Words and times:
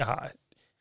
jeg 0.00 0.06
har, 0.06 0.30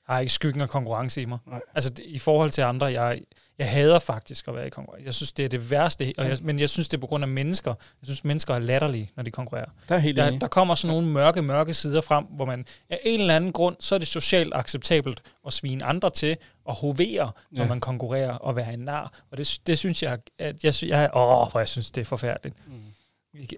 har 0.05 0.19
ikke 0.19 0.33
skyggen 0.33 0.61
af 0.61 0.69
konkurrence 0.69 1.21
i 1.21 1.25
mig. 1.25 1.37
Nej. 1.47 1.61
Altså 1.75 1.89
det- 1.89 2.05
i 2.05 2.19
forhold 2.19 2.51
til 2.51 2.61
andre, 2.61 2.85
jeg, 2.85 3.21
jeg 3.57 3.69
hader 3.69 3.99
faktisk 3.99 4.47
at 4.47 4.55
være 4.55 4.67
i 4.67 4.69
konkurrence. 4.69 5.05
Jeg 5.05 5.13
synes, 5.13 5.31
det 5.31 5.45
er 5.45 5.49
det 5.49 5.71
værste, 5.71 6.13
og 6.17 6.25
jeg, 6.29 6.37
men 6.41 6.59
jeg 6.59 6.69
synes, 6.69 6.87
det 6.87 6.97
er 6.97 7.01
på 7.01 7.07
grund 7.07 7.23
af 7.23 7.27
mennesker. 7.27 7.73
Jeg 8.01 8.05
synes, 8.05 8.23
mennesker 8.23 8.53
er 8.55 8.59
latterlige, 8.59 9.11
når 9.15 9.23
de 9.23 9.31
konkurrerer. 9.31 9.69
Der 9.89 9.95
er 9.95 9.99
helt 9.99 10.17
Der, 10.17 10.27
enig. 10.27 10.41
der 10.41 10.47
kommer 10.47 10.75
sådan 10.75 10.95
nogle 10.95 11.07
mørke, 11.07 11.41
mørke 11.41 11.73
sider 11.73 12.01
frem, 12.01 12.25
hvor 12.25 12.45
man 12.45 12.65
af 12.89 12.99
en 13.03 13.19
eller 13.21 13.35
anden 13.35 13.51
grund, 13.51 13.75
så 13.79 13.95
er 13.95 13.99
det 13.99 14.07
socialt 14.07 14.53
acceptabelt 14.55 15.21
at 15.47 15.53
svine 15.53 15.85
andre 15.85 16.09
til 16.09 16.37
og 16.65 16.75
hovere, 16.75 17.31
når 17.51 17.63
Ja. 17.63 17.69
man 17.69 17.79
konkurrerer 17.79 18.33
og 18.33 18.55
være 18.55 18.73
en 18.73 18.79
nar. 18.79 19.13
Og 19.31 19.37
det, 19.37 19.59
det 19.67 19.79
synes 19.79 20.03
jeg, 20.03 20.17
at 20.39 20.63
jeg, 20.63 20.73
jeg, 20.83 21.09
åh, 21.15 21.51
hvor 21.51 21.59
jeg 21.59 21.67
synes, 21.67 21.91
det 21.91 22.01
er 22.01 22.05
forfærdeligt. 22.05 22.55
Mm. 22.67 22.73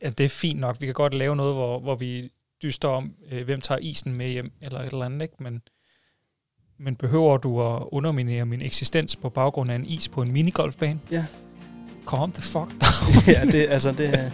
At 0.02 0.18
det 0.18 0.26
er 0.26 0.30
fint 0.30 0.60
nok. 0.60 0.78
Vi 0.80 0.86
kan 0.86 0.94
godt 0.96 1.14
lave 1.14 1.36
noget, 1.36 1.54
hvor, 1.54 1.80
hvor 1.80 1.96
vi 1.96 2.30
dyster 2.64 2.88
om, 2.88 3.14
øh, 3.32 3.46
hvem 3.46 3.62
tager 3.62 3.80
isen 3.80 4.18
med 4.18 4.30
hjem, 4.30 4.52
eller 4.62 4.80
et 4.80 4.92
eller 4.92 5.06
andet, 5.06 5.22
ikke? 5.22 5.36
Men, 5.40 5.62
men 6.80 6.96
behøver 6.96 7.38
du 7.38 7.62
at 7.62 7.84
underminere 7.92 8.46
min 8.46 8.62
eksistens 8.62 9.16
på 9.16 9.30
baggrund 9.30 9.72
af 9.72 9.76
en 9.76 9.86
is 9.86 10.10
på 10.10 10.22
en 10.22 10.32
minigolfbane? 10.32 11.00
Ja. 11.12 11.26
Calm 12.08 12.32
the 12.32 12.42
fuck 12.42 12.72
ja, 13.36 13.46
det, 13.46 13.68
altså, 13.70 13.92
det 13.92 14.10
er... 14.14 14.32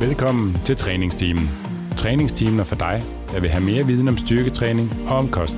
Velkommen 0.00 0.60
til 0.64 0.76
træningsteamen. 0.76 1.50
Træningsteamen 1.96 2.60
er 2.60 2.64
for 2.64 2.76
dig, 2.76 3.02
der 3.32 3.40
vil 3.40 3.50
have 3.50 3.64
mere 3.64 3.86
viden 3.86 4.08
om 4.08 4.18
styrketræning 4.18 4.90
og 5.08 5.16
om 5.16 5.30
kost. 5.30 5.56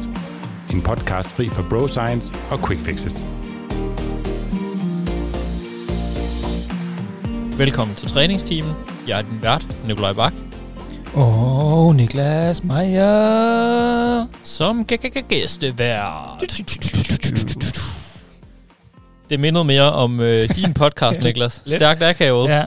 En 0.72 0.82
podcast 0.82 1.28
fri 1.28 1.48
for 1.48 1.66
bro 1.70 1.88
science 1.88 2.34
og 2.50 2.66
quick 2.66 2.82
fixes. 2.82 3.24
Velkommen 7.59 7.96
til 7.96 8.09
træningsteamen. 8.09 8.73
Jeg 9.09 9.18
er 9.18 9.23
din 9.23 9.42
vært, 9.42 9.66
Nikolaj 9.87 10.12
Bak, 10.12 10.32
oh, 11.14 11.96
Niklas 11.96 12.64
Meyer. 12.64 14.26
som 14.42 14.84
gæstevært. 15.20 16.42
Det 19.30 19.40
mindede 19.40 19.64
mere 19.64 19.92
om 19.92 20.20
øh, 20.20 20.48
din 20.57 20.74
podcast, 20.74 21.23
Niklas. 21.24 21.62
Stærkt 21.66 22.02
akavet. 22.02 22.48
Ja. 22.48 22.64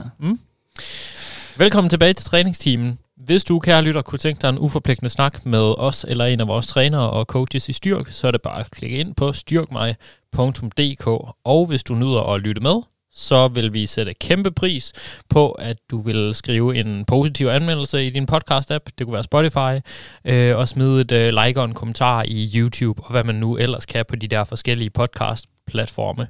Velkommen 1.56 1.90
tilbage 1.90 2.12
til 2.12 2.26
træningsteamen. 2.26 2.98
Hvis 3.24 3.44
du, 3.44 3.58
kære 3.58 3.82
lytter, 3.82 4.02
kunne 4.02 4.18
tænke 4.18 4.42
dig 4.42 4.48
en 4.48 4.58
uforpligtende 4.58 5.10
snak 5.10 5.46
med 5.46 5.74
os 5.78 6.04
eller 6.08 6.24
en 6.24 6.40
af 6.40 6.48
vores 6.48 6.66
trænere 6.66 7.10
og 7.10 7.24
coaches 7.24 7.68
i 7.68 7.72
Styrk, 7.72 8.08
så 8.10 8.26
er 8.26 8.30
det 8.30 8.42
bare 8.42 8.60
at 8.60 8.70
klikke 8.70 8.96
ind 8.96 9.14
på 9.14 9.32
styrkmig.dk. 9.32 11.06
Og 11.44 11.66
hvis 11.66 11.84
du 11.84 11.94
nyder 11.94 12.34
at 12.34 12.40
lytte 12.40 12.62
med, 12.62 12.82
så 13.12 13.48
vil 13.48 13.72
vi 13.72 13.86
sætte 13.86 14.14
kæmpe 14.14 14.50
pris 14.50 14.92
på, 15.28 15.50
at 15.50 15.76
du 15.90 16.00
vil 16.00 16.34
skrive 16.34 16.76
en 16.76 17.04
positiv 17.04 17.46
anmeldelse 17.46 18.06
i 18.06 18.10
din 18.10 18.28
podcast-app. 18.32 18.84
Det 18.98 19.06
kunne 19.06 19.12
være 19.12 19.22
Spotify. 19.22 19.86
Øh, 20.24 20.56
og 20.56 20.68
smide 20.68 21.00
et 21.00 21.12
øh, 21.12 21.44
like 21.44 21.60
og 21.60 21.64
en 21.64 21.74
kommentar 21.74 22.24
i 22.28 22.50
YouTube, 22.54 23.02
og 23.02 23.10
hvad 23.10 23.24
man 23.24 23.34
nu 23.34 23.56
ellers 23.56 23.86
kan 23.86 24.04
på 24.08 24.16
de 24.16 24.28
der 24.28 24.44
forskellige 24.44 24.90
podcast-platforme. 24.90 26.26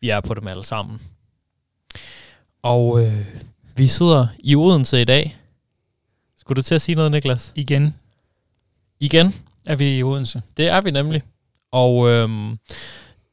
Vi 0.00 0.08
er 0.08 0.20
på 0.20 0.34
dem 0.34 0.48
alle 0.48 0.64
sammen. 0.64 1.00
Og 2.62 3.04
øh, 3.04 3.26
vi 3.76 3.86
sidder 3.86 4.26
i 4.38 4.56
Odense 4.56 5.00
i 5.00 5.04
dag. 5.04 5.41
Skulle 6.42 6.56
du 6.56 6.62
til 6.62 6.74
at 6.74 6.82
sige 6.82 6.94
noget, 6.96 7.10
Niklas? 7.10 7.52
Igen 7.56 7.94
Igen, 9.00 9.34
er 9.66 9.74
vi 9.76 9.98
i 9.98 10.02
Odense. 10.02 10.42
det 10.56 10.68
er 10.68 10.80
vi 10.80 10.90
nemlig. 10.90 11.22
Og 11.72 12.08
øhm, 12.08 12.58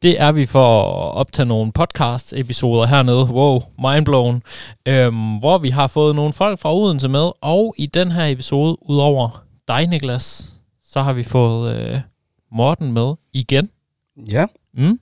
det 0.01 0.21
er 0.21 0.31
vi 0.31 0.45
for 0.45 0.81
at 0.81 1.15
optage 1.15 1.45
nogle 1.45 1.71
podcast-episoder 1.79 2.85
hernede. 2.87 3.23
Wow, 3.25 3.61
mindblown. 3.79 4.43
Øhm, 4.87 5.37
hvor 5.37 5.57
vi 5.57 5.69
har 5.69 5.87
fået 5.87 6.15
nogle 6.15 6.33
folk 6.33 6.59
fra 6.59 6.75
Odense 6.75 7.09
med. 7.09 7.31
Og 7.41 7.75
i 7.77 7.85
den 7.85 8.11
her 8.11 8.25
episode, 8.25 8.77
udover 8.89 9.43
dig, 9.67 9.87
Niklas, 9.87 10.53
så 10.83 11.01
har 11.01 11.13
vi 11.13 11.23
fået 11.23 11.75
øh, 11.75 11.99
Morten 12.51 12.91
med 12.91 13.13
igen. 13.33 13.69
Ja. 14.31 14.45
Mm. 14.73 14.99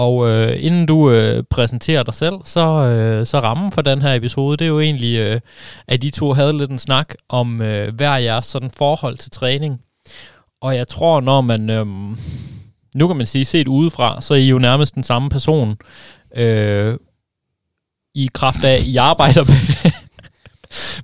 Og 0.00 0.28
øh, 0.28 0.64
inden 0.64 0.86
du 0.86 1.10
øh, 1.10 1.44
præsenterer 1.50 2.02
dig 2.02 2.14
selv, 2.14 2.34
så, 2.44 2.60
øh, 2.60 3.26
så 3.26 3.40
rammen 3.40 3.70
for 3.72 3.82
den 3.82 4.02
her 4.02 4.14
episode, 4.14 4.56
det 4.56 4.64
er 4.64 4.68
jo 4.68 4.80
egentlig, 4.80 5.18
øh, 5.18 5.40
at 5.88 6.02
de 6.02 6.10
to 6.10 6.32
havde 6.32 6.58
lidt 6.58 6.70
en 6.70 6.78
snak 6.78 7.14
om 7.28 7.62
øh, 7.62 7.94
hver 7.94 8.16
jeres 8.16 8.44
sådan 8.44 8.70
forhold 8.70 9.16
til 9.18 9.30
træning. 9.30 9.80
Og 10.60 10.76
jeg 10.76 10.88
tror, 10.88 11.20
når 11.20 11.40
man, 11.40 11.70
øh, 11.70 11.86
nu 12.94 13.06
kan 13.06 13.16
man 13.16 13.26
sige, 13.26 13.44
set 13.44 13.68
udefra, 13.68 14.20
så 14.20 14.34
er 14.34 14.38
I 14.38 14.48
jo 14.48 14.58
nærmest 14.58 14.94
den 14.94 15.02
samme 15.02 15.30
person. 15.30 15.76
Øh, 16.36 16.96
I 18.14 18.30
kraft 18.34 18.64
af, 18.64 18.78
I 18.86 18.96
arbejder 18.96 19.44
med... 19.44 19.92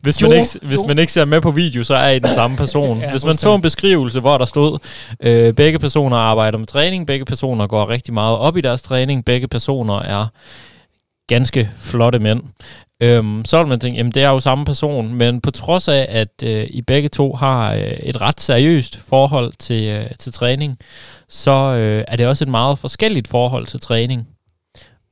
Hvis 0.01 0.21
man, 0.21 0.31
Jo, 0.31 0.37
ikke, 0.37 0.49
hvis 0.63 0.81
jo. 0.83 0.87
man 0.87 0.99
ikke 0.99 1.13
ser 1.13 1.25
med 1.25 1.41
på 1.41 1.51
video, 1.51 1.85
så 1.85 1.95
er 1.95 2.11
I 2.11 2.19
den 2.19 2.35
samme 2.35 2.57
person. 2.57 3.01
Ja, 3.01 3.11
Hvis 3.11 3.25
man 3.25 3.35
så 3.35 3.55
en 3.55 3.63
beskrivelse, 3.63 4.21
hvor 4.21 4.39
der 4.39 4.45
stod, 4.45 4.79
øh, 5.21 5.53
begge 5.53 5.79
personer 5.79 6.17
arbejder 6.17 6.59
med 6.59 6.67
træning, 6.67 7.07
begge 7.07 7.25
personer 7.25 7.67
går 7.67 7.89
rigtig 7.89 8.15
meget 8.15 8.39
op 8.39 8.57
i 8.57 8.61
deres 8.61 8.83
træning, 8.83 9.25
begge 9.25 9.49
personer 9.49 9.95
er 10.03 10.27
ganske 11.29 11.71
flotte 11.79 12.19
mænd. 12.19 12.43
Øhm, 13.03 13.45
så 13.45 13.59
vil 13.59 13.67
man 13.67 13.81
tænke, 13.81 13.97
jamen 13.97 14.13
det 14.13 14.23
er 14.23 14.29
jo 14.29 14.41
samme 14.41 14.65
person, 14.65 15.15
men 15.15 15.41
på 15.41 15.51
trods 15.51 15.89
af, 15.89 16.07
at 16.09 16.43
øh, 16.45 16.67
I 16.71 16.83
begge 16.83 17.09
to 17.09 17.33
har 17.33 17.75
øh, 17.75 17.81
et 17.83 18.21
ret 18.21 18.41
seriøst 18.41 18.99
forhold 19.09 19.53
til, 19.59 19.85
øh, 19.89 20.11
til 20.19 20.33
træning, 20.33 20.79
så 21.29 21.53
øh, 21.53 22.05
er 22.09 22.17
det 22.17 22.27
også 22.27 22.45
et 22.45 22.49
meget 22.49 22.79
forskelligt 22.79 23.29
forhold 23.29 23.67
til 23.67 23.81
træning. 23.81 24.27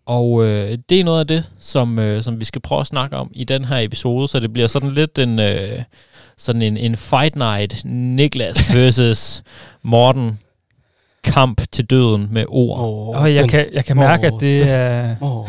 Og 0.07 0.45
øh, 0.45 0.79
det 0.89 1.01
er 1.01 1.05
noget 1.05 1.21
af 1.21 1.27
det, 1.27 1.45
som, 1.59 1.99
øh, 1.99 2.23
som 2.23 2.41
vi 2.41 2.45
skal 2.45 2.61
prøve 2.61 2.81
at 2.81 2.87
snakke 2.87 3.17
om 3.17 3.31
i 3.35 3.45
den 3.45 3.65
her 3.65 3.79
episode, 3.79 4.29
så 4.29 4.41
det 4.41 4.53
bliver 4.53 4.69
sådan 4.69 4.95
lidt 4.95 5.19
en, 5.19 5.39
øh, 5.39 5.83
sådan 6.37 6.63
en, 6.63 6.77
en 6.77 6.97
fight 6.97 7.37
night, 7.37 7.85
Niklas 7.85 8.69
versus 8.75 9.43
Morten, 9.83 10.39
kamp 11.25 11.61
til 11.73 11.85
døden 11.85 12.29
med 12.31 12.45
ord. 12.49 12.79
Oh, 12.81 13.09
Og 13.23 13.35
jeg 13.35 13.49
kan, 13.49 13.67
jeg 13.73 13.85
kan 13.85 13.97
mærke, 13.97 14.27
Åh, 14.27 14.35
at 14.35 14.41
det 14.41 14.69
er... 14.69 15.17
Oh, 15.21 15.49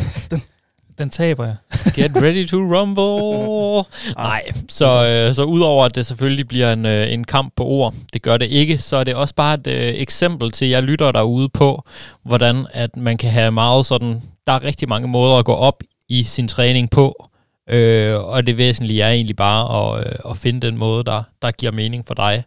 Den 0.97 1.09
taber 1.09 1.45
jeg. 1.45 1.55
Get 1.95 2.11
ready 2.15 2.47
to 2.47 2.57
rumble. 2.57 3.83
Nej, 4.17 4.41
så, 4.69 5.07
øh, 5.07 5.35
så 5.35 5.43
udover 5.43 5.85
at 5.85 5.95
det 5.95 6.05
selvfølgelig 6.05 6.47
bliver 6.47 6.73
en, 6.73 6.85
øh, 6.85 7.13
en 7.13 7.23
kamp 7.23 7.53
på 7.55 7.65
ord, 7.65 7.93
det 8.13 8.21
gør 8.21 8.37
det 8.37 8.45
ikke, 8.45 8.77
så 8.77 8.97
er 8.97 9.03
det 9.03 9.15
også 9.15 9.35
bare 9.35 9.53
et 9.53 9.67
øh, 9.67 9.93
eksempel 9.95 10.51
til, 10.51 10.67
jer 10.67 10.81
lytter 10.81 11.11
derude 11.11 11.49
på, 11.49 11.83
hvordan 12.23 12.65
at 12.73 12.97
man 12.97 13.17
kan 13.17 13.31
have 13.31 13.51
meget 13.51 13.85
sådan, 13.85 14.21
der 14.47 14.53
er 14.53 14.63
rigtig 14.63 14.89
mange 14.89 15.07
måder 15.07 15.37
at 15.37 15.45
gå 15.45 15.53
op 15.53 15.83
i 16.09 16.23
sin 16.23 16.47
træning 16.47 16.89
på, 16.89 17.29
øh, 17.69 18.23
og 18.23 18.47
det 18.47 18.57
væsentlige 18.57 19.01
er 19.01 19.09
egentlig 19.09 19.35
bare 19.35 19.97
at, 19.97 20.07
øh, 20.07 20.31
at 20.31 20.37
finde 20.37 20.67
den 20.67 20.77
måde, 20.77 21.03
der, 21.03 21.23
der 21.41 21.51
giver 21.51 21.71
mening 21.71 22.07
for 22.07 22.13
dig. 22.13 22.43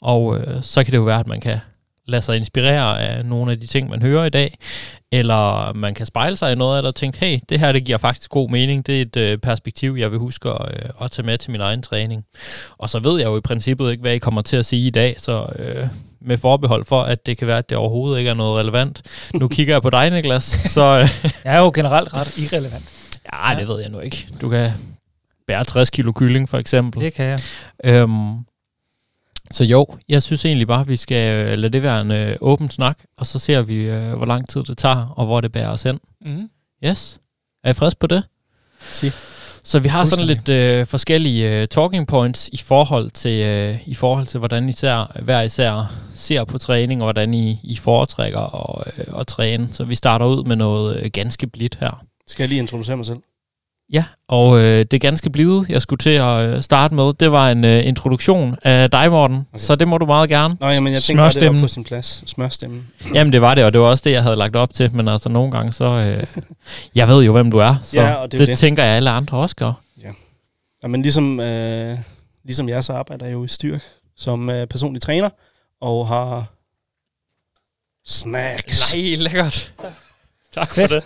Og 0.00 0.38
øh, 0.38 0.62
så 0.62 0.84
kan 0.84 0.92
det 0.92 0.98
jo 0.98 1.02
være, 1.02 1.20
at 1.20 1.26
man 1.26 1.40
kan 1.40 1.58
lade 2.08 2.22
sig 2.22 2.36
inspirere 2.36 3.00
af 3.00 3.24
nogle 3.24 3.52
af 3.52 3.60
de 3.60 3.66
ting, 3.66 3.90
man 3.90 4.02
hører 4.02 4.24
i 4.24 4.30
dag, 4.30 4.58
eller 5.12 5.72
man 5.72 5.94
kan 5.94 6.06
spejle 6.06 6.36
sig 6.36 6.52
i 6.52 6.54
noget 6.54 6.76
af 6.76 6.82
det 6.82 6.88
og 6.88 6.94
tænke, 6.94 7.18
hey, 7.18 7.38
det 7.48 7.60
her 7.60 7.72
det 7.72 7.84
giver 7.84 7.98
faktisk 7.98 8.30
god 8.30 8.50
mening, 8.50 8.86
det 8.86 8.98
er 8.98 9.02
et 9.02 9.16
øh, 9.16 9.38
perspektiv, 9.38 9.96
jeg 9.98 10.10
vil 10.10 10.18
huske 10.18 10.48
at, 10.48 10.74
øh, 10.74 10.88
at 11.02 11.10
tage 11.10 11.26
med 11.26 11.38
til 11.38 11.50
min 11.50 11.60
egen 11.60 11.82
træning. 11.82 12.24
Og 12.78 12.90
så 12.90 12.98
ved 12.98 13.18
jeg 13.20 13.26
jo 13.26 13.36
i 13.36 13.40
princippet 13.40 13.90
ikke, 13.90 14.00
hvad 14.00 14.14
I 14.14 14.18
kommer 14.18 14.42
til 14.42 14.56
at 14.56 14.66
sige 14.66 14.86
i 14.86 14.90
dag, 14.90 15.14
så 15.18 15.46
øh, 15.58 15.86
med 16.20 16.38
forbehold 16.38 16.84
for, 16.84 17.02
at 17.02 17.26
det 17.26 17.38
kan 17.38 17.46
være, 17.46 17.58
at 17.58 17.70
det 17.70 17.78
overhovedet 17.78 18.18
ikke 18.18 18.30
er 18.30 18.34
noget 18.34 18.60
relevant. 18.60 19.02
Nu 19.34 19.48
kigger 19.56 19.74
jeg 19.74 19.82
på 19.82 19.90
dig, 19.90 20.10
Niklas, 20.10 20.44
så 20.44 20.82
øh, 20.82 21.30
Jeg 21.44 21.54
er 21.54 21.58
jo 21.58 21.70
generelt 21.74 22.14
ret 22.14 22.38
irrelevant. 22.38 22.84
ja, 23.32 23.54
det 23.58 23.68
ved 23.68 23.80
jeg 23.80 23.90
nu 23.90 24.00
ikke. 24.00 24.28
Du 24.40 24.48
kan 24.48 24.70
bære 25.46 25.64
60 25.64 25.90
kilo 25.90 26.12
kylling, 26.12 26.48
for 26.48 26.58
eksempel. 26.58 27.00
Det 27.00 27.14
kan 27.14 27.26
jeg. 27.26 27.40
Øhm, 27.84 28.34
så 29.50 29.64
jo, 29.64 29.86
jeg 30.08 30.22
synes 30.22 30.44
egentlig 30.44 30.66
bare, 30.66 30.80
at 30.80 30.88
vi 30.88 30.96
skal 30.96 31.46
øh, 31.46 31.58
lade 31.58 31.72
det 31.72 31.82
være 31.82 32.00
en 32.00 32.10
øh, 32.10 32.36
åben 32.40 32.70
snak, 32.70 32.98
og 33.18 33.26
så 33.26 33.38
ser 33.38 33.62
vi, 33.62 33.76
øh, 33.76 34.12
hvor 34.12 34.26
lang 34.26 34.48
tid 34.48 34.62
det 34.62 34.78
tager, 34.78 35.14
og 35.16 35.26
hvor 35.26 35.40
det 35.40 35.52
bærer 35.52 35.70
os 35.70 35.82
hen. 35.82 35.98
Mm. 36.26 36.50
Yes. 36.84 37.20
Er 37.64 37.70
I 37.70 37.74
frisk 37.74 37.98
på 37.98 38.06
det? 38.06 38.22
Sig. 38.80 39.12
Så 39.64 39.78
vi 39.78 39.88
har 39.88 40.04
sådan 40.04 40.26
lidt 40.26 40.48
øh, 40.48 40.86
forskellige 40.86 41.60
øh, 41.60 41.68
talking 41.68 42.06
points 42.06 42.48
i 42.52 42.56
forhold 42.56 43.10
til 43.10 43.46
øh, 43.46 43.88
i 43.88 43.94
forhold 43.94 44.26
til 44.26 44.38
hvordan 44.38 44.68
især 44.68 45.20
hver 45.22 45.42
især 45.42 45.92
ser 46.14 46.44
på 46.44 46.58
træning 46.58 47.02
og 47.02 47.06
hvordan 47.06 47.34
I, 47.34 47.60
I 47.62 47.76
foretrækker 47.76 48.38
og, 48.38 48.84
øh, 48.98 49.20
at 49.20 49.26
træne. 49.26 49.68
Så 49.72 49.84
vi 49.84 49.94
starter 49.94 50.26
ud 50.26 50.44
med 50.44 50.56
noget 50.56 51.02
øh, 51.02 51.10
ganske 51.12 51.46
blidt 51.46 51.76
her. 51.80 52.04
Skal 52.26 52.42
jeg 52.42 52.48
lige 52.48 52.58
introducere 52.58 52.96
mig 52.96 53.06
selv? 53.06 53.18
Ja, 53.92 54.04
og 54.28 54.58
øh, 54.58 54.86
det 54.90 55.00
ganske 55.00 55.30
blide, 55.30 55.64
jeg 55.68 55.82
skulle 55.82 55.98
til 55.98 56.10
at 56.10 56.48
øh, 56.48 56.62
starte 56.62 56.94
med, 56.94 57.12
det 57.12 57.32
var 57.32 57.50
en 57.50 57.64
øh, 57.64 57.86
introduktion 57.86 58.56
af 58.62 58.90
dig, 58.90 59.10
Morten. 59.10 59.36
Okay. 59.36 59.58
Så 59.58 59.76
det 59.76 59.88
må 59.88 59.98
du 59.98 60.06
meget 60.06 60.28
gerne. 60.28 60.56
Nå, 60.60 60.68
jamen, 60.68 60.92
jeg 60.92 61.02
tænker 61.02 61.22
bare, 61.22 61.30
det 61.30 61.54
var 61.54 61.60
på 61.60 61.68
sin 61.68 61.84
plads. 61.84 62.22
Smørstemmen. 62.26 62.88
Jamen, 63.14 63.32
det 63.32 63.40
var 63.40 63.54
det, 63.54 63.64
og 63.64 63.72
det 63.72 63.80
var 63.80 63.86
også 63.86 64.02
det, 64.04 64.12
jeg 64.12 64.22
havde 64.22 64.36
lagt 64.36 64.56
op 64.56 64.72
til. 64.72 64.94
Men 64.94 65.08
altså, 65.08 65.28
nogle 65.28 65.50
gange 65.52 65.72
så... 65.72 65.84
Øh, 65.84 66.42
jeg 66.94 67.08
ved 67.08 67.22
jo, 67.24 67.32
hvem 67.32 67.50
du 67.50 67.58
er, 67.58 67.74
så 67.82 68.00
Ja, 68.00 68.14
og 68.14 68.32
det 68.32 68.40
det, 68.40 68.48
det 68.48 68.58
tænker 68.58 68.84
jeg, 68.84 68.96
alle 68.96 69.10
andre 69.10 69.36
også 69.36 69.56
gør. 69.56 69.72
Jamen, 70.82 71.02
ligesom, 71.02 71.40
øh, 71.40 71.98
ligesom 72.44 72.68
jeg, 72.68 72.84
så 72.84 72.92
arbejder 72.92 73.26
jeg 73.26 73.32
jo 73.32 73.44
i 73.44 73.48
Styrk 73.48 73.82
som 74.18 74.50
øh, 74.50 74.66
personlig 74.66 75.02
træner, 75.02 75.30
og 75.80 76.08
har 76.08 76.46
snacks. 78.06 78.94
Nej, 78.94 79.14
lækkert. 79.16 79.72
Tak 80.52 80.68
for 80.68 80.74
Fedt. 80.74 80.90
det. 80.90 81.02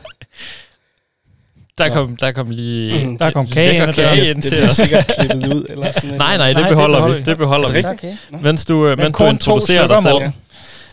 Der 1.83 1.95
kom, 1.95 2.17
der 2.17 2.33
kom 2.33 2.51
lige... 2.51 3.17
Der 3.19 3.31
kom 3.31 3.47
kage 3.47 3.75
ind 3.85 3.95
kage 3.95 4.07
døren. 4.07 4.19
ind 4.19 4.43
det 4.43 4.45
til 4.45 4.51
bliver 4.57 4.69
os. 4.69 4.81
klippet 5.19 5.55
ud. 5.55 5.67
Eller 5.71 5.93
sådan 5.93 6.11
Nej, 6.19 6.37
nej, 6.37 6.47
det 6.49 6.57
Nej, 6.57 6.63
det 6.69 6.77
beholder 6.77 6.97
beholder 6.97 7.15
vi. 7.15 7.21
vi. 7.21 7.25
Det 7.31 7.39
beholder 7.39 7.69
Er 7.69 7.73
vi. 7.73 7.85
Okay. 7.87 8.13
Mens 8.43 8.65
du, 8.65 8.87
øh, 8.87 8.99
Men 8.99 9.05
mens 9.05 9.19
du 9.19 9.25
introducerer 9.25 9.87
dig 9.87 10.03
selv. 10.03 10.23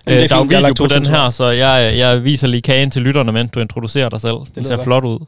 Øh, 0.09 0.15
der 0.30 0.36
er 0.36 0.38
jo 0.38 0.41
video 0.44 0.74
på 0.77 0.88
den 0.88 1.06
her, 1.06 1.30
så 1.30 1.45
jeg, 1.45 1.94
jeg 1.97 2.24
viser 2.24 2.47
lige 2.47 2.62
kagen 2.62 2.91
til 2.91 3.01
lytterne, 3.01 3.31
mens 3.31 3.51
du 3.51 3.59
introducerer 3.59 4.09
dig 4.09 4.21
selv. 4.21 4.36
Den 4.56 4.65
ser 4.65 4.83
flot 4.83 5.06
ud. 5.06 5.25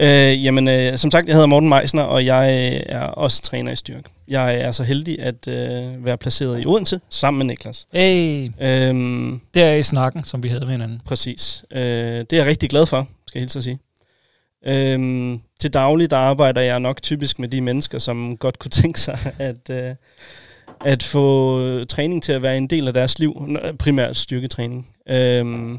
Øh, 0.00 0.44
jamen, 0.44 0.68
øh, 0.68 0.98
som 0.98 1.10
sagt, 1.10 1.26
jeg 1.28 1.34
hedder 1.34 1.46
Morten 1.46 1.68
Meisner, 1.68 2.02
og 2.02 2.24
jeg 2.26 2.72
øh, 2.74 2.80
er 2.96 3.00
også 3.00 3.42
træner 3.42 3.72
i 3.72 3.76
styrk. 3.76 4.04
Jeg 4.28 4.54
er 4.60 4.70
så 4.70 4.82
heldig 4.84 5.18
at 5.22 5.48
øh, 5.48 6.04
være 6.04 6.16
placeret 6.16 6.62
i 6.62 6.66
Odense 6.66 7.00
sammen 7.10 7.38
med 7.38 7.46
Niklas. 7.46 7.86
Hey, 7.94 8.48
Øhm, 8.62 9.40
det 9.54 9.62
er 9.62 9.74
i 9.74 9.82
snakken, 9.82 10.24
som 10.24 10.42
vi 10.42 10.48
havde 10.48 10.64
med 10.64 10.72
hinanden. 10.72 11.00
præcis. 11.06 11.64
Øh, 11.72 11.80
det 11.82 12.32
er 12.32 12.36
jeg 12.36 12.46
rigtig 12.46 12.70
glad 12.70 12.86
for, 12.86 13.08
skal 13.28 13.38
jeg 13.38 13.42
hilse 13.42 13.58
at 13.58 13.64
sige. 13.64 13.78
Øhm, 14.66 15.40
til 15.60 15.72
daglig, 15.72 16.12
arbejder 16.12 16.60
jeg 16.60 16.80
nok 16.80 17.02
typisk 17.02 17.38
med 17.38 17.48
de 17.48 17.60
mennesker, 17.60 17.98
som 17.98 18.36
godt 18.36 18.58
kunne 18.58 18.70
tænke 18.82 19.00
sig 19.00 19.18
at, 19.38 19.70
øh, 19.70 19.94
at 20.84 21.02
få 21.02 21.84
træning 21.84 22.22
til 22.22 22.32
at 22.32 22.42
være 22.42 22.56
en 22.56 22.66
del 22.66 22.86
af 22.86 22.94
deres 22.94 23.18
liv. 23.18 23.48
Primært 23.78 24.16
styrketræning. 24.16 24.88
Øhm, 25.08 25.78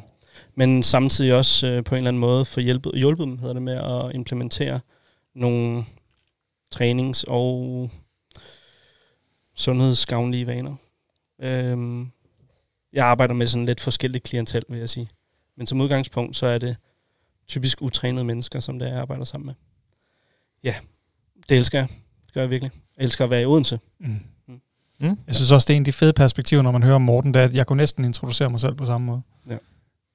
men 0.55 0.83
samtidig 0.83 1.33
også 1.33 1.67
øh, 1.67 1.83
på 1.83 1.95
en 1.95 1.97
eller 1.97 2.07
anden 2.07 2.19
måde 2.19 2.45
få 2.45 2.59
hjulpet, 2.59 2.91
hjulpet 2.95 3.27
dem 3.27 3.37
hedder 3.37 3.53
det, 3.53 3.63
med 3.63 3.73
at 3.73 4.15
implementere 4.15 4.79
nogle 5.35 5.85
trænings- 6.75 7.23
og 7.27 7.89
sundhedsgavnlige 9.55 10.47
vaner. 10.47 10.75
Øhm, 11.41 12.11
jeg 12.93 13.05
arbejder 13.05 13.33
med 13.33 13.47
sådan 13.47 13.65
lidt 13.65 13.81
forskellige 13.81 14.21
klientel, 14.21 14.63
vil 14.69 14.79
jeg 14.79 14.89
sige. 14.89 15.09
Men 15.57 15.67
som 15.67 15.81
udgangspunkt, 15.81 16.37
så 16.37 16.45
er 16.45 16.57
det 16.57 16.77
typisk 17.51 17.81
utrænede 17.81 18.23
mennesker, 18.23 18.59
som 18.59 18.79
det 18.79 18.87
er, 18.87 18.91
jeg 18.91 19.01
arbejder 19.01 19.23
sammen 19.23 19.45
med. 19.45 19.53
Ja, 20.63 20.75
det 21.49 21.57
elsker 21.57 21.79
jeg. 21.79 21.87
Det 22.25 22.33
gør 22.33 22.41
jeg 22.41 22.49
virkelig. 22.49 22.71
Jeg 22.97 23.03
elsker 23.03 23.23
at 23.23 23.29
være 23.29 23.41
i 23.41 23.45
Odense. 23.45 23.79
Mm. 23.99 24.19
Mm. 24.99 25.17
Jeg 25.27 25.35
synes 25.35 25.51
også, 25.51 25.65
det 25.65 25.73
er 25.73 25.75
en 25.75 25.81
af 25.81 25.85
de 25.85 25.91
fede 25.91 26.13
perspektiver, 26.13 26.61
når 26.61 26.71
man 26.71 26.83
hører 26.83 26.95
om 26.95 27.01
Morten, 27.01 27.33
det 27.33 27.39
er, 27.39 27.43
at 27.45 27.53
jeg 27.53 27.67
kunne 27.67 27.77
næsten 27.77 28.05
introducere 28.05 28.49
mig 28.49 28.59
selv 28.59 28.75
på 28.75 28.85
samme 28.85 29.05
måde. 29.07 29.21
Ja. 29.49 29.55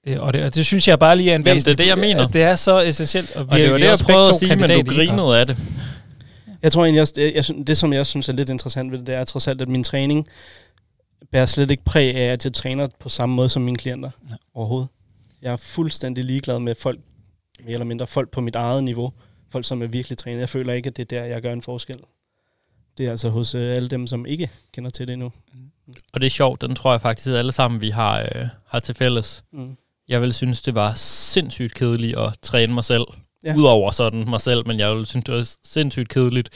Det, 0.05 0.21
og, 0.21 0.33
det, 0.33 0.45
og 0.45 0.55
det 0.55 0.67
synes 0.67 0.89
jeg 0.89 0.99
bare 0.99 1.17
lige 1.17 1.31
er 1.31 1.35
en 1.35 1.43
Jamen, 1.43 1.55
væsentlig... 1.57 1.79
det 1.79 1.85
er 1.91 1.95
det, 1.95 2.03
jeg 2.03 2.09
mener. 2.15 2.27
at 2.27 2.33
Det 2.33 2.43
er 2.43 2.57
så 2.57 2.81
essentielt. 2.83 3.37
Og 3.37 3.57
det 3.57 3.73
var 3.73 3.79
det, 3.79 3.85
jeg 3.87 3.99
prøvede 4.05 4.29
at 4.29 4.37
sige, 4.37 4.57
men 4.57 4.71
du 4.87 4.95
grinede 4.95 5.41
af 5.41 5.47
det. 5.47 5.57
Jeg 6.63 6.73
tror 6.73 6.85
egentlig 6.85 7.01
også, 7.01 7.13
det, 7.17 7.35
jeg, 7.35 7.45
synes- 7.45 7.67
det 7.67 7.77
som 7.79 7.93
jeg 7.93 8.07
synes 8.07 8.29
er 8.29 8.33
lidt 8.33 8.49
interessant 8.49 8.91
ved 8.93 8.99
det, 8.99 9.07
det 9.07 9.15
er 9.15 9.25
trods 9.25 9.49
alt, 9.49 9.63
at 9.63 9.69
min 9.69 9.85
træning 9.85 10.27
bærer 11.33 11.47
slet 11.47 11.71
ikke 11.71 11.85
præg 11.85 12.15
af, 12.17 12.33
at 12.33 12.45
jeg 12.45 12.53
træner 12.53 12.87
på 13.01 13.09
samme 13.09 13.35
måde 13.35 13.49
som 13.49 13.63
mine 13.63 13.77
klienter 13.77 14.11
Ja. 14.31 14.35
overhovedet. 14.55 14.89
Jeg 15.43 15.53
er 15.53 15.57
fuldstændig 15.57 16.25
ligeglad 16.25 16.59
med 16.59 16.75
folk, 16.75 17.01
mere 17.67 17.73
eller 17.73 17.87
mindre 17.87 18.07
folk 18.07 18.31
på 18.31 18.41
mit 18.41 18.57
eget 18.57 18.85
niveau. 18.85 19.13
Folk, 19.51 19.65
som 19.65 19.83
er 19.83 19.87
virkelig 19.87 20.19
trænet. 20.19 20.41
Jeg 20.41 20.49
føler 20.49 20.73
ikke, 20.73 20.87
at 20.87 20.97
det 20.97 21.03
er 21.13 21.21
der, 21.21 21.25
jeg 21.25 21.43
gør 21.43 21.53
en 21.53 21.63
forskel. 21.63 21.97
Det 22.99 23.07
er 23.07 23.11
altså 23.11 23.29
hos 23.29 23.55
øh, 23.55 23.77
alle 23.77 23.89
dem, 23.89 24.07
som 24.07 24.27
ikke 24.27 24.51
kender 24.73 24.91
til 24.91 25.07
det 25.07 25.13
endnu. 25.13 25.33
Og 26.13 26.21
det 26.21 26.27
er 26.27 26.31
sjovt, 26.31 26.61
den 26.61 26.75
tror 26.75 26.91
jeg 26.93 27.01
faktisk 27.01 27.29
alle 27.29 27.53
sammen, 27.53 27.81
vi 27.81 27.91
har, 27.91 28.21
øh, 28.21 28.49
har 28.67 28.81
til 28.81 28.95
fælles. 28.95 29.45
Mm. 29.53 29.77
Jeg 30.09 30.23
vil 30.23 30.33
synes, 30.33 30.63
det 30.63 30.75
var 30.75 30.95
sindssygt 30.95 31.75
kedeligt 31.75 32.19
at 32.19 32.35
træne 32.43 32.75
mig 32.75 32.85
selv. 32.85 33.05
Ja. 33.45 33.55
Udover 33.57 33.91
sådan 33.91 34.31
mig 34.31 34.41
selv, 34.41 34.67
men 34.67 34.79
jeg 34.79 34.91
ville 34.91 35.07
synes, 35.07 35.25
det 35.25 35.35
var 35.35 35.51
sindssygt 35.65 36.09
kedeligt 36.09 36.49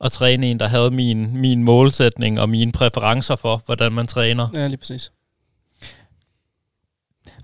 at 0.00 0.12
træne 0.12 0.50
en, 0.50 0.60
der 0.60 0.66
havde 0.66 0.90
min, 0.90 1.36
min 1.36 1.64
målsætning 1.64 2.40
og 2.40 2.48
mine 2.48 2.72
præferencer 2.72 3.36
for, 3.36 3.62
hvordan 3.66 3.92
man 3.92 4.06
træner. 4.06 4.48
Ja, 4.54 4.66
lige 4.66 4.76
præcis. 4.76 5.12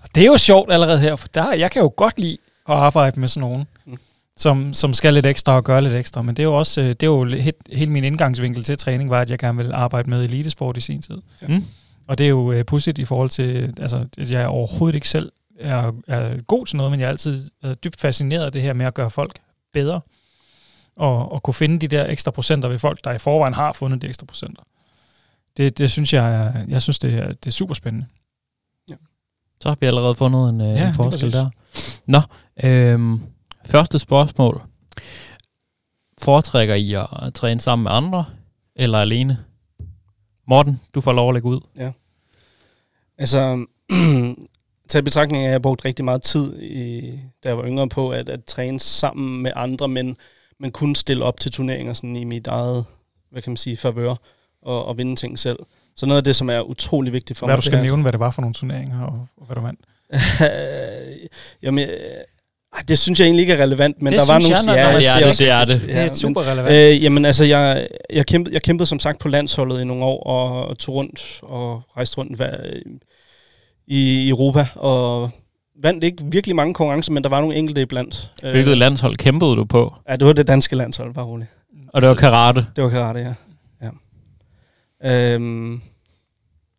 Og 0.01 0.09
det 0.15 0.23
er 0.23 0.27
jo 0.27 0.37
sjovt 0.37 0.71
allerede 0.71 0.99
her, 0.99 1.15
for 1.15 1.27
der, 1.27 1.53
jeg 1.53 1.71
kan 1.71 1.81
jo 1.81 1.93
godt 1.97 2.19
lide 2.19 2.37
at 2.69 2.75
arbejde 2.75 3.19
med 3.19 3.27
sådan 3.27 3.49
nogen, 3.49 3.67
Mm. 3.85 3.97
som, 4.37 4.73
som 4.73 4.93
skal 4.93 5.13
lidt 5.13 5.25
ekstra 5.25 5.55
og 5.55 5.63
gøre 5.63 5.81
lidt 5.81 5.93
ekstra. 5.93 6.21
Men 6.21 6.35
det 6.37 6.43
er 6.43 6.47
jo 6.47 6.57
også 6.57 6.81
øh, 6.81 6.89
det 6.89 7.03
er 7.03 7.07
jo 7.07 7.25
helt, 7.25 7.57
hele 7.73 7.91
min 7.91 8.03
indgangsvinkel 8.03 8.63
til 8.63 8.77
træning, 8.77 9.09
var, 9.09 9.21
at 9.21 9.31
jeg 9.31 9.39
gerne 9.39 9.57
vil 9.57 9.73
arbejde 9.73 10.09
med 10.09 10.23
elitesport 10.23 10.77
i 10.77 10.81
sin 10.81 11.01
tid. 11.01 11.17
Mm. 11.47 11.65
Og 12.07 12.17
det 12.17 12.23
er 12.23 12.29
jo 12.29 12.51
øh, 12.51 12.65
pudsigt 12.65 12.97
i 12.99 13.05
forhold 13.05 13.29
til, 13.29 13.73
altså, 13.81 14.05
at 14.17 14.31
jeg 14.31 14.47
overhovedet 14.47 14.95
ikke 14.95 15.09
selv 15.09 15.31
er, 15.59 15.91
er 16.07 16.41
god 16.41 16.65
til 16.65 16.77
noget, 16.77 16.91
men 16.91 16.99
jeg 16.99 17.05
er 17.05 17.09
altid 17.09 17.49
er 17.63 17.73
dybt 17.73 17.99
fascineret 17.99 18.45
af 18.45 18.51
det 18.51 18.61
her 18.61 18.73
med 18.73 18.85
at 18.85 18.93
gøre 18.93 19.11
folk 19.11 19.39
bedre. 19.73 20.01
Og, 20.95 21.31
og 21.31 21.43
kunne 21.43 21.53
finde 21.53 21.79
de 21.79 21.87
der 21.87 22.07
ekstra 22.11 22.31
procenter 22.31 22.69
ved 22.69 22.79
folk, 22.79 23.03
der 23.03 23.11
i 23.11 23.17
forvejen 23.17 23.53
har 23.53 23.73
fundet 23.73 24.01
de 24.01 24.07
ekstra 24.07 24.25
procenter. 24.25 24.63
Det, 25.57 25.77
det 25.77 25.91
synes 25.91 26.13
jeg, 26.13 26.53
jeg 26.67 26.81
synes, 26.81 26.99
det 26.99 27.13
er, 27.13 27.27
det 27.27 27.47
er 27.47 27.51
super 27.51 27.73
spændende. 27.73 28.05
Så 29.61 29.69
har 29.69 29.77
vi 29.79 29.85
allerede 29.85 30.15
fundet 30.15 30.49
en, 30.49 30.61
øh, 30.61 30.67
Ja, 30.67 30.73
ja, 30.73 30.87
en 30.87 30.93
forskel 30.93 31.31
der. 31.33 31.49
Nå, 32.07 32.19
øhm, 32.63 33.21
første 33.65 33.99
spørgsmål. 33.99 34.61
Foretrækker 36.17 36.75
I 36.75 36.93
at 36.93 37.33
træne 37.33 37.59
sammen 37.59 37.83
med 37.83 37.91
andre, 37.91 38.25
eller 38.75 38.99
alene? 38.99 39.37
Morten, 40.47 40.81
du 40.95 41.01
får 41.01 41.13
lov 41.13 41.29
at 41.29 41.33
lægge 41.33 41.49
ud. 41.49 41.59
Altså, 43.17 43.65
til 44.89 45.03
betragtning 45.03 45.43
af, 45.43 45.47
at 45.47 45.49
jeg 45.49 45.53
har 45.53 45.59
brugt 45.59 45.85
rigtig 45.85 46.05
meget 46.05 46.21
tid, 46.21 46.61
i, 46.61 47.01
da 47.43 47.49
jeg 47.49 47.57
var 47.57 47.65
yngre 47.65 47.89
på, 47.89 48.11
at, 48.11 48.29
at 48.29 48.43
træne 48.43 48.79
sammen 48.79 49.41
med 49.41 49.51
andre, 49.55 49.87
men, 49.87 50.17
men 50.59 50.71
kun 50.71 50.95
stille 50.95 51.25
op 51.25 51.39
til 51.39 51.51
turneringer 51.51 51.93
sådan 51.93 52.15
i 52.15 52.23
mit 52.23 52.47
eget, 52.47 52.85
hvad 53.31 53.41
kan 53.41 53.51
man 53.51 53.57
sige, 53.57 53.77
favør, 53.77 54.15
og, 54.61 54.85
og 54.85 54.97
vinde 54.97 55.15
ting 55.15 55.39
selv. 55.39 55.59
Så 55.95 56.05
noget 56.05 56.17
af 56.17 56.23
det, 56.23 56.35
som 56.35 56.49
er 56.49 56.61
utrolig 56.61 57.13
vigtigt 57.13 57.39
for 57.39 57.45
Hvad 57.45 57.55
mig, 57.55 57.57
du 57.57 57.65
skal 57.65 57.81
nævne, 57.81 58.01
hvad 58.01 58.11
det 58.11 58.19
var 58.19 58.31
for 58.31 58.41
nogle 58.41 58.53
turneringer, 58.53 59.01
og, 59.01 59.27
og 59.37 59.45
hvad 59.45 59.55
du 59.55 59.61
vandt. 59.61 59.79
Jamen, 61.63 61.89
øh, 61.89 61.95
ej, 62.73 62.81
det 62.87 62.97
synes 62.97 63.19
jeg 63.19 63.25
egentlig 63.25 63.41
ikke 63.41 63.53
er 63.53 63.63
relevant, 63.63 64.01
men 64.01 64.13
Det 64.13 64.21
der 64.21 64.33
var 64.33 64.39
synes 64.39 64.65
nogle... 64.65 64.79
jeg, 64.81 64.93
man 64.93 65.01
det 65.01 65.07
er 65.07 65.11
siger 65.11 65.19
det, 65.19 65.29
også- 65.29 65.43
det 65.43 65.51
er 65.51 65.65
det. 65.65 65.81
Det 65.81 65.95
er 65.95 66.15
super 66.15 66.51
relevant. 66.51 66.95
Øh, 66.95 67.03
jamen 67.03 67.25
altså, 67.25 67.45
jeg, 67.45 67.87
jeg, 68.13 68.25
kæmpede, 68.25 68.53
jeg 68.53 68.61
kæmpede 68.61 68.87
som 68.87 68.99
sagt 68.99 69.19
på 69.19 69.27
landsholdet 69.27 69.81
i 69.81 69.85
nogle 69.85 70.03
år, 70.03 70.23
og, 70.23 70.67
og 70.67 70.77
tog 70.77 70.95
rundt 70.95 71.39
og 71.41 71.81
rejste 71.97 72.17
rundt 72.17 72.35
hver, 72.35 72.55
i 73.87 74.29
Europa, 74.29 74.67
og 74.75 75.29
vandt 75.81 76.03
ikke 76.03 76.23
virkelig 76.31 76.55
mange 76.55 76.73
konkurrencer, 76.73 77.11
men 77.11 77.23
der 77.23 77.29
var 77.29 77.41
nogle 77.41 77.55
enkelte 77.55 77.81
iblandt. 77.81 78.31
Øh, 78.43 78.51
Hvilket 78.51 78.77
landshold 78.77 79.17
kæmpede 79.17 79.55
du 79.55 79.65
på? 79.65 79.93
Ja, 80.09 80.15
det 80.15 80.27
var 80.27 80.33
det 80.33 80.47
danske 80.47 80.75
landshold, 80.75 81.13
bare 81.13 81.25
roligt. 81.25 81.49
Og 81.93 82.01
det 82.01 82.09
var 82.09 82.15
karate. 82.15 82.65
Det 82.75 82.83
var 82.83 82.89
karate, 82.89 83.19
ja. 83.19 83.33
ja. 85.01 85.33
Øhm, 85.33 85.81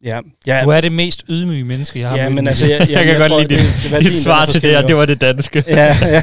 ja, 0.05 0.21
ja, 0.47 0.63
Du 0.65 0.69
er 0.71 0.81
det 0.81 0.93
mest 0.93 1.25
ydmyge 1.29 1.65
menneske, 1.65 1.99
jeg 2.01 2.09
har 2.09 2.17
ja 2.17 2.29
men 2.29 2.49
altså, 2.49 2.67
jeg, 2.67 2.81
jeg, 2.81 2.91
Jeg 2.97 3.05
kan 3.05 3.17
godt 3.19 3.29
tror, 3.29 3.39
lide 3.41 3.55
det, 3.55 3.63
dit- 3.63 3.83
det, 3.93 3.93
det 4.05 4.05
Dit 4.13 4.19
svar 4.23 4.47
til 4.47 4.63
det 4.63 4.71
her, 4.71 4.83
det 4.87 4.97
var 4.97 5.05
det 5.07 5.21
danske. 5.21 5.65
Ja, 5.67 5.75
ja. 6.03 6.23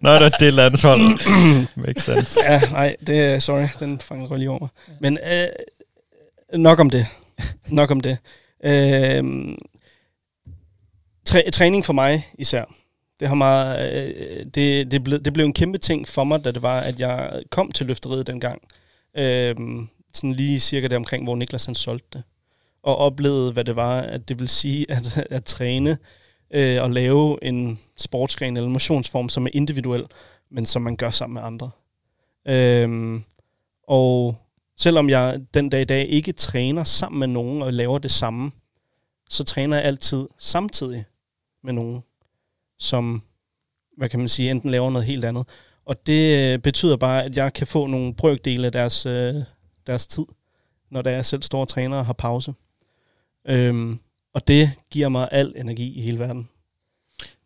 Nå, 0.00 0.12
det 0.14 0.20
var 0.22 0.28
det 0.40 0.54
landshold. 0.54 1.00
Makes 1.76 2.02
sense. 2.02 2.40
ja, 2.48 2.60
nej, 2.72 2.96
det 3.06 3.20
er, 3.20 3.38
sorry, 3.38 3.66
den 3.80 4.00
fangede 4.00 4.30
røg 4.30 4.38
lige 4.38 4.50
over 4.50 4.58
mig. 4.60 4.68
Men 5.00 5.18
øh, 5.32 5.48
nok 6.60 6.80
om 6.80 6.90
det. 6.90 7.06
Nok 7.68 7.90
om 7.90 8.00
det. 8.00 8.18
Øh, 8.64 9.24
træ, 11.26 11.40
træning 11.52 11.84
for 11.84 11.92
mig 11.92 12.26
især. 12.38 12.64
Det, 13.20 13.28
har 13.28 13.34
meget, 13.34 13.92
øh, 14.06 14.46
det, 14.54 14.90
det, 14.90 15.04
blev, 15.04 15.18
det 15.20 15.32
blev 15.32 15.44
en 15.46 15.52
kæmpe 15.52 15.78
ting 15.78 16.08
for 16.08 16.24
mig, 16.24 16.44
da 16.44 16.50
det 16.52 16.62
var, 16.62 16.80
at 16.80 17.00
jeg 17.00 17.30
kom 17.50 17.72
til 17.72 17.86
løfteriet 17.86 18.26
dengang. 18.26 18.58
Øh, 19.18 19.54
sådan 20.14 20.32
lige 20.32 20.60
cirka 20.60 20.86
der 20.86 20.96
omkring, 20.96 21.24
hvor 21.24 21.36
Niklas 21.36 21.64
han 21.64 21.74
solgte 21.74 22.18
det. 22.18 22.22
Og 22.82 22.96
oplevede, 22.96 23.52
hvad 23.52 23.64
det 23.64 23.76
var, 23.76 24.00
at 24.00 24.28
det 24.28 24.38
vil 24.38 24.48
sige 24.48 24.90
at, 24.96 25.26
at 25.30 25.44
træne 25.44 25.98
øh, 26.50 26.82
og 26.82 26.90
lave 26.90 27.44
en 27.44 27.80
sportsgren 27.96 28.56
eller 28.56 28.68
motionsform, 28.68 29.28
som 29.28 29.46
er 29.46 29.50
individuel, 29.52 30.04
men 30.50 30.66
som 30.66 30.82
man 30.82 30.96
gør 30.96 31.10
sammen 31.10 31.34
med 31.34 31.42
andre. 31.42 31.70
Øhm, 32.46 33.24
og 33.88 34.36
selvom 34.76 35.10
jeg 35.10 35.40
den 35.54 35.68
dag 35.68 35.80
i 35.80 35.84
dag 35.84 36.08
ikke 36.08 36.32
træner 36.32 36.84
sammen 36.84 37.18
med 37.18 37.28
nogen 37.28 37.62
og 37.62 37.72
laver 37.72 37.98
det 37.98 38.10
samme, 38.10 38.50
så 39.30 39.44
træner 39.44 39.76
jeg 39.76 39.84
altid 39.84 40.28
samtidig 40.38 41.04
med 41.64 41.72
nogen, 41.72 42.02
som, 42.78 43.22
hvad 43.96 44.08
kan 44.08 44.18
man 44.18 44.28
sige, 44.28 44.50
enten 44.50 44.70
laver 44.70 44.90
noget 44.90 45.06
helt 45.06 45.24
andet. 45.24 45.48
Og 45.84 46.06
det 46.06 46.52
øh, 46.52 46.58
betyder 46.58 46.96
bare, 46.96 47.24
at 47.24 47.36
jeg 47.36 47.52
kan 47.52 47.66
få 47.66 47.86
nogle 47.86 48.14
brøkdele 48.14 48.66
af 48.66 48.72
deres, 48.72 49.06
øh, 49.06 49.34
deres 49.86 50.06
tid, 50.06 50.24
når 50.90 51.02
der 51.02 51.10
jeg 51.10 51.26
selv 51.26 51.42
står 51.42 51.60
og 51.60 51.68
træner 51.68 51.96
og 51.96 52.06
har 52.06 52.12
pause. 52.12 52.54
Øhm, 53.48 53.98
og 54.34 54.48
det 54.48 54.72
giver 54.90 55.08
mig 55.08 55.28
al 55.32 55.52
energi 55.56 55.98
i 55.98 56.00
hele 56.00 56.18
verden. 56.18 56.48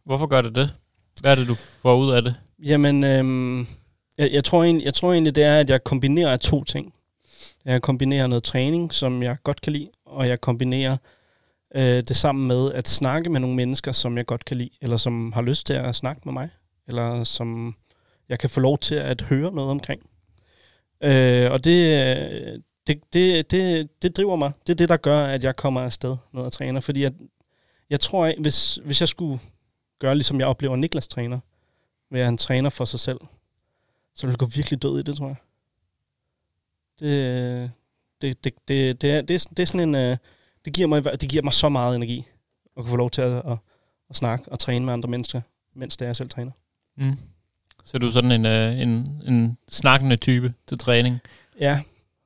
Hvorfor 0.04 0.26
gør 0.26 0.42
det 0.42 0.54
det? 0.54 0.75
Hvad 1.21 1.33
er 1.33 1.35
det, 1.35 1.49
du 1.49 1.54
får 1.54 1.97
ud 1.97 2.12
af 2.12 2.23
det? 2.23 2.35
Jamen, 2.59 3.04
øhm, 3.04 3.66
jeg, 4.18 4.33
jeg, 4.33 4.45
tror 4.45 4.64
egentlig, 4.64 4.85
jeg 4.85 4.95
tror 4.95 5.12
egentlig, 5.12 5.35
det 5.35 5.45
er, 5.45 5.61
at 5.61 5.71
jeg 5.71 5.85
kombinerer 5.85 6.37
to 6.37 6.64
ting. 6.64 6.95
Jeg 7.64 7.83
kombinerer 7.83 8.26
noget 8.26 8.42
træning, 8.42 8.95
som 8.95 9.23
jeg 9.23 9.37
godt 9.45 9.61
kan 9.61 9.73
lide, 9.73 9.90
og 10.07 10.28
jeg 10.28 10.40
kombinerer 10.40 10.97
øh, 11.75 11.83
det 11.83 12.16
sammen 12.16 12.49
med 12.49 12.73
at 12.73 12.88
snakke 12.88 13.30
med 13.30 13.40
nogle 13.40 13.57
mennesker, 13.57 13.92
som 13.92 14.16
jeg 14.16 14.26
godt 14.26 14.45
kan 14.45 14.57
lide, 14.57 14.71
eller 14.83 14.97
som 14.97 15.33
har 15.33 15.42
lyst 15.42 15.66
til 15.66 15.75
at 15.75 15.95
snakke 15.95 16.23
med 16.25 16.33
mig, 16.33 16.49
eller 16.88 17.25
som 17.25 17.76
jeg 18.28 18.38
kan 18.38 18.50
få 18.50 18.61
lov 18.61 18.78
til 18.78 18.95
at 18.95 19.21
høre 19.23 19.52
noget 19.52 19.71
omkring. 19.71 20.07
Øh, 21.00 21.52
og 21.52 21.64
det, 21.64 22.62
det, 22.87 23.00
det, 23.12 23.50
det, 23.50 23.88
det 24.02 24.17
driver 24.17 24.37
mig. 24.37 24.52
Det 24.67 24.73
er 24.73 24.76
det, 24.76 24.88
der 24.88 24.97
gør, 24.97 25.26
at 25.26 25.45
jeg 25.45 25.57
kommer 25.57 25.81
afsted, 25.81 26.17
ned 26.33 26.43
og 26.43 26.52
træner, 26.52 26.81
fordi 26.81 27.05
at 27.05 27.12
Jeg 27.90 28.00
tror, 28.00 28.26
at 28.26 28.35
hvis, 28.40 28.75
hvis 28.75 29.00
jeg 29.00 29.09
skulle 29.09 29.40
gøre, 29.99 30.14
ligesom 30.14 30.40
jeg 30.40 30.47
oplever 30.49 30.76
Niklas 30.76 31.09
træner, 31.09 31.38
ved 32.11 32.21
at 32.21 32.26
han 32.26 32.37
træner 32.37 32.71
for 32.71 32.85
sig 32.85 33.00
selv, 33.00 33.19
så 34.14 34.26
ville 34.26 34.33
jeg 34.33 34.38
gå 34.38 34.47
virkelig 34.47 34.83
død 34.83 34.99
i 34.99 35.02
det, 35.02 35.17
tror 35.17 35.26
jeg. 35.26 35.37
Det, 37.00 37.71
det, 38.23 38.45
det, 38.45 38.55
det, 38.69 39.02
det, 39.02 39.11
er, 39.12 39.23
det, 39.23 39.35
er, 39.35 39.49
det 39.57 39.59
er 39.59 39.67
sådan 39.67 39.88
en... 39.88 39.95
Øh, 39.95 40.17
det 40.64 40.73
giver, 40.73 40.88
mig, 40.88 41.05
det 41.05 41.28
giver 41.28 41.43
mig 41.43 41.52
så 41.52 41.69
meget 41.69 41.97
energi 41.97 42.26
at 42.76 42.83
kunne 42.83 42.90
få 42.90 42.97
lov 42.97 43.11
til 43.11 43.21
at, 43.21 43.33
at, 43.33 43.59
at 44.11 44.17
snakke 44.17 44.52
og 44.52 44.59
træne 44.59 44.85
med 44.85 44.93
andre 44.93 45.09
mennesker, 45.09 45.40
mens 45.75 45.97
det 45.97 46.05
er 46.05 46.09
jeg 46.09 46.17
selv 46.17 46.28
træner. 46.28 46.52
Mm. 46.97 47.17
Så 47.90 47.97
er 47.97 47.99
du 47.99 48.11
sådan 48.11 48.33
en, 48.33 48.47
øh, 48.47 48.80
en, 48.80 48.88
en 49.28 49.57
snakkende 49.71 50.16
type 50.16 50.52
til 50.68 50.78
træning. 50.78 51.18
Ja, 51.61 51.80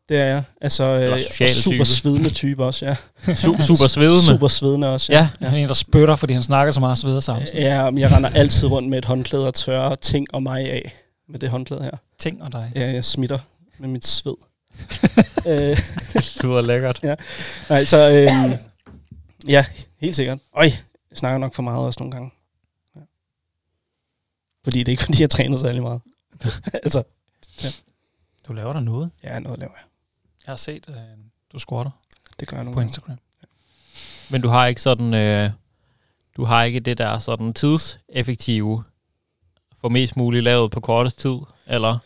det 0.09 0.17
er 0.17 0.25
jeg. 0.25 0.43
Altså, 0.61 0.85
øh, 0.85 1.13
og 1.13 1.21
super 1.51 1.73
type. 1.73 1.85
svedende 1.85 2.31
type 2.31 2.65
også, 2.65 2.87
ja. 2.87 2.97
Su- 3.33 3.63
super 3.63 3.87
svedende. 3.87 4.27
Super 4.27 4.49
svedende 4.49 4.89
også, 4.89 5.13
Ja. 5.13 5.29
Ja. 5.41 5.47
Han 5.49 5.59
er 5.59 5.63
en, 5.63 5.69
der 5.69 5.75
spytter, 5.75 6.17
fordi 6.17 6.33
han 6.33 6.43
snakker 6.43 6.73
så 6.73 6.81
meget 6.81 6.99
sveder 6.99 7.21
samtidig. 7.21 7.61
Ja, 7.61 7.91
men 7.91 7.99
jeg 7.99 8.13
render 8.13 8.29
altid 8.35 8.69
rundt 8.71 8.89
med 8.89 8.99
et 8.99 9.05
håndklæde 9.05 9.47
og 9.47 9.55
tørrer 9.55 9.95
ting 9.95 10.27
og 10.35 10.43
mig 10.43 10.61
af 10.71 10.93
med 11.29 11.39
det 11.39 11.49
håndklæde 11.49 11.83
her. 11.83 11.91
Ting 12.19 12.43
og 12.43 12.53
dig. 12.53 12.73
Ja, 12.75 12.93
jeg 12.93 13.05
smitter 13.05 13.39
med 13.79 13.89
mit 13.89 14.07
sved. 14.07 14.35
øh, 15.49 15.55
Det 16.13 16.43
lyder 16.45 16.61
lækkert. 16.63 17.01
nej, 17.69 17.85
så 17.85 18.11
øh, 18.11 18.59
ja, 19.49 19.65
helt 20.01 20.17
sikkert. 20.17 20.39
Øj, 20.57 20.65
jeg 20.65 20.73
snakker 21.19 21.39
nok 21.39 21.55
for 21.55 21.63
meget 21.63 21.79
også 21.87 22.01
nogle 22.01 22.13
gange. 22.13 22.31
Ja. 24.63 24.67
Fordi 24.67 24.79
det 24.79 24.89
er 24.89 24.93
ikke, 24.93 25.03
fordi 25.03 25.21
jeg 25.21 25.31
træner 25.31 25.59
særlig 25.59 25.83
meget. 25.83 26.01
altså, 26.85 27.03
Du 28.49 28.53
laver 28.53 28.73
der 28.73 28.81
noget. 28.81 29.11
ja, 29.25 29.39
noget 29.39 29.59
laver 29.59 29.73
jeg. 29.73 29.85
Jeg 30.47 30.53
har 30.53 30.57
set, 30.57 30.87
øh, 30.89 30.95
du 31.53 31.59
squatter 31.59 31.91
Det 32.41 32.49
gør 32.49 32.57
jeg 32.57 32.65
nogle 32.65 32.75
på 32.75 32.81
gange. 32.81 32.89
Instagram. 32.89 33.19
Men 34.31 34.41
du 34.41 34.49
har 34.49 34.67
ikke 34.67 34.83
sådan, 34.83 35.15
øh, 35.15 35.51
du 36.37 36.45
har 36.45 36.63
ikke 36.65 36.81
det 36.81 36.99
der 36.99 37.19
sådan 37.19 37.55
tidseffektive, 37.55 38.85
for 39.81 39.89
mest 39.89 40.17
muligt 40.17 40.45
lavet 40.45 40.71
på 40.71 40.81
kortest 40.81 41.19
tid, 41.21 41.37
eller? 41.67 41.99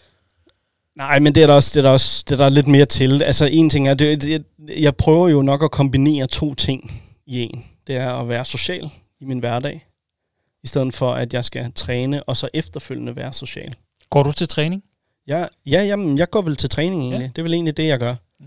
Nej, 0.94 1.18
men 1.18 1.34
det 1.34 1.42
er 1.42 1.46
der 1.46 1.54
også, 1.54 1.70
det 1.74 1.78
er 1.78 1.82
der 1.88 1.90
også 1.92 2.24
det 2.28 2.34
er 2.34 2.44
der 2.44 2.48
lidt 2.48 2.66
mere 2.66 2.86
til. 2.86 3.22
Altså 3.22 3.44
en 3.46 3.70
ting 3.70 3.88
er, 3.88 3.94
det, 3.94 4.22
det, 4.22 4.44
jeg 4.68 4.96
prøver 4.96 5.28
jo 5.28 5.42
nok 5.42 5.62
at 5.62 5.70
kombinere 5.70 6.26
to 6.26 6.54
ting 6.54 7.02
i 7.26 7.40
en. 7.40 7.64
Det 7.86 7.96
er 7.96 8.12
at 8.12 8.28
være 8.28 8.44
social 8.44 8.90
i 9.20 9.24
min 9.24 9.38
hverdag, 9.38 9.86
i 10.64 10.66
stedet 10.66 10.94
for 10.94 11.12
at 11.14 11.34
jeg 11.34 11.44
skal 11.44 11.72
træne 11.72 12.22
og 12.22 12.36
så 12.36 12.48
efterfølgende 12.54 13.16
være 13.16 13.32
social. 13.32 13.74
Går 14.10 14.22
du 14.22 14.32
til 14.32 14.48
træning? 14.48 14.82
Ja, 15.26 15.46
ja 15.66 15.82
jamen, 15.84 16.18
jeg 16.18 16.30
går 16.30 16.42
vel 16.42 16.56
til 16.56 16.68
træning 16.68 17.00
egentlig. 17.02 17.18
Ja. 17.18 17.22
Ja. 17.22 17.28
Det 17.28 17.38
er 17.38 17.42
vel 17.42 17.54
egentlig 17.54 17.76
det, 17.76 17.86
jeg 17.86 17.98
gør. 17.98 18.14
Mm. 18.40 18.46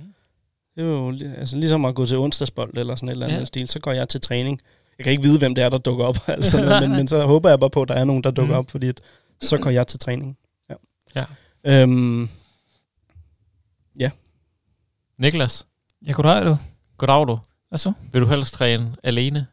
Det 0.76 0.82
er 0.84 0.88
jo 0.88 1.12
altså, 1.38 1.58
ligesom 1.58 1.86
at 1.86 1.96
gå 1.96 2.06
til 2.06 2.18
onsdagsbold 2.18 2.78
eller 2.78 2.96
sådan 2.96 3.10
et 3.10 3.12
eller 3.12 3.26
andet 3.28 3.40
Ja. 3.40 3.46
stil. 3.46 3.68
Så 3.68 3.80
går 3.80 3.92
jeg 3.92 4.10
til 4.10 4.22
træning. 4.22 4.60
Jeg 4.98 5.04
kan 5.04 5.12
ikke 5.12 5.24
vide, 5.24 5.40
hvem 5.40 5.56
det 5.56 5.64
er, 5.64 5.70
der 5.70 5.78
dukker 5.78 6.06
op, 6.06 6.18
altså 6.28 6.58
noget, 6.66 6.82
men, 6.90 6.92
men 6.98 7.08
så 7.08 7.26
håber 7.26 7.50
jeg 7.50 7.60
bare 7.60 7.70
på, 7.70 7.82
at 7.82 7.88
der 7.88 7.96
er 7.96 8.04
nogen, 8.06 8.24
der 8.24 8.32
dukker 8.32 8.54
Mm. 8.54 8.60
op, 8.60 8.72
fordi 8.72 8.88
at, 8.88 9.02
så 9.42 9.58
går 9.58 9.70
jeg 9.70 9.88
til 9.88 10.00
træning. 10.00 10.38
Ja. 10.70 10.76
Ja. 11.16 11.26
Øhm, 11.82 12.30
Niklas, 15.18 15.66
Ja, 16.08 16.12
goddag, 16.12 16.46
du. 16.46 16.58
goddag 16.98 17.28
du. 17.28 17.40
Hvad 17.70 17.80
så? 17.80 17.94
Vil 18.12 18.22
du 18.22 18.28
helst 18.28 18.54
træne 18.54 18.96
alene, 19.04 19.48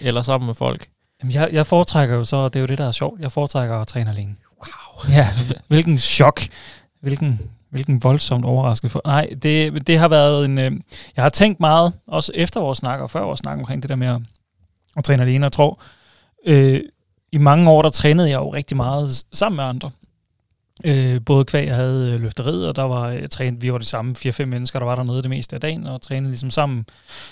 eller 0.00 0.22
sammen 0.22 0.46
med 0.46 0.54
folk? 0.54 0.88
Jamen, 1.22 1.34
jeg, 1.34 1.48
jeg 1.52 1.66
foretrækker 1.66 2.16
jo 2.16 2.24
så, 2.24 2.48
det 2.48 2.56
er 2.56 2.60
jo 2.60 2.66
det, 2.66 2.78
der 2.78 2.86
er 2.86 2.92
sjovt, 2.92 3.20
jeg 3.20 3.32
foretrækker 3.32 3.76
at 3.76 3.86
træne 3.86 4.10
alene. 4.10 4.36
Wow. 4.58 5.14
Ja, 5.14 5.28
hvilken 5.68 5.98
chok. 5.98 6.40
Hvilken, 7.00 7.40
hvilken 7.70 8.02
voldsomt 8.02 8.44
overraskelse. 8.44 8.92
For, 8.92 9.00
nej, 9.04 9.28
det, 9.42 9.86
det 9.86 9.98
har 9.98 10.08
været 10.08 10.44
en... 10.44 10.58
Øh, 10.58 10.72
jeg 11.16 11.24
har 11.24 11.28
tænkt 11.28 11.60
meget, 11.60 11.92
også 12.06 12.32
efter 12.34 12.60
vores 12.60 12.78
snak 12.78 13.00
og 13.00 13.10
før 13.10 13.20
vores 13.20 13.40
snak 13.40 13.58
omkring 13.58 13.82
det 13.82 13.88
der 13.88 13.96
med 13.96 14.06
at, 14.06 14.20
at 14.96 15.04
træne 15.04 15.22
alene. 15.22 15.44
Jeg 15.44 15.52
tror, 15.52 15.80
øh, 16.46 16.80
i 17.32 17.38
mange 17.38 17.70
år, 17.70 17.82
der 17.82 17.90
trænede 17.90 18.30
jeg 18.30 18.36
jo 18.36 18.52
rigtig 18.52 18.76
meget 18.76 19.24
sammen 19.32 19.56
med 19.56 19.64
andre. 19.64 19.90
Øh, 20.84 21.20
både 21.26 21.44
kvæg, 21.44 21.66
jeg 21.66 21.76
havde 21.76 22.12
øh, 22.12 22.20
løfteriet, 22.20 22.68
og 22.68 22.76
der 22.76 22.82
var 22.82 23.08
jeg 23.08 23.30
trænet, 23.30 23.62
vi 23.62 23.72
var 23.72 23.78
de 23.78 23.84
samme 23.84 24.14
4-5 24.18 24.44
mennesker, 24.44 24.78
der 24.78 24.86
var 24.86 24.94
dernede 24.94 25.22
det 25.22 25.30
meste 25.30 25.54
af 25.54 25.60
dagen, 25.60 25.86
og 25.86 26.02
trænede 26.02 26.30
ligesom 26.30 26.50
sammen 26.50 26.86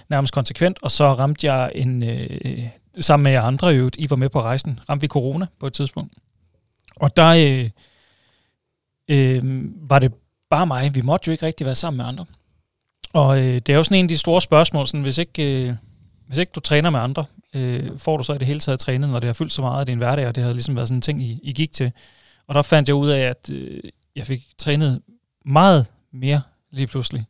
nærmest 0.08 0.32
konsekvent. 0.32 0.78
Og 0.82 0.90
så 0.90 1.12
ramte 1.12 1.52
jeg 1.52 1.72
en, 1.74 2.02
øh, 2.02 2.68
sammen 3.00 3.22
med 3.22 3.32
jer 3.32 3.42
andre 3.42 3.74
i 3.74 3.76
øvrigt, 3.76 3.96
I 3.98 4.10
var 4.10 4.16
med 4.16 4.28
på 4.28 4.42
rejsen, 4.42 4.80
ramte 4.88 5.00
vi 5.00 5.08
corona 5.08 5.46
på 5.60 5.66
et 5.66 5.72
tidspunkt. 5.72 6.12
Og 6.96 7.16
der 7.16 7.28
øh, 7.28 7.70
øh, 9.08 9.62
var 9.90 9.98
det 9.98 10.12
bare 10.50 10.66
mig. 10.66 10.94
Vi 10.94 11.00
måtte 11.00 11.28
jo 11.28 11.32
ikke 11.32 11.46
rigtig 11.46 11.64
være 11.64 11.74
sammen 11.74 11.96
med 11.96 12.04
andre. 12.04 12.24
Og 13.12 13.38
øh, 13.38 13.54
det 13.54 13.68
er 13.68 13.76
jo 13.76 13.84
sådan 13.84 13.98
en 13.98 14.04
af 14.04 14.08
de 14.08 14.18
store 14.18 14.40
spørgsmål, 14.40 14.86
sådan, 14.86 15.02
hvis, 15.02 15.18
ikke, 15.18 15.68
øh, 15.68 15.74
hvis 16.26 16.38
ikke 16.38 16.52
du 16.54 16.60
træner 16.60 16.90
med 16.90 17.00
andre, 17.00 17.24
øh, 17.54 17.98
får 17.98 18.16
du 18.16 18.22
så 18.22 18.32
i 18.32 18.38
det 18.38 18.46
hele 18.46 18.60
taget 18.60 18.80
trænet, 18.80 19.10
når 19.10 19.20
det 19.20 19.28
har 19.28 19.34
fyldt 19.34 19.52
så 19.52 19.62
meget 19.62 19.80
af 19.80 19.86
din 19.86 19.98
hverdag, 19.98 20.26
og 20.26 20.34
det 20.34 20.44
har 20.44 20.52
ligesom 20.52 20.76
været 20.76 20.88
sådan 20.88 20.98
en 20.98 21.02
ting, 21.02 21.22
I, 21.22 21.40
I 21.42 21.52
gik 21.52 21.72
til. 21.72 21.92
Og 22.46 22.54
der 22.54 22.62
fandt 22.62 22.88
jeg 22.88 22.96
ud 22.96 23.08
af, 23.08 23.20
at 23.20 23.50
øh, 23.50 23.80
jeg 24.16 24.26
fik 24.26 24.46
trænet 24.58 25.02
meget 25.44 25.86
mere 26.12 26.40
lige 26.70 26.86
pludselig. 26.86 27.24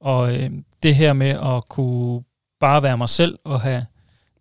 Og 0.00 0.34
øh, 0.34 0.50
det 0.82 0.94
her 0.94 1.12
med 1.12 1.28
at 1.28 1.68
kunne 1.68 2.22
bare 2.60 2.82
være 2.82 2.98
mig 2.98 3.08
selv 3.08 3.38
og 3.44 3.60
have 3.60 3.86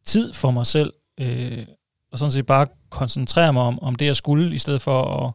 tid 0.10 0.34
for 0.34 0.52
mig 0.52 0.66
selv, 0.66 0.94
øh, 1.20 1.66
og 2.12 2.20
sådan 2.20 2.32
set 2.32 2.46
bare 2.46 2.68
koncentrere 2.90 3.54
mig 3.54 3.64
om, 3.64 3.84
om 3.84 3.96
det, 3.96 4.06
jeg 4.06 4.16
skulle, 4.16 4.56
i 4.56 4.58
stedet 4.58 4.82
for 4.82 5.04
at, 5.04 5.34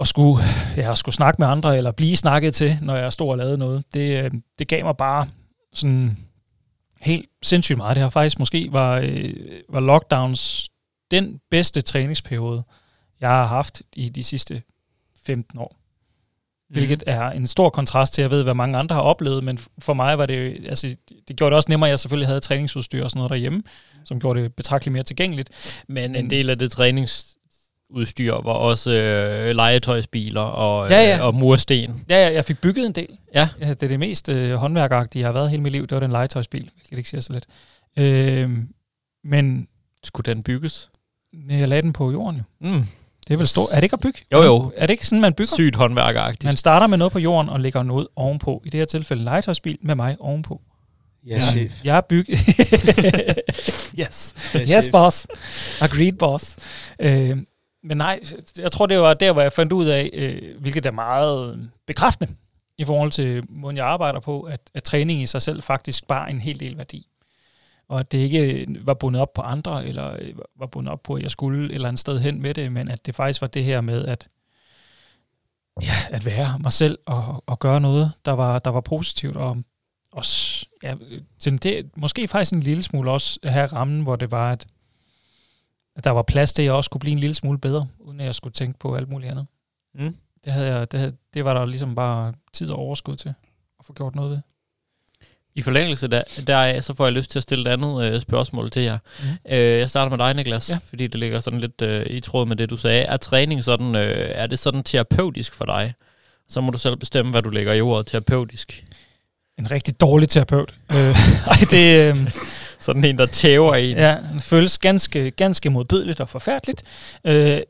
at 0.00 0.08
skulle, 0.08 0.42
ja, 0.76 0.94
skulle 0.94 1.14
snakke 1.14 1.36
med 1.38 1.48
andre, 1.48 1.76
eller 1.76 1.92
blive 1.92 2.16
snakket 2.16 2.54
til, 2.54 2.78
når 2.82 2.96
jeg 2.96 3.12
stod 3.12 3.30
og 3.30 3.38
lavede 3.38 3.58
noget. 3.58 3.84
Det, 3.94 4.24
øh, 4.24 4.30
det 4.58 4.68
gav 4.68 4.84
mig 4.84 4.96
bare 4.96 5.28
sådan 5.74 6.18
helt 7.00 7.28
sindssygt 7.42 7.76
meget. 7.76 7.96
Det 7.96 8.02
har 8.02 8.10
faktisk 8.10 8.38
måske 8.38 8.68
var, 8.72 8.98
øh, 9.04 9.34
var 9.68 9.80
lockdowns 9.80 10.70
den 11.10 11.40
bedste 11.50 11.80
træningsperiode, 11.80 12.62
jeg 13.20 13.28
har 13.28 13.46
haft 13.46 13.82
i 13.92 14.08
de 14.08 14.22
sidste 14.22 14.62
15 15.26 15.58
år. 15.58 15.76
Hvilket 16.74 17.02
er 17.06 17.30
en 17.30 17.46
stor 17.46 17.70
kontrast 17.70 18.14
til, 18.14 18.22
jeg 18.22 18.30
ved, 18.30 18.42
hvad 18.42 18.54
mange 18.54 18.78
andre 18.78 18.94
har 18.94 19.02
oplevet, 19.02 19.44
men 19.44 19.58
for 19.78 19.94
mig 19.94 20.18
var 20.18 20.26
det, 20.26 20.56
altså, 20.68 20.94
det 21.28 21.36
gjorde 21.36 21.50
det 21.50 21.56
også 21.56 21.68
nemmere, 21.68 21.88
at 21.88 21.90
jeg 21.90 21.98
selvfølgelig 22.00 22.28
havde 22.28 22.40
træningsudstyr 22.40 23.04
og 23.04 23.10
sådan 23.10 23.18
noget 23.18 23.30
derhjemme, 23.30 23.62
som 24.04 24.20
gjorde 24.20 24.42
det 24.42 24.54
betragteligt 24.54 24.92
mere 24.92 25.02
tilgængeligt. 25.02 25.50
Men 25.88 26.16
en 26.16 26.30
del 26.30 26.50
af 26.50 26.58
det 26.58 26.70
træningsudstyr 26.70 28.32
var 28.32 28.52
også 28.52 28.90
øh, 28.90 29.54
legetøjsbiler 29.56 30.40
og, 30.40 30.90
Ja, 30.90 31.02
ja. 31.02 31.18
Øh, 31.18 31.26
og 31.26 31.34
mursten. 31.34 32.04
Ja, 32.08 32.26
ja, 32.28 32.32
jeg 32.32 32.44
fik 32.44 32.58
bygget 32.60 32.86
en 32.86 32.92
del. 32.92 33.08
Ja. 33.34 33.48
ja 33.60 33.68
det 33.68 33.82
er 33.82 33.88
det 33.88 33.98
mest 33.98 34.28
øh, 34.28 34.54
håndværkagtige, 34.54 35.20
jeg 35.20 35.28
har 35.28 35.32
været 35.32 35.50
hele 35.50 35.62
mit 35.62 35.72
liv. 35.72 35.82
Det 35.82 35.94
var 35.94 36.00
den 36.00 36.10
legetøjsbil, 36.10 36.70
hvilket 36.74 36.98
ikke 36.98 37.10
siger 37.10 37.20
så 37.20 37.32
lidt. 37.32 37.46
Øh, 37.98 38.50
men 39.24 39.68
Skulle 40.04 40.34
den 40.34 40.42
bygges? 40.42 40.90
jeg 41.50 41.68
lagde 41.68 41.82
den 41.82 41.92
på 41.92 42.10
jorden 42.10 42.36
jo. 42.60 42.68
Mm. 42.68 42.86
Det 43.28 43.34
er 43.34 43.36
vel 43.36 43.48
stort. 43.48 43.68
Er 43.72 43.74
det 43.74 43.82
ikke 43.82 43.94
at 43.94 44.00
bygge? 44.00 44.20
Jo, 44.32 44.42
jo. 44.42 44.72
Er 44.76 44.86
det 44.86 44.92
ikke 44.92 45.06
sådan, 45.06 45.20
man 45.20 45.32
bygger? 45.32 45.54
Sygt 45.54 45.76
håndværkeragtigt. 45.76 46.44
Man 46.44 46.56
starter 46.56 46.86
med 46.86 46.98
noget 46.98 47.12
på 47.12 47.18
jorden 47.18 47.48
og 47.48 47.60
lægger 47.60 47.82
noget 47.82 48.06
ovenpå. 48.16 48.62
I 48.64 48.70
det 48.70 48.78
her 48.78 48.84
tilfælde 48.84 49.20
en 49.20 49.24
legetøjsbil 49.24 49.78
med 49.82 49.94
mig 49.94 50.16
ovenpå. 50.20 50.60
Ja, 51.26 51.40
chef. 51.40 51.84
Jeg 51.84 51.96
er 51.96 52.00
bygget... 52.00 52.38
yes. 54.00 54.34
Yes, 54.56 54.68
chef. 54.68 54.88
boss. 54.92 55.26
Agreed, 55.80 56.12
boss. 56.12 56.56
Øh, 57.00 57.38
men 57.84 57.96
nej, 57.96 58.20
jeg 58.58 58.72
tror, 58.72 58.86
det 58.86 58.98
var 58.98 59.14
der, 59.14 59.32
hvor 59.32 59.42
jeg 59.42 59.52
fandt 59.52 59.72
ud 59.72 59.86
af, 59.86 60.10
øh, 60.12 60.60
hvilket 60.60 60.86
er 60.86 60.90
meget 60.90 61.68
bekræftende 61.86 62.34
i 62.78 62.84
forhold 62.84 63.10
til 63.10 63.42
måden, 63.48 63.76
jeg 63.76 63.86
arbejder 63.86 64.20
på, 64.20 64.40
at, 64.40 64.60
at 64.74 64.82
træning 64.82 65.22
i 65.22 65.26
sig 65.26 65.42
selv 65.42 65.62
faktisk 65.62 66.06
bare 66.06 66.30
en 66.30 66.40
hel 66.40 66.60
del 66.60 66.76
værdi. 66.78 67.06
Og 67.88 68.00
at 68.00 68.12
det 68.12 68.18
ikke 68.18 68.66
var 68.80 68.94
bundet 68.94 69.22
op 69.22 69.32
på 69.32 69.42
andre, 69.42 69.86
eller 69.86 70.16
øh, 70.18 70.34
var 70.56 70.66
bundet 70.66 70.92
op 70.92 71.02
på, 71.02 71.14
at 71.14 71.22
jeg 71.22 71.30
skulle 71.30 71.66
et 71.66 71.74
eller 71.74 71.88
andet 71.88 72.00
sted 72.00 72.20
hen 72.20 72.42
med 72.42 72.54
det, 72.54 72.72
men 72.72 72.88
at 72.88 73.06
det 73.06 73.14
faktisk 73.14 73.40
var 73.40 73.46
det 73.46 73.64
her 73.64 73.80
med, 73.80 74.04
at 74.04 74.28
ja, 75.82 75.94
at 76.10 76.26
være 76.26 76.58
mig 76.58 76.72
selv 76.72 76.98
og, 77.06 77.44
og 77.46 77.58
gøre 77.58 77.80
noget, 77.80 78.12
der 78.24 78.32
var, 78.32 78.58
der 78.58 78.70
var 78.70 78.80
positivt, 78.80 79.36
og 79.36 79.56
også, 80.12 80.66
ja, 80.82 80.94
til 81.38 81.62
det, 81.62 81.90
måske 81.96 82.28
faktisk 82.28 82.52
en 82.52 82.60
lille 82.60 82.82
smule 82.82 83.10
også 83.10 83.38
have 83.44 83.66
rammen, 83.66 84.02
hvor 84.02 84.16
det 84.16 84.30
var, 84.30 84.52
at, 84.52 84.66
at 85.96 86.04
der 86.04 86.10
var 86.10 86.22
plads 86.22 86.52
til, 86.52 86.62
at 86.62 86.66
jeg 86.66 86.74
også 86.74 86.90
kunne 86.90 87.00
blive 87.00 87.12
en 87.12 87.18
lille 87.18 87.34
smule 87.34 87.58
bedre, 87.58 87.88
uden 87.98 88.20
at 88.20 88.26
jeg 88.26 88.34
skulle 88.34 88.52
tænke 88.52 88.78
på 88.78 88.94
alt 88.94 89.08
muligt 89.08 89.30
andet. 89.30 89.46
Mm. 89.94 90.16
Det, 90.44 90.52
havde 90.52 90.68
jeg, 90.68 90.92
det, 90.92 91.00
havde, 91.00 91.16
det 91.34 91.44
var 91.44 91.54
der 91.54 91.64
ligesom 91.64 91.94
bare 91.94 92.34
tid 92.52 92.70
og 92.70 92.78
overskud 92.78 93.16
til 93.16 93.34
at 93.78 93.84
få 93.84 93.92
gjort 93.92 94.14
noget 94.14 94.30
ved. 94.30 94.40
I 95.56 95.62
forlængelse 95.62 96.08
der, 96.08 96.22
deraf, 96.46 96.82
så 96.82 96.94
får 96.94 97.06
jeg 97.06 97.12
lyst 97.12 97.30
til 97.30 97.38
at 97.38 97.42
stille 97.42 97.70
et 97.70 97.72
andet 97.72 98.04
øh, 98.04 98.20
spørgsmål 98.20 98.70
til 98.70 98.82
jer. 98.82 98.98
Mm. 99.20 99.52
Øh, 99.52 99.58
jeg 99.58 99.90
starter 99.90 100.16
med 100.16 100.26
dig, 100.26 100.34
Niklas, 100.34 100.70
ja. 100.70 100.78
fordi 100.88 101.06
det 101.06 101.20
ligger 101.20 101.40
sådan 101.40 101.60
lidt 101.60 101.82
øh, 101.82 102.06
i 102.06 102.20
tråd 102.20 102.46
med 102.46 102.56
det, 102.56 102.70
du 102.70 102.76
sagde. 102.76 103.02
Er 103.02 103.16
træning 103.16 103.64
sådan, 103.64 103.94
øh, 103.94 104.30
er 104.34 104.46
det 104.46 104.58
sådan 104.58 104.82
terapeutisk 104.82 105.54
for 105.54 105.64
dig? 105.64 105.94
Så 106.48 106.60
må 106.60 106.70
du 106.70 106.78
selv 106.78 106.96
bestemme, 106.96 107.30
hvad 107.30 107.42
du 107.42 107.50
lægger 107.50 107.72
i 107.72 107.80
ordet 107.80 108.06
terapeutisk. 108.06 108.84
En 109.58 109.70
rigtig 109.70 110.00
dårlig 110.00 110.28
terapeut. 110.28 110.74
øh, 110.90 110.96
ej, 111.46 111.66
det, 111.70 112.10
øh, 112.10 112.30
Sådan 112.80 113.04
en, 113.04 113.18
der 113.18 113.26
tæver 113.26 113.74
en. 113.74 113.96
Ja, 113.96 114.16
det 114.34 114.42
føles 114.42 114.78
ganske, 114.78 115.30
ganske 115.30 115.70
modbydeligt 115.70 116.20
og 116.20 116.28
forfærdeligt. 116.28 116.82
Øh, 117.24 117.60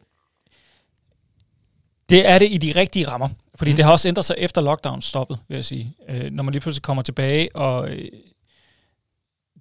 det 2.09 2.29
er 2.29 2.39
det 2.39 2.49
i 2.51 2.59
de 2.59 2.73
rigtige 2.77 3.09
rammer. 3.09 3.29
Fordi 3.55 3.71
mm. 3.71 3.77
Det 3.77 3.85
har 3.85 3.93
også 3.93 4.09
ændret 4.09 4.25
sig 4.25 4.37
efter 4.39 4.61
lockdown 4.61 5.03
stoppet, 5.03 5.39
vil 5.49 5.55
jeg 5.55 5.65
sige. 5.65 5.95
Øh, 6.09 6.31
når 6.31 6.43
man 6.43 6.53
lige 6.53 6.61
pludselig 6.61 6.83
kommer 6.83 7.03
tilbage, 7.03 7.57
og 7.57 7.89
øh, 7.91 8.09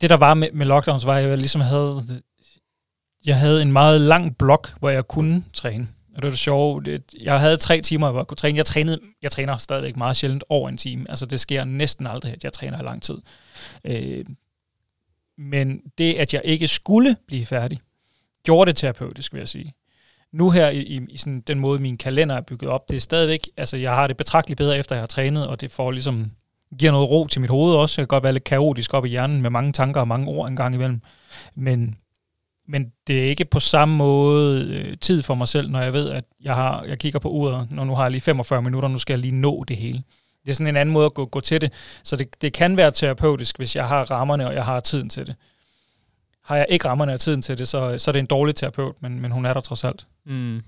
det 0.01 0.09
der 0.09 0.17
var 0.17 0.33
med, 0.33 0.51
med 0.53 0.65
lockdowns, 0.65 1.05
var, 1.05 1.17
at 1.17 1.29
jeg 1.29 1.37
ligesom 1.37 1.61
havde, 1.61 2.21
jeg 3.25 3.39
havde 3.39 3.61
en 3.61 3.71
meget 3.71 4.01
lang 4.01 4.37
blok, 4.37 4.73
hvor 4.79 4.89
jeg 4.89 5.07
kunne 5.07 5.43
træne. 5.53 5.87
Og 6.15 6.21
det 6.21 6.23
var 6.23 6.29
det 6.29 6.39
sjove. 6.39 6.83
Det, 6.83 7.03
jeg 7.21 7.39
havde 7.39 7.57
tre 7.57 7.81
timer, 7.81 8.11
hvor 8.11 8.19
jeg 8.19 8.27
kunne 8.27 8.37
træne. 8.37 8.57
Jeg, 8.57 8.65
trænede, 8.65 8.99
jeg 9.21 9.31
træner 9.31 9.57
stadigvæk 9.57 9.97
meget 9.97 10.17
sjældent 10.17 10.43
over 10.49 10.69
en 10.69 10.77
time. 10.77 11.05
Altså 11.09 11.25
det 11.25 11.39
sker 11.39 11.63
næsten 11.63 12.07
aldrig, 12.07 12.33
at 12.33 12.43
jeg 12.43 12.53
træner 12.53 12.79
i 12.79 12.83
lang 12.83 13.01
tid. 13.01 13.17
Øh, 13.83 14.25
men 15.37 15.81
det, 15.97 16.13
at 16.13 16.33
jeg 16.33 16.41
ikke 16.45 16.67
skulle 16.67 17.15
blive 17.27 17.45
færdig, 17.45 17.79
gjorde 18.43 18.69
det 18.69 18.77
terapeutisk, 18.77 19.33
vil 19.33 19.39
jeg 19.39 19.49
sige. 19.49 19.73
Nu 20.33 20.49
her 20.49 20.69
i, 20.69 20.79
i, 20.79 21.01
i 21.09 21.17
sådan 21.17 21.41
den 21.41 21.59
måde, 21.59 21.79
min 21.79 21.97
kalender 21.97 22.35
er 22.35 22.41
bygget 22.41 22.71
op, 22.71 22.89
det 22.89 22.95
er 22.95 23.01
stadigvæk, 23.01 23.49
altså 23.57 23.77
jeg 23.77 23.95
har 23.95 24.07
det 24.07 24.17
betragteligt 24.17 24.57
bedre, 24.57 24.77
efter 24.77 24.95
jeg 24.95 25.01
har 25.01 25.07
trænet, 25.07 25.47
og 25.47 25.61
det 25.61 25.71
får 25.71 25.91
ligesom, 25.91 26.31
giver 26.79 26.91
noget 26.91 27.09
ro 27.09 27.27
til 27.27 27.41
mit 27.41 27.49
hoved 27.49 27.75
også. 27.75 28.01
Jeg 28.01 28.03
kan 28.03 28.15
godt 28.15 28.23
være 28.23 28.33
lidt 28.33 28.43
kaotisk 28.43 28.93
op 28.93 29.05
i 29.05 29.09
hjernen 29.09 29.41
med 29.41 29.49
mange 29.49 29.71
tanker 29.71 30.01
og 30.01 30.07
mange 30.07 30.27
ord 30.27 30.47
en 30.47 30.55
gang 30.55 30.75
imellem. 30.75 31.01
Men, 31.55 31.95
men 32.67 32.91
det 33.07 33.19
er 33.19 33.23
ikke 33.23 33.45
på 33.45 33.59
samme 33.59 33.95
måde 33.95 34.65
øh, 34.65 34.97
tid 34.97 35.21
for 35.21 35.35
mig 35.35 35.47
selv, 35.47 35.69
når 35.69 35.81
jeg 35.81 35.93
ved, 35.93 36.09
at 36.09 36.23
jeg, 36.41 36.55
har, 36.55 36.83
jeg 36.83 36.99
kigger 36.99 37.19
på 37.19 37.29
uret, 37.29 37.67
når 37.71 37.83
nu 37.83 37.95
har 37.95 38.03
jeg 38.03 38.11
lige 38.11 38.21
45 38.21 38.61
minutter, 38.61 38.89
nu 38.89 38.97
skal 38.97 39.13
jeg 39.13 39.19
lige 39.19 39.35
nå 39.35 39.63
det 39.67 39.77
hele. 39.77 40.03
Det 40.45 40.51
er 40.51 40.55
sådan 40.55 40.67
en 40.67 40.75
anden 40.75 40.93
måde 40.93 41.05
at 41.05 41.13
gå, 41.13 41.25
gå 41.25 41.39
til 41.39 41.61
det. 41.61 41.73
Så 42.03 42.15
det, 42.15 42.41
det 42.41 42.53
kan 42.53 42.77
være 42.77 42.91
terapeutisk, 42.91 43.57
hvis 43.57 43.75
jeg 43.75 43.87
har 43.87 44.11
rammerne, 44.11 44.47
og 44.47 44.53
jeg 44.53 44.65
har 44.65 44.79
tiden 44.79 45.09
til 45.09 45.27
det. 45.27 45.35
Har 46.45 46.55
jeg 46.55 46.65
ikke 46.69 46.87
rammerne 46.87 47.13
og 47.13 47.19
tiden 47.19 47.41
til 47.41 47.57
det, 47.57 47.67
så, 47.67 47.95
så 47.97 48.11
er 48.11 48.13
det 48.13 48.19
en 48.19 48.25
dårlig 48.25 48.55
terapeut, 48.55 48.95
men, 49.01 49.19
men 49.19 49.31
hun 49.31 49.45
er 49.45 49.53
der 49.53 49.61
trods 49.61 49.83
alt. 49.83 50.07
Mm. 50.25 50.63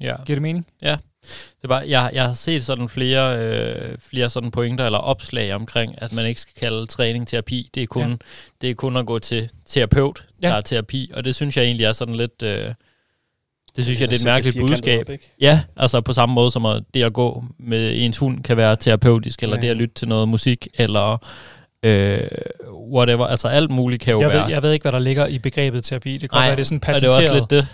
Ja. 0.00 0.16
Giver 0.26 0.36
det 0.36 0.42
mening? 0.42 0.66
Ja. 0.82 0.96
Det 1.62 1.68
var, 1.68 1.80
jeg, 1.80 2.10
jeg 2.12 2.24
har 2.24 2.34
set 2.34 2.64
sådan 2.64 2.88
flere, 2.88 3.38
øh, 3.38 3.98
flere 3.98 4.30
sådan 4.30 4.50
pointer 4.50 4.86
eller 4.86 4.98
opslag 4.98 5.54
omkring, 5.54 6.02
at 6.02 6.12
man 6.12 6.26
ikke 6.26 6.40
skal 6.40 6.60
kalde 6.60 6.86
træning 6.86 7.28
terapi. 7.28 7.70
Det 7.74 7.82
er 7.82 7.86
kun, 7.86 8.10
ja. 8.10 8.16
det 8.60 8.70
er 8.70 8.74
kun 8.74 8.96
at 8.96 9.06
gå 9.06 9.18
til 9.18 9.50
terapeut, 9.66 10.26
ja. 10.42 10.48
der 10.48 10.54
er 10.54 10.60
terapi. 10.60 11.10
Og 11.14 11.24
det 11.24 11.34
synes 11.34 11.56
jeg 11.56 11.64
egentlig 11.64 11.84
er 11.84 11.92
sådan 11.92 12.14
lidt... 12.14 12.42
Øh, 12.42 12.74
det 13.76 13.84
synes 13.84 14.00
jeg, 14.00 14.08
det 14.08 14.16
er 14.16 14.20
et 14.20 14.24
mærkeligt 14.24 14.58
budskab. 14.58 15.08
Op, 15.08 15.16
ja, 15.40 15.62
altså 15.76 16.00
på 16.00 16.12
samme 16.12 16.34
måde 16.34 16.50
som 16.50 16.66
at 16.66 16.82
det 16.94 17.02
at 17.02 17.12
gå 17.12 17.44
med 17.58 17.92
ens 17.96 18.18
hund 18.18 18.42
kan 18.42 18.56
være 18.56 18.76
terapeutisk, 18.76 19.42
eller 19.42 19.56
ja. 19.56 19.62
det 19.62 19.68
at 19.68 19.76
lytte 19.76 19.94
til 19.94 20.08
noget 20.08 20.28
musik, 20.28 20.68
eller 20.74 21.18
øh, 21.82 22.20
whatever. 22.92 23.26
Altså 23.26 23.48
alt 23.48 23.70
muligt 23.70 24.02
kan 24.02 24.12
jo 24.12 24.20
jeg 24.20 24.28
være... 24.28 24.42
Ved, 24.42 24.50
jeg 24.50 24.62
ved 24.62 24.72
ikke, 24.72 24.84
hvad 24.84 24.92
der 24.92 24.98
ligger 24.98 25.26
i 25.26 25.38
begrebet 25.38 25.84
terapi. 25.84 26.12
Det 26.12 26.20
kan 26.20 26.28
godt 26.28 26.42
være, 26.42 26.56
det 26.56 26.60
er 26.60 26.64
sådan 26.64 26.80
patenteret. 26.80 27.12
det 27.12 27.26
er 27.26 27.32
også 27.32 27.34
lidt 27.34 27.50
det. 27.50 27.66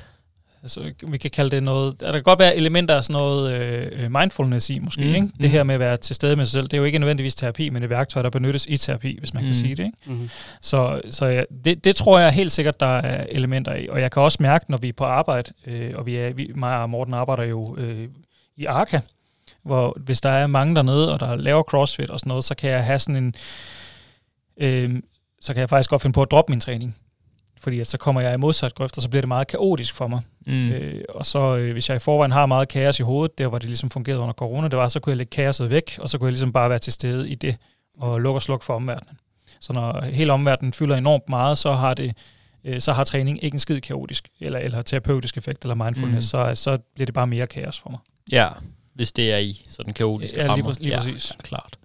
Altså, 0.63 0.93
vi 1.03 1.19
kan 1.19 1.31
kalde 1.31 1.51
det 1.51 1.63
noget... 1.63 2.01
Der 2.01 2.13
kan 2.13 2.23
godt 2.23 2.39
være 2.39 2.57
elementer 2.57 2.95
af 2.95 3.05
sådan 3.05 3.21
noget 3.21 3.53
øh, 3.53 4.13
mindfulness 4.13 4.71
i, 4.71 4.79
måske. 4.79 5.01
Mm, 5.01 5.15
ikke? 5.15 5.21
Det 5.21 5.35
mm. 5.41 5.51
her 5.51 5.63
med 5.63 5.75
at 5.75 5.81
være 5.81 5.97
til 5.97 6.17
stede 6.17 6.37
med 6.37 6.45
sig 6.45 6.53
selv, 6.53 6.65
det 6.65 6.73
er 6.73 6.79
jo 6.79 6.85
ikke 6.85 6.99
nødvendigvis 6.99 7.35
terapi, 7.35 7.71
men 7.71 7.83
et 7.83 7.91
værktøj, 7.91 8.23
der 8.23 8.31
benyttes 8.31 8.67
i 8.67 8.77
terapi, 8.77 9.17
hvis 9.19 9.35
man 9.35 9.43
mm. 9.43 9.49
kan 9.49 9.55
sige 9.55 9.75
det. 9.75 9.85
Ikke? 9.85 9.97
Mm. 10.07 10.31
Så, 10.63 11.01
så 11.11 11.27
ja, 11.27 11.43
det, 11.65 11.85
det 11.85 11.97
tror 11.97 12.19
jeg 12.19 12.33
helt 12.33 12.53
sikkert, 12.53 12.81
der 12.81 12.99
er 12.99 13.27
elementer 13.31 13.75
i. 13.75 13.89
Og 13.89 14.01
jeg 14.01 14.11
kan 14.11 14.23
også 14.23 14.39
mærke, 14.41 14.65
når 14.69 14.79
vi 14.79 14.89
er 14.89 14.93
på 14.93 15.05
arbejde, 15.05 15.53
øh, 15.67 15.93
og 15.95 16.07
vi 16.07 16.17
er, 16.17 16.33
vi, 16.33 16.51
mig 16.55 16.79
og 16.83 16.91
Morten 16.91 17.15
arbejder 17.15 17.43
jo 17.43 17.77
øh, 17.79 18.09
i 18.57 18.65
Arca, 18.65 19.01
hvor 19.63 19.97
hvis 20.01 20.21
der 20.21 20.31
er 20.31 20.47
mange 20.47 20.75
dernede, 20.75 21.13
og 21.13 21.21
der 21.21 21.37
laver 21.37 21.63
crossfit 21.63 22.11
og 22.11 22.21
sådan 22.21 22.29
noget, 22.29 22.45
så 22.45 22.55
kan 22.55 22.71
jeg 22.71 22.85
have 22.85 22.99
sådan 22.99 23.17
en... 23.17 23.35
Øh, 24.61 25.03
så 25.41 25.55
kan 25.55 25.61
jeg 25.61 25.69
faktisk 25.69 25.91
godt 25.91 26.03
finde 26.03 26.15
på 26.15 26.23
at 26.23 26.31
droppe 26.31 26.53
min 26.53 26.61
træning 26.61 26.97
fordi 27.61 27.81
at 27.81 27.87
så 27.87 27.99
kommer 27.99 28.21
jeg 28.21 28.35
i 28.35 28.37
modsat 28.37 28.75
grøft, 28.75 28.97
og 28.97 29.03
så 29.03 29.09
bliver 29.09 29.21
det 29.21 29.29
meget 29.29 29.47
kaotisk 29.47 29.95
for 29.95 30.07
mig. 30.07 30.21
Mm. 30.47 30.71
Øh, 30.71 31.05
og 31.09 31.27
så 31.27 31.57
øh, 31.57 31.73
hvis 31.73 31.89
jeg 31.89 31.97
i 31.97 31.99
forvejen 31.99 32.33
har 32.33 32.47
meget 32.47 32.69
kaos 32.69 33.01
i 33.01 33.03
hovedet, 33.03 33.39
der 33.39 33.47
hvor 33.47 33.59
det 33.59 33.69
ligesom 33.69 33.91
fungerede 33.91 34.21
under 34.21 34.33
corona, 34.33 34.69
det 34.69 34.79
var, 34.79 34.89
så 34.89 35.01
kunne 35.01 35.11
jeg 35.11 35.17
lægge 35.17 35.31
kaoset 35.31 35.71
væk, 35.71 35.99
og 35.99 36.11
så 36.11 36.19
kunne 36.19 36.27
jeg 36.27 36.33
ligesom 36.33 36.53
bare 36.53 36.71
være 36.71 36.79
til 36.79 36.93
stede 36.93 37.29
i 37.29 37.35
det, 37.35 37.57
og 37.99 38.21
lukke 38.21 38.39
og 38.39 38.43
slukke 38.43 38.65
for 38.65 38.75
omverdenen. 38.75 39.19
Så 39.61 39.73
når 39.73 40.05
hele 40.05 40.33
omverdenen 40.33 40.73
fylder 40.73 40.97
enormt 40.97 41.29
meget, 41.29 41.59
så 41.59 41.73
har 41.73 41.95
det 41.95 42.17
øh, 42.65 42.81
så 42.81 42.93
har 42.93 43.05
træning 43.05 43.45
ikke 43.45 43.54
en 43.54 43.59
skid 43.59 43.80
kaotisk, 43.80 44.28
eller, 44.41 44.59
eller 44.59 44.83
terapeutisk 44.83 45.37
effekt, 45.37 45.63
eller 45.63 45.75
mindfulness, 45.75 46.35
mm. 46.35 46.39
så, 46.39 46.54
så 46.54 46.78
bliver 46.95 47.07
det 47.07 47.15
bare 47.15 47.26
mere 47.26 47.47
kaos 47.47 47.78
for 47.80 47.91
mig. 47.91 47.99
Ja, 48.33 48.49
hvis 48.95 49.13
det 49.13 49.33
er 49.33 49.39
i 49.39 49.65
sådan 49.69 49.93
kaotiske 49.93 50.41
ja, 50.41 50.49
rammer. 50.50 50.73
Lige, 50.73 50.83
lige 50.83 50.97
præcis. 50.97 51.30
Ja, 51.30 51.43
klart. 51.43 51.78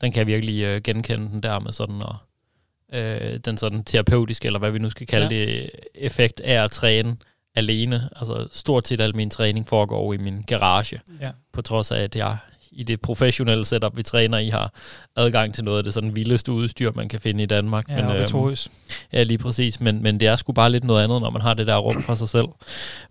Den 0.00 0.12
kan 0.12 0.18
jeg 0.18 0.26
virkelig 0.26 0.62
øh, 0.62 0.82
genkende 0.82 1.28
den 1.30 1.42
der 1.42 1.58
med 1.58 1.72
sådan 1.72 2.02
at 2.02 2.16
øh, 2.92 3.40
den 3.44 3.56
sådan 3.56 3.84
terapeutiske, 3.84 4.46
eller 4.46 4.58
hvad 4.58 4.70
vi 4.70 4.78
nu 4.78 4.90
skal 4.90 5.06
kalde 5.06 5.34
ja. 5.34 5.46
det, 5.46 5.70
effekt 5.94 6.40
af 6.40 6.64
at 6.64 6.70
træne 6.70 7.16
alene. 7.54 8.08
Altså 8.16 8.48
stort 8.52 8.88
set 8.88 9.00
al 9.00 9.16
min 9.16 9.30
træning 9.30 9.68
foregår 9.68 10.12
i 10.12 10.16
min 10.16 10.42
garage, 10.42 11.00
ja. 11.20 11.30
på 11.52 11.62
trods 11.62 11.90
af, 11.90 12.02
at 12.02 12.16
jeg 12.16 12.36
i 12.72 12.82
det 12.82 13.00
professionelle 13.00 13.64
setup, 13.64 13.96
vi 13.96 14.02
træner 14.02 14.38
i, 14.38 14.48
har 14.48 14.72
adgang 15.16 15.54
til 15.54 15.64
noget 15.64 15.78
af 15.78 15.84
det 15.84 15.94
sådan 15.94 16.16
vildeste 16.16 16.52
udstyr, 16.52 16.92
man 16.94 17.08
kan 17.08 17.20
finde 17.20 17.42
i 17.42 17.46
Danmark. 17.46 17.88
Ja, 17.88 17.94
men, 17.94 18.16
øhm, 18.34 18.56
ja, 19.12 19.22
lige 19.22 19.38
præcis. 19.38 19.80
Men, 19.80 20.02
men 20.02 20.20
det 20.20 20.28
er 20.28 20.36
sgu 20.36 20.52
bare 20.52 20.70
lidt 20.70 20.84
noget 20.84 21.04
andet, 21.04 21.20
når 21.20 21.30
man 21.30 21.42
har 21.42 21.54
det 21.54 21.66
der 21.66 21.76
rum 21.76 22.02
for 22.02 22.14
sig 22.14 22.28
selv. 22.28 22.46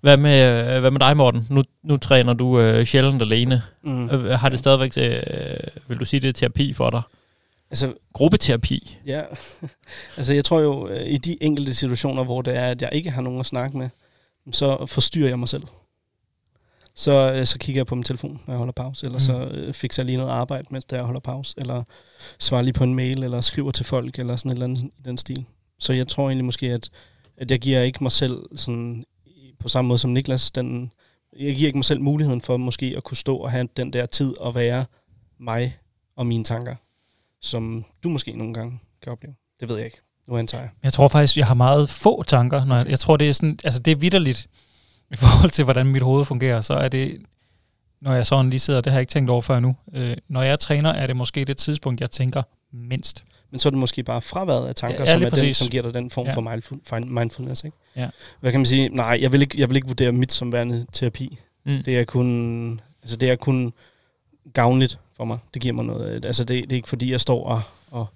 Hvad 0.01 0.17
med, 0.17 0.73
øh, 0.75 0.79
hvad 0.79 0.91
med 0.91 0.99
dig, 0.99 1.17
Morten? 1.17 1.47
Nu, 1.49 1.63
nu 1.83 1.97
træner 1.97 2.33
du 2.33 2.59
øh, 2.59 2.85
sjældent 2.85 3.21
alene. 3.21 3.61
Mm. 3.83 4.09
Øh, 4.09 4.31
har 4.31 4.49
det 4.49 4.59
stadigvæk, 4.59 4.91
øh, 4.97 5.19
vil 5.87 5.99
du 5.99 6.05
sige, 6.05 6.19
det 6.19 6.27
er 6.27 6.33
terapi 6.33 6.73
for 6.73 6.89
dig? 6.89 7.01
Altså, 7.69 7.93
Gruppeterapi? 8.13 8.97
Ja, 9.05 9.21
altså 10.17 10.33
jeg 10.33 10.45
tror 10.45 10.59
jo, 10.59 10.87
øh, 10.87 11.07
i 11.07 11.17
de 11.17 11.43
enkelte 11.43 11.73
situationer, 11.73 12.23
hvor 12.23 12.41
det 12.41 12.55
er, 12.55 12.65
at 12.65 12.81
jeg 12.81 12.89
ikke 12.91 13.11
har 13.11 13.21
nogen 13.21 13.39
at 13.39 13.45
snakke 13.45 13.77
med, 13.77 13.89
så 14.51 14.85
forstyrrer 14.85 15.27
jeg 15.27 15.39
mig 15.39 15.49
selv. 15.49 15.63
Så, 16.99 17.33
øh, 17.33 17.45
så 17.45 17.57
kigger 17.59 17.79
jeg 17.79 17.85
på 17.85 17.95
min 17.95 18.03
telefon, 18.03 18.41
når 18.47 18.53
jeg 18.53 18.57
holder 18.57 18.73
pause, 18.73 19.05
eller 19.05 19.17
mm. 19.17 19.19
så 19.19 19.57
øh, 19.57 19.73
fikser 19.73 20.03
jeg 20.03 20.05
lige 20.05 20.17
noget 20.17 20.31
arbejde, 20.31 20.67
mens 20.71 20.85
jeg 20.91 21.01
holder 21.01 21.19
pause, 21.19 21.53
eller 21.57 21.83
svarer 22.39 22.61
lige 22.61 22.73
på 22.73 22.83
en 22.83 22.95
mail, 22.95 23.23
eller 23.23 23.41
skriver 23.41 23.71
til 23.71 23.85
folk, 23.85 24.19
eller 24.19 24.35
sådan 24.35 24.51
et 24.51 24.53
eller 24.53 24.65
andet 24.65 24.81
i 24.81 25.01
den 25.05 25.17
stil. 25.17 25.45
Så 25.79 25.93
jeg 25.93 26.07
tror 26.07 26.27
egentlig 26.27 26.45
måske, 26.45 26.71
at, 26.71 26.89
at 27.37 27.51
jeg 27.51 27.59
giver 27.59 27.81
ikke 27.81 27.99
mig 28.01 28.11
selv 28.11 28.37
sådan, 28.55 29.03
på 29.59 29.67
samme 29.69 29.87
måde 29.87 29.97
som 29.97 30.11
Niklas, 30.11 30.51
den, 30.51 30.91
jeg 31.39 31.55
giver 31.55 31.67
ikke 31.67 31.77
mig 31.77 31.85
selv 31.85 32.01
muligheden 32.01 32.41
for 32.41 32.57
måske 32.57 32.93
at 32.97 33.03
kunne 33.03 33.17
stå 33.17 33.37
og 33.37 33.51
have 33.51 33.67
den 33.77 33.93
der 33.93 34.05
tid 34.05 34.37
og 34.37 34.55
være 34.55 34.85
mig 35.39 35.77
og 36.15 36.27
mine 36.27 36.43
tanker 36.43 36.75
som 37.41 37.85
du 38.03 38.09
måske 38.09 38.31
nogle 38.37 38.53
gange 38.53 38.79
kan 39.01 39.11
opleve. 39.11 39.35
Det 39.59 39.69
ved 39.69 39.75
jeg 39.75 39.85
ikke. 39.85 40.01
Nu 40.27 40.37
antager 40.37 40.61
jeg. 40.61 40.71
Jeg 40.83 40.93
tror 40.93 41.07
faktisk, 41.07 41.37
jeg 41.37 41.47
har 41.47 41.53
meget 41.53 41.89
få 41.89 42.23
tanker. 42.23 42.65
Når 42.65 42.77
jeg, 42.77 42.87
jeg 42.89 42.99
tror, 42.99 43.17
det 43.17 43.29
er 43.29 43.33
sådan, 43.33 43.59
altså 43.63 43.79
det 43.79 43.91
er 43.91 43.95
vidderligt 43.95 44.47
i 45.11 45.15
forhold 45.15 45.49
til, 45.49 45.63
hvordan 45.63 45.85
mit 45.85 46.01
hoved 46.01 46.25
fungerer. 46.25 46.61
Så 46.61 46.73
er 46.73 46.87
det, 46.87 47.21
når 48.01 48.13
jeg 48.13 48.25
sådan 48.25 48.49
lige 48.49 48.59
sidder, 48.59 48.81
det 48.81 48.91
har 48.91 48.99
jeg 48.99 49.01
ikke 49.01 49.11
tænkt 49.11 49.29
over 49.29 49.41
før 49.41 49.59
nu. 49.59 49.75
Øh, 49.93 50.17
når 50.27 50.41
jeg 50.41 50.59
træner, 50.59 50.89
er 50.89 51.07
det 51.07 51.15
måske 51.15 51.45
det 51.45 51.57
tidspunkt, 51.57 52.01
jeg 52.01 52.11
tænker 52.11 52.43
mindst. 52.71 53.23
Men 53.51 53.59
så 53.59 53.69
er 53.69 53.71
det 53.71 53.79
måske 53.79 54.03
bare 54.03 54.21
fraværet 54.21 54.67
af 54.67 54.75
tanker, 54.75 54.99
ja, 54.99 55.11
som 55.11 55.23
er 55.23 55.29
den, 55.29 55.53
som 55.53 55.67
giver 55.67 55.83
dig 55.83 55.93
den 55.93 56.09
form 56.09 56.25
ja. 56.25 56.33
for 56.33 56.99
mindfulness. 56.99 57.63
Ikke? 57.63 57.77
Ja. 57.95 58.09
Hvad 58.39 58.51
kan 58.51 58.59
man 58.59 58.65
sige? 58.65 58.89
Nej, 58.89 59.19
jeg 59.21 59.31
vil 59.31 59.41
ikke, 59.41 59.59
jeg 59.59 59.69
vil 59.69 59.75
ikke 59.75 59.87
vurdere 59.87 60.11
mit 60.11 60.31
som 60.31 60.51
værende 60.51 60.85
terapi. 60.91 61.39
Mm. 61.65 61.83
Det 61.83 61.99
er 61.99 62.03
kun, 62.03 62.81
altså 63.01 63.17
det 63.17 63.29
er 63.29 63.35
kun 63.35 63.73
gavnligt 64.53 64.99
for 65.17 65.25
mig. 65.25 65.37
Det 65.53 65.61
giver 65.61 65.73
mig 65.73 65.85
noget. 65.85 66.25
Altså 66.25 66.43
det, 66.43 66.63
det 66.63 66.71
er 66.71 66.75
ikke 66.75 66.89
fordi, 66.89 67.11
jeg 67.11 67.21
står 67.21 67.45
og, 67.45 67.61
og, 67.91 68.07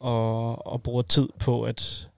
og, 0.00 0.66
og 0.66 0.82
bruger 0.82 1.02
tid 1.02 1.28
på 1.38 1.62
at... 1.62 2.08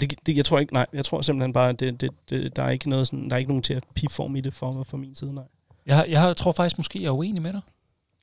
Det, 0.00 0.14
det, 0.26 0.36
jeg 0.36 0.44
tror 0.44 0.58
ikke, 0.58 0.72
nej, 0.72 0.86
jeg 0.92 1.04
tror 1.04 1.22
simpelthen 1.22 1.52
bare, 1.52 1.68
at 1.68 1.80
det, 1.80 2.00
det, 2.00 2.10
det, 2.30 2.56
der 2.56 2.64
er 2.64 2.70
ikke 2.70 2.88
noget 2.90 3.06
sådan, 3.06 3.28
der 3.28 3.34
er 3.34 3.38
ikke 3.38 3.50
nogen 3.50 3.62
terapiform 3.62 4.36
i 4.36 4.40
det 4.40 4.54
for, 4.54 4.82
for 4.82 4.96
min 4.96 5.14
side, 5.14 5.34
nej. 5.34 5.44
Jeg, 5.86 6.06
jeg 6.08 6.36
tror 6.36 6.52
faktisk 6.52 6.78
måske, 6.78 7.02
jeg 7.02 7.08
er 7.08 7.12
uenig 7.12 7.42
med 7.42 7.52
dig. 7.52 7.60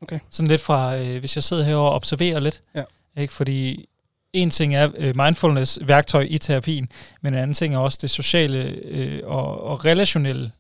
Okay. 0.02 0.20
Sådan 0.30 0.48
lidt 0.48 0.62
fra, 0.62 0.98
øh, 0.98 1.20
hvis 1.20 1.36
jeg 1.36 1.44
sidder 1.44 1.64
her 1.64 1.76
og 1.76 1.92
observerer 1.92 2.40
lidt. 2.40 2.62
Ja. 2.76 2.84
Ikke? 3.18 3.34
Fordi 3.34 3.90
en 4.34 4.50
ting 4.50 4.76
er 4.76 4.90
øh, 4.98 5.16
mindfulness-værktøj 5.16 6.28
i 6.30 6.38
terapien, 6.38 6.90
men 7.22 7.34
en 7.34 7.40
anden 7.40 7.54
ting 7.54 7.76
er 7.76 7.80
også 7.80 8.00
det 8.02 8.10
sociale 8.10 8.64
øh, 8.84 9.22
og, 9.24 9.64
og 9.64 9.86
relationelle 9.86 10.52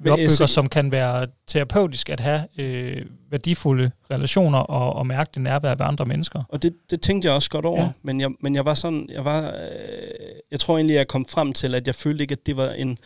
vi 0.00 0.10
opbygger, 0.10 0.30
så, 0.30 0.46
som 0.46 0.68
kan 0.68 0.92
være 0.92 1.26
terapeutisk 1.46 2.10
at 2.10 2.20
have 2.20 2.46
øh, 2.58 3.06
værdifulde 3.30 3.90
relationer 4.10 4.58
og, 4.58 4.92
og 4.92 5.06
mærke 5.06 5.30
det 5.34 5.42
nærvær 5.42 5.74
ved 5.74 5.86
andre 5.86 6.06
mennesker. 6.06 6.42
Og 6.48 6.62
det, 6.62 6.76
det 6.90 7.00
tænkte 7.00 7.26
jeg 7.26 7.34
også 7.34 7.50
godt 7.50 7.64
over, 7.66 7.82
ja. 7.82 7.90
men, 8.02 8.20
jeg, 8.20 8.30
men 8.40 8.54
jeg 8.54 8.64
var 8.64 8.74
sådan, 8.74 9.08
jeg 9.12 9.24
var, 9.24 9.46
øh, 9.46 10.10
jeg 10.50 10.60
tror 10.60 10.76
egentlig, 10.76 10.94
jeg 10.94 11.08
kom 11.08 11.26
frem 11.26 11.52
til, 11.52 11.74
at 11.74 11.86
jeg 11.86 11.94
følte 11.94 12.24
ikke, 12.24 12.32
at 12.32 12.46
det 12.46 12.56
var 12.56 12.70
en, 12.70 12.98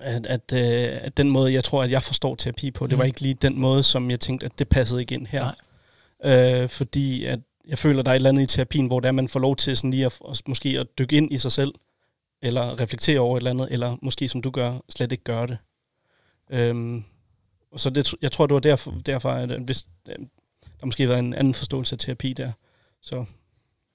at, 0.00 0.26
at, 0.26 0.52
øh, 0.54 0.98
at 1.02 1.16
den 1.16 1.30
måde, 1.30 1.52
jeg 1.52 1.64
tror, 1.64 1.82
at 1.82 1.90
jeg 1.90 2.02
forstår 2.02 2.34
terapi 2.34 2.70
på, 2.70 2.86
det 2.86 2.92
mm. 2.92 2.98
var 2.98 3.04
ikke 3.04 3.20
lige 3.20 3.34
den 3.34 3.60
måde, 3.60 3.82
som 3.82 4.10
jeg 4.10 4.20
tænkte, 4.20 4.46
at 4.46 4.58
det 4.58 4.68
passede 4.68 5.00
ikke 5.00 5.14
ind 5.14 5.26
her. 5.26 5.52
Nej. 6.24 6.62
Øh, 6.62 6.68
fordi 6.68 7.24
at 7.24 7.40
jeg 7.68 7.78
føler, 7.78 8.02
der 8.02 8.10
er 8.10 8.14
et 8.14 8.16
eller 8.16 8.28
andet 8.28 8.42
i 8.42 8.46
terapien, 8.46 8.86
hvor 8.86 9.00
der 9.00 9.12
man 9.12 9.28
får 9.28 9.40
lov 9.40 9.56
til 9.56 9.76
sådan 9.76 9.90
lige 9.90 10.06
at, 10.06 10.18
at, 10.30 10.42
måske 10.48 10.68
at 10.68 10.86
dykke 10.98 11.16
ind 11.16 11.32
i 11.32 11.38
sig 11.38 11.52
selv, 11.52 11.72
eller 12.42 12.80
reflektere 12.80 13.20
over 13.20 13.36
et 13.36 13.40
eller 13.40 13.50
andet, 13.50 13.68
eller 13.70 13.96
måske 14.02 14.28
som 14.28 14.42
du 14.42 14.50
gør, 14.50 14.78
slet 14.88 15.12
ikke 15.12 15.24
gøre 15.24 15.46
det. 15.46 15.58
Øhm, 16.50 17.04
og 17.72 17.80
så 17.80 17.90
det, 17.90 18.14
jeg 18.22 18.32
tror, 18.32 18.46
det 18.46 18.54
var 18.54 18.60
derfor, 18.60 18.94
derfor 19.06 19.30
at 19.30 19.60
hvis, 19.60 19.86
øh, 20.08 20.14
der 20.80 20.86
måske 20.86 21.08
var 21.08 21.16
en 21.16 21.34
anden 21.34 21.54
forståelse 21.54 21.94
af 21.94 21.98
terapi 21.98 22.32
der. 22.32 22.52
Så 23.02 23.24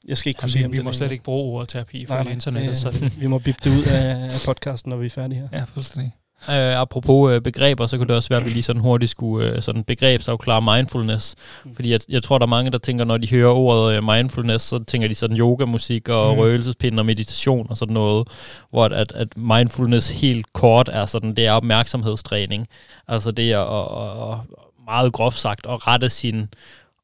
jeg 0.07 0.17
skal 0.17 0.29
ikke 0.29 0.39
kunne 0.39 0.49
sige, 0.49 0.71
vi, 0.71 0.77
vi 0.77 0.83
må 0.83 0.93
slet 0.93 1.11
ikke 1.11 1.23
bruge 1.23 1.53
ordet 1.53 1.69
terapi 1.69 2.05
for 2.05 2.23
nej, 2.23 2.31
internettet. 2.31 2.77
så 2.77 3.11
vi 3.19 3.27
må 3.27 3.39
bippe 3.39 3.59
det 3.63 3.69
ud 3.77 3.83
af, 3.83 4.23
af 4.23 4.41
podcasten, 4.45 4.89
når 4.89 4.97
vi 4.97 5.05
er 5.05 5.09
færdige 5.09 5.39
her. 5.39 5.47
Ja, 5.53 5.63
fuldstændig. 5.63 6.11
Øh, 6.49 6.81
apropos 6.81 7.31
øh, 7.33 7.41
begreber, 7.41 7.85
så 7.85 7.97
kunne 7.97 8.07
det 8.07 8.15
også 8.15 8.29
være, 8.29 8.39
at 8.39 8.45
vi 8.45 8.49
lige 8.49 8.63
sådan 8.63 8.81
hurtigt 8.81 9.11
skulle 9.11 9.49
øh, 9.49 9.61
sådan 9.61 9.83
begrebsafklare 9.83 10.77
mindfulness. 10.77 11.35
Mm. 11.65 11.75
Fordi 11.75 11.91
jeg, 11.91 11.99
jeg 12.09 12.23
tror, 12.23 12.37
der 12.37 12.45
er 12.45 12.49
mange, 12.49 12.71
der 12.71 12.77
tænker, 12.77 13.05
når 13.05 13.17
de 13.17 13.29
hører 13.29 13.51
ordet 13.51 13.97
øh, 13.97 14.03
mindfulness, 14.03 14.65
så 14.65 14.83
tænker 14.83 15.07
de 15.07 15.15
sådan 15.15 15.37
yogamusik 15.37 16.09
og 16.09 16.33
mm. 16.33 16.39
røgelsespind 16.39 16.99
og 16.99 17.05
meditation 17.05 17.67
og 17.69 17.77
sådan 17.77 17.93
noget. 17.93 18.27
Hvor 18.69 18.85
at, 18.85 18.93
at, 18.93 19.11
at 19.11 19.37
mindfulness 19.37 20.09
helt 20.09 20.53
kort 20.53 20.89
er 20.93 21.05
sådan, 21.05 21.33
det 21.33 21.45
er 21.45 21.51
opmærksomhedstræning. 21.51 22.67
Altså 23.07 23.31
det 23.31 23.51
er 23.51 23.59
at, 23.59 24.33
at, 24.33 24.39
meget 24.85 25.13
groft 25.13 25.37
sagt 25.37 25.65
at 25.69 25.87
rette 25.87 26.09
sin 26.09 26.47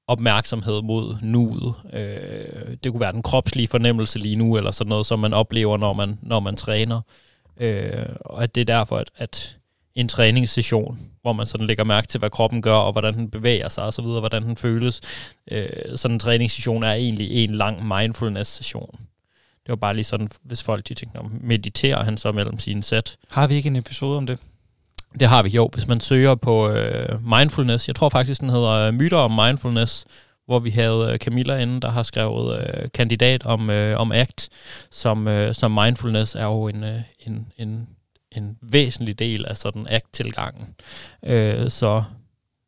opmærksomhed 0.07 0.81
mod 0.81 1.15
nuet. 1.21 1.73
Øh, 1.93 2.75
det 2.83 2.91
kunne 2.91 3.01
være 3.01 3.11
den 3.11 3.23
kropslige 3.23 3.67
fornemmelse 3.67 4.19
lige 4.19 4.35
nu, 4.35 4.57
eller 4.57 4.71
sådan 4.71 4.89
noget, 4.89 5.05
som 5.05 5.19
man 5.19 5.33
oplever, 5.33 5.77
når 5.77 5.93
man, 5.93 6.19
når 6.21 6.39
man 6.39 6.55
træner. 6.55 7.01
Øh, 7.57 8.05
og 8.19 8.43
at 8.43 8.55
det 8.55 8.61
er 8.61 8.65
derfor, 8.65 8.97
at, 8.97 9.09
at 9.17 9.57
en 9.95 10.07
træningssession, 10.07 10.99
hvor 11.21 11.33
man 11.33 11.45
sådan 11.45 11.67
lægger 11.67 11.83
mærke 11.83 12.07
til, 12.07 12.19
hvad 12.19 12.29
kroppen 12.29 12.61
gør, 12.61 12.75
og 12.75 12.91
hvordan 12.91 13.13
den 13.13 13.29
bevæger 13.29 13.69
sig, 13.69 13.83
og 13.83 13.93
så 13.93 14.01
videre, 14.01 14.19
hvordan 14.19 14.43
den 14.43 14.57
føles. 14.57 15.01
Øh, 15.51 15.67
sådan 15.95 16.15
en 16.15 16.19
træningssession 16.19 16.83
er 16.83 16.93
egentlig 16.93 17.31
en 17.31 17.55
lang 17.55 17.87
mindfulness-session. 17.87 18.99
Det 19.63 19.69
var 19.69 19.75
bare 19.75 19.95
lige 19.95 20.05
sådan, 20.05 20.29
hvis 20.43 20.63
folk 20.63 20.87
de 20.87 20.93
tænker, 20.93 21.29
mediterer 21.41 22.03
han 22.03 22.17
så 22.17 22.31
mellem 22.31 22.59
sine 22.59 22.83
sæt. 22.83 23.17
Har 23.29 23.47
vi 23.47 23.55
ikke 23.55 23.67
en 23.67 23.75
episode 23.75 24.17
om 24.17 24.27
det? 24.27 24.39
Det 25.19 25.27
har 25.27 25.43
vi 25.43 25.49
jo. 25.49 25.69
Hvis 25.73 25.87
man 25.87 25.99
søger 25.99 26.35
på 26.35 26.69
øh, 26.69 27.39
mindfulness, 27.39 27.87
jeg 27.87 27.95
tror 27.95 28.09
faktisk, 28.09 28.41
den 28.41 28.49
hedder 28.49 28.69
øh, 28.69 28.93
Myter 28.93 29.17
om 29.17 29.31
Mindfulness, 29.31 30.05
hvor 30.45 30.59
vi 30.59 30.69
havde 30.69 31.09
øh, 31.13 31.17
Camilla 31.17 31.57
inde, 31.57 31.81
der 31.81 31.91
har 31.91 32.03
skrevet 32.03 32.59
øh, 32.59 32.89
kandidat 32.93 33.45
om, 33.45 33.69
øh, 33.69 33.99
om 33.99 34.11
ACT, 34.11 34.49
som, 34.91 35.27
øh, 35.27 35.53
som 35.53 35.71
mindfulness 35.71 36.35
er 36.35 36.45
jo 36.45 36.67
en, 36.67 36.83
øh, 36.83 37.01
en, 37.19 37.47
en, 37.57 37.87
en 38.31 38.57
væsentlig 38.61 39.19
del 39.19 39.45
af 39.45 39.57
sådan 39.57 39.87
ACT-tilgangen. 39.89 40.67
Øh, 41.25 41.69
så 41.69 42.03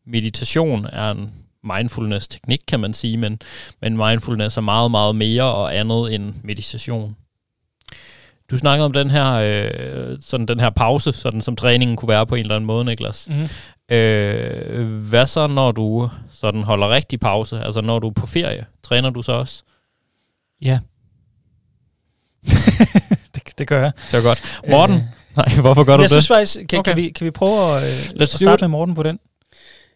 meditation 0.06 0.86
er 0.86 1.12
en 1.12 1.34
mindfulness-teknik, 1.64 2.62
kan 2.68 2.80
man 2.80 2.94
sige, 2.94 3.18
men, 3.18 3.40
men 3.82 3.98
mindfulness 3.98 4.58
er 4.58 4.62
meget, 4.62 4.92
meget 4.92 5.16
mere 5.16 5.44
og 5.44 5.78
andet 5.78 6.16
end 6.16 6.34
meditation. 6.44 7.16
Du 8.52 8.58
snakkede 8.58 8.86
om 8.86 8.94
den 8.94 9.10
her, 9.10 9.34
øh, 9.34 10.18
sådan 10.22 10.46
den 10.46 10.60
her 10.60 10.70
pause, 10.70 11.14
sådan 11.14 11.42
som 11.42 11.56
træningen 11.56 11.98
kunne 11.98 12.10
være 12.10 12.26
på 12.26 12.36
en 12.36 12.42
eller 12.42 12.56
anden 12.56 12.68
måde, 12.68 12.86
Niklas. 12.86 13.28
Mm. 13.30 13.50
Øh, 13.92 14.88
hvad 15.10 15.28
så, 15.28 15.48
når 15.48 15.72
du 15.72 16.10
sådan 16.32 16.64
holder 16.64 16.90
rigtig 16.90 17.20
pause? 17.20 17.60
Altså 17.60 17.82
når 17.82 18.00
du 18.00 18.08
er 18.08 18.12
på 18.12 18.26
ferie, 18.26 18.66
træner 18.84 19.10
du 19.10 19.22
så 19.22 19.32
også? 19.32 19.64
Ja. 20.62 20.80
det, 23.36 23.58
det 23.58 23.68
gør 23.68 23.80
jeg. 23.80 23.92
Det 24.12 24.14
er 24.14 24.22
godt. 24.22 24.60
Morten? 24.70 24.96
Øh, 24.96 25.02
nej, 25.36 25.62
hvorfor 25.62 25.84
gør 25.84 25.98
du 25.98 26.02
jeg 26.02 26.10
det? 26.10 26.16
Jeg 26.16 26.24
synes 26.24 26.28
faktisk, 26.28 26.68
kan, 26.68 26.80
okay. 26.80 26.92
kan, 26.92 26.98
vi, 27.04 27.10
kan 27.10 27.26
vi 27.26 27.32
prøve 27.32 27.78
at, 27.78 27.84
øh, 27.84 28.22
at 28.22 28.30
starte 28.30 28.64
med 28.64 28.70
Morten 28.70 28.96
på 28.96 29.04
den? 29.04 29.20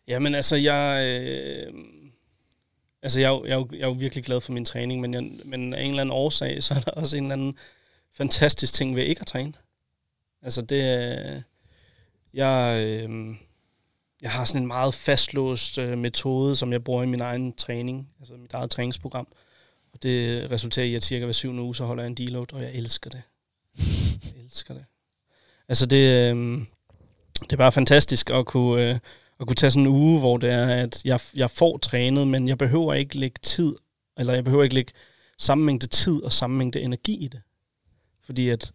Jamen 0.07 0.35
altså, 0.35 0.55
jeg... 0.55 1.05
Øh, 1.05 1.73
altså, 3.03 3.19
jeg, 3.19 3.39
jeg, 3.45 3.63
jeg 3.71 3.81
er 3.81 3.87
jo 3.87 3.91
virkelig 3.91 4.23
glad 4.23 4.41
for 4.41 4.51
min 4.51 4.65
træning, 4.65 5.01
men, 5.01 5.13
jeg, 5.13 5.23
men 5.45 5.73
af 5.73 5.81
en 5.81 5.89
eller 5.89 6.01
anden 6.01 6.15
årsag, 6.15 6.63
så 6.63 6.73
er 6.73 6.79
der 6.79 6.91
også 6.91 7.17
en 7.17 7.23
eller 7.23 7.33
anden 7.33 7.57
fantastisk 8.13 8.73
ting 8.73 8.95
ved 8.95 9.03
ikke 9.03 9.21
at 9.21 9.27
træne. 9.27 9.53
Altså 10.43 10.61
det, 10.61 11.43
jeg, 12.33 12.83
øh, 12.85 13.35
jeg 14.21 14.31
har 14.31 14.45
sådan 14.45 14.61
en 14.61 14.67
meget 14.67 14.93
fastlåst 14.93 15.77
øh, 15.77 15.97
metode, 15.97 16.55
som 16.55 16.71
jeg 16.71 16.83
bruger 16.83 17.03
i 17.03 17.05
min 17.05 17.21
egen 17.21 17.53
træning, 17.53 18.09
altså 18.19 18.33
mit 18.33 18.53
eget 18.53 18.69
træningsprogram. 18.71 19.27
Og 19.93 20.03
det 20.03 20.51
resulterer 20.51 20.85
i, 20.85 20.95
at 20.95 21.03
cirka 21.03 21.25
hver 21.25 21.33
syvende 21.33 21.63
uge, 21.63 21.75
så 21.75 21.85
holder 21.85 22.03
jeg 22.03 22.07
en 22.07 22.15
deload, 22.15 22.53
og 22.53 22.61
jeg 22.61 22.71
elsker 22.73 23.09
det. 23.09 23.21
Jeg 24.35 24.43
elsker 24.43 24.73
det. 24.73 24.85
Altså 25.67 25.85
det, 25.85 26.31
øh, 26.35 26.61
det 27.41 27.53
er 27.53 27.57
bare 27.57 27.71
fantastisk 27.71 28.29
at 28.29 28.45
kunne, 28.45 28.89
øh, 28.89 28.99
at 29.39 29.47
kunne 29.47 29.55
tage 29.55 29.71
sådan 29.71 29.81
en 29.85 29.87
uge, 29.87 30.19
hvor 30.19 30.37
det 30.37 30.49
er, 30.49 30.67
at 30.67 31.05
jeg, 31.05 31.19
jeg 31.35 31.51
får 31.51 31.77
trænet, 31.77 32.27
men 32.27 32.47
jeg 32.47 32.57
behøver 32.57 32.93
ikke 32.93 33.17
lægge 33.17 33.39
tid, 33.41 33.75
eller 34.17 34.33
jeg 34.33 34.43
behøver 34.43 34.63
ikke 34.63 34.75
lægge 34.75 34.93
samme 35.37 35.65
mængde 35.65 35.87
tid 35.87 36.23
og 36.23 36.31
samme 36.31 36.57
mængde 36.57 36.81
energi 36.81 37.13
i 37.13 37.27
det. 37.27 37.41
Fordi 38.23 38.49
at 38.49 38.73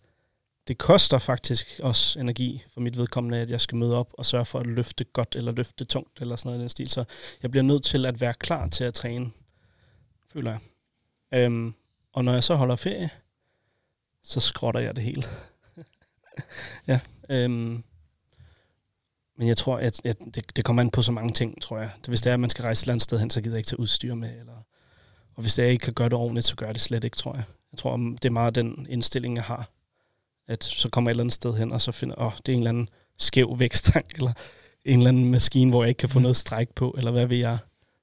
det 0.68 0.78
koster 0.78 1.18
faktisk 1.18 1.80
også 1.82 2.20
energi 2.20 2.64
for 2.72 2.80
mit 2.80 2.98
vedkommende, 2.98 3.38
at 3.38 3.50
jeg 3.50 3.60
skal 3.60 3.76
møde 3.76 3.96
op 3.96 4.14
og 4.18 4.26
sørge 4.26 4.44
for 4.44 4.58
at 4.58 4.66
løfte 4.66 5.04
godt 5.04 5.36
eller 5.36 5.52
løfte 5.52 5.84
tungt 5.84 6.20
eller 6.20 6.36
sådan 6.36 6.48
noget 6.48 6.58
i 6.58 6.60
den 6.60 6.68
stil. 6.68 6.90
Så 6.90 7.04
jeg 7.42 7.50
bliver 7.50 7.64
nødt 7.64 7.84
til 7.84 8.06
at 8.06 8.20
være 8.20 8.34
klar 8.34 8.66
til 8.66 8.84
at 8.84 8.94
træne, 8.94 9.30
føler 10.32 10.50
jeg. 10.50 10.60
Øhm, 11.40 11.74
og 12.12 12.24
når 12.24 12.32
jeg 12.32 12.44
så 12.44 12.54
holder 12.54 12.76
ferie, 12.76 13.10
så 14.22 14.40
skrotter 14.40 14.80
jeg 14.80 14.96
det 14.96 15.04
hele. 15.04 15.22
ja. 16.88 17.00
Øhm, 17.28 17.84
men 19.36 19.48
jeg 19.48 19.56
tror, 19.56 19.76
at, 19.76 20.06
at 20.06 20.18
det, 20.34 20.56
det 20.56 20.64
kommer 20.64 20.82
an 20.82 20.90
på 20.90 21.02
så 21.02 21.12
mange 21.12 21.32
ting, 21.32 21.62
tror 21.62 21.78
jeg. 21.78 21.90
Hvis 22.08 22.20
det 22.20 22.30
er, 22.30 22.34
at 22.34 22.40
man 22.40 22.50
skal 22.50 22.62
rejse 22.62 22.80
et 22.80 22.84
eller 22.84 22.92
andet 22.92 23.02
sted 23.02 23.18
hen, 23.18 23.30
så 23.30 23.40
gider 23.40 23.54
jeg 23.54 23.58
ikke 23.58 23.68
tage 23.68 23.80
udstyr 23.80 24.14
med. 24.14 24.38
Eller, 24.40 24.56
og 25.34 25.42
hvis 25.42 25.54
det 25.54 25.62
er, 25.62 25.64
at 25.64 25.66
jeg 25.66 25.72
ikke 25.72 25.84
kan 25.84 25.94
gøre 25.94 26.08
det 26.08 26.18
ordentligt, 26.18 26.46
så 26.46 26.56
gør 26.56 26.66
jeg 26.66 26.74
det 26.74 26.82
slet 26.82 27.04
ikke, 27.04 27.16
tror 27.16 27.34
jeg. 27.34 27.44
Jeg 27.72 27.78
tror, 27.78 27.96
det 27.96 28.24
er 28.24 28.30
meget 28.30 28.54
den 28.54 28.86
indstilling, 28.90 29.36
jeg 29.36 29.44
har. 29.44 29.68
At 30.48 30.64
så 30.64 30.88
kommer 30.88 31.10
jeg 31.10 31.12
et 31.12 31.14
eller 31.14 31.22
andet 31.22 31.34
sted 31.34 31.54
hen, 31.54 31.72
og 31.72 31.80
så 31.80 31.92
finder, 31.92 32.14
åh, 32.18 32.26
oh, 32.26 32.32
det 32.46 32.48
er 32.48 32.52
en 32.52 32.58
eller 32.58 32.68
anden 32.68 32.88
skæv 33.18 33.56
vækstang, 33.58 34.06
eller 34.14 34.32
en 34.84 34.98
eller 34.98 35.08
anden 35.08 35.30
maskine, 35.30 35.70
hvor 35.70 35.82
jeg 35.82 35.88
ikke 35.88 35.98
kan 35.98 36.08
få 36.08 36.18
mm. 36.18 36.22
noget 36.22 36.36
stræk 36.36 36.68
på, 36.70 36.94
eller 36.98 37.10
hvad 37.10 37.26
ved 37.26 37.36
jeg. 37.36 37.58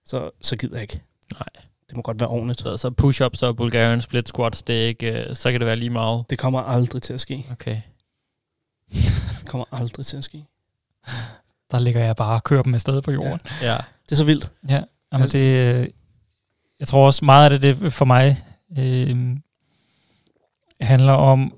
Så, 0.05 0.29
så 0.41 0.55
gider 0.55 0.75
jeg 0.75 0.81
ikke. 0.81 1.01
Nej. 1.33 1.63
Det 1.89 1.95
må 1.95 2.01
godt 2.01 2.19
være 2.19 2.29
ordentligt. 2.29 2.59
Så, 2.59 2.77
så 2.77 2.89
push-ups 3.01 3.47
og 3.47 3.55
Bulgarian 3.55 4.01
split 4.01 4.27
squats, 4.29 4.61
det 4.61 4.83
er 4.83 4.87
ikke, 4.87 5.29
øh, 5.29 5.35
så 5.35 5.51
kan 5.51 5.59
det 5.59 5.67
være 5.67 5.75
lige 5.75 5.89
meget? 5.89 6.25
Det 6.29 6.39
kommer 6.39 6.59
aldrig 6.59 7.01
til 7.01 7.13
at 7.13 7.21
ske. 7.21 7.45
Okay. 7.51 7.81
det 8.91 9.45
kommer 9.51 9.65
aldrig 9.71 10.05
til 10.05 10.17
at 10.17 10.23
ske. 10.23 10.45
Der 11.71 11.79
ligger 11.79 12.01
jeg 12.03 12.15
bare 12.15 12.35
og 12.35 12.43
kører 12.43 12.63
dem 12.63 12.73
afsted 12.73 13.01
på 13.01 13.11
jorden. 13.11 13.39
Ja. 13.61 13.71
ja. 13.71 13.77
Det 14.05 14.11
er 14.11 14.15
så 14.15 14.23
vildt. 14.23 14.51
Ja, 14.69 14.73
Jamen, 15.11 15.21
altså. 15.21 15.37
det, 15.37 15.75
øh, 15.75 15.87
jeg 16.79 16.87
tror 16.87 17.05
også 17.05 17.25
meget 17.25 17.51
af 17.51 17.59
det, 17.59 17.81
det 17.81 17.93
for 17.93 18.05
mig 18.05 18.37
øh, 18.77 19.37
handler 20.81 21.13
om, 21.13 21.53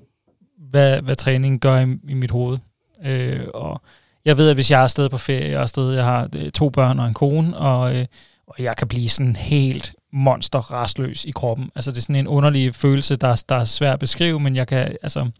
hvad, 0.74 1.02
hvad 1.02 1.16
træningen 1.16 1.58
gør 1.58 1.80
i, 1.80 1.96
i 2.08 2.14
mit 2.14 2.30
hoved. 2.30 2.58
Øh, 3.04 3.40
og 3.54 3.82
jeg 4.24 4.36
ved, 4.36 4.48
at 4.48 4.56
hvis 4.56 4.70
jeg 4.70 4.78
er 4.78 4.82
afsted 4.82 5.08
på 5.08 5.18
ferie, 5.18 5.48
jeg 5.48 5.52
er 5.52 5.60
afsted, 5.60 5.92
jeg 5.92 6.04
har 6.04 6.28
øh, 6.36 6.50
to 6.50 6.70
børn 6.70 6.98
og 6.98 7.06
en 7.06 7.14
kone, 7.14 7.56
og, 7.56 7.96
øh, 7.96 8.06
og 8.46 8.54
jeg 8.58 8.76
kan 8.76 8.88
blive 8.88 9.08
sådan 9.08 9.36
helt 9.36 9.94
monster 10.12 10.72
restløs 10.72 11.24
i 11.24 11.30
kroppen. 11.30 11.70
Altså 11.74 11.90
det 11.90 11.96
er 11.96 12.02
sådan 12.02 12.16
en 12.16 12.26
underlig 12.26 12.74
følelse, 12.74 13.16
der, 13.16 13.44
der 13.48 13.54
er 13.54 13.64
svær 13.64 13.92
at 13.92 13.98
beskrive, 13.98 14.40
men 14.40 14.56
jeg 14.56 14.66
kan, 14.66 14.96
altså, 15.02 15.30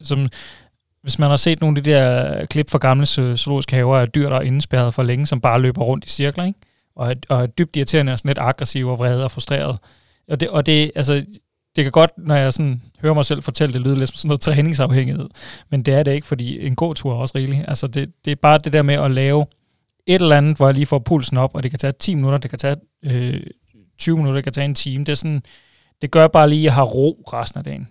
som, 0.00 0.28
hvis 1.02 1.18
man 1.18 1.30
har 1.30 1.36
set 1.36 1.60
nogle 1.60 1.78
af 1.78 1.84
de 1.84 1.90
der 1.90 2.46
klip 2.46 2.70
fra 2.70 2.78
gamle 2.78 3.06
zoologiske 3.06 3.76
haver 3.76 3.98
af 3.98 4.08
dyr, 4.08 4.28
der 4.28 4.36
er 4.36 4.40
indespærret 4.40 4.94
for 4.94 5.02
længe, 5.02 5.26
som 5.26 5.40
bare 5.40 5.60
løber 5.60 5.82
rundt 5.82 6.04
i 6.04 6.08
cirkler, 6.08 6.44
ikke? 6.44 6.58
Og, 6.96 7.10
er, 7.10 7.14
og 7.28 7.42
er 7.42 7.46
dybt 7.46 7.76
irriterende 7.76 8.12
og 8.12 8.18
sådan 8.18 8.28
lidt 8.28 8.38
aggressiv 8.38 8.88
og 8.88 8.98
vred 8.98 9.22
og 9.22 9.30
frustreret. 9.30 9.78
Og 10.28 10.40
det, 10.40 10.48
og 10.48 10.66
det, 10.66 10.90
altså, 10.94 11.22
det 11.76 11.84
kan 11.84 11.92
godt, 11.92 12.10
når 12.16 12.34
jeg 12.34 12.52
sådan 12.52 12.82
hører 13.00 13.14
mig 13.14 13.24
selv 13.24 13.42
fortælle 13.42 13.72
det, 13.72 13.80
lyder 13.80 13.96
lidt 13.96 14.08
som 14.08 14.16
sådan 14.16 14.28
noget 14.28 14.40
træningsafhængighed. 14.56 15.28
Men 15.70 15.82
det 15.82 15.94
er 15.94 16.02
det 16.02 16.12
ikke, 16.12 16.26
fordi 16.26 16.66
en 16.66 16.76
god 16.76 16.94
tur 16.94 17.12
er 17.12 17.16
også 17.16 17.34
rigeligt. 17.34 17.64
Altså 17.68 17.86
det, 17.86 18.12
det 18.24 18.30
er 18.30 18.36
bare 18.36 18.58
det 18.58 18.72
der 18.72 18.82
med 18.82 18.94
at 18.94 19.10
lave 19.10 19.46
et 20.06 20.22
eller 20.22 20.36
andet, 20.36 20.56
hvor 20.56 20.66
jeg 20.66 20.74
lige 20.74 20.86
får 20.86 20.98
pulsen 20.98 21.36
op, 21.36 21.54
og 21.54 21.62
det 21.62 21.70
kan 21.70 21.78
tage 21.78 21.92
10 21.92 22.14
minutter, 22.14 22.38
det 22.38 22.50
kan 22.50 22.58
tage 22.58 22.76
øh, 23.02 23.42
20 23.98 24.16
minutter, 24.16 24.34
det 24.34 24.44
kan 24.44 24.52
tage 24.52 24.64
en 24.64 24.74
time. 24.74 25.04
Det, 25.04 25.12
er 25.12 25.16
sådan, 25.16 25.42
det 26.02 26.10
gør 26.10 26.28
bare 26.28 26.48
lige, 26.48 26.60
at 26.60 26.64
jeg 26.64 26.74
har 26.74 26.84
ro 26.84 27.24
resten 27.32 27.58
af 27.58 27.64
dagen. 27.64 27.88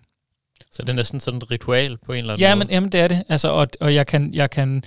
Så 0.72 0.82
det 0.82 0.89
er 0.89 0.94
næsten 0.94 1.20
sådan 1.20 1.38
et 1.38 1.52
ritual 1.52 1.98
på 2.06 2.13
en 2.13 2.18
eller 2.18 2.34
anden 2.34 2.42
ja, 2.42 2.56
måde? 2.56 2.65
Men, 2.65 2.74
jamen 2.74 2.92
det 2.92 3.00
er 3.00 3.08
det. 3.08 3.24
Altså, 3.30 3.50
og, 3.50 3.68
og 3.80 3.94
jeg 3.94 4.08
kan, 4.08 4.34
jeg 4.34 4.50
kan 4.50 4.84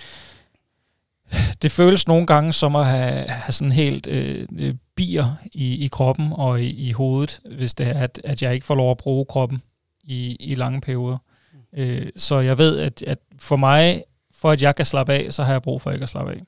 det 1.63 1.73
føles 1.73 2.09
nogle 2.09 2.27
gange 2.27 2.53
som 2.53 2.77
at 2.77 2.87
have, 2.87 3.29
have 3.29 3.53
sådan 3.53 3.73
helt 3.73 4.07
øh, 4.07 4.49
øh, 4.59 4.75
bier 4.97 5.35
i, 5.53 5.85
i 5.85 5.89
kroppen 5.89 6.33
og 6.33 6.63
i, 6.63 6.89
i 6.89 6.93
hovedet, 6.93 7.41
hvis 7.57 7.75
det 7.75 7.87
er, 7.87 8.01
at, 8.01 8.21
at 8.25 8.43
jeg 8.43 8.55
ikke 8.55 8.67
får 8.67 8.75
lov 8.75 8.91
at 8.91 8.97
bruge 8.97 9.25
kroppen 9.25 9.63
i, 10.05 10.37
i 10.41 10.55
lange 10.55 10.81
perioder. 10.81 11.19
Mm. 11.53 11.59
Øh, 11.81 12.07
så 12.17 12.41
jeg 12.41 12.59
ved, 12.59 12.79
at, 12.79 13.03
at 13.07 13.19
for 13.39 13.57
mig, 13.57 14.03
for 14.35 14.51
at 14.51 14.63
jeg 14.63 14.77
kan 14.77 14.87
slappe 14.87 15.13
af, 15.13 15.33
så 15.33 15.43
har 15.43 15.53
jeg 15.53 15.63
brug 15.63 15.83
for 15.83 15.91
ikke 15.91 16.03
at 16.03 16.09
slappe 16.09 16.33
af. 16.33 16.43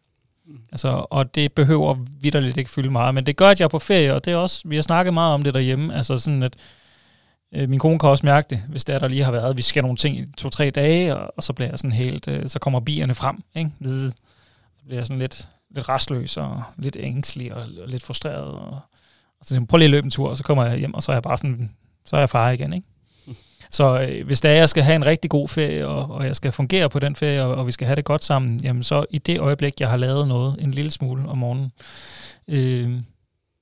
Mm. 0.47 0.59
Altså, 0.73 1.07
og 1.11 1.35
det 1.35 1.53
behøver 1.53 1.97
vidderligt 2.21 2.57
ikke 2.57 2.71
fylde 2.71 2.91
meget, 2.91 3.15
men 3.15 3.27
det 3.27 3.37
gør, 3.37 3.49
at 3.49 3.61
jeg 3.61 3.65
er 3.65 3.69
på 3.69 3.79
ferie, 3.79 4.15
og 4.15 4.25
det 4.25 4.33
er 4.33 4.37
også, 4.37 4.63
vi 4.65 4.77
har 4.77 4.83
snakket 4.83 5.15
meget 5.15 5.35
om 5.35 5.43
det 5.43 5.55
derhjemme, 5.55 5.97
altså 5.97 6.19
sådan, 6.19 6.43
at 6.43 6.57
øh, 7.55 7.69
min 7.69 7.79
kone 7.79 7.99
kan 7.99 8.09
også 8.09 8.27
mærke 8.27 8.47
det, 8.51 8.63
hvis 8.69 8.85
det 8.85 8.95
er, 8.95 8.99
der 8.99 9.09
lige 9.09 9.25
har 9.25 9.33
været, 9.33 9.57
vi 9.57 9.63
skal 9.63 9.83
nogle 9.83 9.97
ting 9.97 10.19
i 10.19 10.25
to-tre 10.37 10.71
dage, 10.71 11.17
og, 11.17 11.33
og 11.37 11.43
så 11.43 11.53
bliver 11.53 11.69
jeg 11.69 11.79
sådan 11.79 11.93
helt, 11.93 12.29
øh, 12.29 12.49
så 12.49 12.59
kommer 12.59 12.81
bierne 12.81 13.15
frem, 13.15 13.43
ikke? 13.55 13.71
Bliver 14.87 14.99
jeg 14.99 15.07
sådan 15.07 15.19
lidt, 15.19 15.49
lidt 15.71 15.89
restløs 15.89 16.37
og 16.37 16.63
lidt 16.77 16.97
ængstelig 17.01 17.55
og, 17.55 17.63
og 17.83 17.89
lidt 17.89 18.03
frustreret. 18.03 18.45
Og, 18.45 18.79
og 19.41 19.47
så 19.47 19.65
prøv 19.69 19.79
lige 19.79 19.87
at 19.87 19.91
løbe 19.91 20.05
en 20.05 20.11
tur, 20.11 20.29
og 20.29 20.37
så 20.37 20.45
kommer 20.45 20.65
jeg 20.65 20.79
hjem, 20.79 20.95
og 20.95 21.03
så 21.03 21.13
er 21.13 21.17
jeg 21.17 21.23
bare 21.23 21.37
sådan, 21.37 21.71
så 22.05 22.17
er 22.17 22.21
jeg 22.21 22.31
far 22.31 22.51
igen, 22.51 22.73
ikke? 22.73 22.87
Mm. 23.27 23.37
Så 23.71 24.01
øh, 24.01 24.27
hvis 24.27 24.41
det 24.41 24.49
er, 24.49 24.55
at 24.55 24.61
jeg 24.61 24.69
skal 24.69 24.83
have 24.83 24.97
en 24.97 25.07
rigtig 25.07 25.31
god 25.31 25.49
ferie, 25.49 25.89
og, 25.89 26.11
og 26.11 26.27
jeg 26.27 26.37
skal 26.37 26.53
fungere 26.53 26.91
på 26.91 26.99
den 26.99 27.17
ferie, 27.17 27.43
og, 27.43 27.55
og 27.55 27.67
vi 27.67 27.73
skal 27.73 27.87
have 27.87 27.97
det 27.97 28.05
godt 28.05 28.25
sammen, 28.25 28.61
jamen 28.63 28.83
så 28.83 29.05
i 29.11 29.19
det 29.19 29.39
øjeblik, 29.39 29.81
jeg 29.81 29.91
har 29.91 29.97
lavet 29.97 30.29
noget, 30.29 30.57
en 30.61 30.71
lille 30.71 30.91
smule 30.91 31.29
om 31.29 31.39
morgenen, 31.39 31.73
øh, 32.49 32.99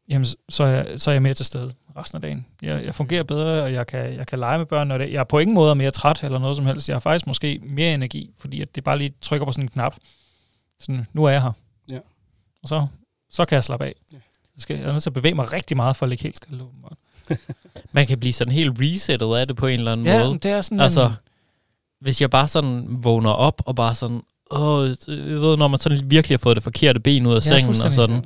jamen 0.08 0.26
så 0.48 0.64
er, 0.64 0.68
jeg, 0.68 0.86
så 0.96 1.10
er 1.10 1.14
jeg 1.14 1.22
mere 1.22 1.34
til 1.34 1.46
stede. 1.46 1.70
resten 1.96 2.16
af 2.16 2.22
dagen. 2.22 2.46
Jeg, 2.62 2.84
jeg 2.84 2.94
fungerer 2.94 3.22
bedre, 3.22 3.62
og 3.62 3.72
jeg 3.72 3.86
kan, 3.86 4.14
jeg 4.14 4.26
kan 4.26 4.38
lege 4.38 4.58
med 4.58 4.66
børn, 4.66 4.90
og 4.90 4.98
det, 4.98 5.12
jeg 5.12 5.20
er 5.20 5.24
på 5.24 5.38
ingen 5.38 5.54
måde 5.54 5.74
mere 5.74 5.90
træt 5.90 6.24
eller 6.24 6.38
noget 6.38 6.56
som 6.56 6.66
helst. 6.66 6.88
Jeg 6.88 6.94
har 6.94 7.00
faktisk 7.00 7.26
måske 7.26 7.60
mere 7.62 7.94
energi, 7.94 8.30
fordi 8.38 8.60
at 8.60 8.74
det 8.74 8.84
bare 8.84 8.98
lige 8.98 9.14
trykker 9.20 9.44
på 9.44 9.52
sådan 9.52 9.64
en 9.64 9.68
knap. 9.68 9.94
Sådan, 10.82 11.06
nu 11.12 11.24
er 11.24 11.30
jeg 11.30 11.42
her. 11.42 11.52
Ja. 11.90 11.98
Og 12.62 12.68
så, 12.68 12.86
så 13.30 13.44
kan 13.44 13.56
jeg 13.56 13.64
slappe 13.64 13.86
af. 13.86 13.94
Ja. 14.12 14.16
Jeg, 14.56 14.62
skal, 14.62 14.76
jeg 14.78 14.88
er 14.88 14.92
nødt 14.92 15.02
til 15.02 15.10
at 15.10 15.14
bevæge 15.14 15.34
mig 15.34 15.52
rigtig 15.52 15.76
meget 15.76 15.96
for 15.96 16.06
at 16.06 16.10
ligge 16.10 16.22
helt 16.22 16.36
stille. 16.36 16.64
Man 17.92 18.06
kan 18.06 18.20
blive 18.20 18.32
sådan 18.32 18.52
helt 18.52 18.72
resettet 18.80 19.36
af 19.36 19.46
det 19.46 19.56
på 19.56 19.66
en 19.66 19.78
eller 19.78 19.92
anden 19.92 20.06
Ja, 20.06 20.24
måde. 20.26 20.38
det 20.38 20.50
er 20.50 20.60
sådan 20.62 20.80
Altså, 20.80 21.04
en, 21.04 21.12
hvis 22.00 22.20
jeg 22.20 22.30
bare 22.30 22.48
sådan 22.48 22.86
vågner 22.88 23.30
op 23.30 23.62
og 23.66 23.76
bare 23.76 23.94
sådan, 23.94 24.22
åh, 24.50 24.88
jeg 25.08 25.40
ved, 25.40 25.56
når 25.56 25.68
man 25.68 25.80
sådan 25.80 26.00
virkelig 26.10 26.34
har 26.36 26.38
fået 26.38 26.56
det 26.56 26.62
forkerte 26.62 27.00
ben 27.00 27.26
ud 27.26 27.32
af 27.34 27.36
Ja, 27.36 27.40
sengen, 27.40 27.82
og 27.84 27.92
sådan, 27.92 28.24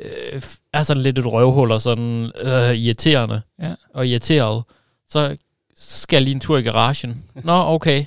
øh, 0.00 0.42
er 0.72 0.82
sådan 0.82 1.02
lidt 1.02 1.18
et 1.18 1.26
røvhul 1.26 1.70
og 1.70 1.80
sådan 1.80 2.30
øh, 2.42 2.74
irriterende 2.74 3.40
Ja. 3.62 3.74
og 3.94 4.06
irriteret, 4.06 4.64
så, 5.08 5.36
så 5.76 5.98
skal 5.98 6.16
jeg 6.16 6.22
lige 6.22 6.34
en 6.34 6.40
tur 6.40 6.58
i 6.58 6.62
garagen. 6.62 7.24
Nå, 7.44 7.52
okay. 7.52 8.04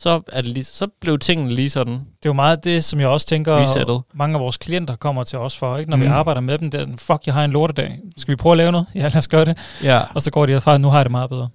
Så, 0.00 0.20
er 0.32 0.40
det 0.42 0.50
lige, 0.50 0.64
så 0.64 0.86
blev 1.00 1.18
tingene 1.18 1.54
lige 1.54 1.70
sådan 1.70 1.92
det 1.92 2.00
er 2.00 2.26
jo 2.26 2.32
meget 2.32 2.64
det, 2.64 2.84
som 2.84 3.00
jeg 3.00 3.08
også 3.08 3.26
tænker, 3.26 3.56
resettet. 3.56 4.00
mange 4.14 4.34
af 4.34 4.40
vores 4.40 4.56
klienter 4.56 4.96
kommer 4.96 5.24
til 5.24 5.38
os 5.38 5.56
for, 5.56 5.76
ikke? 5.76 5.90
når 5.90 5.96
mm. 5.96 6.02
vi 6.02 6.06
arbejder 6.06 6.40
med 6.40 6.58
dem. 6.58 6.70
Der, 6.70 6.86
fuck, 6.96 7.22
jeg 7.26 7.34
har 7.34 7.44
en 7.44 7.50
lortedag. 7.50 7.98
Skal 8.16 8.32
vi 8.32 8.36
prøve 8.36 8.52
at 8.52 8.56
lave 8.56 8.72
noget? 8.72 8.86
Ja, 8.94 9.00
lad 9.00 9.16
os 9.16 9.28
gøre 9.28 9.44
det. 9.44 9.58
Ja. 9.82 10.00
Og 10.14 10.22
så 10.22 10.30
går 10.30 10.46
de 10.46 10.52
herfra, 10.52 10.78
nu 10.78 10.88
har 10.88 10.98
jeg 10.98 11.04
det 11.04 11.10
meget 11.10 11.30
bedre. 11.30 11.48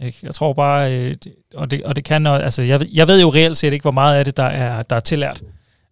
Ja. 0.00 0.06
Ikke? 0.06 0.18
Jeg 0.22 0.34
tror 0.34 0.52
bare, 0.52 0.92
øh, 0.98 1.16
det, 1.24 1.34
og, 1.54 1.70
det, 1.70 1.82
og 1.84 1.96
det 1.96 2.04
kan, 2.04 2.22
noget- 2.22 2.42
altså 2.42 2.62
jeg, 2.62 2.80
ved- 2.80 2.88
jeg 2.92 3.08
ved 3.08 3.20
jo 3.20 3.30
reelt 3.32 3.56
set 3.56 3.72
ikke, 3.72 3.82
hvor 3.82 3.90
meget 3.90 4.16
af 4.18 4.24
det, 4.24 4.36
der 4.36 4.42
er, 4.44 4.82
der 4.82 4.96
er 4.96 5.00
tillært. 5.00 5.42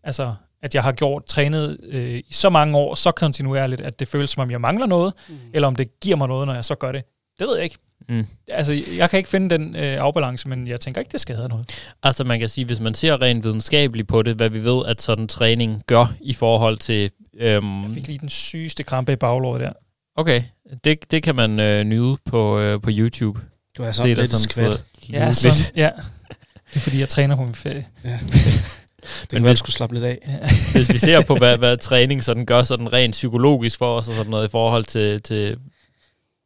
Altså, 0.04 0.34
at 0.62 0.74
jeg 0.74 0.82
har 0.82 0.92
gjort 0.92 1.24
trænet 1.24 1.76
øh, 1.88 2.18
i 2.18 2.32
så 2.32 2.50
mange 2.50 2.78
år, 2.78 2.94
så 2.94 3.10
kontinuerligt, 3.12 3.80
at 3.80 4.00
det 4.00 4.08
føles 4.08 4.30
som 4.30 4.40
om, 4.40 4.50
jeg 4.50 4.60
mangler 4.60 4.86
noget, 4.86 5.12
Mm. 5.28 5.34
eller 5.54 5.68
om 5.68 5.76
det 5.76 6.00
giver 6.00 6.16
mig 6.16 6.28
noget, 6.28 6.46
når 6.46 6.54
jeg 6.54 6.64
så 6.64 6.74
gør 6.74 6.92
det. 6.92 7.02
Det 7.38 7.46
ved 7.46 7.54
jeg 7.54 7.64
ikke. 7.64 7.76
Mm. 8.08 8.26
Altså, 8.48 8.72
jeg 8.98 9.10
kan 9.10 9.16
ikke 9.18 9.28
finde 9.28 9.50
den 9.58 9.76
øh, 9.76 10.00
afbalance, 10.00 10.48
men 10.48 10.68
jeg 10.68 10.80
tænker 10.80 11.00
ikke, 11.00 11.12
det 11.12 11.20
skader 11.20 11.48
noget. 11.48 11.72
Altså 12.02 12.24
man 12.24 12.40
kan 12.40 12.48
sige, 12.48 12.64
hvis 12.64 12.80
man 12.80 12.94
ser 12.94 13.22
rent 13.22 13.44
videnskabeligt 13.44 14.08
på 14.08 14.22
det, 14.22 14.36
hvad 14.36 14.50
vi 14.50 14.64
ved, 14.64 14.82
at 14.86 15.02
sådan 15.02 15.28
træning 15.28 15.82
gør 15.86 16.12
i 16.20 16.34
forhold 16.34 16.78
til... 16.78 17.10
Øhm, 17.40 17.82
Jeg 17.82 17.90
fik 17.94 18.06
lige 18.06 18.18
den 18.18 18.28
sygeste 18.28 18.82
krampe 18.82 19.12
i 19.12 19.16
baglåret 19.16 19.60
der. 19.60 19.72
okay, 20.16 20.42
det, 20.84 21.10
det 21.10 21.22
kan 21.22 21.34
man 21.34 21.60
øh, 21.60 21.84
nyde 21.84 22.16
på, 22.24 22.58
øh, 22.58 22.80
på 22.80 22.90
YouTube. 22.92 23.40
Du 23.76 23.82
er 23.82 23.92
sådan 23.92 24.16
da 24.16 24.22
lidt 24.22 24.30
skvat. 24.30 24.72
så 24.74 24.80
Ja, 25.12 25.32
sådan, 25.32 25.56
ja. 25.76 25.90
Det 26.70 26.76
er 26.76 26.80
fordi, 26.80 27.00
jeg 27.00 27.08
træner 27.08 27.36
på 27.36 27.44
min 27.44 27.54
ferie. 27.54 27.86
Ja. 28.04 28.08
det 28.20 29.32
Men 29.32 29.36
kan 29.36 29.44
være, 29.44 29.56
skulle 29.56 29.74
slappe 29.74 29.94
lidt 29.94 30.04
af. 30.04 30.18
Hvis 30.74 30.92
vi 30.92 30.98
ser 30.98 31.20
på, 31.20 31.34
hvad, 31.36 31.58
hvad 31.58 31.76
træning 31.76 32.24
sådan 32.24 32.46
gør 32.46 32.62
sådan 32.62 32.92
rent 32.92 33.12
psykologisk 33.12 33.78
for 33.78 33.98
os 33.98 34.08
og 34.08 34.14
sådan 34.14 34.30
noget 34.30 34.48
i 34.48 34.50
forhold 34.50 34.84
til, 34.84 35.22
til 35.22 35.56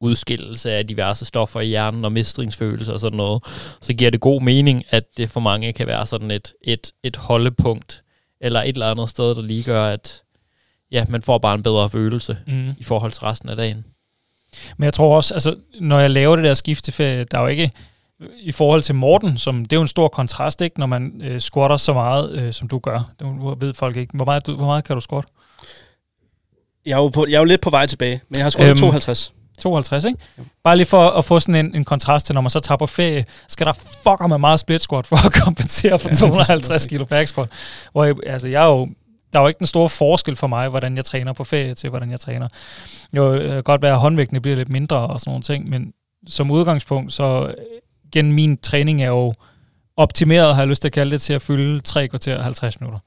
udskillelse 0.00 0.70
af 0.72 0.86
diverse 0.86 1.24
stoffer 1.24 1.60
i 1.60 1.66
hjernen 1.66 2.04
og 2.04 2.12
mestringsfølelse 2.12 2.92
og 2.94 3.00
sådan 3.00 3.16
noget, 3.16 3.42
så 3.80 3.92
giver 3.94 4.10
det 4.10 4.20
god 4.20 4.40
mening, 4.42 4.82
at 4.90 5.04
det 5.16 5.30
for 5.30 5.40
mange 5.40 5.72
kan 5.72 5.86
være 5.86 6.06
sådan 6.06 6.30
et, 6.30 6.52
et, 6.62 6.92
et 7.02 7.16
holdepunkt 7.16 8.02
eller 8.40 8.62
et 8.62 8.68
eller 8.68 8.90
andet 8.90 9.08
sted, 9.10 9.34
der 9.34 9.42
lige 9.42 9.62
gør, 9.62 9.86
at 9.86 10.22
ja, 10.92 11.04
man 11.08 11.22
får 11.22 11.38
bare 11.38 11.54
en 11.54 11.62
bedre 11.62 11.90
følelse 11.90 12.38
Mm. 12.46 12.70
i 12.78 12.82
forhold 12.84 13.12
til 13.12 13.20
resten 13.22 13.48
af 13.48 13.56
dagen. 13.56 13.84
Men 14.76 14.84
jeg 14.84 14.94
tror 14.94 15.16
også, 15.16 15.34
altså, 15.34 15.56
når 15.80 15.98
jeg 16.00 16.10
laver 16.10 16.36
det 16.36 16.44
der 16.44 16.54
skift 16.54 16.84
til 16.84 16.92
ferie, 16.92 17.24
der 17.24 17.38
er 17.38 17.42
jo 17.42 17.48
ikke, 17.48 17.70
i 18.40 18.52
forhold 18.52 18.82
til 18.82 18.94
Morten, 18.94 19.38
som, 19.38 19.64
det 19.64 19.72
er 19.72 19.76
jo 19.76 19.82
en 19.82 19.88
stor 19.88 20.08
kontrast, 20.08 20.60
ikke, 20.60 20.78
når 20.78 20.86
man 20.86 21.20
øh, 21.24 21.40
squatter 21.40 21.76
så 21.76 21.92
meget, 21.92 22.32
øh, 22.32 22.52
som 22.52 22.68
du 22.68 22.78
gør. 22.78 23.10
Det 23.20 23.26
ved 23.60 23.74
folk 23.74 23.96
ikke. 23.96 24.16
Hvor 24.16 24.24
meget, 24.24 24.46
du, 24.46 24.56
hvor 24.56 24.66
meget 24.66 24.84
kan 24.84 24.94
du 24.96 25.00
squatte? 25.00 25.28
Jeg 26.86 26.92
er 26.92 26.96
jo, 26.96 27.08
på, 27.08 27.26
jeg 27.28 27.34
er 27.34 27.38
jo 27.38 27.44
lidt 27.44 27.60
på 27.60 27.70
vej 27.70 27.86
tilbage, 27.86 28.20
men 28.28 28.36
jeg 28.36 28.44
har 28.44 28.56
øhm, 28.60 28.68
Øhm, 28.68 28.76
52. 28.76 29.32
52, 29.56 30.04
ikke? 30.04 30.18
Bare 30.64 30.76
lige 30.76 30.86
for 30.86 31.08
at 31.08 31.24
få 31.24 31.40
sådan 31.40 31.66
en, 31.66 31.74
en 31.74 31.84
kontrast 31.84 32.26
til, 32.26 32.34
når 32.34 32.40
man 32.40 32.50
så 32.50 32.60
tager 32.60 32.76
på 32.76 32.86
ferie, 32.86 33.24
skal 33.48 33.66
der 33.66 33.72
fucker 33.72 34.26
med 34.26 34.38
meget 34.38 34.60
split 34.60 34.82
squat 34.82 35.06
for 35.06 35.26
at 35.26 35.32
kompensere 35.44 35.98
for 35.98 36.08
Ja, 36.08 36.14
250 36.14 36.86
kilo 36.86 37.04
back 37.04 37.28
squat. 37.28 37.48
Hvor 37.92 38.04
jeg, 38.04 38.14
altså, 38.26 38.48
jeg 38.48 38.64
er 38.64 38.68
jo, 38.68 38.88
der 39.32 39.38
er 39.38 39.42
jo 39.42 39.48
ikke 39.48 39.58
den 39.58 39.66
store 39.66 39.88
forskel 39.88 40.36
for 40.36 40.46
mig, 40.46 40.68
hvordan 40.68 40.96
jeg 40.96 41.04
træner 41.04 41.32
på 41.32 41.44
ferie 41.44 41.74
til, 41.74 41.90
hvordan 41.90 42.10
jeg 42.10 42.20
træner. 42.20 42.48
Jo, 43.16 43.34
øh, 43.34 43.52
kan 43.52 43.62
godt 43.62 43.82
være, 43.82 43.92
at 43.92 44.00
håndvægtene 44.00 44.40
bliver 44.40 44.56
lidt 44.56 44.68
mindre 44.68 44.96
og 44.96 45.20
sådan 45.20 45.30
nogle 45.30 45.42
ting, 45.42 45.68
men 45.68 45.92
som 46.26 46.50
udgangspunkt, 46.50 47.12
så 47.12 47.46
øh, 47.46 47.54
gennem 48.12 48.34
min 48.34 48.56
træning 48.56 49.02
er 49.02 49.08
jo 49.08 49.34
optimeret, 49.96 50.54
har 50.54 50.62
jeg 50.62 50.68
lyst 50.68 50.82
til 50.82 50.88
at 50.88 50.92
kalde 50.92 51.10
det, 51.10 51.20
til 51.20 51.32
at 51.32 51.42
fylde 51.42 51.80
3 51.80 52.08
kvarter 52.08 52.42
50 52.42 52.80
minutter. 52.80 52.98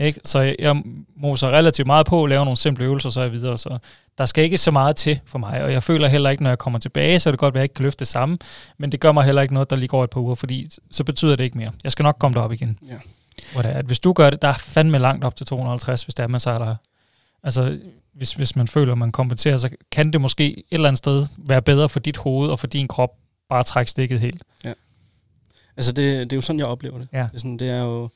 Ikke? 0.00 0.20
Så 0.24 0.40
jeg, 0.40 0.56
jeg 0.58 0.82
moser 1.16 1.48
relativt 1.48 1.86
meget 1.86 2.06
på, 2.06 2.26
laver 2.26 2.44
nogle 2.44 2.56
simple 2.56 2.84
øvelser, 2.84 3.10
så 3.10 3.20
jeg 3.20 3.32
videre. 3.32 3.58
Så 3.58 3.78
der 4.18 4.26
skal 4.26 4.44
ikke 4.44 4.58
så 4.58 4.70
meget 4.70 4.96
til 4.96 5.20
for 5.24 5.38
mig, 5.38 5.62
og 5.62 5.72
jeg 5.72 5.82
føler 5.82 6.08
heller 6.08 6.30
ikke, 6.30 6.42
når 6.42 6.50
jeg 6.50 6.58
kommer 6.58 6.78
tilbage, 6.78 7.20
så 7.20 7.28
er 7.28 7.32
det 7.32 7.38
godt, 7.38 7.54
at 7.54 7.56
jeg 7.56 7.62
ikke 7.62 7.74
kan 7.74 7.82
løfte 7.82 7.98
det 7.98 8.08
samme, 8.08 8.38
men 8.78 8.92
det 8.92 9.00
gør 9.00 9.12
mig 9.12 9.24
heller 9.24 9.42
ikke 9.42 9.54
noget, 9.54 9.70
der 9.70 9.76
lige 9.76 9.88
går 9.88 10.04
et 10.04 10.10
par 10.10 10.20
uger, 10.20 10.34
fordi 10.34 10.70
så 10.90 11.04
betyder 11.04 11.36
det 11.36 11.44
ikke 11.44 11.58
mere. 11.58 11.72
Jeg 11.84 11.92
skal 11.92 12.02
nok 12.02 12.16
komme 12.18 12.34
derop 12.34 12.52
igen. 12.52 12.78
Ja. 12.88 12.94
Hvor 13.52 13.62
det 13.62 13.70
er, 13.70 13.74
at 13.74 13.84
hvis 13.84 14.00
du 14.00 14.12
gør 14.12 14.30
det, 14.30 14.42
der 14.42 14.48
er 14.48 14.58
fandme 14.58 14.98
langt 14.98 15.24
op 15.24 15.36
til 15.36 15.46
250, 15.46 16.04
hvis 16.04 16.14
det 16.14 16.22
er, 16.22 16.26
man 16.26 16.40
så 16.40 16.50
er 16.50 16.58
der. 16.58 16.76
Altså, 17.42 17.78
hvis, 18.14 18.32
hvis 18.32 18.56
man 18.56 18.68
føler, 18.68 18.92
at 18.92 18.98
man 18.98 19.12
kompenserer, 19.12 19.58
så 19.58 19.68
kan 19.92 20.12
det 20.12 20.20
måske 20.20 20.58
et 20.58 20.64
eller 20.70 20.88
andet 20.88 20.98
sted 20.98 21.26
være 21.36 21.62
bedre 21.62 21.88
for 21.88 22.00
dit 22.00 22.16
hoved 22.16 22.50
og 22.50 22.58
for 22.58 22.66
din 22.66 22.88
krop, 22.88 23.10
bare 23.48 23.60
at 23.60 23.66
trække 23.66 23.90
stikket 23.90 24.20
helt. 24.20 24.42
Altså, 25.76 25.92
det, 25.92 26.30
det 26.30 26.32
er 26.32 26.36
jo 26.36 26.40
sådan, 26.40 26.58
jeg 26.58 26.66
oplever 26.66 26.98
det. 26.98 27.08
Ja. 27.12 27.18
Det, 27.18 27.34
er, 27.34 27.38
sådan, 27.38 27.56
det 27.56 27.70
er 27.70 27.82
jo... 27.82 28.08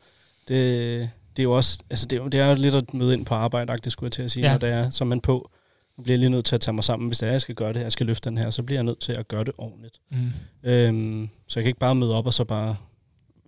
Det, 0.49 1.11
det 1.37 1.43
er 1.43 1.45
jo 1.45 1.53
også... 1.53 1.79
Altså, 1.91 2.07
det 2.07 2.17
er, 2.19 2.23
jo, 2.23 2.29
det 2.29 2.41
er 2.41 2.47
jo 2.49 2.55
lidt 2.55 2.75
at 2.75 2.95
møde 2.95 3.15
ind 3.15 3.27
på 3.27 3.35
arbejde, 3.35 3.79
det 3.85 3.93
skulle 3.93 4.07
jeg 4.09 4.13
til 4.13 4.23
at 4.23 4.31
sige, 4.31 4.43
Ja. 4.43 4.49
ja. 4.49 4.55
når 4.55 4.59
det 4.59 4.69
er, 4.69 4.91
så 4.91 5.05
man 5.05 5.21
på. 5.21 5.51
Nu 5.97 6.03
bliver 6.03 6.15
jeg 6.15 6.19
lige 6.19 6.31
nødt 6.31 6.45
til 6.45 6.55
at 6.55 6.61
tage 6.61 6.73
mig 6.75 6.85
sammen. 6.85 7.07
Hvis 7.09 7.19
det 7.19 7.27
er, 7.27 7.33
jeg 7.33 7.41
skal 7.41 7.55
gøre 7.55 7.73
det 7.73 7.81
jeg 7.81 7.93
skal 7.93 8.07
løfte 8.07 8.31
den 8.31 8.39
her, 8.39 8.51
så 8.51 8.63
bliver 8.63 8.77
jeg 8.77 8.85
nødt 8.85 9.01
til 9.01 9.13
at 9.13 9.29
gøre 9.29 9.45
det 9.45 9.53
ordentligt. 9.59 10.01
Mm. 10.11 10.31
Øhm, 10.63 11.29
så 11.47 11.61
jeg 11.61 11.65
kan 11.65 11.69
ikke 11.69 11.79
bare 11.81 11.95
møde 11.95 12.15
op 12.15 12.27
og 12.27 12.35
så 12.35 12.45
bare 12.45 12.77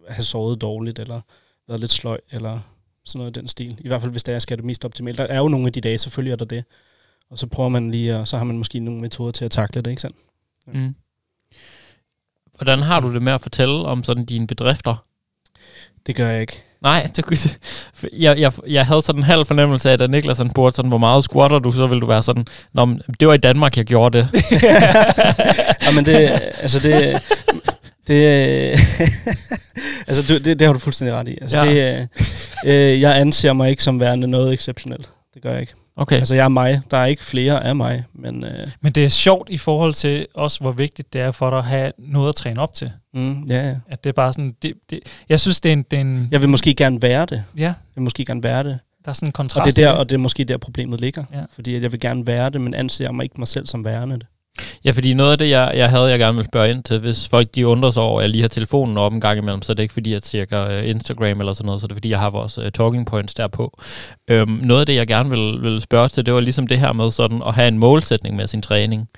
have 0.09 0.25
sovet 0.25 0.61
dårligt, 0.61 0.99
eller 0.99 1.20
været 1.68 1.81
lidt 1.81 1.92
sløj, 1.92 2.18
eller 2.31 2.61
sådan 3.05 3.18
noget 3.18 3.37
i 3.37 3.40
den 3.40 3.49
stil. 3.49 3.77
I 3.81 3.88
hvert 3.88 4.01
fald, 4.01 4.12
hvis 4.12 4.25
det 4.25 4.33
er, 4.33 4.35
jeg 4.35 4.42
skal 4.42 4.53
have 4.53 4.57
det 4.62 4.64
mest 4.66 4.85
optimalt. 4.85 5.18
Der 5.18 5.25
er 5.25 5.38
jo 5.38 5.49
nogle 5.49 5.66
af 5.66 5.72
de 5.72 5.81
dage, 5.81 5.99
selvfølgelig 5.99 6.33
er 6.33 6.37
der 6.37 6.44
det. 6.44 6.64
Og 7.31 7.38
så 7.38 7.46
prøver 7.46 7.68
man 7.68 7.90
lige, 7.90 8.16
og 8.16 8.29
så 8.29 8.38
har 8.38 8.44
man 8.44 8.59
måske 8.59 8.79
nogle 8.81 9.01
metoder 9.01 9.33
til 9.33 9.44
at 9.44 9.51
takle 9.51 9.83
det, 9.83 9.90
ikke 9.90 10.03
sandt? 10.03 10.16
Mm. 10.66 10.94
Hvordan 12.57 12.79
har 12.79 13.01
du 13.01 13.14
det 13.14 13.22
med 13.22 13.33
at 13.33 13.40
fortælle 13.40 13.75
om 13.75 14.03
sådan 14.03 14.25
dine 14.25 14.46
bedrifter? 14.46 15.05
Det 16.07 16.16
gør 16.16 16.31
jeg 16.31 16.40
ikke. 16.40 16.62
Nej, 16.83 17.07
det, 17.16 17.25
kunne- 17.25 17.37
jeg, 18.19 18.38
jeg, 18.38 18.53
jeg 18.69 18.87
havde 18.87 19.03
sådan 19.03 19.19
en 19.19 19.23
halv 19.25 19.47
fornemmelse 19.47 19.88
af, 19.88 19.92
at 19.92 19.99
da 19.99 20.07
Niklas 20.07 20.38
han 20.38 20.51
spurgte 20.51 20.77
sådan, 20.77 20.88
hvor 20.88 20.99
meget 20.99 21.25
squatter 21.25 21.59
du, 21.59 21.73
så 21.73 21.87
ville 21.87 22.01
du 22.01 22.07
være 22.07 22.23
sådan, 22.23 22.47
Nå, 22.75 22.85
men 22.85 23.01
det 23.21 23.29
var 23.29 23.35
i 23.35 23.38
Danmark, 23.38 23.77
jeg 23.77 23.85
gjorde 23.85 24.19
det. 24.19 24.29
ja, 25.83 25.90
men 25.95 26.05
det, 26.07 26.40
altså 26.61 26.79
det, 26.79 27.23
det, 28.07 28.16
altså 30.09 30.23
det, 30.35 30.45
det, 30.45 30.59
det 30.59 30.66
har 30.66 30.73
du 30.73 30.79
fuldstændig 30.79 31.14
ret 31.16 31.29
i. 31.29 31.38
Altså 31.40 31.57
Ja. 31.64 31.73
ja. 31.73 31.99
det, 32.01 32.09
øh, 32.95 33.01
jeg 33.01 33.16
anser 33.16 33.53
mig 33.53 33.71
ikke 33.71 33.83
som 33.83 34.01
værende 34.01 34.27
noget 34.27 34.55
exceptionelt. 34.55 35.11
Det 35.35 35.42
gør 35.42 35.51
jeg 35.53 35.61
ikke. 35.61 35.73
Okay. 35.98 36.16
Altså 36.16 36.35
jeg 36.35 36.44
er 36.44 36.48
mig. 36.48 36.80
Der 36.90 36.96
er 36.96 37.06
ikke 37.06 37.24
flere 37.24 37.64
af 37.64 37.76
mig, 37.76 38.04
men 38.14 38.44
øh, 38.44 38.68
Men 38.80 38.92
det 38.92 39.04
er 39.04 39.09
sjovt 39.09 39.50
i 39.50 39.59
forhold 39.59 39.94
til 39.94 40.26
også, 40.35 40.61
hvor 40.61 40.72
vigtigt 40.72 41.12
det 41.12 41.20
er 41.20 41.30
for 41.30 41.50
dig 41.50 41.59
at 41.59 41.64
have 41.64 41.92
noget 41.98 42.28
at 42.28 42.35
træne 42.37 42.61
op 42.61 42.74
til. 42.74 42.90
mm, 43.14 43.42
ja, 43.44 43.68
ja. 43.68 43.74
At 43.88 44.04
det 44.04 44.11
er 44.11 44.14
bare 44.14 44.32
sådan, 44.32 44.54
det, 44.62 44.72
det, 44.90 45.00
jeg 45.28 45.40
synes, 45.40 45.61
det 45.61 45.68
er 45.68 45.72
en, 45.72 45.82
det 45.90 45.96
er 45.96 46.00
en 46.00 46.28
Jeg 46.32 46.40
vil 46.40 46.48
måske 46.48 46.74
gerne 46.74 47.02
være 47.02 47.26
det. 47.26 47.44
ja, 47.56 47.62
Jeg 47.62 47.74
vil 47.94 48.02
måske 48.02 48.24
gerne 48.24 48.42
være 48.42 48.64
det. 48.64 48.78
der 49.04 49.11
er 49.11 49.12
sådan 49.12 49.26
en 49.26 49.30
Og 49.30 49.35
kontrast. 49.35 49.76
det, 49.76 49.85
er 49.85 49.88
der, 49.88 49.94
og 49.98 50.09
det 50.11 50.14
er 50.14 50.18
måske 50.18 50.44
der, 50.44 50.56
problemet 50.59 51.00
ligger. 51.00 51.24
Ja. 51.32 51.40
Fordi 51.54 51.80
jeg 51.82 51.92
vil 51.92 52.00
gerne 52.00 52.26
være 52.26 52.50
det, 52.50 52.61
men 52.61 52.74
anser 52.74 53.12
mig 53.12 53.22
ikke 53.24 53.35
mig 53.38 53.48
selv 53.48 53.66
som 53.66 53.85
værende 53.85 54.14
det. 54.16 54.26
Ja, 54.85 54.90
fordi 54.90 55.14
noget 55.14 55.33
af 55.33 55.38
det, 55.38 55.51
jeg, 55.51 55.73
jeg 55.77 55.90
havde, 55.90 56.05
jeg 56.05 56.19
gerne 56.19 56.35
ville 56.37 56.49
spørge 56.51 56.71
ind 56.71 56.83
til, 56.83 56.99
hvis 56.99 57.29
folk 57.29 57.55
de 57.55 57.66
undrer 57.66 57.90
sig 57.90 58.03
over, 58.03 58.21
at 58.21 58.23
jeg 58.23 58.31
lige 58.31 58.40
har 58.42 58.49
telefonen 58.49 58.99
op 58.99 59.12
en 59.12 59.21
gang 59.21 59.38
imellem, 59.38 59.62
så 59.62 59.73
er 59.73 59.75
det 59.75 59.83
ikke 59.83 59.95
fordi, 59.95 60.12
jeg 60.12 60.23
tjekker 60.23 60.79
uh, 60.79 60.88
Instagram 60.88 61.40
eller 61.40 61.53
sådan 61.53 61.66
noget, 61.66 61.81
så 61.81 61.85
er 61.85 61.88
det 61.88 61.97
fordi, 61.97 62.11
jeg 62.11 62.19
har 62.19 62.31
vores 62.31 62.59
uh, 62.59 62.64
talking 62.75 63.07
points 63.07 63.35
derpå. 63.35 63.79
Øhm, 64.31 64.51
noget 64.51 64.81
af 64.81 64.87
det, 64.87 64.95
jeg 64.95 65.07
gerne 65.07 65.31
vil, 65.31 65.62
vil 65.62 65.81
spørge 65.81 66.09
til, 66.09 66.27
det 66.27 66.35
var 66.35 66.40
ligesom 66.40 66.66
det 66.66 66.79
her 66.79 66.92
med 66.92 67.11
sådan 67.11 67.42
at 67.47 67.55
have 67.55 67.69
en 67.69 67.79
målsætning 67.79 68.37
med 68.37 68.47
sin 68.47 68.62
træning. 68.62 69.09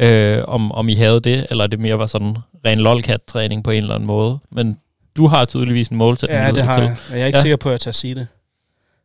Øh, 0.00 0.42
om, 0.48 0.72
om 0.72 0.88
I 0.88 0.94
havde 0.94 1.20
det, 1.20 1.46
eller 1.50 1.66
det 1.66 1.80
mere 1.80 1.98
var 1.98 2.06
sådan 2.06 2.36
ren 2.66 2.78
lolcat-træning 2.78 3.64
på 3.64 3.70
en 3.70 3.82
eller 3.82 3.94
anden 3.94 4.06
måde. 4.06 4.38
Men 4.50 4.78
du 5.16 5.26
har 5.26 5.44
tydeligvis 5.44 5.88
en 5.88 5.96
målsætning. 5.96 6.40
Ja, 6.42 6.50
det 6.52 6.62
har 6.64 6.74
til. 6.76 6.82
jeg. 6.82 6.96
Og 7.10 7.16
jeg 7.16 7.22
er 7.22 7.26
ikke 7.26 7.38
Ja. 7.38 7.42
sikker 7.42 7.56
på, 7.56 7.68
at 7.68 7.72
jeg 7.72 7.80
tør 7.80 7.92
sige 7.92 8.14
det. 8.14 8.26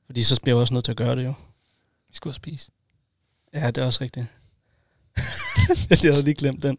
Fordi 0.05 0.23
så 0.23 0.41
bliver 0.41 0.55
jeg 0.57 0.61
også 0.61 0.73
nødt 0.73 0.85
til 0.85 0.91
at 0.91 0.97
gøre 0.97 1.15
det 1.15 1.23
jo. 1.25 1.33
Vi 2.09 2.29
og 2.29 2.35
spise. 2.35 2.71
Ja, 3.53 3.67
det 3.67 3.77
er 3.77 3.85
også 3.85 4.03
rigtigt. 4.03 4.25
jeg 6.03 6.13
havde 6.13 6.25
lige 6.25 6.35
glemt 6.35 6.63
den. 6.63 6.77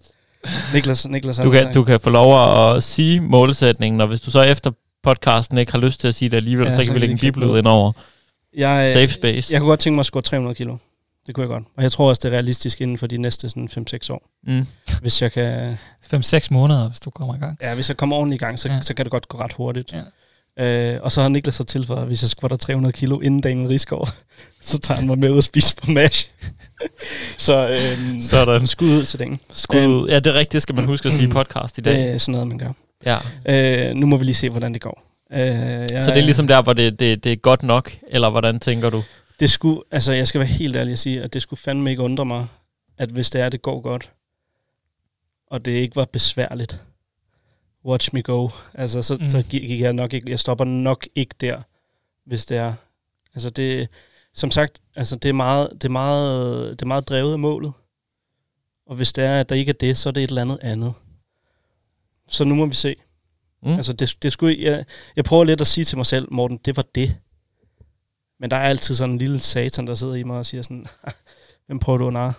Niklas, 0.74 1.08
Niklas 1.08 1.36
Du 1.36 1.50
kan, 1.50 1.72
du 1.74 1.84
kan 1.84 2.00
få 2.00 2.10
lov 2.10 2.74
at 2.76 2.82
sige 2.82 3.20
målsætningen, 3.20 4.00
og 4.00 4.06
hvis 4.06 4.20
du 4.20 4.30
så 4.30 4.42
efter 4.42 4.70
podcasten 5.02 5.58
ikke 5.58 5.72
har 5.72 5.78
lyst 5.78 6.00
til 6.00 6.08
at 6.08 6.14
sige 6.14 6.28
det 6.28 6.36
alligevel, 6.36 6.64
ja, 6.64 6.70
så 6.70 6.76
så 6.76 6.84
kan 6.84 6.94
vi 6.94 6.98
lægge 6.98 7.12
en 7.12 7.18
bibel 7.18 7.42
ind 7.42 7.66
over. 7.66 7.92
jeg, 8.56 8.86
øh, 8.86 8.92
Safe 8.92 9.12
space. 9.12 9.52
Jeg 9.52 9.60
kunne 9.60 9.68
godt 9.68 9.80
tænke 9.80 9.94
mig 9.94 10.00
at 10.00 10.06
score 10.06 10.22
300 10.22 10.54
kilo. 10.54 10.76
Det 11.26 11.34
kunne 11.34 11.42
jeg 11.42 11.48
godt. 11.48 11.64
Og 11.76 11.82
jeg 11.82 11.92
tror 11.92 12.08
også, 12.08 12.20
det 12.22 12.28
er 12.28 12.32
realistisk 12.32 12.80
inden 12.80 12.98
for 12.98 13.06
de 13.06 13.16
næste 13.16 13.48
sådan 13.48 13.68
5-6 13.78 14.12
år. 14.12 14.22
Mm. 14.46 14.66
Hvis 15.00 15.22
jeg 15.22 15.32
kan... 15.32 15.78
5-6 16.14 16.48
måneder, 16.50 16.88
hvis 16.88 17.00
du 17.00 17.10
kommer 17.10 17.34
i 17.34 17.38
gang. 17.38 17.58
Ja, 17.62 17.74
hvis 17.74 17.88
jeg 17.88 17.96
kommer 17.96 18.16
ordentligt 18.16 18.42
i 18.42 18.44
gang, 18.44 18.58
så, 18.58 18.68
ja. 18.68 18.80
så 18.80 18.94
kan 18.94 19.04
det 19.04 19.10
godt 19.10 19.28
gå 19.28 19.38
ret 19.38 19.52
hurtigt. 19.52 19.92
Ja. 19.92 20.02
Øh, 20.58 20.98
og 21.02 21.12
så 21.12 21.22
har 21.22 21.28
Niklas 21.28 21.54
så 21.54 21.64
tilføjet, 21.64 22.00
at 22.00 22.06
hvis 22.06 22.22
jeg 22.22 22.30
skvatter 22.30 22.56
300 22.56 22.92
kilo 22.92 23.20
inden 23.20 23.40
Daniel 23.40 23.68
Rigsgaard, 23.68 24.14
så 24.60 24.78
tager 24.78 24.98
han 24.98 25.06
mig 25.06 25.18
med 25.18 25.30
ud 25.30 25.36
og 25.36 25.42
spise 25.42 25.76
på 25.76 25.90
MASH. 25.90 26.30
så 27.46 27.68
øh, 27.68 28.22
Sådan. 28.22 28.66
skud 28.66 28.88
ud 28.88 29.04
til 29.04 29.18
den. 29.18 29.40
Skud. 29.50 30.08
Ja, 30.08 30.18
det 30.18 30.26
er 30.26 30.34
rigtigt, 30.34 30.62
skal 30.62 30.74
man 30.74 30.84
huske 30.84 31.08
at 31.08 31.14
sige 31.14 31.28
i 31.28 31.32
podcast 31.38 31.78
i 31.78 31.80
dag. 31.80 31.96
Det 31.96 32.10
er 32.10 32.18
sådan 32.18 32.32
noget, 32.32 32.48
man 32.48 32.58
gør. 32.58 32.72
Ja. 33.06 33.18
Øh, 33.88 33.94
nu 33.94 34.06
må 34.06 34.16
vi 34.16 34.24
lige 34.24 34.34
se, 34.34 34.50
hvordan 34.50 34.72
det 34.74 34.82
går. 34.82 35.02
Øh, 35.32 35.38
jeg, 35.40 36.02
Så 36.02 36.10
det 36.10 36.18
er 36.18 36.24
ligesom 36.24 36.46
der, 36.46 36.62
hvor 36.62 36.72
det, 36.72 37.00
det, 37.00 37.24
det 37.24 37.32
er 37.32 37.36
godt 37.36 37.62
nok, 37.62 37.92
eller 38.08 38.30
hvordan 38.30 38.60
tænker 38.60 38.90
du? 38.90 39.02
Det 39.40 39.50
skulle, 39.50 39.80
altså 39.90 40.12
jeg 40.12 40.28
skal 40.28 40.38
være 40.38 40.48
helt 40.48 40.76
ærlig 40.76 40.92
at 40.92 40.98
sige, 40.98 41.22
at 41.22 41.34
det 41.34 41.42
skulle 41.42 41.60
fandme 41.60 41.90
ikke 41.90 42.02
undre 42.02 42.24
mig, 42.24 42.46
at 42.98 43.08
hvis 43.08 43.30
det 43.30 43.40
er, 43.40 43.48
det 43.48 43.62
går 43.62 43.80
godt, 43.80 44.10
og 45.50 45.64
det 45.64 45.72
ikke 45.72 45.96
var 45.96 46.04
besværligt, 46.04 46.80
watch 47.84 48.10
me 48.14 48.22
go. 48.22 48.48
Altså, 48.74 49.02
så, 49.02 49.18
Mm. 49.20 49.28
så 49.28 49.42
gi- 49.42 49.66
gik 49.66 49.80
jeg 49.80 49.92
nok 49.92 50.12
ikke, 50.12 50.30
jeg 50.30 50.38
stopper 50.38 50.64
nok 50.64 51.06
ikke 51.14 51.34
der, 51.40 51.62
hvis 52.26 52.46
det 52.46 52.56
er. 52.56 52.72
Altså 53.34 53.50
det, 53.50 53.88
som 54.34 54.50
sagt, 54.50 54.80
altså 54.96 55.16
det 55.16 55.28
er 55.28 55.32
meget, 55.32 55.68
det 55.72 55.84
er 55.84 55.88
meget, 55.92 56.70
det 56.70 56.82
er 56.82 56.86
meget 56.86 57.08
drevet 57.08 57.32
af 57.32 57.38
målet. 57.38 57.72
Og 58.86 58.96
hvis 58.96 59.12
det 59.12 59.24
er, 59.24 59.40
at 59.40 59.48
der 59.48 59.54
ikke 59.54 59.70
er 59.70 59.74
det, 59.80 59.96
så 59.96 60.08
er 60.08 60.12
det 60.12 60.22
et 60.24 60.28
eller 60.28 60.42
andet 60.42 60.58
andet. 60.62 60.94
Så 62.28 62.44
nu 62.44 62.54
må 62.54 62.66
vi 62.66 62.74
se. 62.74 62.96
Mm. 63.62 63.74
Altså 63.74 63.92
det, 63.92 64.16
det 64.22 64.32
skulle, 64.32 64.56
jeg, 64.62 64.84
jeg 65.16 65.24
prøver 65.24 65.44
lidt 65.44 65.60
at 65.60 65.66
sige 65.66 65.84
til 65.84 65.96
mig 65.98 66.06
selv, 66.06 66.28
Morten, 66.32 66.56
det 66.64 66.76
var 66.76 66.84
det. 66.94 67.16
Men 68.40 68.50
der 68.50 68.56
er 68.56 68.68
altid 68.68 68.94
sådan 68.94 69.12
en 69.12 69.18
lille 69.18 69.38
satan, 69.40 69.86
der 69.86 69.94
sidder 69.94 70.14
i 70.14 70.22
mig 70.22 70.36
og 70.38 70.46
siger 70.46 70.62
sådan, 70.62 70.86
hvem 71.70 71.78
prøver 71.78 71.98
du 71.98 72.06
at 72.06 72.12
narre? 72.12 72.32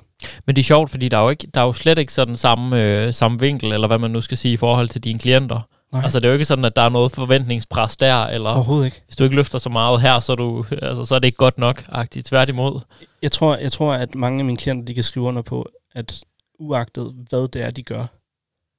Men 0.46 0.56
det 0.56 0.62
er 0.62 0.64
sjovt, 0.64 0.90
fordi 0.90 1.10
der 1.10 1.18
er 1.18 1.24
jo, 1.24 1.30
ikke, 1.30 1.48
der 1.54 1.62
er 1.62 1.66
jo 1.66 1.74
slet 1.74 1.98
ikke 1.98 2.14
sådan 2.14 2.36
samme, 2.36 2.84
øh, 2.84 3.14
samme 3.14 3.40
vinkel, 3.40 3.72
eller 3.72 3.88
hvad 3.88 4.00
man 4.00 4.12
nu 4.12 4.22
skal 4.22 4.38
sige, 4.38 4.54
i 4.54 4.58
forhold 4.58 4.90
til 4.90 5.04
dine 5.04 5.20
klienter. 5.20 5.62
Nej. 5.92 6.04
Altså, 6.04 6.20
det 6.20 6.26
er 6.26 6.30
jo 6.30 6.34
ikke 6.34 6.46
sådan, 6.46 6.66
at 6.66 6.76
der 6.76 6.82
er 6.82 6.90
noget 6.90 7.12
forventningspres 7.12 7.98
der, 7.98 8.26
eller 8.26 8.50
Overhovedet 8.50 8.86
ikke. 8.86 9.02
hvis 9.06 9.16
du 9.16 9.24
ikke 9.24 9.36
løfter 9.36 9.60
så 9.60 9.70
meget 9.70 10.02
her, 10.02 10.20
så 10.20 10.32
er, 10.32 10.36
du, 10.36 10.66
altså, 10.82 11.06
så 11.06 11.16
er 11.16 11.20
det 11.20 11.28
ikke 11.28 11.38
godt 11.38 11.58
nok, 11.58 11.84
agtigt. 11.90 12.28
Tværtimod. 12.28 12.82
Jeg 13.22 13.32
tror, 13.32 13.58
jeg 13.58 13.72
tror, 13.72 13.94
at 13.94 14.16
mange 14.16 14.40
af 14.40 14.46
mine 14.46 14.58
klienter, 14.58 14.86
de 14.86 14.94
kan 14.94 15.04
skrive 15.04 15.26
under 15.26 15.42
på, 15.42 15.70
at 15.96 16.24
uagtet 16.60 17.16
hvad 17.30 17.48
det 17.48 17.62
er, 17.62 17.70
de 17.70 17.84
gør, 17.84 18.06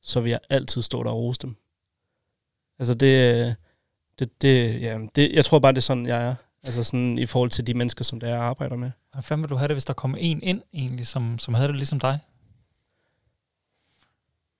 så 0.02 0.20
vil 0.20 0.30
jeg 0.30 0.38
altid 0.50 0.82
stå 0.82 1.02
der 1.02 1.10
og 1.10 1.16
rose 1.16 1.40
dem. 1.42 1.56
Altså 2.78 2.94
det, 2.94 3.54
det, 4.18 4.42
det, 4.42 4.80
ja, 4.80 4.98
det, 5.16 5.32
jeg 5.32 5.44
tror 5.44 5.58
bare, 5.58 5.72
det 5.72 5.78
er 5.78 5.82
sådan, 5.82 6.06
jeg 6.06 6.22
er. 6.22 6.34
Altså 6.64 6.84
sådan 6.84 7.18
i 7.18 7.26
forhold 7.26 7.50
til 7.50 7.66
de 7.66 7.74
mennesker, 7.74 8.04
som 8.04 8.20
det 8.20 8.28
er, 8.28 8.34
jeg 8.34 8.42
arbejder 8.42 8.76
med. 8.76 8.90
Hvad 9.12 9.22
fanden 9.22 9.42
vil 9.42 9.50
du 9.50 9.56
have 9.56 9.68
det, 9.68 9.74
hvis 9.74 9.84
der 9.84 9.92
kommer 9.92 10.18
en 10.20 10.42
ind, 10.42 10.62
egentlig, 10.72 11.06
som, 11.06 11.38
som 11.38 11.54
havde 11.54 11.68
det 11.68 11.76
ligesom 11.76 12.00
dig? 12.00 12.18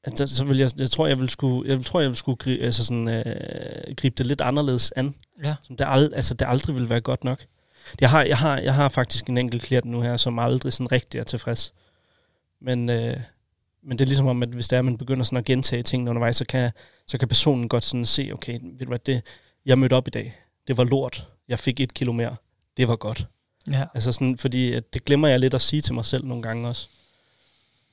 Altså, 0.04 0.26
så 0.26 0.44
vil 0.44 0.58
jeg, 0.58 0.70
jeg 0.78 0.90
tror, 0.90 1.06
jeg 1.06 1.18
vil 1.18 1.30
skulle, 1.30 1.70
jeg 1.70 1.84
tror, 1.84 2.00
jeg 2.00 2.08
vil 2.08 2.16
skulle 2.16 2.36
gribe, 2.36 2.64
altså 2.64 2.84
sådan, 2.84 3.08
øh, 3.08 3.94
gribe 3.96 4.14
det 4.18 4.26
lidt 4.26 4.40
anderledes 4.40 4.92
an. 4.96 5.14
Ja. 5.44 5.54
Som 5.62 5.76
det, 5.76 5.86
ald, 5.88 6.12
altså, 6.14 6.34
det 6.34 6.46
aldrig 6.48 6.76
vil 6.76 6.88
være 6.88 7.00
godt 7.00 7.24
nok. 7.24 7.44
Jeg 8.00 8.10
har, 8.10 8.22
jeg, 8.22 8.38
har, 8.38 8.58
jeg 8.58 8.74
har 8.74 8.88
faktisk 8.88 9.28
en 9.28 9.38
enkelt 9.38 9.62
klient 9.62 9.84
nu 9.84 10.00
her, 10.00 10.16
som 10.16 10.38
aldrig 10.38 10.72
sådan 10.72 10.92
rigtig 10.92 11.18
er 11.18 11.24
tilfreds. 11.24 11.74
Men, 12.60 12.90
øh, 12.90 13.16
men 13.82 13.98
det 13.98 14.04
er 14.04 14.06
ligesom 14.06 14.26
om, 14.26 14.42
at 14.42 14.48
hvis 14.48 14.68
det 14.68 14.76
er, 14.76 14.80
at 14.80 14.84
man 14.84 14.98
begynder 14.98 15.24
sådan 15.24 15.38
at 15.38 15.44
gentage 15.44 15.82
tingene 15.82 16.10
undervejs, 16.10 16.36
så 16.36 16.44
kan, 16.44 16.70
så 17.06 17.18
kan 17.18 17.28
personen 17.28 17.68
godt 17.68 17.84
sådan 17.84 18.06
se, 18.06 18.30
okay, 18.32 18.58
ved 18.62 18.78
du 18.78 18.88
hvad, 18.88 18.98
det, 18.98 19.22
jeg 19.66 19.78
mødte 19.78 19.94
op 19.94 20.08
i 20.08 20.10
dag, 20.10 20.41
det 20.66 20.76
var 20.76 20.84
lort. 20.84 21.28
Jeg 21.48 21.58
fik 21.58 21.80
et 21.80 21.94
kilo 21.94 22.12
mere. 22.12 22.36
Det 22.76 22.88
var 22.88 22.96
godt. 22.96 23.26
Ja. 23.70 23.84
Altså 23.94 24.12
sådan, 24.12 24.38
fordi 24.38 24.72
at 24.72 24.94
det 24.94 25.04
glemmer 25.04 25.28
jeg 25.28 25.40
lidt 25.40 25.54
at 25.54 25.60
sige 25.60 25.80
til 25.82 25.94
mig 25.94 26.04
selv 26.04 26.24
nogle 26.24 26.42
gange 26.42 26.68
også. 26.68 26.88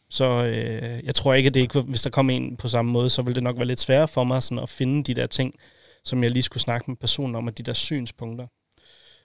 Så 0.09 0.25
øh, 0.45 1.03
jeg 1.05 1.15
tror 1.15 1.33
ikke, 1.33 1.47
at 1.47 1.53
det 1.53 1.59
ikke, 1.59 1.81
hvis 1.81 2.01
der 2.01 2.09
kom 2.09 2.29
en 2.29 2.57
på 2.57 2.67
samme 2.67 2.91
måde, 2.91 3.09
så 3.09 3.21
ville 3.21 3.35
det 3.35 3.43
nok 3.43 3.55
være 3.57 3.65
lidt 3.65 3.79
sværere 3.79 4.07
for 4.07 4.23
mig 4.23 4.43
sådan 4.43 4.63
at 4.63 4.69
finde 4.69 5.03
de 5.03 5.13
der 5.13 5.25
ting, 5.25 5.53
som 6.03 6.23
jeg 6.23 6.31
lige 6.31 6.43
skulle 6.43 6.61
snakke 6.61 6.91
med 6.91 6.97
personen 6.97 7.35
om, 7.35 7.47
og 7.47 7.57
de 7.57 7.63
der 7.63 7.73
synspunkter. 7.73 8.47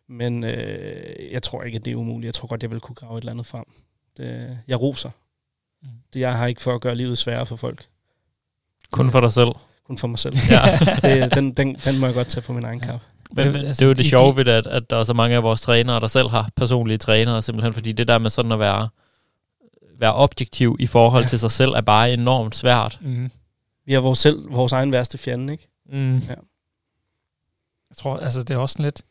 Men 0.09 0.44
øh, 0.44 1.33
jeg 1.33 1.42
tror 1.42 1.62
ikke, 1.62 1.76
at 1.76 1.85
det 1.85 1.90
er 1.90 1.96
umuligt. 1.96 2.24
Jeg 2.26 2.35
tror 2.35 2.48
godt, 2.48 2.62
jeg 2.62 2.70
vil 2.70 2.80
kunne 2.80 2.94
grave 2.94 3.18
et 3.18 3.22
eller 3.22 3.33
andet 3.33 3.46
frem. 3.46 3.64
Det, 4.16 4.59
jeg 4.68 4.80
roser. 4.80 5.11
Mm. 5.83 5.88
Det 6.12 6.20
jeg 6.20 6.37
har 6.37 6.46
ikke 6.46 6.62
for 6.62 6.74
at 6.74 6.80
gøre 6.80 6.94
livet 6.94 7.18
sværere 7.18 7.46
for 7.46 7.57
folk. 7.57 7.87
Kun 8.90 9.11
for 9.11 9.20
dig 9.20 9.33
selv. 9.33 9.48
Kun 9.87 9.98
for 9.98 10.07
mig 10.09 10.18
selv. 10.18 10.37
Ja. 10.50 10.78
det, 11.02 11.35
den, 11.35 11.52
den, 11.52 11.74
den 11.74 11.98
må 11.98 12.07
jeg 12.07 12.14
godt 12.14 12.28
tage 12.28 12.42
på 12.42 12.52
min 12.52 12.64
egen 12.64 12.80
Ja. 12.80 12.87
kap. 12.87 13.00
Men, 13.36 13.52
men 13.52 13.64
det 13.64 13.82
er 13.82 13.86
jo 13.86 13.92
det 13.92 14.06
sjove 14.06 14.36
ved 14.36 14.44
det, 14.44 14.50
at, 14.50 14.66
at 14.66 14.90
der 14.90 14.96
er 14.96 15.04
så 15.04 15.12
mange 15.12 15.36
af 15.36 15.42
vores 15.42 15.60
trænere, 15.60 16.00
der 16.00 16.06
selv 16.06 16.28
har 16.28 16.50
personlige 16.56 16.98
trænere, 16.98 17.42
simpelthen 17.42 17.72
fordi 17.72 17.92
det 17.92 18.08
der 18.08 18.18
med 18.18 18.30
sådan 18.30 18.52
at 18.52 18.58
være, 18.58 18.88
være 19.98 20.14
objektiv 20.14 20.76
i 20.80 20.86
forhold 20.86 21.22
Ja. 21.22 21.26
ja. 21.26 21.28
til 21.28 21.38
sig 21.38 21.50
selv, 21.50 21.70
er 21.70 21.80
bare 21.80 22.12
enormt 22.12 22.54
svært. 22.56 22.98
Mm. 23.02 23.30
Vi 23.86 23.94
er 23.94 23.98
vores, 24.00 24.18
selv, 24.18 24.54
vores 24.54 24.72
egen 24.72 24.92
værste 24.92 25.18
fjende, 25.18 25.52
ikke? 25.52 25.68
Mm. 25.92 26.14
Jeg 27.90 27.96
tror, 27.96 28.16
altså 28.16 28.42
det 28.42 28.50
er 28.50 28.58
også 28.58 28.72
sådan 28.72 28.84
lidt, 28.84 29.02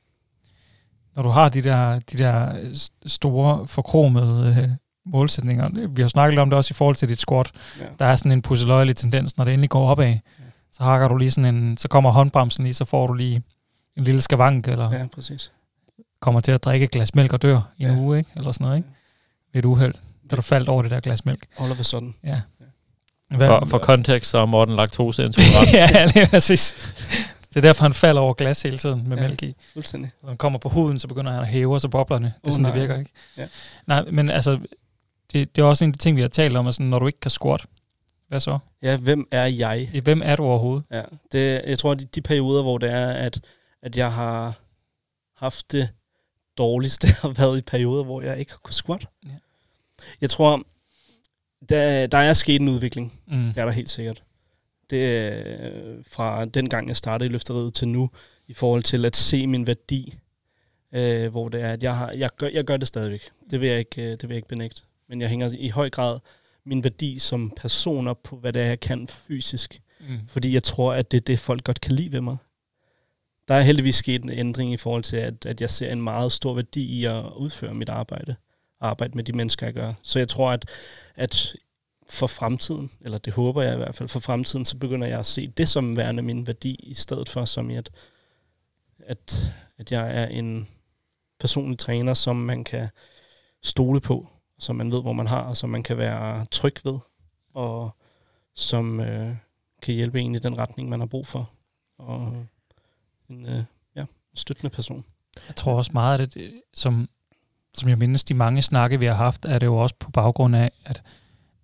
når 1.15 1.23
du 1.23 1.29
har 1.29 1.49
de 1.49 1.61
der, 1.61 1.99
de 1.99 2.17
der 2.17 2.53
store, 3.05 3.67
forkromede 3.67 4.55
øh, 4.63 4.69
målsætninger. 5.05 5.87
Vi 5.89 6.01
har 6.01 6.09
snakket 6.09 6.39
om 6.39 6.49
det 6.49 6.57
også 6.57 6.71
i 6.71 6.77
forhold 6.77 6.95
til 6.95 7.09
dit 7.09 7.19
squat. 7.19 7.51
Ja. 7.79 7.85
Der 7.99 8.05
er 8.05 8.15
sådan 8.15 8.31
en 8.31 8.41
pusseløjelig 8.41 8.95
tendens, 8.95 9.37
når 9.37 9.45
det 9.45 9.53
endelig 9.53 9.69
går 9.69 9.89
opad. 9.89 10.15
Så 10.71 10.83
hakker 10.83 11.07
du 11.07 11.17
lige 11.17 11.31
sådan 11.31 11.55
en, 11.55 11.77
så 11.77 11.87
kommer 11.87 12.11
håndbremsen 12.11 12.63
lige, 12.63 12.73
så 12.73 12.85
får 12.85 13.07
du 13.07 13.13
lige 13.13 13.41
en 13.97 14.03
lille 14.03 14.21
skavank, 14.21 14.67
eller 14.67 14.91
ja. 14.91 15.07
Præcis. 15.15 15.51
kommer 16.19 16.41
til 16.41 16.51
at 16.51 16.63
drikke 16.63 16.83
et 16.83 16.91
glas 16.91 17.15
mælk 17.15 17.33
og 17.33 17.41
dør 17.41 17.61
i 17.77 17.83
en 17.83 17.89
Ja. 17.91 17.97
uge, 17.97 18.17
ikke? 18.17 18.29
eller 18.35 18.51
sådan 18.51 18.65
noget, 18.65 18.77
ikke? 18.77 18.89
Ved 19.53 19.59
et 19.59 19.65
uheld, 19.65 19.93
da 20.31 20.35
du 20.35 20.41
faldt 20.41 20.69
over 20.69 20.81
det 20.81 20.91
der 20.91 20.99
glas 20.99 21.25
mælk. 21.25 21.45
All 21.57 21.71
of 21.71 21.79
a 21.79 21.83
sudden. 21.83 22.15
Ja. 22.23 22.41
For, 23.37 23.65
for 23.65 23.77
kontekst, 23.77 24.31
så 24.31 24.37
er 24.37 24.45
Morten 24.45 24.75
laktoseintolerant. 24.75 25.73
ja, 25.95 26.07
det 26.13 26.21
er 26.21 26.27
præcis. 26.27 26.73
Det 27.49 27.55
er 27.57 27.61
derfor, 27.61 27.83
han 27.83 27.93
falder 27.93 28.21
over 28.21 28.33
glas 28.33 28.61
hele 28.61 28.77
tiden 28.77 29.09
med 29.09 29.17
Ja. 29.17 29.23
mælk 29.23 29.43
i. 29.43 29.55
Fuldstændig. 29.73 30.11
Når 30.21 30.29
han 30.29 30.37
kommer 30.37 30.59
på 30.59 30.69
huden, 30.69 30.99
så 30.99 31.07
begynder 31.07 31.31
han 31.31 31.41
at 31.41 31.47
hæve, 31.47 31.73
og 31.73 31.81
så 31.81 31.87
boblerne. 31.87 32.25
Det 32.25 32.33
er 32.43 32.47
Åh, 32.47 32.51
sådan, 32.51 32.65
det 32.65 32.73
nej. 32.73 32.79
virker, 32.81 32.97
ikke? 32.99 33.11
Ja. 33.37 33.47
Nej, 33.87 34.03
men 34.11 34.29
altså, 34.29 34.59
det, 35.33 35.55
det 35.55 35.61
er 35.61 35.65
også 35.65 35.83
en 35.85 35.89
af 35.89 35.93
de 35.93 35.99
ting, 35.99 36.15
vi 36.17 36.21
har 36.21 36.27
talt 36.27 36.57
om, 36.57 36.67
at 36.67 36.73
sådan, 36.73 36.85
når 36.85 36.99
du 36.99 37.07
ikke 37.07 37.19
kan 37.19 37.31
squat, 37.31 37.65
hvad 38.27 38.39
så? 38.39 38.57
Ja, 38.81 38.97
hvem 38.97 39.27
er 39.31 39.45
jeg? 39.45 39.89
Hvem 40.03 40.21
er 40.25 40.35
du 40.35 40.43
overhovedet? 40.43 40.83
Ja, 40.91 41.01
det, 41.31 41.61
jeg 41.67 41.79
tror, 41.79 41.91
at 41.91 41.99
de, 41.99 42.05
de 42.05 42.21
perioder, 42.21 42.61
hvor 42.61 42.77
det 42.77 42.93
er, 42.93 43.07
at, 43.09 43.39
at 43.83 43.97
jeg 43.97 44.13
har 44.13 44.59
haft 45.35 45.71
det 45.71 45.89
dårligste, 46.57 47.07
har 47.21 47.29
været 47.29 47.57
i 47.57 47.61
perioder, 47.61 48.03
hvor 48.03 48.21
jeg 48.21 48.39
ikke 48.39 48.51
har 48.51 48.59
kunnet 48.63 48.75
squat. 48.75 49.07
Ja. 49.25 49.29
Jeg 50.21 50.29
tror, 50.29 50.63
der, 51.69 52.07
der 52.07 52.17
er 52.17 52.33
sket 52.33 52.61
en 52.61 52.69
udvikling. 52.69 53.19
Mm. 53.27 53.47
Det 53.47 53.57
er 53.57 53.65
der 53.65 53.71
helt 53.71 53.89
sikkert. 53.89 54.23
Det 54.89 55.17
er 55.17 56.03
fra 56.07 56.45
den 56.45 56.69
gang, 56.69 56.87
jeg 56.87 56.95
startede 56.95 57.29
i 57.29 57.31
løfteriet 57.31 57.73
til 57.73 57.87
nu, 57.87 58.09
i 58.47 58.53
forhold 58.53 58.83
til 58.83 59.05
at 59.05 59.15
se 59.15 59.47
min 59.47 59.67
værdi, 59.67 60.17
øh, 60.91 61.31
hvor 61.31 61.49
det 61.49 61.61
er, 61.61 61.73
at 61.73 61.83
jeg, 61.83 61.97
har, 61.97 62.11
jeg, 62.11 62.29
gør, 62.37 62.47
jeg 62.47 62.63
gør 62.63 62.77
det 62.77 62.87
stadigvæk. 62.87 63.29
Det 63.49 63.61
vil, 63.61 63.69
jeg 63.69 63.79
ikke, 63.79 64.01
øh, 64.01 64.11
det 64.11 64.23
vil 64.23 64.29
jeg 64.29 64.35
ikke 64.35 64.47
benægte. 64.47 64.81
Men 65.09 65.21
jeg 65.21 65.29
hænger 65.29 65.55
i 65.57 65.69
høj 65.69 65.89
grad 65.89 66.19
min 66.65 66.83
værdi 66.83 67.19
som 67.19 67.53
person 67.55 68.07
op 68.07 68.23
på, 68.23 68.35
hvad 68.35 68.53
det 68.53 68.61
er, 68.61 68.65
jeg 68.65 68.79
kan 68.79 69.07
fysisk. 69.07 69.81
Mm. 69.99 70.19
Fordi 70.27 70.53
jeg 70.53 70.63
tror, 70.63 70.93
at 70.93 71.11
det 71.11 71.17
er 71.17 71.21
det, 71.21 71.39
folk 71.39 71.63
godt 71.63 71.81
kan 71.81 71.95
lide 71.95 72.11
ved 72.11 72.21
mig. 72.21 72.37
Der 73.47 73.53
er 73.53 73.61
heldigvis 73.61 73.95
sket 73.95 74.23
en 74.23 74.29
ændring 74.29 74.73
i 74.73 74.77
forhold 74.77 75.03
til, 75.03 75.17
at, 75.17 75.45
at 75.45 75.61
jeg 75.61 75.69
ser 75.69 75.91
en 75.91 76.01
meget 76.01 76.31
stor 76.31 76.53
værdi 76.53 76.99
i 76.99 77.05
at 77.05 77.23
udføre 77.35 77.73
mit 77.73 77.89
arbejde. 77.89 78.35
Arbejde 78.79 79.15
med 79.15 79.23
de 79.23 79.33
mennesker, 79.33 79.67
jeg 79.67 79.73
gør. 79.73 79.93
Så 80.01 80.19
jeg 80.19 80.27
tror, 80.27 80.51
at, 80.51 80.69
at 81.15 81.55
for 82.09 82.27
fremtiden, 82.27 82.91
eller 83.01 83.17
det 83.17 83.33
håber 83.33 83.61
jeg 83.61 83.73
i 83.73 83.77
hvert 83.77 83.95
fald, 83.95 84.09
for 84.09 84.19
fremtiden, 84.19 84.65
så 84.65 84.77
begynder 84.77 85.07
jeg 85.07 85.19
at 85.19 85.25
se 85.25 85.47
det 85.47 85.69
som 85.69 85.97
værende 85.97 86.23
min 86.23 86.47
værdi, 86.47 86.75
i 86.83 86.93
stedet 86.93 87.29
for 87.29 87.45
som 87.45 87.69
i, 87.69 87.75
at, 87.75 87.89
at, 88.99 89.53
at 89.77 89.91
jeg 89.91 90.21
er 90.21 90.27
en 90.27 90.67
personlig 91.39 91.79
træner, 91.79 92.13
som 92.13 92.35
man 92.35 92.63
kan 92.63 92.87
stole 93.63 94.01
på, 94.01 94.27
som 94.59 94.75
man 94.75 94.91
ved, 94.91 95.01
hvor 95.01 95.13
man 95.13 95.27
har, 95.27 95.41
og 95.41 95.57
som 95.57 95.69
man 95.69 95.83
kan 95.83 95.97
være 95.97 96.45
tryg 96.45 96.75
ved, 96.83 96.99
og 97.53 97.91
som 98.55 98.99
øh, 98.99 99.35
kan 99.81 99.95
hjælpe 99.95 100.21
en 100.21 100.35
i 100.35 100.39
den 100.39 100.57
retning, 100.57 100.89
man 100.89 100.99
har 100.99 101.07
brug 101.07 101.27
for. 101.27 101.49
Og 101.97 102.19
mhm 102.21 102.47
støttende 104.35 104.69
person. 104.69 105.03
Jeg 105.47 105.55
tror 105.55 105.73
også 105.77 105.91
meget 105.93 106.19
af 106.19 106.29
det, 106.29 106.51
som, 106.73 107.09
som 107.73 107.89
jeg 107.89 107.97
mindes, 107.97 108.23
de 108.23 108.33
mange 108.33 108.61
snakke, 108.61 108.99
vi 108.99 109.05
har 109.05 109.13
haft, 109.13 109.45
er 109.45 109.59
det 109.59 109.65
jo 109.65 109.77
også 109.77 109.95
på 109.99 110.11
baggrund 110.11 110.55
af, 110.55 110.71
at 110.85 111.01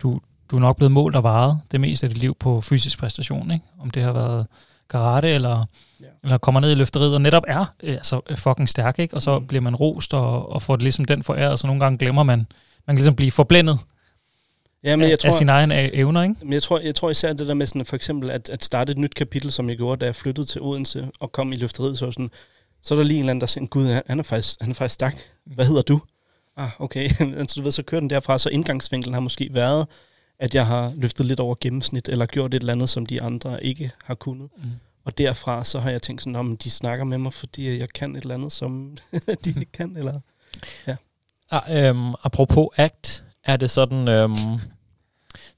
du, 0.02 0.20
du 0.52 0.56
er 0.56 0.60
nok 0.60 0.78
blevet 0.78 0.92
målt 0.92 1.16
og 1.16 1.24
varet 1.24 1.60
det 1.72 1.82
meste 1.82 2.06
af 2.06 2.10
dit 2.10 2.18
liv 2.18 2.36
på 2.40 2.62
fysisk 2.62 3.00
præstation, 3.00 3.52
ikke? 3.52 3.66
Om 3.80 3.90
det 3.92 4.04
har 4.04 4.12
været 4.14 4.48
karate, 4.90 5.30
eller, 5.30 5.66
Ja. 6.02 6.06
eller 6.24 6.38
kommer 6.38 6.62
ned 6.62 6.72
i 6.72 6.76
løfteriet, 6.76 7.14
og 7.16 7.22
netop 7.22 7.44
er 7.48 7.66
øh, 7.84 7.94
altså, 7.94 8.22
fucking 8.36 8.70
stærk, 8.70 9.00
ikke? 9.00 9.14
Og 9.16 9.22
så 9.22 9.40
Mm. 9.40 9.48
bliver 9.48 9.62
man 9.62 9.76
rost, 9.76 10.14
og, 10.14 10.50
og 10.52 10.62
får 10.62 10.76
det 10.76 10.84
ligesom 10.84 11.06
den 11.06 11.24
foræret, 11.24 11.60
så 11.60 11.68
nogle 11.68 11.80
gange 11.80 11.98
glemmer 11.98 12.24
man, 12.24 12.38
man 12.88 12.96
kan 12.96 12.96
ligesom 12.96 13.16
blive 13.16 13.32
forblændet 13.32 13.80
Ja, 14.84 14.96
men 14.96 15.04
af, 15.04 15.08
jeg 15.08 15.14
af 15.14 15.20
tror, 15.20 15.32
sine 15.32 15.52
egne 15.52 15.84
øh, 15.84 15.90
evner, 15.94 16.24
ikke? 16.24 16.36
men 16.42 16.54
jeg 16.54 16.64
tror, 16.64 16.80
jeg 16.80 16.96
tror 16.96 17.10
især 17.10 17.34
det 17.34 17.48
der 17.48 17.54
med 17.54 17.66
sådan, 17.66 17.86
for 17.86 17.96
eksempel 17.96 18.30
at, 18.32 18.50
at 18.50 18.64
starte 18.66 18.92
et 18.92 18.98
nyt 18.98 19.16
kapitel, 19.16 19.52
som 19.52 19.70
jeg 19.70 19.78
gjorde, 19.78 20.00
da 20.00 20.06
jeg 20.06 20.16
flyttede 20.16 20.48
til 20.48 20.62
Odense 20.62 21.10
og 21.20 21.32
kom 21.32 21.54
i 21.54 21.56
løfteriet, 21.56 21.98
så, 21.98 22.12
sådan, 22.12 22.32
så 22.84 22.94
er 22.94 22.98
der 22.98 23.04
lige 23.06 23.18
en 23.18 23.24
eller 23.24 23.32
anden, 23.32 23.42
der 23.42 23.48
siger, 23.48 23.66
gud, 23.66 23.86
han- 24.08 24.20
er 24.20 24.24
faktisk, 24.24 24.58
han 24.62 24.70
er 24.70 24.74
faktisk 24.76 24.94
stærk. 24.94 25.30
Hvad 25.46 25.66
hedder 25.66 25.82
du? 25.82 26.02
Ah, 26.58 26.70
okay. 26.80 27.10
så 27.48 27.54
du 27.58 27.64
ved, 27.64 27.72
så 27.72 27.84
kører 27.84 28.00
den 28.02 28.10
derfra, 28.10 28.38
så 28.38 28.50
indgangsvinkelen 28.50 29.14
har 29.14 29.22
måske 29.22 29.50
været, 29.52 29.88
at 30.40 30.56
jeg 30.56 30.66
har 30.66 30.94
løftet 30.96 31.26
lidt 31.26 31.40
over 31.40 31.56
gennemsnit, 31.62 32.10
eller 32.10 32.26
gjort 32.26 32.54
et 32.54 32.60
eller 32.60 32.74
andet, 32.74 32.90
som 32.90 33.06
de 33.06 33.22
andre 33.22 33.64
ikke 33.64 33.92
har 34.04 34.16
kunnet. 34.16 34.50
Mm. 34.58 34.64
Og 35.06 35.18
derfra 35.18 35.64
så 35.64 35.80
har 35.80 35.90
jeg 35.90 36.02
tænkt 36.02 36.22
sådan, 36.22 36.36
om 36.36 36.58
de 36.58 36.72
snakker 36.72 37.06
med 37.06 37.18
mig, 37.18 37.34
fordi 37.34 37.80
jeg 37.80 37.90
kan 37.90 38.16
et 38.16 38.22
eller 38.22 38.34
andet, 38.36 38.52
som 38.52 38.98
de 39.46 39.50
ikke 39.50 39.66
kan. 39.74 39.98
Eller 39.98 40.20
Ah, 41.52 41.86
øhm, 41.90 42.14
apropos 42.24 42.68
ACT, 42.78 43.24
er 43.44 43.58
det 43.58 43.70
sådan, 43.70 44.08
øhm, 44.08 44.36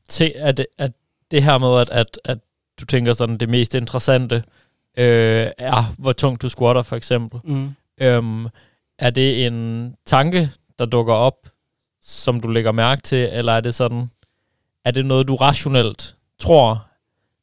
til, 0.07 0.33
at, 0.35 0.57
det, 0.57 0.65
at 0.77 0.91
det 1.31 1.43
her 1.43 1.57
med, 1.57 1.79
at, 1.81 1.89
at, 1.89 2.19
at 2.25 2.37
du 2.81 2.85
tænker 2.85 3.13
sådan, 3.13 3.37
det 3.37 3.49
mest 3.49 3.73
interessante 3.75 4.43
øh, 4.97 5.47
er, 5.57 5.93
hvor 5.97 6.13
tungt 6.13 6.41
du 6.41 6.49
squatter 6.49 6.81
for 6.81 6.95
eksempel. 6.95 7.39
mm. 7.43 7.73
Øhm, 8.01 8.47
er 8.99 9.09
det 9.09 9.45
en 9.47 9.95
tanke, 10.05 10.49
der 10.79 10.85
dukker 10.85 11.13
op, 11.13 11.35
som 12.01 12.39
du 12.41 12.47
lægger 12.49 12.71
mærke 12.71 13.01
til, 13.01 13.29
eller 13.31 13.53
er 13.53 13.61
det 13.61 13.75
sådan, 13.75 14.09
er 14.85 14.91
det 14.91 15.05
noget, 15.05 15.27
du 15.27 15.35
rationelt 15.35 16.15
tror, 16.39 16.87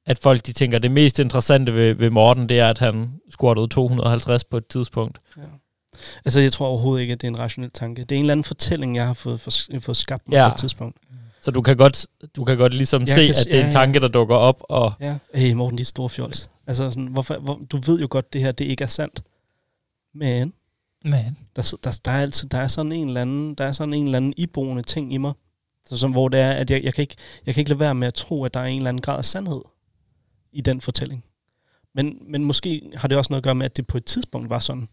at 0.07 0.19
folk 0.19 0.47
de 0.47 0.53
tænker, 0.53 0.79
det 0.79 0.91
mest 0.91 1.19
interessante 1.19 1.75
ved, 1.75 1.95
ved 1.95 2.11
Morten, 2.11 2.49
det 2.49 2.59
er, 2.61 2.71
at 2.71 2.79
han 2.79 3.13
squattede 3.31 3.69
250 3.69 4.45
på 4.45 4.57
et 4.57 4.67
tidspunkt? 4.67 5.19
Altså, 6.25 6.41
jeg 6.41 6.53
tror 6.53 6.67
overhovedet 6.67 7.03
ikke, 7.03 7.13
at 7.13 7.21
det 7.21 7.27
er 7.27 7.31
en 7.33 7.39
rationel 7.39 7.71
tanke. 7.71 8.01
Det 8.05 8.13
er 8.13 8.17
en 8.17 8.23
eller 8.23 8.33
anden 8.33 8.45
fortælling, 8.45 8.97
jeg 8.97 9.07
har 9.07 9.15
fået, 9.15 9.41
for, 9.41 9.51
fået 9.81 9.97
skabt 9.97 10.29
mig 10.29 10.37
Ja. 10.37 10.49
på 10.49 10.53
et 10.55 10.59
tidspunkt. 10.59 10.97
Så 11.41 11.51
du 11.51 11.63
kan 11.63 11.77
godt, 11.77 12.07
du 12.37 12.45
kan 12.45 12.57
godt 12.57 12.75
ligesom 12.75 13.03
Jeg 13.03 13.09
se, 13.09 13.27
kan 13.27 13.31
at 13.31 13.47
det 13.47 13.55
er 13.55 13.59
ja, 13.59 13.65
en 13.65 13.73
ja. 13.73 13.73
tanke, 13.73 14.01
der 14.01 14.09
dukker 14.09 14.37
op, 14.37 14.63
og 14.69 14.93
Ja. 15.01 15.19
Hey, 15.35 15.53
Morten, 15.53 15.79
de 15.79 15.83
er 15.83 15.85
store 15.85 16.11
fjols. 16.11 16.51
Altså, 16.67 16.91
sådan, 16.91 17.07
hvorfor, 17.07 17.39
hvor, 17.39 17.61
du 17.71 17.81
ved 17.87 18.01
jo 18.01 18.07
godt, 18.11 18.33
det 18.33 18.41
her, 18.41 18.53
det 18.53 18.65
ikke 18.65 18.85
er 18.85 18.89
sandt. 18.89 19.23
Men 20.15 20.53
Men, 21.05 21.39
der, 21.57 21.75
der, 21.85 22.01
der, 22.05 22.13
er 22.13 22.23
altid, 22.23 22.49
der 22.49 22.59
er 22.59 22.69
sådan 22.69 22.93
en 22.93 23.09
eller 23.09 23.21
anden, 23.23 23.55
der 23.55 23.65
er 23.65 23.73
sådan 23.73 23.95
en 23.95 24.05
eller 24.05 24.17
anden 24.17 24.35
iboende 24.37 24.83
ting 24.83 25.15
i 25.15 25.17
mig, 25.17 25.33
så, 25.87 25.97
som, 25.97 26.11
hvor 26.11 26.29
det 26.29 26.41
er, 26.41 26.51
at 26.51 26.71
jeg, 26.71 26.85
jeg, 26.85 26.95
kan 26.95 27.03
ikke, 27.03 27.17
jeg 27.47 27.55
kan 27.55 27.61
ikke 27.61 27.71
lade 27.71 27.81
være 27.81 27.95
med 27.95 28.09
at 28.09 28.15
tro, 28.15 28.45
at 28.45 28.55
der 28.55 28.61
er 28.61 28.65
en 28.65 28.77
eller 28.77 28.89
anden 28.89 29.01
grad 29.01 29.19
af 29.19 29.25
sandhed 29.25 29.61
i 30.53 30.61
den 30.61 30.81
fortælling. 30.81 31.25
Men, 31.95 32.19
men 32.29 32.45
måske 32.45 32.91
har 32.95 33.09
det 33.09 33.19
også 33.19 33.33
noget 33.33 33.41
at 33.41 33.45
gøre 33.45 33.55
med, 33.55 33.65
at 33.65 33.77
det 33.77 33.87
på 33.87 33.97
et 33.97 34.05
tidspunkt 34.05 34.51
var 34.51 34.59
sådan. 34.59 34.89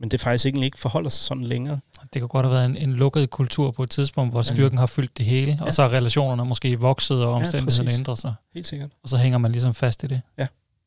Men 0.00 0.08
det 0.10 0.20
faktisk 0.20 0.46
egentlig 0.46 0.66
ikke 0.66 0.78
forholder 0.78 1.10
sig 1.10 1.22
sådan 1.22 1.44
længere. 1.44 1.80
det 2.12 2.20
kan 2.20 2.28
godt 2.28 2.46
have 2.46 2.54
været 2.54 2.64
en, 2.64 2.76
en 2.76 2.92
lukket 2.92 3.30
kultur 3.30 3.70
på 3.70 3.82
et 3.82 3.90
tidspunkt, 3.90 4.32
hvor 4.32 4.42
styrken 4.42 4.78
har 4.78 4.86
fyldt 4.86 5.18
det 5.18 5.26
hele, 5.26 5.52
ja. 5.52 5.58
Ja. 5.58 5.64
og 5.64 5.74
så 5.74 5.82
er 5.82 5.88
relationerne 5.88 6.44
måske 6.44 6.80
vokset, 6.80 7.24
og 7.24 7.32
omstændighederne 7.32 7.86
præcis. 7.86 7.98
ændret 7.98 8.18
sig. 8.18 8.34
Helt 8.54 8.66
sikkert. 8.66 8.90
Og 9.02 9.08
så 9.08 9.16
hænger 9.16 9.38
man 9.38 9.52
ligesom 9.52 9.74
fast 9.74 10.04
i 10.04 10.06
det. 10.06 10.20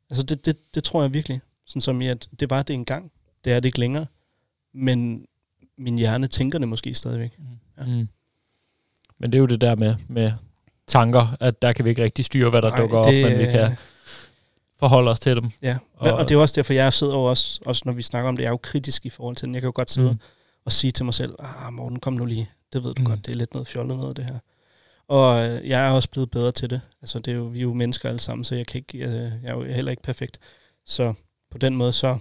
Altså 0.10 0.24
det, 0.24 0.46
det, 0.46 0.76
det 0.76 0.84
tror 0.84 1.02
jeg 1.02 1.14
virkelig. 1.14 1.42
Sådan 1.66 1.82
som 1.82 2.02
i, 2.02 2.08
at 2.08 2.28
det 2.40 2.50
var 2.50 2.64
det 2.64 2.74
engang. 2.74 3.12
Det 3.46 3.54
er 3.54 3.60
det 3.60 3.66
ikke 3.66 3.80
længere. 3.80 4.06
Men 4.74 5.26
min 5.78 5.98
hjerne 5.98 6.28
tænker 6.28 6.60
det 6.60 6.68
måske 6.68 6.94
stadigvæk. 6.94 7.40
Ja. 7.78 7.86
Mm. 7.86 8.08
Men 9.20 9.32
det 9.32 9.36
er 9.36 9.40
jo 9.40 9.46
det 9.46 9.62
der 9.62 9.76
med, 9.76 9.96
med 10.08 10.32
tanker, 10.88 11.38
at 11.40 11.62
der 11.62 11.74
kan 11.74 11.86
vi 11.86 11.90
ikke 11.90 12.04
rigtig 12.04 12.26
styre, 12.26 12.50
hvad 12.50 12.62
der 12.62 12.70
Nej, 12.70 12.78
dukker 12.78 12.98
op, 12.98 13.06
det, 13.06 13.30
men 13.30 13.40
vi 13.40 13.46
kan 13.46 13.78
forholde 14.82 15.12
os 15.12 15.20
til 15.20 15.36
dem. 15.36 15.50
Ja, 15.62 15.78
Og- 15.98 16.14
og, 16.14 16.30
det 16.30 16.36
er 16.36 16.40
også 16.40 16.56
derfor, 16.56 16.74
jeg 16.74 16.94
sidder 16.94 17.18
jo 17.18 17.24
også, 17.24 17.60
også, 17.66 17.82
når 17.86 17.94
vi 17.94 18.02
snakker 18.02 18.30
om 18.30 18.36
det, 18.36 18.44
jeg 18.44 18.48
er 18.50 18.54
jo 18.54 18.58
kritisk 18.64 19.06
i 19.06 19.10
forhold 19.10 19.36
til 19.36 19.46
den. 19.46 19.56
Jeg 19.56 19.62
kan 19.62 19.68
jo 19.68 19.72
godt 19.76 19.92
sidde 19.92 20.12
Mm. 20.12 20.20
og 20.66 20.72
sige 20.72 20.92
til 20.92 21.06
mig 21.06 21.14
selv, 21.14 21.36
ah 21.40 21.74
Morten, 21.74 22.00
kom 22.00 22.14
nu 22.14 22.26
lige. 22.26 22.50
Det 22.74 22.84
ved 22.84 22.94
du 22.94 23.02
Mm. 23.02 23.06
godt, 23.06 23.26
det 23.26 23.32
er 23.34 23.38
lidt 23.38 23.54
noget 23.54 23.68
fjollet 23.68 23.98
noget, 23.98 24.18
det 24.18 24.26
her. 24.26 24.40
Og 25.08 25.50
øh, 25.50 25.70
jeg 25.70 25.88
er 25.88 25.92
også 25.92 26.10
blevet 26.10 26.32
bedre 26.32 26.52
til 26.52 26.70
det. 26.70 26.82
Altså, 27.02 27.20
det 27.20 27.32
er 27.32 27.36
jo, 27.36 27.44
vi 27.44 27.58
er 27.58 27.62
jo 27.62 27.74
mennesker 27.74 28.10
alle 28.10 28.20
sammen, 28.20 28.44
så 28.46 28.56
jeg, 28.56 28.68
kan 28.68 28.78
ikke, 28.78 28.98
øh, 28.98 29.14
jeg 29.14 29.50
er 29.50 29.54
jo 29.54 29.64
heller 29.64 29.92
ikke 29.92 30.04
perfekt. 30.04 30.40
Så 30.86 31.14
på 31.52 31.58
den 31.58 31.76
måde, 31.76 31.92
så 31.94 32.18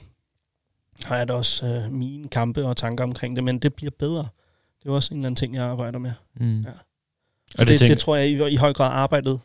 har 1.05 1.17
jeg 1.17 1.29
da 1.29 1.33
også 1.33 1.67
øh, 1.67 1.93
mine 1.93 2.29
kampe 2.29 2.65
og 2.67 2.77
tanker 2.77 3.05
omkring 3.05 3.37
det, 3.37 3.45
men 3.45 3.59
det 3.59 3.75
bliver 3.75 3.91
bedre. 3.99 4.19
Det 4.79 4.87
er 4.87 4.91
jo 4.91 4.95
også 4.95 5.15
en 5.15 5.19
eller 5.21 5.27
anden 5.27 5.37
ting, 5.37 5.55
jeg 5.55 5.65
arbejder 5.65 5.99
med. 5.99 6.13
Mm. 6.37 6.61
Ja. 6.63 6.69
Og 6.69 6.75
Og 7.59 7.59
det, 7.59 7.69
det, 7.69 7.79
tænker, 7.79 7.95
det 7.95 8.03
tror 8.03 8.17
jeg 8.17 8.29
i, 8.29 8.53
i 8.53 8.57
høj 8.57 8.73
grad 8.73 8.91
arbejdet 8.93 9.41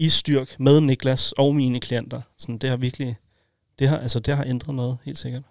i 0.00 0.08
styrk 0.08 0.60
med 0.60 0.80
Niklas 0.80 1.32
og 1.32 1.54
mine 1.54 1.80
klienter. 1.80 2.20
Sådan, 2.38 2.58
det 2.58 2.70
har 2.70 2.76
virkelig, 2.76 3.16
det 3.78 3.88
har, 3.88 3.98
altså, 3.98 4.20
det 4.20 4.36
har 4.36 4.44
ændret 4.44 4.74
noget, 4.74 4.98
helt 5.04 5.18
sikkert. 5.18 5.42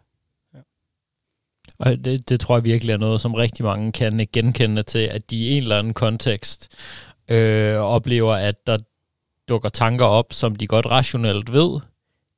Og 1.79 2.05
det, 2.05 2.29
det 2.29 2.39
tror 2.39 2.55
jeg 2.55 2.63
virkelig 2.63 2.93
er 2.93 2.97
noget, 2.97 3.21
som 3.21 3.33
rigtig 3.33 3.65
mange 3.65 3.91
kan 3.91 4.27
genkende 4.33 4.83
til, 4.83 4.99
at 4.99 5.29
de 5.29 5.35
i 5.37 5.51
en 5.51 5.63
eller 5.63 5.79
anden 5.79 5.93
kontekst 5.93 6.77
øh, 7.31 7.75
oplever, 7.75 8.33
at 8.33 8.67
der 8.67 8.77
dukker 9.49 9.69
tanker 9.69 10.05
op, 10.05 10.33
som 10.33 10.55
de 10.55 10.67
godt 10.67 10.85
rationelt 10.85 11.53
ved, 11.53 11.79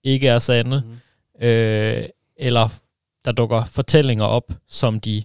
ikke 0.03 0.27
er 0.27 0.39
sande, 0.39 0.83
Mm. 0.85 1.47
øh, 1.47 2.03
eller 2.37 2.69
der 3.25 3.31
dukker 3.31 3.65
fortællinger 3.65 4.25
op, 4.25 4.53
som 4.67 4.99
de 4.99 5.23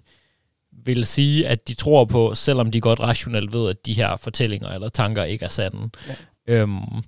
vil 0.72 1.06
sige, 1.06 1.48
at 1.48 1.68
de 1.68 1.74
tror 1.74 2.04
på, 2.04 2.34
selvom 2.34 2.70
de 2.70 2.80
godt 2.80 3.00
rationelt 3.00 3.52
ved, 3.52 3.70
at 3.70 3.86
de 3.86 3.92
her 3.92 4.16
fortællinger 4.16 4.68
eller 4.68 4.88
tanker 4.88 5.24
ikke 5.24 5.44
er 5.44 5.48
sande. 5.48 5.90
Øhm, 6.48 7.02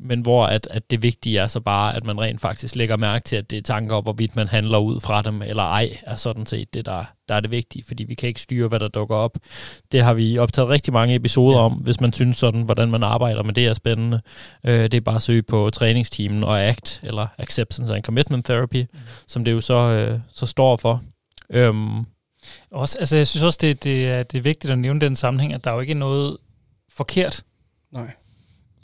men 0.00 0.20
hvor 0.20 0.46
at, 0.46 0.68
at 0.70 0.90
det 0.90 1.02
vigtige 1.02 1.38
er 1.38 1.46
så 1.46 1.60
bare, 1.60 1.96
at 1.96 2.04
man 2.04 2.20
rent 2.20 2.40
faktisk 2.40 2.76
lægger 2.76 2.96
mærke 2.96 3.24
til, 3.24 3.36
at 3.36 3.50
det 3.50 3.56
er 3.58 3.62
tanker, 3.62 4.00
hvorvidt 4.00 4.36
man 4.36 4.48
handler 4.48 4.78
ud 4.78 5.00
fra 5.00 5.22
dem 5.22 5.42
eller 5.42 5.62
ej, 5.62 5.96
er 6.02 6.16
sådan 6.16 6.46
set 6.46 6.74
det, 6.74 6.86
der, 6.86 7.04
der 7.28 7.34
er 7.34 7.40
det 7.40 7.50
vigtige, 7.50 7.84
fordi 7.86 8.04
vi 8.04 8.14
kan 8.14 8.28
ikke 8.28 8.40
styre, 8.40 8.68
hvad 8.68 8.80
der 8.80 8.88
dukker 8.88 9.16
op. 9.16 9.38
Det 9.92 10.02
har 10.02 10.14
vi 10.14 10.38
optaget 10.38 10.68
rigtig 10.68 10.92
mange 10.92 11.14
episoder 11.14 11.58
Ja. 11.58 11.64
om, 11.64 11.72
hvis 11.72 12.00
man 12.00 12.12
synes 12.12 12.36
sådan, 12.36 12.62
hvordan 12.62 12.90
man 12.90 13.02
arbejder 13.02 13.42
med 13.42 13.54
det 13.54 13.66
er 13.66 13.74
spændende. 13.74 14.20
Øh, 14.64 14.82
det 14.82 14.94
er 14.94 15.00
bare 15.00 15.14
at 15.16 15.22
søge 15.22 15.42
på 15.42 15.70
træningsteamen 15.70 16.44
og 16.44 16.62
ACT, 16.62 17.00
eller 17.02 17.26
Acceptance 17.38 17.94
and 17.94 18.04
Commitment 18.04 18.44
Therapy, 18.44 18.76
mm. 18.92 18.98
som 19.26 19.44
det 19.44 19.52
jo 19.52 19.60
så, 19.60 19.74
øh, 19.74 20.18
så 20.32 20.46
står 20.46 20.76
for. 20.76 21.02
Øhm, 21.50 22.04
Også, 22.70 22.98
altså, 22.98 23.16
jeg 23.16 23.26
synes 23.26 23.42
også, 23.44 23.58
det, 23.62 23.84
det, 23.84 24.08
er, 24.08 24.22
det 24.22 24.38
er 24.38 24.42
vigtigt 24.42 24.72
at 24.72 24.78
nævne 24.78 25.00
den 25.00 25.16
sammenhæng, 25.16 25.52
at 25.52 25.64
der 25.64 25.70
er 25.70 25.74
jo 25.74 25.80
ikke 25.80 25.94
noget 25.94 26.36
forkert 26.90 27.42
Nej. 27.92 28.10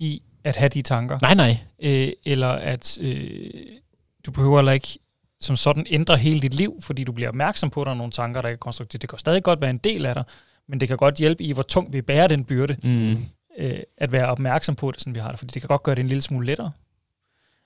I 0.03 0.23
at 0.45 0.57
have 0.57 0.69
de 0.69 0.83
tanker. 0.83 1.19
nej, 1.23 1.35
nej. 1.35 1.57
Øh, 1.83 2.13
eller 2.27 2.49
at 2.49 2.99
øh, 3.01 3.51
du 4.27 4.31
behøver 4.31 4.59
heller 4.59 4.73
ikke 4.73 4.99
som 5.41 5.57
sådan 5.57 5.87
ændre 5.91 6.17
hele 6.17 6.41
dit 6.41 6.55
liv, 6.55 6.79
fordi 6.81 7.05
du 7.05 7.13
bliver 7.13 7.29
opmærksom 7.29 7.71
på, 7.71 7.81
at 7.81 7.85
der 7.87 7.91
er 7.93 7.97
nogle 7.97 8.13
tanker, 8.13 8.43
der 8.43 8.49
er 8.49 8.57
konstruktive. 8.57 8.99
Det 8.99 9.09
kan 9.09 9.19
stadig 9.19 9.43
godt 9.43 9.61
være 9.61 9.71
en 9.71 9.79
del 9.79 10.07
af 10.07 10.15
dig, 10.15 10.25
men 10.69 10.81
det 10.81 10.89
kan 10.89 10.97
godt 10.97 11.15
hjælpe 11.15 11.45
i, 11.45 11.53
hvor 11.53 11.63
tungt 11.63 11.93
vi 11.93 12.03
bærer 12.03 12.27
den 12.29 12.45
byrde, 12.45 12.77
Mm. 12.83 13.17
øh, 13.59 13.79
at 13.97 14.13
være 14.13 14.27
opmærksom 14.27 14.75
på 14.77 14.91
det, 14.91 15.01
sådan 15.01 15.15
vi 15.15 15.21
har 15.21 15.31
det, 15.31 15.39
fordi 15.39 15.53
det 15.53 15.63
kan 15.63 15.69
godt 15.69 15.83
gøre 15.83 15.95
det 15.95 16.01
en 16.03 16.09
lille 16.09 16.23
smule 16.23 16.47
lettere. 16.47 16.71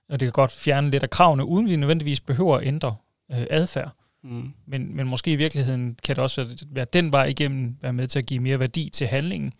Og 0.08 0.20
det 0.20 0.26
kan 0.26 0.32
godt 0.32 0.52
fjerne 0.52 0.90
lidt 0.90 1.02
af 1.02 1.10
kravene, 1.10 1.44
uden 1.44 1.68
vi 1.68 1.76
nødvendigvis 1.76 2.20
behøver 2.20 2.56
at 2.56 2.66
ændre 2.66 2.96
øh, 3.32 3.46
adfærd. 3.50 3.90
Mm. 4.24 4.52
Men, 4.66 4.96
men 4.96 5.06
måske 5.08 5.32
i 5.32 5.36
virkeligheden 5.36 5.96
kan 6.04 6.16
det 6.16 6.22
også 6.22 6.44
være- 6.44 6.56
være 6.70 6.86
den 6.92 7.12
vej 7.12 7.24
igennem, 7.24 7.76
være 7.82 7.92
med 7.92 8.08
til 8.08 8.18
at 8.18 8.26
give 8.26 8.40
mere 8.40 8.60
værdi 8.60 8.90
til 8.92 9.06
handlingen, 9.06 9.52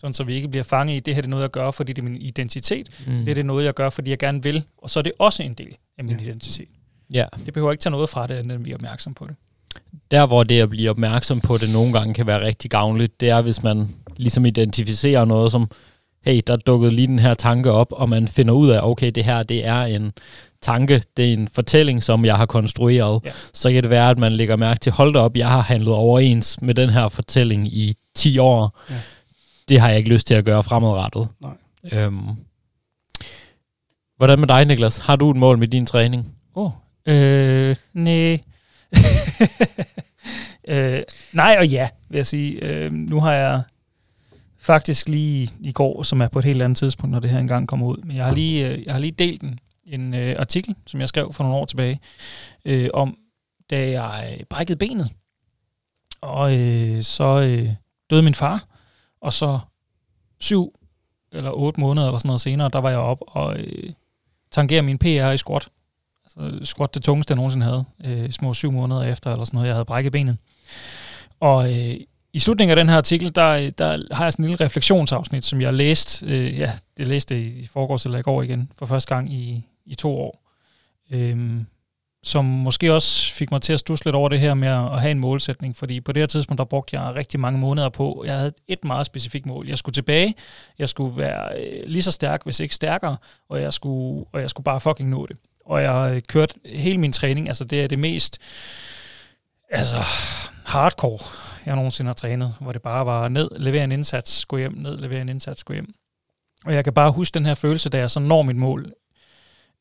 sådan 0.00 0.14
så 0.14 0.24
vi 0.24 0.34
ikke 0.34 0.48
bliver 0.48 0.64
fanget 0.64 0.96
i, 0.96 1.00
det 1.00 1.14
her 1.14 1.20
det 1.22 1.26
er 1.28 1.30
noget, 1.30 1.42
jeg 1.42 1.50
gør, 1.50 1.70
fordi 1.70 1.92
det 1.92 2.02
er 2.02 2.06
min 2.08 2.22
identitet. 2.22 2.88
Mm. 3.06 3.12
Det 3.12 3.26
her 3.26 3.34
det 3.34 3.38
er 3.38 3.44
noget, 3.44 3.64
jeg 3.64 3.74
gør, 3.74 3.90
fordi 3.90 4.10
jeg 4.10 4.18
gerne 4.18 4.42
vil, 4.42 4.62
og 4.78 4.90
så 4.90 4.98
er 4.98 5.02
det 5.02 5.12
også 5.18 5.42
en 5.42 5.54
del 5.54 5.76
af 5.98 6.04
min 6.04 6.16
Ja. 6.16 6.22
identitet. 6.22 6.68
Ja. 7.12 7.24
Det 7.46 7.54
behøver 7.54 7.72
ikke 7.72 7.82
tage 7.82 7.90
noget 7.90 8.08
fra 8.08 8.26
det, 8.26 8.40
end 8.40 8.52
at 8.52 8.64
vi 8.64 8.70
er 8.70 8.74
opmærksom 8.74 9.14
på 9.14 9.24
det. 9.28 9.34
Der, 10.10 10.26
hvor 10.26 10.44
det 10.44 10.60
at 10.60 10.70
blive 10.70 10.90
opmærksom 10.90 11.40
på 11.40 11.58
det 11.58 11.72
nogle 11.72 11.92
gange 11.92 12.14
kan 12.14 12.26
være 12.26 12.46
rigtig 12.46 12.70
gavnligt, 12.70 13.20
det 13.20 13.30
er, 13.30 13.42
hvis 13.42 13.62
man 13.62 13.88
ligesom 14.16 14.46
identificerer 14.46 15.24
noget 15.24 15.52
som, 15.52 15.70
hey, 16.24 16.40
der 16.46 16.56
dukkede 16.56 16.92
lige 16.92 17.06
den 17.06 17.18
her 17.18 17.34
tanke 17.34 17.70
op, 17.72 17.86
og 17.90 18.08
man 18.08 18.28
finder 18.28 18.54
ud 18.54 18.70
af, 18.70 18.80
okay, 18.82 19.10
det 19.10 19.24
her, 19.24 19.42
det 19.42 19.66
er 19.66 19.82
en 19.82 20.12
tanke, 20.62 21.02
det 21.16 21.28
er 21.28 21.32
en 21.32 21.48
fortælling, 21.48 22.02
som 22.02 22.24
jeg 22.24 22.36
har 22.36 22.46
konstrueret. 22.46 23.20
Ja. 23.24 23.30
Så 23.54 23.70
kan 23.72 23.82
det 23.82 23.90
være, 23.90 24.10
at 24.10 24.18
man 24.18 24.32
lægger 24.32 24.56
mærke 24.56 24.80
til, 24.80 24.92
hold 24.92 25.12
da 25.14 25.18
op, 25.18 25.36
jeg 25.36 25.48
har 25.50 25.60
handlet 25.62 25.94
overens 25.94 26.62
med 26.62 26.74
den 26.74 26.90
her 26.90 27.08
fortælling 27.08 27.68
i 27.68 27.94
10 28.16 28.38
år. 28.38 28.78
Ja. 28.90 28.94
Det 29.70 29.80
har 29.80 29.88
jeg 29.88 29.98
ikke 29.98 30.10
lyst 30.10 30.26
til 30.26 30.34
at 30.34 30.44
gøre 30.44 30.62
fremadrettet. 30.62 31.28
Nej. 31.40 31.56
Øhm. 31.92 32.28
Hvordan 34.16 34.38
med 34.38 34.48
dig, 34.48 34.64
Niklas? 34.64 34.98
Har 34.98 35.16
du 35.16 35.30
et 35.30 35.36
mål 35.36 35.58
med 35.58 35.68
din 35.68 35.86
træning? 35.86 36.34
Åh, 36.54 36.64
oh, 36.64 36.72
øh, 37.06 37.76
nej. 37.92 38.40
øh, 40.68 41.02
nej 41.32 41.56
og 41.58 41.68
ja, 41.68 41.88
vil 42.08 42.16
jeg 42.16 42.26
sige. 42.26 42.64
Øh, 42.64 42.92
nu 42.92 43.20
har 43.20 43.32
jeg 43.32 43.62
faktisk 44.58 45.08
lige 45.08 45.50
i 45.60 45.72
går, 45.72 46.02
som 46.02 46.20
er 46.20 46.28
på 46.28 46.38
et 46.38 46.44
helt 46.44 46.62
andet 46.62 46.78
tidspunkt, 46.78 47.12
når 47.12 47.20
det 47.20 47.30
her 47.30 47.38
engang 47.38 47.68
kommer 47.68 47.86
ud, 47.86 47.96
men 47.96 48.16
jeg 48.16 48.24
har 48.24 48.34
lige, 48.34 48.68
øh, 48.68 48.84
jeg 48.84 48.94
har 48.94 49.00
lige 49.00 49.12
delt 49.12 49.42
en, 49.42 49.58
en 49.88 50.14
øh, 50.14 50.36
artikel, 50.38 50.74
som 50.86 51.00
jeg 51.00 51.08
skrev 51.08 51.32
for 51.32 51.44
nogle 51.44 51.58
år 51.58 51.64
tilbage, 51.64 52.00
øh, 52.64 52.90
om 52.94 53.16
da 53.70 53.90
jeg 53.90 54.40
brækkede 54.50 54.78
benet. 54.78 55.10
Og 56.20 56.58
øh, 56.58 57.02
så 57.02 57.40
øh, 57.40 57.68
døde 58.10 58.22
min 58.22 58.34
far, 58.34 58.69
og 59.20 59.32
så 59.32 59.58
syv 60.40 60.74
eller 61.32 61.50
otte 61.50 61.80
måneder 61.80 62.06
eller 62.06 62.18
sådan 62.18 62.28
noget 62.28 62.40
senere, 62.40 62.70
der 62.72 62.78
var 62.78 62.90
jeg 62.90 62.98
op 62.98 63.18
og 63.26 63.58
øh, 63.58 63.92
tangerede 64.50 64.82
min 64.82 64.98
PR 64.98 65.30
i 65.30 65.36
squat. 65.36 65.68
Altså 66.24 66.40
øh, 66.40 66.64
squat 66.64 66.94
det 66.94 67.02
tungeste, 67.02 67.32
jeg 67.32 67.36
nogensinde 67.36 67.66
havde. 67.66 67.84
Øh, 68.04 68.30
små 68.30 68.54
syv 68.54 68.72
måneder 68.72 69.02
efter, 69.02 69.32
eller 69.32 69.44
sådan 69.44 69.56
noget, 69.56 69.68
jeg 69.68 69.74
havde 69.74 69.84
brækket 69.84 70.12
benet. 70.12 70.36
Og 71.40 71.72
øh, 71.72 71.96
i 72.32 72.38
slutningen 72.38 72.70
af 72.70 72.76
den 72.76 72.88
her 72.88 72.96
artikel, 72.96 73.34
der, 73.34 73.48
øh, 73.48 73.72
der 73.78 74.14
har 74.14 74.24
jeg 74.24 74.32
sådan 74.32 74.44
en 74.44 74.48
lille 74.48 74.64
refleksionsafsnit, 74.64 75.44
som 75.44 75.60
jeg 75.60 75.74
læste, 75.74 76.26
øh, 76.26 76.58
ja, 76.58 76.72
det 76.96 77.06
læste 77.06 77.34
jeg 77.34 77.44
i 77.44 77.66
forgårs 77.66 78.04
eller 78.04 78.18
i 78.18 78.22
går 78.22 78.42
igen, 78.42 78.72
for 78.78 78.86
første 78.86 79.14
gang 79.14 79.32
i, 79.32 79.66
i 79.86 79.94
to 79.94 80.18
år. 80.18 80.42
Øhm, 81.10 81.66
som 82.22 82.44
måske 82.44 82.94
også 82.94 83.32
fik 83.32 83.50
mig 83.50 83.62
til 83.62 83.72
at 83.72 83.80
stusse 83.80 84.04
lidt 84.04 84.16
over 84.16 84.28
det 84.28 84.40
her 84.40 84.54
med 84.54 84.68
at 84.68 85.00
have 85.00 85.10
en 85.10 85.18
målsætning, 85.18 85.76
fordi 85.76 86.00
på 86.00 86.12
det 86.12 86.20
her 86.20 86.26
tidspunkt, 86.26 86.58
der 86.58 86.64
brugte 86.64 87.00
jeg 87.00 87.14
rigtig 87.14 87.40
mange 87.40 87.58
måneder 87.58 87.88
på. 87.88 88.22
Jeg 88.26 88.36
havde 88.36 88.52
et 88.68 88.84
meget 88.84 89.06
specifikt 89.06 89.46
mål. 89.46 89.68
Jeg 89.68 89.78
skulle 89.78 89.94
tilbage, 89.94 90.34
jeg 90.78 90.88
skulle 90.88 91.16
være 91.16 91.60
øh, 91.60 91.82
lige 91.86 92.02
så 92.02 92.12
stærk, 92.12 92.44
hvis 92.44 92.60
ikke 92.60 92.74
stærkere, 92.74 93.16
og 93.48 93.62
jeg 93.62 93.72
skulle, 93.72 94.24
og 94.32 94.40
jeg 94.40 94.50
skulle 94.50 94.64
bare 94.64 94.80
fucking 94.80 95.08
nå 95.08 95.26
det. 95.26 95.36
Og 95.64 95.82
jeg 95.82 95.92
har 95.92 96.08
øh, 96.08 96.22
kørt 96.28 96.52
hele 96.64 96.98
min 96.98 97.12
træning, 97.12 97.48
altså 97.48 97.64
det 97.64 97.82
er 97.82 97.86
det 97.86 97.98
mest 97.98 98.38
altså, 99.70 99.96
hardcore, 100.64 101.18
jeg 101.66 101.74
nogensinde 101.74 102.08
har 102.08 102.14
trænet, 102.14 102.54
hvor 102.60 102.72
det 102.72 102.82
bare 102.82 103.06
var 103.06 103.28
ned, 103.28 103.48
levere 103.56 103.84
en 103.84 103.92
indsats, 103.92 104.44
gå 104.44 104.56
hjem, 104.56 104.74
ned, 104.76 104.98
levere 104.98 105.20
en 105.20 105.28
indsats, 105.28 105.64
gå 105.64 105.72
hjem. 105.72 105.94
Og 106.64 106.74
jeg 106.74 106.84
kan 106.84 106.92
bare 106.92 107.10
huske 107.10 107.34
den 107.34 107.46
her 107.46 107.54
følelse, 107.54 107.88
da 107.88 107.98
jeg 107.98 108.10
så 108.10 108.20
når 108.20 108.42
mit 108.42 108.56
mål, 108.56 108.92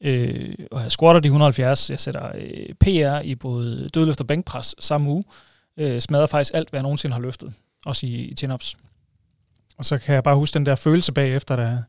øh, 0.02 0.56
og 0.72 0.82
jeg 0.82 0.92
squatter 0.92 1.22
de 1.22 1.28
170, 1.28 1.90
jeg 1.90 2.00
sætter 2.00 2.32
øh, 2.36 2.76
PR 2.80 3.22
i 3.24 3.36
både 3.36 3.90
dødløft 3.94 4.22
og 4.22 4.28
bænkpres 4.28 4.76
samme 4.80 5.10
uge, 5.10 5.24
øh, 5.78 6.02
smadrer 6.02 6.28
faktisk 6.28 6.54
alt, 6.54 6.70
hvad 6.70 6.78
jeg 6.78 6.84
nogensinde 6.84 7.14
har 7.14 7.22
løftet, 7.22 7.54
også 7.86 8.06
i, 8.06 8.10
i 8.10 8.36
chin-ups. 8.40 8.76
Og 9.78 9.86
så 9.86 9.98
kan 9.98 10.16
jeg 10.16 10.24
bare 10.24 10.36
huske 10.36 10.54
den 10.54 10.66
der 10.66 10.76
følelse 10.76 11.12
bagefter, 11.12 11.56
da, 11.56 11.84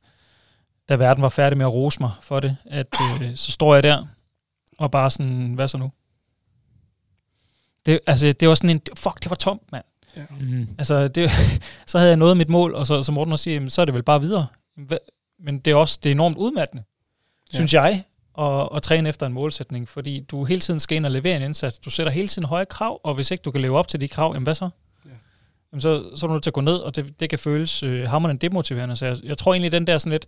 da 0.88 0.96
verden 0.96 1.22
var 1.22 1.28
færdig 1.28 1.58
med 1.58 1.66
at 1.66 1.72
rose 1.72 2.00
mig 2.00 2.10
for 2.22 2.40
det, 2.40 2.56
at 2.64 2.86
øh, 3.22 3.36
så 3.36 3.52
står 3.52 3.74
jeg 3.74 3.82
der, 3.82 4.06
og 4.78 4.90
bare 4.90 5.10
sådan, 5.10 5.52
hvad 5.54 5.68
så 5.68 5.78
nu? 5.78 5.92
Det, 7.86 8.00
altså, 8.06 8.32
det 8.32 8.48
var 8.48 8.54
sådan 8.54 8.70
en, 8.70 8.80
fuck, 8.94 9.22
det 9.22 9.30
var 9.30 9.36
tomt, 9.36 9.72
mand. 9.72 9.84
Ja. 10.16 10.22
Mm. 10.40 10.68
Altså, 10.78 11.08
det, 11.08 11.30
så 11.86 11.98
havde 11.98 12.08
jeg 12.08 12.16
nået 12.16 12.36
mit 12.36 12.48
mål, 12.48 12.74
og 12.74 12.86
så, 12.86 13.02
som 13.02 13.14
Morten 13.14 13.32
også 13.32 13.42
siger, 13.42 13.68
så 13.68 13.80
er 13.80 13.84
det 13.84 13.94
vel 13.94 14.02
bare 14.02 14.20
videre. 14.20 14.46
Men 15.38 15.58
det 15.58 15.70
er 15.70 15.74
også 15.74 15.98
det 16.02 16.10
er 16.10 16.14
enormt 16.14 16.36
udmattende, 16.36 16.82
ja. 17.52 17.56
synes 17.56 17.74
jeg, 17.74 18.04
at, 18.38 18.68
at 18.74 18.82
træne 18.82 19.08
efter 19.08 19.26
en 19.26 19.32
målsætning, 19.32 19.88
fordi 19.88 20.20
du 20.20 20.44
hele 20.44 20.60
tiden 20.60 20.80
skal 20.80 20.96
ind 20.96 21.06
og 21.06 21.10
levere 21.10 21.36
en 21.36 21.42
indsats. 21.42 21.78
Du 21.78 21.90
sætter 21.90 22.12
hele 22.12 22.28
tiden 22.28 22.48
høje 22.48 22.64
krav, 22.64 23.00
og 23.02 23.14
hvis 23.14 23.30
ikke 23.30 23.42
du 23.42 23.50
kan 23.50 23.60
leve 23.60 23.78
op 23.78 23.88
til 23.88 24.00
de 24.00 24.08
krav, 24.08 24.32
jamen 24.34 24.44
hvad 24.44 24.54
så? 24.54 24.68
Ja. 25.04 25.10
Jamen, 25.72 25.80
så, 25.80 26.16
så 26.16 26.26
er 26.26 26.28
du 26.28 26.34
nødt 26.34 26.42
til 26.42 26.50
at 26.50 26.54
gå 26.54 26.60
ned, 26.60 26.76
og 26.76 26.96
det, 26.96 27.20
det 27.20 27.30
kan 27.30 27.38
føles 27.38 27.82
øh, 27.82 28.08
hammerende 28.08 28.48
demotiverende. 28.48 28.96
Så 28.96 29.06
jeg, 29.06 29.16
jeg 29.24 29.38
tror 29.38 29.54
egentlig, 29.54 29.72
den 29.72 29.86
der 29.86 29.98
sådan 29.98 30.12
lidt, 30.12 30.26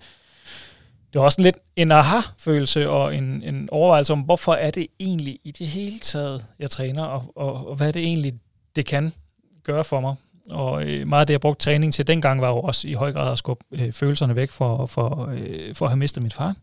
det 1.13 1.19
er 1.19 1.23
også 1.23 1.43
lidt 1.43 1.57
en 1.77 1.93
aha-følelse 1.93 2.91
og 2.91 3.17
en, 3.17 3.43
en 3.43 3.69
overvejelse 3.73 4.13
om, 4.13 4.21
hvorfor 4.21 4.53
er 4.53 4.71
det 4.71 4.87
egentlig 5.01 5.39
i 5.45 5.51
det 5.51 5.67
hele 5.67 5.99
taget, 5.99 6.45
jeg 6.59 6.71
træner, 6.71 7.05
og, 7.05 7.33
og, 7.37 7.69
og 7.69 7.77
hvad 7.77 7.89
er 7.89 7.93
det 7.93 8.03
egentlig, 8.03 8.35
det 8.77 8.87
kan 8.87 9.13
gøre 9.63 9.85
for 9.85 10.01
mig. 10.01 10.15
Og 10.51 10.85
øh, 10.85 11.09
meget 11.09 11.21
af 11.21 11.27
det, 11.27 11.33
jeg 11.33 11.41
brugte 11.41 11.65
træning 11.65 11.95
til 11.95 12.07
dengang, 12.07 12.41
var 12.41 12.49
jo 12.49 12.61
også 12.61 12.89
i 12.89 12.93
høj 12.93 13.13
grad 13.13 13.33
at 13.33 13.39
skubbe 13.39 13.65
øh, 13.73 13.93
følelserne 13.93 14.37
væk 14.37 14.51
for, 14.51 14.87
for, 14.87 15.31
øh, 15.33 15.75
for 15.75 15.87
at 15.87 15.91
have 15.91 15.99
mistet 15.99 16.23
min 16.23 16.31
far, 16.31 16.55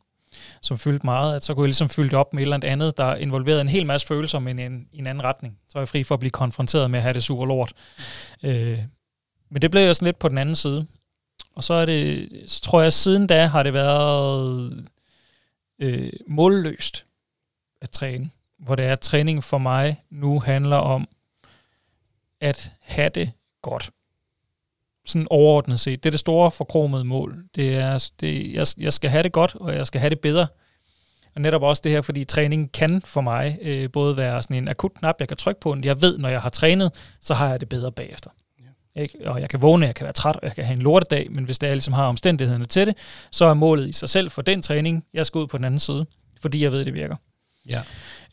som 0.62 0.78
fyldte 0.78 1.06
meget. 1.06 1.36
At 1.36 1.44
så 1.44 1.54
kunne 1.54 1.64
jeg 1.64 1.68
ligesom 1.68 1.90
fylde 1.90 2.10
det 2.10 2.18
op 2.18 2.34
med 2.34 2.42
et 2.44 2.46
eller 2.54 2.60
andet, 2.64 2.98
der 2.98 3.16
involverede 3.16 3.62
en 3.62 3.70
hel 3.70 3.86
masse 3.86 4.08
følelser, 4.08 4.40
men 4.40 4.60
i 4.60 4.64
en, 4.64 4.88
i 4.94 4.98
en 5.00 5.08
anden 5.08 5.24
retning. 5.24 5.58
Så 5.70 5.74
var 5.74 5.82
jeg 5.82 5.90
fri 5.90 6.04
for 6.04 6.16
at 6.16 6.20
blive 6.20 6.32
konfronteret 6.32 6.92
med 6.92 7.00
at 7.00 7.04
have 7.04 7.14
det 7.14 7.24
super 7.24 7.46
lort. 7.46 7.74
Øh, 8.44 8.80
men 9.52 9.62
det 9.62 9.72
blev 9.72 9.82
jeg 9.82 9.96
sådan 9.96 10.06
lidt 10.06 10.20
på 10.20 10.30
den 10.30 10.38
anden 10.38 10.56
side. 10.56 10.88
Og 11.56 11.64
så 11.64 11.74
er 11.74 11.86
det, 11.86 12.30
så 12.48 12.62
tror 12.62 12.80
jeg, 12.80 12.88
at 12.88 12.94
siden 12.94 13.28
da 13.28 13.46
har 13.46 13.64
det 13.64 13.74
været 13.74 14.88
øh, 15.80 16.14
målløst 16.28 17.06
at 17.82 17.90
træne. 17.90 18.30
Hvor 18.60 18.76
det 18.76 18.86
er, 18.86 18.94
at 18.94 19.00
træning 19.00 19.44
for 19.44 19.58
mig 19.58 20.04
nu 20.10 20.40
handler 20.40 20.78
om 20.78 21.08
at 22.42 22.72
have 22.82 23.10
det 23.10 23.32
godt. 23.62 23.92
Sådan 25.10 25.28
overordnet 25.30 25.80
set. 25.80 26.04
Det 26.04 26.10
er 26.10 26.12
det 26.12 26.20
store 26.20 26.52
forkromede 26.52 27.04
mål. 27.04 27.44
Det 27.56 27.76
er, 27.76 28.10
det, 28.20 28.54
jeg, 28.54 28.68
jeg 28.78 28.94
skal 28.94 29.10
have 29.10 29.24
det 29.24 29.32
godt, 29.32 29.56
og 29.56 29.76
jeg 29.76 29.88
skal 29.88 30.02
have 30.02 30.10
det 30.10 30.20
bedre. 30.20 30.48
Og 31.36 31.42
netop 31.42 31.64
også 31.64 31.82
det 31.84 31.92
her, 31.92 32.02
fordi 32.02 32.24
træning 32.24 32.72
kan 32.72 33.02
for 33.06 33.22
mig 33.22 33.58
øh, 33.62 33.92
både 33.92 34.18
være 34.18 34.44
sådan 34.44 34.56
en 34.56 34.68
akut 34.68 34.94
knap, 34.94 35.16
jeg 35.20 35.28
kan 35.28 35.38
trykke 35.38 35.62
på, 35.62 35.78
jeg 35.84 36.02
ved, 36.02 36.18
når 36.18 36.30
jeg 36.30 36.42
har 36.42 36.50
trænet, 36.50 36.92
så 37.22 37.34
har 37.34 37.50
jeg 37.50 37.60
det 37.60 37.70
bedre 37.70 37.92
bagefter. 37.92 38.30
Ikke? 38.96 39.18
Og 39.26 39.42
jeg 39.42 39.50
kan 39.50 39.62
vågne, 39.62 39.86
jeg 39.86 39.96
kan 39.96 40.04
være 40.04 40.14
træt, 40.14 40.36
og 40.36 40.44
jeg 40.44 40.52
kan 40.52 40.66
have 40.66 40.76
en 40.76 40.82
lortedag, 40.82 41.32
men 41.32 41.44
hvis 41.44 41.60
det 41.60 41.70
er 41.70 41.74
ligesom 41.74 41.94
har 41.94 42.06
omstændighederne 42.06 42.66
til 42.66 42.88
det, 42.88 42.98
så 43.32 43.46
er 43.46 43.54
målet 43.54 43.90
i 43.90 43.94
sig 43.94 44.10
selv 44.10 44.32
for 44.32 44.42
den 44.42 44.62
træning, 44.62 45.06
jeg 45.14 45.26
skal 45.26 45.40
ud 45.40 45.48
på 45.48 45.58
den 45.58 45.66
anden 45.66 45.80
side, 45.80 46.06
fordi 46.42 46.64
jeg 46.64 46.72
ved, 46.72 46.86
det 46.86 46.94
virker. 46.94 47.16
Ja. 47.70 47.82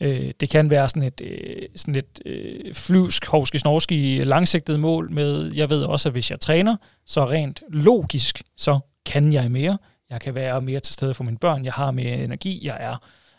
Øh, 0.01 0.31
det 0.41 0.51
kan 0.51 0.71
være 0.71 0.89
sådan 0.89 1.03
et, 1.03 1.21
øh, 1.21 1.69
sådan 1.77 1.95
et 1.95 2.21
øh, 2.27 2.75
flyvsk, 2.75 3.27
hovske, 3.27 3.59
snorske, 3.59 4.25
langsigtet 4.25 4.81
mål 4.81 5.11
med, 5.11 5.53
jeg 5.55 5.71
ved 5.71 5.83
også, 5.83 6.09
at 6.09 6.13
hvis 6.13 6.31
jeg 6.31 6.41
træner, 6.41 6.77
så 7.07 7.29
rent 7.29 7.61
logisk, 7.69 8.43
så 8.57 8.79
kan 9.07 9.33
jeg 9.33 9.51
mere. 9.51 9.79
Jeg 10.11 10.21
kan 10.21 10.35
være 10.35 10.61
mere 10.61 10.81
til 10.81 10.95
stede 10.95 11.15
for 11.15 11.25
mine 11.25 11.39
børn, 11.39 11.65
jeg 11.65 11.73
har 11.73 11.91
mere 11.91 12.15
energi, 12.15 12.67
jeg 12.67 12.77
er 12.81 12.97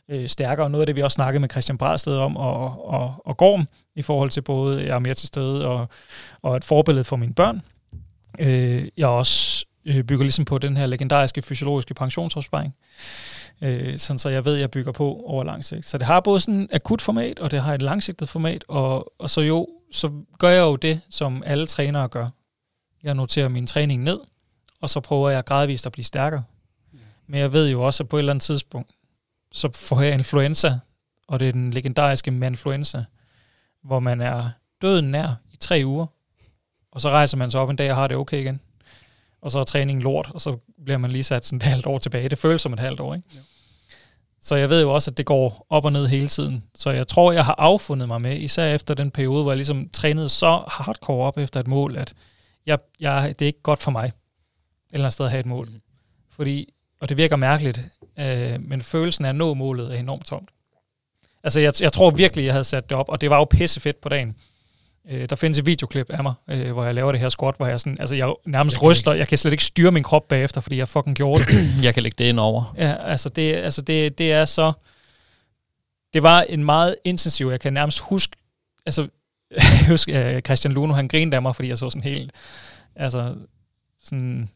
øh, 0.10 0.30
stærkere. 0.30 0.70
Noget 0.70 0.82
af 0.82 0.86
det, 0.86 0.96
vi 0.96 1.02
også 1.02 1.16
snakkede 1.16 1.40
med 1.40 1.50
Christian 1.50 1.78
Bradsted 1.78 2.18
om, 2.18 2.38
og, 2.38 2.88
og, 2.88 3.22
og 3.26 3.38
Gorm, 3.38 3.68
i 3.96 4.02
forhold 4.02 4.30
til 4.30 4.42
både, 4.42 4.86
jeg 4.86 4.96
er 4.96 5.00
mere 5.00 5.14
til 5.14 5.28
stede, 5.28 5.66
og, 5.66 5.88
og 6.42 6.58
et 6.58 6.64
forbillede 6.64 7.04
for 7.04 7.16
mine 7.16 7.34
børn. 7.34 7.62
Øh, 8.40 8.88
jeg 8.98 9.08
også 9.08 9.66
øh, 9.86 10.04
bygger 10.04 10.24
ligesom 10.24 10.46
på 10.46 10.58
den 10.58 10.78
her 10.78 10.86
legendariske 10.86 11.42
fysiologiske 11.42 11.94
pensionsopsparing. 11.94 12.76
Øh, 13.62 13.98
sådan 13.98 14.20
så 14.20 14.30
jeg 14.30 14.46
ved, 14.46 14.56
at 14.56 14.62
jeg 14.62 14.72
bygger 14.72 14.92
på 14.92 15.22
over 15.26 15.44
lang 15.44 15.66
sigt. 15.66 15.86
Så 15.86 15.98
det 15.98 16.08
har 16.08 16.20
både 16.20 16.40
sådan 16.40 16.62
et 16.62 16.70
akut 16.72 17.02
format, 17.02 17.40
og 17.40 17.52
det 17.52 17.62
har 17.62 17.74
et 17.74 17.82
langsigtet 17.82 18.30
format, 18.30 18.66
og, 18.68 19.14
og 19.20 19.30
så 19.30 19.42
jo, 19.42 19.68
så 19.92 20.12
gør 20.40 20.50
jeg 20.50 20.62
jo 20.62 20.76
det, 20.76 21.02
som 21.10 21.44
alle 21.46 21.66
trænere 21.66 22.08
gør. 22.08 22.30
Jeg 23.04 23.14
noterer 23.14 23.50
min 23.50 23.68
træning 23.68 24.04
ned, 24.04 24.20
og 24.82 24.90
så 24.90 25.00
prøver 25.00 25.30
jeg 25.30 25.46
gradvist 25.46 25.86
at 25.86 25.92
blive 25.92 26.06
stærkere. 26.06 26.44
Men 27.28 27.40
jeg 27.40 27.54
ved 27.54 27.70
jo 27.70 27.82
også, 27.82 28.04
at 28.04 28.10
på 28.10 28.18
et 28.18 28.20
eller 28.20 28.34
andet 28.34 28.44
tidspunkt, 28.44 28.92
så 29.52 29.70
får 29.76 30.02
jeg 30.02 30.14
influenza, 30.14 30.80
og 31.28 31.40
det 31.40 31.48
er 31.48 31.52
den 31.52 31.72
legendariske 31.72 32.32
manfluenza, 32.32 33.04
hvor 33.84 34.00
man 34.00 34.22
er 34.22 34.50
døden 34.82 35.12
nær 35.12 35.36
i 35.54 35.56
tre 35.56 35.82
uger, 35.86 36.06
og 36.92 37.02
så 37.02 37.10
rejser 37.10 37.38
man 37.38 37.52
sig 37.52 37.60
op 37.60 37.70
en 37.70 37.76
dag 37.76 37.92
og 37.92 37.98
har 37.98 38.08
det 38.08 38.18
okay 38.18 38.42
igen. 38.42 38.62
Og 39.48 39.52
så 39.52 39.60
er 39.60 39.64
træningen 39.64 40.04
lort, 40.04 40.30
og 40.34 40.42
så 40.42 40.58
bliver 40.86 40.98
man 40.98 41.12
lige 41.12 41.24
sat 41.24 41.46
sådan 41.46 41.58
et 41.58 41.64
halvt 41.64 41.86
år 41.86 42.00
tilbage. 42.00 42.30
Det 42.30 42.38
føles 42.38 42.62
som 42.62 42.74
et 42.74 42.80
halvt 42.80 43.00
år, 43.00 43.14
ikke? 43.14 43.28
Ja. 43.34 43.40
Så 44.42 44.56
jeg 44.56 44.70
ved 44.70 44.82
jo 44.82 44.94
også, 44.94 45.12
at 45.12 45.18
det 45.18 45.26
går 45.26 45.66
op 45.70 45.86
og 45.86 45.92
ned 45.92 46.08
hele 46.08 46.28
tiden. 46.28 46.64
Så 46.76 46.92
jeg 46.92 47.08
tror, 47.08 47.32
jeg 47.32 47.46
har 47.46 47.56
affundet 47.58 48.08
mig 48.08 48.22
med, 48.22 48.38
især 48.38 48.74
efter 48.74 48.94
den 48.94 49.12
periode, 49.12 49.44
hvor 49.44 49.52
jeg 49.52 49.58
ligesom 49.58 49.90
trænede 49.90 50.30
så 50.30 50.64
hardcore 50.68 51.28
op 51.28 51.38
efter 51.38 51.60
et 51.60 51.68
mål, 51.68 51.96
at 51.98 52.14
jeg, 52.66 52.80
jeg, 53.00 53.36
det 53.40 53.46
er 53.46 53.48
ikke 53.48 53.62
godt 53.62 53.82
for 53.82 53.92
mig, 53.92 54.06
et 54.06 54.14
eller 54.94 55.06
andet 55.06 55.14
sted 55.14 55.26
at 55.26 55.32
have 55.32 55.40
et 55.40 55.46
mål. 55.46 55.68
Mm. 55.70 55.82
Fordi, 56.32 56.74
og 57.00 57.10
det 57.10 57.18
virker 57.18 57.36
mærkeligt, 57.36 57.82
øh, 58.20 58.62
men 58.62 58.82
følelsen 58.82 59.26
af 59.26 59.30
at 59.30 59.36
nå 59.36 59.54
målet 59.54 59.94
er 59.94 60.00
enormt 60.00 60.26
tomt. 60.26 60.50
Altså, 61.44 61.60
jeg, 61.60 61.74
jeg 61.82 61.94
tror 61.94 62.10
virkelig, 62.10 62.46
jeg 62.46 62.54
havde 62.54 62.64
sat 62.64 62.90
det 62.90 62.98
op, 62.98 63.10
og 63.10 63.22
det 63.22 63.30
var 63.30 63.38
jo 63.38 63.46
pissefedt 63.46 64.02
på 64.02 64.10
dagen. 64.10 64.36
Øh, 65.10 65.30
der 65.30 65.36
findes 65.36 65.58
et 65.58 65.66
videoklip 65.66 66.10
af 66.10 66.24
mig, 66.24 66.34
øh, 66.50 66.72
hvor 66.72 66.84
jeg 66.84 66.96
laver 66.96 67.12
det 67.12 67.22
her 67.22 67.30
squat, 67.30 67.56
hvor 67.58 67.68
jeg 67.68 67.80
sådan, 67.80 67.98
altså 68.00 68.16
jeg 68.16 68.34
nærmest 68.46 68.76
jeg 68.76 68.84
ryster, 68.84 69.14
jeg 69.14 69.28
kan 69.28 69.38
slet 69.38 69.52
ikke 69.52 69.64
styre 69.64 69.92
min 69.92 70.04
krop 70.04 70.28
bagefter, 70.28 70.62
fordi 70.62 70.78
jeg 70.78 70.88
fucking 70.88 71.16
gjorde 71.16 71.46
det. 71.46 71.74
jeg 71.86 71.94
kan 71.94 72.04
lægge 72.04 72.16
det 72.18 72.26
ind 72.30 72.40
over. 72.40 72.74
Ja, 72.78 72.96
altså 73.00 73.30
det, 73.30 73.54
altså 73.54 73.82
det, 73.82 74.18
det 74.18 74.32
er 74.32 74.46
så, 74.46 74.72
det 76.14 76.24
var 76.24 76.42
en 76.42 76.64
meget 76.64 76.96
intensiv, 77.04 77.48
jeg 77.48 77.60
kan 77.60 77.74
nærmest 77.74 78.00
huske, 78.00 78.36
altså 78.86 79.02
jeg 79.52 79.88
husker 79.88 80.36
uh, 80.36 80.42
Christian 80.42 80.74
Luno, 80.74 80.94
han 80.94 81.08
grinede 81.08 81.36
af 81.36 81.42
mig, 81.42 81.56
fordi 81.56 81.70
jeg 81.70 81.78
så 81.78 81.90
sådan 81.90 82.04
helt, 82.04 82.32
altså 82.96 83.36
sådan 84.04 84.50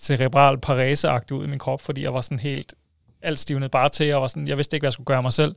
cerebral 0.00 0.58
parese 0.58 1.08
ud 1.32 1.44
i 1.44 1.48
min 1.48 1.58
krop, 1.58 1.80
fordi 1.80 2.02
jeg 2.02 2.14
var 2.14 2.20
sådan 2.20 2.38
helt, 2.38 2.74
alt 3.22 3.38
stivnet 3.38 3.70
bare 3.70 3.88
til, 3.88 4.14
og 4.14 4.22
var 4.22 4.28
sådan, 4.28 4.48
jeg 4.48 4.56
vidste 4.56 4.76
ikke, 4.76 4.82
hvad 4.82 4.88
jeg 4.88 4.92
skulle 4.92 5.06
gøre 5.06 5.22
mig 5.22 5.32
selv. 5.32 5.54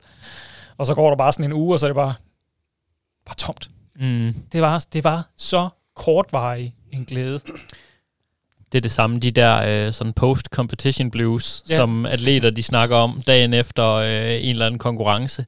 Og 0.76 0.86
så 0.86 0.94
går 0.94 1.08
der 1.08 1.16
bare 1.16 1.32
sådan 1.32 1.44
en 1.44 1.52
uge, 1.52 1.74
og 1.74 1.80
så 1.80 1.86
er 1.86 1.88
det 1.88 1.94
bare, 1.94 2.14
bare 3.26 3.36
tomt. 3.36 3.70
Mm. 4.00 4.34
Det, 4.52 4.62
var, 4.62 4.84
det 4.92 5.04
var 5.04 5.28
så 5.36 5.68
kortvarig 5.96 6.74
en 6.92 7.04
glæde. 7.04 7.40
Det 8.72 8.78
er 8.78 8.82
det 8.82 8.92
samme, 8.92 9.18
de 9.18 9.30
der 9.30 9.86
øh, 9.86 9.92
sådan 9.92 10.12
post-competition 10.12 11.10
blues, 11.10 11.64
ja. 11.70 11.76
som 11.76 12.06
atleter 12.06 12.50
de 12.50 12.62
snakker 12.62 12.96
om 12.96 13.22
dagen 13.26 13.54
efter 13.54 13.92
øh, 13.92 14.44
en 14.44 14.50
eller 14.50 14.66
anden 14.66 14.78
konkurrence, 14.78 15.46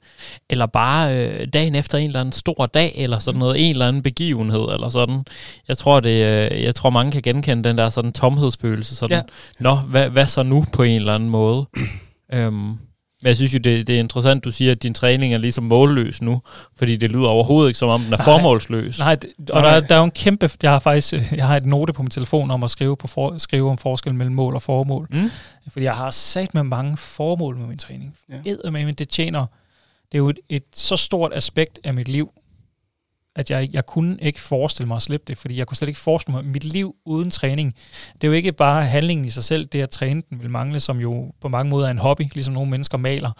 eller 0.50 0.66
bare 0.66 1.16
øh, 1.16 1.48
dagen 1.52 1.74
efter 1.74 1.98
en 1.98 2.06
eller 2.06 2.20
anden 2.20 2.32
stor 2.32 2.66
dag, 2.66 2.92
eller 2.96 3.18
sådan 3.18 3.38
noget, 3.38 3.68
en 3.68 3.70
eller 3.70 3.88
anden 3.88 4.02
begivenhed, 4.02 4.68
eller 4.72 4.88
sådan. 4.88 5.24
Jeg 5.68 5.78
tror, 5.78 6.00
det, 6.00 6.50
øh, 6.52 6.62
jeg 6.62 6.74
tror 6.74 6.90
mange 6.90 7.12
kan 7.12 7.22
genkende 7.22 7.68
den 7.68 7.78
der 7.78 7.88
sådan 7.88 8.12
tomhedsfølelse, 8.12 8.96
sådan, 8.96 9.16
ja. 9.16 9.22
nå, 9.60 9.74
hvad, 9.74 10.10
hvad 10.10 10.26
så 10.26 10.42
nu 10.42 10.64
på 10.72 10.82
en 10.82 11.00
eller 11.00 11.14
anden 11.14 11.30
måde? 11.30 11.66
øhm, 12.34 12.78
men 13.22 13.28
jeg 13.28 13.36
synes 13.36 13.54
jo, 13.54 13.58
det, 13.58 13.86
det 13.86 13.94
er 13.94 13.98
interessant, 13.98 14.44
du 14.44 14.50
siger, 14.50 14.72
at 14.72 14.82
din 14.82 14.94
træning 14.94 15.34
er 15.34 15.38
ligesom 15.38 15.64
målløs 15.64 16.22
nu, 16.22 16.42
fordi 16.76 16.96
det 16.96 17.12
lyder 17.12 17.26
overhovedet 17.26 17.68
ikke, 17.68 17.78
som 17.78 17.88
om 17.88 18.00
den 18.00 18.12
er 18.12 18.16
nej, 18.16 18.24
formålsløs. 18.24 18.98
Nej, 18.98 19.14
det, 19.14 19.50
og 19.50 19.62
der, 19.62 19.80
der 19.80 19.94
er 19.94 19.98
jo 19.98 20.04
en 20.04 20.10
kæmpe... 20.10 20.50
Jeg 20.62 20.70
har 20.70 20.78
faktisk 20.78 21.12
jeg 21.12 21.46
har 21.46 21.56
et 21.56 21.66
note 21.66 21.92
på 21.92 22.02
min 22.02 22.10
telefon 22.10 22.50
om 22.50 22.62
at 22.62 22.70
skrive, 22.70 22.96
på 22.96 23.06
for, 23.06 23.38
skrive 23.38 23.70
om 23.70 23.78
forskel 23.78 24.14
mellem 24.14 24.34
mål 24.34 24.54
og 24.54 24.62
formål. 24.62 25.08
Mm. 25.10 25.30
Fordi 25.68 25.84
jeg 25.84 25.94
har 25.94 26.10
sat 26.10 26.54
med 26.54 26.62
mange 26.62 26.96
formål 26.96 27.56
med 27.56 27.66
min 27.66 27.78
træning. 27.78 28.14
Ja. 28.44 28.70
men 28.70 28.94
det 28.94 29.08
tjener... 29.08 29.46
Det 30.12 30.14
er 30.14 30.18
jo 30.18 30.28
et, 30.28 30.38
et 30.48 30.64
så 30.74 30.96
stort 30.96 31.32
aspekt 31.34 31.80
af 31.84 31.94
mit 31.94 32.08
liv. 32.08 32.30
At 33.38 33.50
jeg, 33.50 33.68
jeg 33.72 33.86
kunne 33.86 34.18
ikke 34.22 34.40
forestille 34.40 34.88
mig 34.88 34.96
at 34.96 35.02
slippe 35.02 35.24
det, 35.28 35.38
fordi 35.38 35.56
jeg 35.56 35.66
kunne 35.66 35.76
slet 35.76 35.88
ikke 35.88 36.00
forestille 36.00 36.36
mig 36.36 36.44
mit 36.44 36.64
liv 36.64 36.96
uden 37.04 37.30
træning. 37.30 37.74
Det 38.14 38.24
er 38.24 38.28
jo 38.28 38.34
ikke 38.34 38.52
bare 38.52 38.84
handlingen 38.84 39.26
i 39.26 39.30
sig 39.30 39.44
selv, 39.44 39.66
det 39.66 39.82
at 39.82 39.90
træne 39.90 40.22
den 40.30 40.40
vil 40.40 40.50
mangle, 40.50 40.80
som 40.80 41.00
jo 41.00 41.32
på 41.40 41.48
mange 41.48 41.70
måder 41.70 41.86
er 41.86 41.90
en 41.90 41.98
hobby, 41.98 42.22
ligesom 42.34 42.54
nogle 42.54 42.70
mennesker 42.70 42.98
maler. 42.98 43.30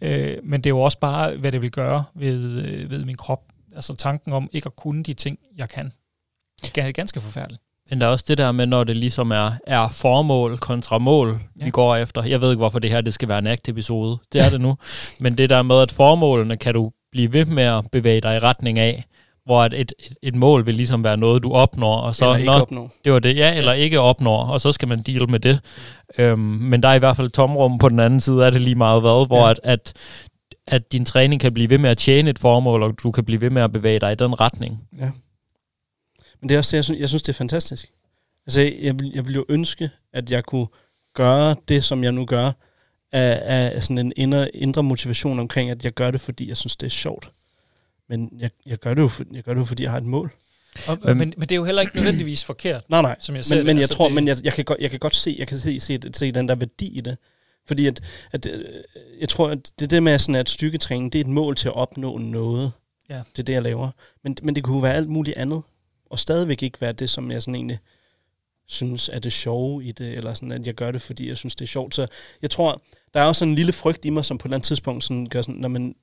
Øh, 0.00 0.36
men 0.44 0.60
det 0.60 0.66
er 0.66 0.74
jo 0.74 0.80
også 0.80 0.98
bare, 0.98 1.36
hvad 1.36 1.52
det 1.52 1.62
vil 1.62 1.70
gøre 1.70 2.04
ved, 2.14 2.62
øh, 2.62 2.90
ved 2.90 3.04
min 3.04 3.16
krop. 3.16 3.40
Altså 3.76 3.94
tanken 3.94 4.32
om 4.32 4.48
ikke 4.52 4.66
at 4.66 4.76
kunne 4.76 5.02
de 5.02 5.14
ting, 5.14 5.38
jeg 5.56 5.68
kan. 5.68 5.92
Det 6.62 6.78
er 6.78 6.92
ganske 6.92 7.20
forfærdeligt. 7.20 7.62
Men 7.90 8.00
der 8.00 8.06
er 8.06 8.10
også 8.10 8.24
det 8.28 8.38
der 8.38 8.52
med, 8.52 8.66
når 8.66 8.84
det 8.84 8.96
ligesom 8.96 9.30
er, 9.30 9.50
er 9.66 9.88
formål 9.88 10.58
kontra 10.58 10.98
mål, 10.98 11.28
ja. 11.60 11.64
vi 11.64 11.70
går 11.70 11.96
efter. 11.96 12.24
Jeg 12.24 12.40
ved 12.40 12.50
ikke, 12.50 12.58
hvorfor 12.58 12.78
det 12.78 12.90
her 12.90 13.00
det 13.00 13.14
skal 13.14 13.28
være 13.28 13.38
en 13.38 13.46
akt-episode. 13.46 14.18
Det 14.32 14.40
er 14.40 14.50
det 14.50 14.60
nu. 14.60 14.76
Men 15.20 15.38
det 15.38 15.50
der 15.50 15.62
med, 15.62 15.80
at 15.80 15.92
formålene 15.92 16.56
kan 16.56 16.74
du 16.74 16.92
blive 17.12 17.32
ved 17.32 17.44
med 17.44 17.64
at 17.64 17.84
bevæge 17.92 18.20
dig 18.20 18.36
i 18.36 18.38
retning 18.38 18.78
af, 18.78 19.04
hvor 19.44 19.64
et, 19.64 19.72
et, 19.80 19.92
et 20.22 20.34
mål 20.34 20.66
vil 20.66 20.74
ligesom 20.74 21.04
være 21.04 21.16
noget, 21.16 21.42
du 21.42 21.52
opnår. 21.52 21.96
Og 21.96 22.14
så, 22.14 22.24
Eller 22.24 22.36
ikke 22.36 22.46
når, 22.46 22.60
opnår. 22.60 22.92
Det 23.04 23.12
var 23.12 23.18
det, 23.18 23.36
ja, 23.36 23.56
eller 23.56 23.72
ikke 23.72 24.00
opnår, 24.00 24.44
og 24.44 24.60
så 24.60 24.72
skal 24.72 24.88
man 24.88 25.02
deal 25.02 25.30
med 25.30 25.40
det. 25.40 25.60
Øhm, 26.18 26.38
men 26.40 26.82
der 26.82 26.88
er 26.88 26.94
i 26.94 26.98
hvert 26.98 27.16
fald 27.16 27.30
tomrum 27.30 27.78
på 27.78 27.88
den 27.88 28.00
anden 28.00 28.20
side 28.20 28.46
af 28.46 28.52
det 28.52 28.60
lige 28.60 28.74
meget 28.74 29.00
hvad, 29.00 29.26
hvor 29.26 29.44
Ja. 29.44 29.50
at, 29.50 29.60
at, 29.64 29.92
at 30.66 30.92
din 30.92 31.04
træning 31.04 31.40
kan 31.40 31.54
blive 31.54 31.70
ved 31.70 31.78
med 31.78 31.90
at 31.90 31.98
tjene 31.98 32.30
et 32.30 32.38
formål, 32.38 32.82
og 32.82 32.94
du 33.02 33.10
kan 33.10 33.24
blive 33.24 33.40
ved 33.40 33.50
med 33.50 33.62
at 33.62 33.72
bevæge 33.72 34.00
dig 34.00 34.12
i 34.12 34.14
den 34.14 34.40
retning. 34.40 34.80
Ja. 34.98 35.10
Men 36.40 36.48
det 36.48 36.54
er 36.54 36.58
også 36.58 36.70
det, 36.70 36.76
jeg 36.76 36.84
synes, 36.84 37.00
jeg 37.00 37.08
synes, 37.08 37.22
det 37.22 37.32
er 37.32 37.36
fantastisk. 37.36 37.90
Altså, 38.46 38.60
jeg 38.80 39.00
vil, 39.00 39.12
jeg 39.14 39.26
vil 39.26 39.34
jo 39.34 39.44
ønske, 39.48 39.90
at 40.12 40.30
jeg 40.30 40.44
kunne 40.44 40.66
gøre 41.14 41.54
det, 41.68 41.84
som 41.84 42.04
jeg 42.04 42.12
nu 42.12 42.24
gør, 42.24 42.46
af, 43.12 43.42
af 43.72 43.82
sådan 43.82 43.98
en 43.98 44.12
indre, 44.16 44.56
indre 44.56 44.82
motivation 44.82 45.38
omkring, 45.40 45.70
at 45.70 45.84
jeg 45.84 45.92
gør 45.92 46.10
det, 46.10 46.20
fordi 46.20 46.48
jeg 46.48 46.56
synes, 46.56 46.76
det 46.76 46.86
er 46.86 46.90
sjovt. 46.90 47.28
Men 48.16 48.32
jeg, 48.38 48.50
jeg, 48.66 48.78
gør, 48.78 48.94
det 48.94 49.02
jo, 49.02 49.10
jeg 49.32 49.42
gør 49.42 49.54
det 49.54 49.60
jo, 49.60 49.64
fordi 49.64 49.82
jeg 49.82 49.90
har 49.90 49.98
et 49.98 50.04
mål. 50.06 50.32
Og, 50.88 50.98
Øhm. 51.04 51.16
men, 51.16 51.34
men 51.36 51.48
det 51.48 51.52
er 51.52 51.56
jo 51.56 51.64
heller 51.64 51.82
ikke 51.82 51.96
nødvendigvis 51.96 52.44
forkert, 52.44 52.90
Nej, 52.90 53.02
nej. 53.02 53.16
som 53.20 53.36
jeg 53.36 53.44
ser 53.44 53.54
Men, 53.54 53.58
det. 53.58 53.66
men 53.66 53.76
jeg 53.76 53.82
Altså, 53.82 53.96
tror, 53.96 54.06
det, 54.06 54.14
men 54.14 54.26
jeg, 54.28 54.36
jeg, 54.44 54.52
kan 54.52 54.64
godt, 54.64 54.78
jeg 54.80 54.90
kan 54.90 54.98
godt 54.98 55.14
se, 55.14 55.36
jeg 55.38 55.48
kan 55.48 55.58
se, 55.58 55.80
se, 55.80 55.98
se 56.14 56.32
den 56.32 56.48
der 56.48 56.54
værdi 56.54 56.86
i 56.86 57.00
det. 57.00 57.16
Fordi 57.66 57.86
at, 57.86 58.00
at 58.32 58.46
øh, 58.46 58.64
jeg 59.20 59.28
tror, 59.28 59.48
at 59.50 59.72
det 59.80 59.90
det 59.90 60.02
med, 60.02 60.18
sådan, 60.18 60.34
at 60.34 60.48
styrketræning, 60.48 61.12
det 61.12 61.18
er 61.18 61.24
et 61.24 61.30
mål 61.30 61.56
til 61.56 61.68
at 61.68 61.74
opnå 61.74 62.18
noget. 62.18 62.72
Ja. 63.08 63.14
Det 63.32 63.38
er 63.38 63.42
det, 63.42 63.52
jeg 63.52 63.62
laver. 63.62 63.90
Men, 64.24 64.36
men 64.42 64.54
det 64.54 64.64
kunne 64.64 64.82
være 64.82 64.94
alt 64.94 65.08
muligt 65.08 65.36
andet. 65.36 65.62
Og 66.10 66.18
stadigvæk 66.18 66.62
ikke 66.62 66.80
være 66.80 66.92
det, 66.92 67.10
som 67.10 67.30
jeg 67.30 67.42
sådan 67.42 67.54
egentlig 67.54 67.78
synes 68.66 69.10
er 69.12 69.18
det 69.18 69.32
sjove 69.32 69.84
i 69.84 69.92
det, 69.92 70.12
eller 70.12 70.34
sådan, 70.34 70.52
at 70.52 70.66
jeg 70.66 70.74
gør 70.74 70.90
det, 70.92 71.02
fordi 71.02 71.28
jeg 71.28 71.36
synes, 71.36 71.54
det 71.54 71.64
er 71.64 71.68
sjovt. 71.68 71.94
Så 71.94 72.06
jeg 72.42 72.50
tror, 72.50 72.82
der 73.14 73.20
er 73.20 73.24
også 73.24 73.38
sådan 73.38 73.50
en 73.52 73.56
lille 73.56 73.72
frygt 73.72 74.04
i 74.04 74.10
mig, 74.10 74.24
som 74.24 74.38
på 74.38 74.42
et 74.42 74.48
eller 74.48 74.56
andet 74.56 74.66
tidspunkt 74.66 75.04
sådan 75.04 75.26
gør 75.26 75.42
sådan, 75.42 75.54
"Nå, 75.60 75.68
men 75.68 75.94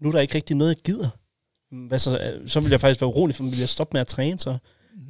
nu 0.00 0.08
er 0.08 0.12
der 0.12 0.20
ikke 0.20 0.34
rigtig 0.34 0.56
noget, 0.56 0.74
jeg 0.74 0.82
gider. 0.84 1.08
Hvad 1.70 1.98
så, 1.98 2.18
Øh, 2.18 2.48
så 2.48 2.60
vil 2.60 2.70
jeg 2.70 2.80
faktisk 2.80 3.00
være 3.00 3.08
urolig, 3.08 3.36
for 3.36 3.44
vil 3.44 3.58
jeg 3.58 3.68
stoppe 3.68 3.94
med 3.94 4.00
at 4.00 4.08
træne, 4.08 4.38
så 4.38 4.58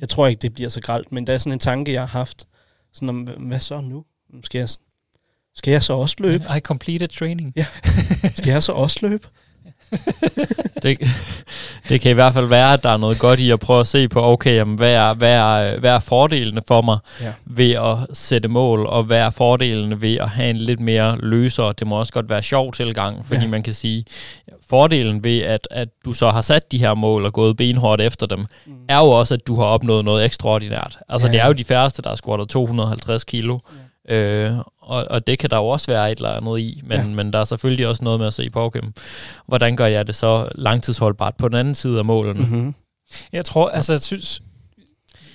jeg 0.01 0.09
tror 0.09 0.27
ikke, 0.27 0.41
det 0.41 0.55
bliver 0.55 0.69
så 0.71 0.81
gralt, 0.81 1.13
men 1.13 1.27
der 1.27 1.33
er 1.33 1.39
sådan 1.39 1.53
en 1.53 1.59
tanke, 1.59 1.93
jeg 1.93 2.03
har 2.03 2.07
haft, 2.07 2.47
sådan 2.93 3.09
om, 3.09 3.23
hvad 3.23 3.61
så 3.61 3.81
nu? 3.81 4.05
Skal 4.45 4.59
jeg, 4.59 4.69
skal 5.55 5.71
jeg 5.71 5.83
så 5.83 5.93
også 5.93 6.17
løbe? 6.19 6.45
I 6.57 6.61
completed 6.61 7.09
training. 7.09 7.55
Skal 8.35 8.51
jeg 8.51 8.63
så 8.63 8.73
også 8.73 8.99
løbe? 9.03 9.29
Det, 10.83 10.99
det 11.89 12.01
kan 12.01 12.11
i 12.11 12.15
hvert 12.15 12.35
fald 12.35 12.47
være, 12.47 12.73
at 12.73 12.83
der 12.83 12.89
er 12.91 12.97
noget 12.97 13.19
godt 13.19 13.41
i 13.41 13.51
at 13.51 13.61
prøve 13.61 13.81
at 13.81 13.87
se 13.87 14.09
på, 14.09 14.23
okay, 14.25 14.55
jamen, 14.57 14.77
hvad, 14.77 14.95
er, 14.95 15.15
hvad, 15.15 15.33
er, 15.35 15.79
hvad 15.81 15.91
er 15.91 15.99
fordelene 15.99 16.61
for 16.69 16.83
mig 16.83 16.99
Ja. 17.21 17.33
ved 17.47 17.71
at 17.73 18.17
sætte 18.17 18.49
mål, 18.49 18.87
og 18.87 19.03
hvad 19.05 19.19
er 19.19 19.31
fordelene 19.31 20.01
ved 20.01 20.17
at 20.17 20.29
have 20.29 20.51
en 20.51 20.57
lidt 20.57 20.81
mere 20.81 21.17
løsere, 21.21 21.75
det 21.79 21.87
må 21.87 21.99
også 21.99 22.13
godt 22.13 22.31
være 22.31 22.43
sjov 22.43 22.73
tilgang, 22.73 23.27
fordi 23.27 23.39
Ja. 23.39 23.43
ja. 23.45 23.49
man 23.51 23.63
kan 23.63 23.73
sige, 23.75 24.05
fordelen 24.71 25.25
ved, 25.25 25.41
at, 25.43 25.69
at 25.71 25.89
du 26.05 26.13
så 26.13 26.31
har 26.31 26.43
sat 26.43 26.73
de 26.73 26.79
her 26.79 26.95
mål 26.95 27.25
og 27.25 27.33
gået 27.33 27.57
benhårdt 27.57 28.01
efter 28.03 28.27
dem, 28.27 28.39
Mm. 28.67 28.73
er 28.89 28.99
jo 28.99 29.07
også, 29.11 29.35
at 29.35 29.47
du 29.47 29.57
har 29.57 29.65
opnået 29.65 30.05
noget 30.05 30.25
ekstraordinært. 30.25 30.99
Altså, 31.09 31.27
Ja, 31.27 31.31
ja, 31.31 31.33
det 31.33 31.39
er 31.41 31.45
ja. 31.45 31.49
jo 31.49 31.53
de 31.53 31.65
færreste, 31.65 32.03
der 32.03 32.09
har 32.09 32.17
squattet 32.17 32.49
250 32.49 33.25
kilo, 33.25 33.59
øh, 34.09 34.51
og, 34.85 35.07
og 35.11 35.27
det 35.27 35.39
kan 35.39 35.51
der 35.51 35.57
jo 35.57 35.67
også 35.67 35.87
være 35.87 36.13
et 36.13 36.17
eller 36.17 36.31
andet 36.31 36.59
i, 36.61 36.83
men, 36.85 36.99
Ja. 36.99 37.05
men 37.07 37.33
der 37.33 37.39
er 37.39 37.45
selvfølgelig 37.45 37.87
også 37.89 38.05
noget 38.05 38.21
med 38.21 38.27
at 38.27 38.35
se 38.35 38.51
på, 38.51 38.61
okay, 38.63 38.81
hvordan 39.47 39.77
gør 39.77 39.87
jeg 39.87 40.07
det 40.07 40.15
så 40.15 40.49
langtidsholdbart 40.55 41.37
på 41.37 41.49
den 41.49 41.57
anden 41.57 41.75
side 41.75 41.99
af 41.99 42.05
målene? 42.05 42.41
Mm-hmm. 42.41 42.75
Jeg 43.33 43.45
tror, 43.45 43.69
altså, 43.69 43.93
jeg 43.93 44.01
synes, 44.01 44.43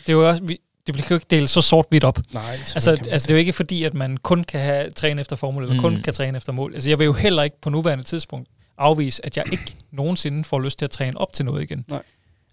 det 0.02 0.10
er 0.10 0.14
jo 0.14 0.30
også, 0.30 0.44
vi, 0.44 0.58
det 0.88 0.94
bliver 0.94 1.08
jo 1.10 1.16
ikke 1.16 1.26
delt 1.30 1.50
så 1.50 1.62
sort-hvidt 1.62 2.04
op. 2.04 2.20
Nej, 2.34 2.44
Altså, 2.76 2.92
altså, 2.92 3.28
det 3.28 3.30
er 3.30 3.36
jo 3.36 3.40
ikke 3.40 3.54
fordi, 3.54 3.84
at 3.84 3.94
man 3.94 4.18
kun 4.18 4.44
kan 4.44 4.60
have, 4.60 4.92
træne 4.92 5.22
efter 5.22 5.36
formel, 5.36 5.64
eller 5.64 5.76
mm. 5.76 5.82
kun 5.82 6.02
kan 6.04 6.14
træne 6.14 6.38
efter 6.38 6.54
mål. 6.54 6.74
Altså, 6.74 6.90
jeg 6.90 7.00
vil 7.00 7.06
jo 7.06 7.14
heller 7.14 7.44
ikke 7.44 7.62
på 7.62 7.70
nuværende 7.70 8.04
tidspunkt 8.04 8.50
afvise, 8.78 9.26
at 9.26 9.38
jeg 9.38 9.46
ikke 9.52 9.76
nogensinde 9.92 10.44
får 10.44 10.60
lyst 10.60 10.80
til 10.80 10.86
at 10.86 10.92
træne 10.92 11.18
op 11.18 11.34
til 11.34 11.46
noget 11.46 11.62
igen. 11.64 11.86
Nej. 11.88 12.02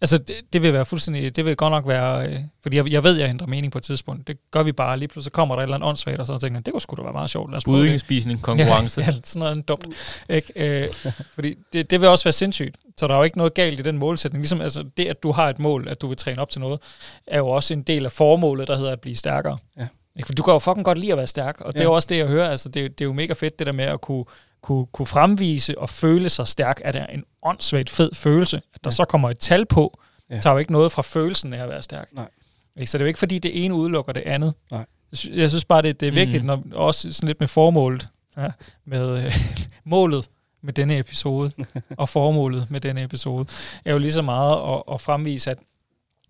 Altså, 0.00 0.18
det, 0.18 0.36
det 0.52 0.62
vil 0.62 0.72
være 0.72 0.86
fuldstændig, 0.86 1.36
det 1.36 1.44
vil 1.44 1.56
godt 1.56 1.70
nok 1.70 1.88
være, 1.88 2.28
øh, 2.28 2.38
fordi 2.62 2.76
jeg, 2.76 2.92
jeg 2.92 3.04
ved, 3.04 3.16
jeg 3.18 3.28
ændrer 3.28 3.46
mening 3.46 3.72
på 3.72 3.78
et 3.78 3.84
tidspunkt. 3.84 4.26
Det 4.26 4.36
gør 4.50 4.62
vi 4.62 4.72
bare, 4.72 4.98
lige 4.98 5.08
pludselig 5.08 5.32
kommer 5.32 5.54
der 5.54 5.62
et 5.62 5.64
eller 5.64 5.74
andet 5.74 5.88
åndssvagt, 5.88 6.18
og 6.18 6.26
så 6.26 6.38
tænker 6.38 6.58
jeg, 6.58 6.66
det 6.66 6.72
kunne 6.72 6.80
sgu 6.80 6.96
da 6.96 7.02
være 7.02 7.12
meget 7.12 7.30
sjovt. 7.30 7.50
Budingespisning, 7.64 8.42
konkurrence. 8.42 9.00
Ja, 9.00 9.06
ja 9.06 9.12
sådan 9.24 9.40
noget 9.40 9.68
dumt. 9.68 9.86
Ikke? 10.28 10.52
Øh, 10.56 10.88
fordi 11.34 11.54
det, 11.72 11.90
det 11.90 12.00
vil 12.00 12.08
også 12.08 12.24
være 12.24 12.32
sindssygt. 12.32 12.76
Så 12.98 13.06
der 13.06 13.14
er 13.14 13.18
jo 13.18 13.24
ikke 13.24 13.38
noget 13.38 13.54
galt 13.54 13.80
i 13.80 13.82
den 13.82 13.98
målsætning. 13.98 14.42
Ligesom 14.42 14.60
altså, 14.60 14.84
det, 14.96 15.04
at 15.04 15.22
du 15.22 15.32
har 15.32 15.48
et 15.48 15.58
mål, 15.58 15.88
at 15.88 16.00
du 16.00 16.06
vil 16.06 16.16
træne 16.16 16.40
op 16.40 16.50
til 16.50 16.60
noget, 16.60 16.80
er 17.26 17.38
jo 17.38 17.48
også 17.48 17.74
en 17.74 17.82
del 17.82 18.04
af 18.04 18.12
formålet, 18.12 18.68
der 18.68 18.76
hedder 18.76 18.92
at 18.92 19.00
blive 19.00 19.16
stærkere. 19.16 19.58
Ja. 19.78 19.86
Ikke? 20.16 20.26
For 20.26 20.34
du 20.34 20.42
kan 20.42 20.52
jo 20.52 20.58
fucking 20.58 20.84
godt 20.84 20.98
lide 20.98 21.12
at 21.12 21.18
være 21.18 21.26
stærk, 21.26 21.60
og 21.60 21.72
det 21.72 21.80
er 21.80 21.84
Ja. 21.84 21.88
jo 21.88 21.94
også 21.94 22.06
det, 22.06 22.16
jeg 22.18 22.26
hører. 22.26 22.48
Altså, 22.48 22.68
det, 22.68 22.98
det 22.98 23.04
er 23.04 23.06
jo 23.08 23.12
mega 23.12 23.32
fedt, 23.32 23.58
det 23.58 23.66
der 23.66 23.72
med 23.72 23.84
at 23.84 24.00
kunne, 24.00 24.24
kunne, 24.62 24.86
kunne 24.86 25.06
fremvise 25.06 25.78
og 25.78 25.90
føle 25.90 26.28
sig 26.28 26.48
stærk, 26.48 26.80
at 26.84 26.94
det 26.94 27.02
er 27.02 27.06
en 27.06 27.24
åndssvagt 27.42 27.90
fed 27.90 28.10
følelse. 28.14 28.56
At 28.74 28.84
der 28.84 28.90
Ja. 28.90 28.94
så 28.94 29.04
kommer 29.04 29.30
et 29.30 29.38
tal 29.38 29.66
på, 29.66 29.98
Ja. 30.30 30.34
ja. 30.34 30.40
tager 30.40 30.54
jo 30.54 30.58
ikke 30.58 30.72
noget 30.72 30.92
fra 30.92 31.02
følelsen 31.02 31.52
af 31.52 31.62
at 31.62 31.68
være 31.68 31.82
stærk. 31.82 32.08
Nej. 32.12 32.28
Ikke? 32.76 32.90
Så 32.90 32.98
det 32.98 33.02
er 33.02 33.04
jo 33.04 33.08
ikke, 33.08 33.18
fordi 33.18 33.38
det 33.38 33.64
ene 33.64 33.74
udelukker 33.74 34.12
det 34.12 34.22
andet. 34.26 34.54
Nej. 34.70 34.84
Jeg 35.12 35.18
sy- 35.18 35.28
Jeg 35.30 35.48
synes 35.50 35.64
bare, 35.64 35.82
det, 35.82 36.00
det 36.00 36.08
er 36.08 36.12
vigtigt, 36.12 36.42
mm. 36.42 36.46
når, 36.46 36.62
også 36.74 37.12
sådan 37.12 37.26
lidt 37.26 37.40
med 37.40 37.48
formålet, 37.48 38.08
ja, 38.36 38.48
med 38.84 39.24
øh, 39.26 39.34
målet 39.84 40.28
med 40.62 40.72
denne 40.72 40.98
episode, 40.98 41.50
og 41.98 42.08
formålet 42.08 42.66
med 42.70 42.80
denne 42.80 43.02
episode, 43.02 43.46
er 43.84 43.92
jo 43.92 43.98
lige 43.98 44.12
så 44.12 44.22
meget 44.22 44.74
at, 44.74 44.82
at 44.94 45.00
fremvise, 45.00 45.50
at 45.50 45.58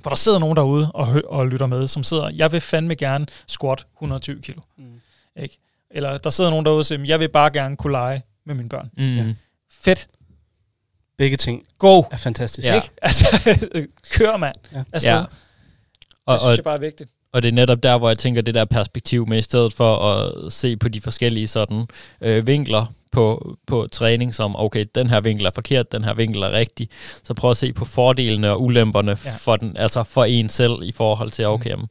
for 0.03 0.11
der 0.11 0.17
sidder 0.17 0.39
nogen 0.39 0.57
derude 0.57 0.93
og, 0.93 1.07
hø- 1.07 1.23
og 1.27 1.47
lytter 1.47 1.67
med, 1.67 1.89
som 1.89 2.05
sidder, 2.05 2.29
jeg 2.31 2.53
vil 2.53 2.61
fandme 2.61 2.95
gerne 2.95 3.27
squat 3.47 3.87
120 3.97 4.43
kilo. 4.43 4.61
Mm. 4.79 5.01
Ikke? 5.37 5.59
Eller 5.91 6.19
der 6.19 6.31
sidder 6.31 6.51
nogen 6.51 6.67
derude 6.67 6.79
og 6.81 6.87
siger, 6.87 7.05
jeg 7.05 7.21
vil 7.21 7.29
bare 7.29 7.51
gerne 7.51 7.77
kunne 7.77 7.91
lege 7.93 8.23
med 8.47 8.55
mine 8.55 8.69
børn. 8.69 8.91
Mm. 8.97 9.17
Ja. 9.17 9.35
Fedt. 9.73 10.09
Begge 11.19 11.37
ting 11.37 11.63
Go. 11.79 12.03
er 12.11 12.17
fantastisk. 12.17 12.67
Ja. 12.69 12.75
Ikke? 12.75 12.91
Altså, 13.03 13.27
kør 14.19 14.37
mand. 14.37 14.57
Ja. 14.73 14.83
Afsted. 14.93 15.11
Ja. 15.11 15.17
Det 15.19 15.29
Og, 16.27 16.39
synes 16.41 16.51
og, 16.51 16.57
jeg 16.57 16.65
bare 16.65 16.75
er 16.75 16.79
vigtigt. 16.81 17.11
Og 17.33 17.43
det 17.43 17.49
er 17.49 17.53
netop 17.53 17.83
der, 17.83 17.99
hvor 17.99 18.09
jeg 18.09 18.19
tænker 18.19 18.43
det 18.43 18.55
der 18.55 18.65
perspektiv 18.65 19.27
med, 19.29 19.39
i 19.39 19.43
stedet 19.43 19.73
for 19.73 19.97
at 19.97 20.53
se 20.53 20.77
på 20.77 20.89
de 20.89 21.01
forskellige 21.01 21.47
sådan 21.49 21.87
øh, 22.21 22.47
vinkler 22.47 22.87
på, 23.13 23.57
på 23.67 23.87
træning, 23.93 24.35
som 24.35 24.57
okay, 24.59 24.85
den 24.95 25.11
her 25.11 25.21
vinkel 25.21 25.47
er 25.47 25.51
forkert, 25.55 25.93
den 25.93 26.05
her 26.05 26.15
vinkel 26.15 26.43
er 26.43 26.53
rigtig, 26.53 26.89
så 27.25 27.35
prøv 27.35 27.51
at 27.51 27.57
se 27.57 27.73
på 27.73 27.85
fordelene 27.85 28.51
og 28.51 28.63
ulemperne 28.63 29.11
Ja. 29.25 29.31
for, 29.39 29.57
den, 29.57 29.77
altså 29.79 30.03
for 30.03 30.25
en 30.25 30.49
selv 30.49 30.73
i 30.83 30.93
forhold 30.93 31.31
til, 31.31 31.47
okay, 31.47 31.71
jamen, 31.71 31.87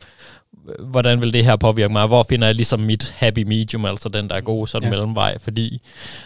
hvordan 0.80 1.22
vil 1.22 1.34
det 1.34 1.46
her 1.46 1.56
påvirke 1.56 1.94
mig? 1.94 2.08
Hvor 2.08 2.26
finder 2.30 2.48
jeg 2.48 2.56
ligesom 2.56 2.80
mit 2.80 3.12
happy 3.18 3.44
medium, 3.44 3.86
altså 3.86 4.10
den, 4.10 4.30
der 4.30 4.36
er 4.36 4.42
god 4.42 4.68
sådan 4.68 4.84
Ja. 4.88 4.94
ja. 4.96 5.00
mellemvej? 5.00 5.38
Fordi 5.40 5.82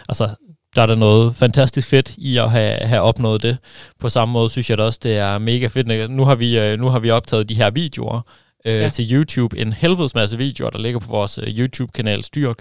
altså, 0.08 0.28
der 0.76 0.82
er 0.82 0.86
der 0.86 0.94
noget 0.94 1.34
fantastisk 1.36 1.88
fedt 1.88 2.14
i 2.18 2.36
at 2.36 2.50
have, 2.50 2.74
have 2.74 3.00
opnået 3.02 3.42
det. 3.42 3.58
På 4.00 4.08
samme 4.08 4.32
måde 4.32 4.50
synes 4.50 4.70
jeg 4.70 4.78
da 4.78 4.82
også, 4.82 4.98
det 5.02 5.16
er 5.18 5.38
mega 5.38 5.66
fedt. 5.66 6.10
Nu 6.10 6.24
har 6.24 6.34
vi, 6.34 6.58
øh, 6.58 6.78
nu 6.78 6.88
har 6.88 6.98
vi 6.98 7.10
optaget 7.10 7.48
de 7.48 7.54
her 7.54 7.70
videoer 7.70 8.20
øh, 8.66 8.74
Ja. 8.74 8.88
til 8.88 9.12
YouTube. 9.12 9.58
En 9.58 9.72
helvedes 9.72 10.14
masse 10.14 10.38
videoer, 10.38 10.70
der 10.70 10.78
ligger 10.78 11.00
på 11.00 11.08
vores 11.10 11.38
øh, 11.42 11.58
YouTube-kanal 11.58 12.24
Styrk, 12.24 12.56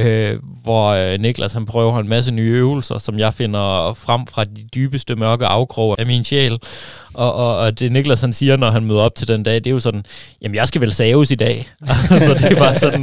øh, 0.00 0.38
hvor 0.62 0.88
øh, 0.88 1.20
Niklas 1.20 1.52
han 1.52 1.66
prøver 1.66 1.98
en 1.98 2.08
masse 2.08 2.30
nye 2.32 2.50
øvelser, 2.52 2.98
som 2.98 3.18
jeg 3.18 3.34
finder 3.34 3.92
frem 3.92 4.26
fra 4.26 4.44
de 4.44 4.64
dybeste 4.74 5.16
mørke 5.16 5.46
afkroge 5.46 5.96
af 5.98 6.06
min 6.06 6.24
sjæl. 6.24 6.58
Og, 7.14 7.34
og, 7.34 7.56
og 7.58 7.78
det 7.78 7.92
Niklas 7.92 8.20
han 8.20 8.32
siger, 8.32 8.56
når 8.56 8.70
han 8.70 8.84
møder 8.84 9.00
op 9.00 9.14
til 9.14 9.28
den 9.28 9.42
dag, 9.42 9.54
det 9.54 9.66
er 9.66 9.70
jo 9.70 9.80
sådan, 9.80 10.04
jamen 10.42 10.54
jeg 10.54 10.68
skal 10.68 10.80
vel 10.80 10.92
saves 10.94 11.30
i 11.30 11.34
dag. 11.34 11.68
så 12.26 12.34
det 12.34 12.44
er 12.52 12.56
bare 12.58 12.74
sådan 12.74 13.02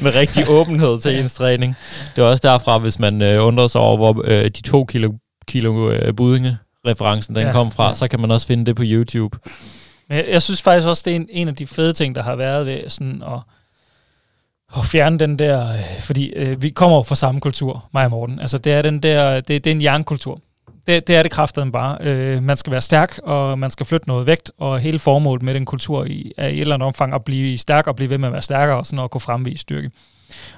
en 0.00 0.14
rigtig 0.14 0.48
åbenhed 0.48 1.00
til 1.00 1.18
ens 1.18 1.34
træning. 1.34 1.74
Det 2.16 2.22
er 2.22 2.26
også 2.26 2.48
derfra, 2.48 2.78
hvis 2.78 2.98
man 2.98 3.22
øh, 3.22 3.46
undrer 3.46 3.66
sig 3.68 3.80
over, 3.80 3.96
hvor 3.96 4.22
øh, 4.24 4.44
de 4.44 4.62
to 4.62 4.84
kilo, 4.84 5.12
kilo 5.48 5.90
øh, 5.90 6.14
budinge 6.16 6.56
referencen 6.86 7.34
den 7.34 7.46
Ja, 7.46 7.52
kom 7.52 7.70
fra, 7.72 7.88
ja. 7.88 7.94
så 7.94 8.08
kan 8.08 8.20
man 8.20 8.30
også 8.30 8.46
finde 8.46 8.66
det 8.66 8.76
på 8.76 8.82
YouTube. 8.86 9.38
Men 10.08 10.18
jeg, 10.18 10.26
jeg 10.28 10.42
synes 10.42 10.62
faktisk 10.62 10.88
også, 10.88 11.02
det 11.04 11.12
er 11.12 11.16
en, 11.16 11.28
en 11.30 11.48
af 11.48 11.54
de 11.56 11.66
fede 11.66 11.92
ting, 11.92 12.14
der 12.14 12.22
har 12.22 12.36
været 12.36 12.66
ved 12.66 12.88
sådan 12.88 13.22
at, 13.22 13.40
at 14.78 14.84
fjerne 14.84 15.18
den 15.18 15.38
der, 15.38 15.72
øh, 15.72 16.00
fordi 16.00 16.28
øh, 16.28 16.62
vi 16.62 16.70
kommer 16.70 16.96
jo 16.96 17.02
fra 17.02 17.14
samme 17.14 17.40
kultur, 17.40 17.88
mig 17.92 18.04
og 18.04 18.10
Morten. 18.10 18.40
Altså 18.40 18.58
det 18.58 18.72
er 18.72 18.82
den 18.82 19.02
der, 19.02 19.40
det, 19.40 19.64
det 19.64 19.66
er 19.66 19.74
en 19.74 19.82
jernkultur 19.82 20.40
det, 20.86 21.06
det 21.06 21.16
er 21.16 21.22
det 21.22 21.30
kraftedeme 21.30 21.72
bare. 21.72 21.98
Øh, 22.00 22.42
man 22.42 22.56
skal 22.56 22.70
være 22.70 22.80
stærk, 22.80 23.18
og 23.22 23.58
man 23.58 23.70
skal 23.70 23.86
flytte 23.86 24.08
noget 24.08 24.26
vægt, 24.26 24.50
og 24.58 24.80
hele 24.80 24.98
formålet 24.98 25.42
med 25.42 25.54
den 25.54 25.64
kultur 25.64 26.04
i, 26.04 26.32
er 26.36 26.48
i 26.48 26.54
et 26.54 26.60
eller 26.60 26.74
andet 26.74 26.86
omfang 26.86 27.14
at 27.14 27.24
blive 27.24 27.58
stærk 27.58 27.86
og 27.86 27.96
blive 27.96 28.10
ved 28.10 28.18
med 28.18 28.28
at 28.28 28.32
være 28.32 28.42
stærkere, 28.42 28.78
og 28.78 28.86
sådan 28.86 29.04
at 29.04 29.10
kunne 29.10 29.20
fremvise 29.20 29.60
styrke. 29.60 29.90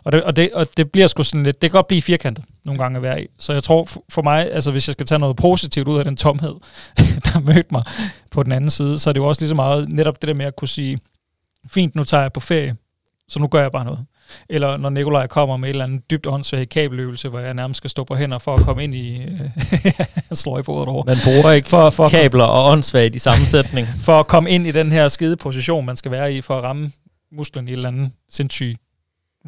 Og 0.05 0.13
det, 0.13 0.23
og, 0.23 0.37
det, 0.37 0.53
og 0.53 0.67
det 0.77 0.91
bliver 0.91 1.07
sgu 1.07 1.23
sådan 1.23 1.43
lidt, 1.43 1.63
det 1.63 1.71
kan 1.71 1.79
godt 1.79 1.89
blive 1.89 2.03
firkantet 2.03 2.45
nogle 2.65 2.79
gange 2.79 2.97
at 2.97 3.03
være 3.03 3.23
i. 3.23 3.27
Så 3.39 3.53
jeg 3.53 3.63
tror 3.63 3.85
for, 3.85 4.05
for 4.09 4.23
mig, 4.23 4.53
altså 4.53 4.71
hvis 4.71 4.89
jeg 4.89 4.93
skal 4.93 5.07
tage 5.07 5.19
noget 5.19 5.37
positivt 5.37 5.89
ud 5.89 5.99
af 5.99 6.05
den 6.05 6.17
tomhed, 6.17 6.53
der 7.27 7.41
mødte 7.41 7.69
mig 7.71 7.83
på 8.31 8.43
den 8.43 8.53
anden 8.53 8.71
side, 8.71 8.99
så 8.99 9.11
er 9.11 9.13
det 9.13 9.21
jo 9.21 9.29
også 9.29 9.43
lige 9.43 9.49
så 9.49 9.55
meget 9.55 9.89
netop 9.89 10.23
det 10.23 10.29
der 10.29 10.35
med 10.35 10.47
at 10.47 10.57
kunne 10.57 10.69
sige, 10.69 10.99
fint, 11.71 11.95
nu 11.95 12.05
tager 12.05 12.23
jeg 12.23 12.33
på 12.33 12.41
ferie, 12.41 12.77
så 13.29 13.39
nu 13.39 13.47
gør 13.47 13.61
jeg 13.61 13.73
bare 13.73 13.85
noget. 13.85 14.07
Eller 14.49 14.77
når 14.77 14.91
Nikolaj 14.91 15.27
kommer 15.27 15.57
med 15.57 15.69
et 15.69 15.71
eller 15.71 15.85
andet 15.85 16.11
dybt 16.11 16.27
åndssvagt 16.27 16.71
kabeløvelse, 16.71 17.29
hvor 17.29 17.39
jeg 17.39 17.55
nærmest 17.55 17.79
skal 17.79 17.91
stå 17.91 18.05
på 18.05 18.15
hænder 18.15 18.39
for 18.39 18.55
at 18.55 18.61
komme 18.65 18.85
ind 18.85 18.95
i... 18.95 19.23
Øh, 19.23 19.41
slår 20.33 20.59
i 20.59 20.63
bordet 20.63 20.89
over. 20.89 21.05
Man 21.05 21.17
bruger 21.25 21.51
ikke 21.51 21.69
for, 21.69 21.91
for 21.91 22.09
kabler 22.09 22.45
og 22.45 22.73
åndssvagt 22.73 23.15
i 23.15 23.19
samme 23.19 23.47
sætning. 23.47 23.87
for 24.07 24.21
at 24.21 24.27
komme 24.27 24.51
ind 24.51 24.67
i 24.67 24.71
den 24.71 24.93
her 24.93 25.09
skide 25.09 25.37
position, 25.37 25.87
man 25.87 25.97
skal 25.97 26.11
være 26.11 26.35
i, 26.35 26.41
for 26.41 26.59
at 26.59 26.65
ramme 26.65 26.93
musklen 27.33 27.69
i 27.69 27.71
et 27.71 27.77
eller 27.77 27.89
andet 27.89 28.11
sindssygt 28.29 28.81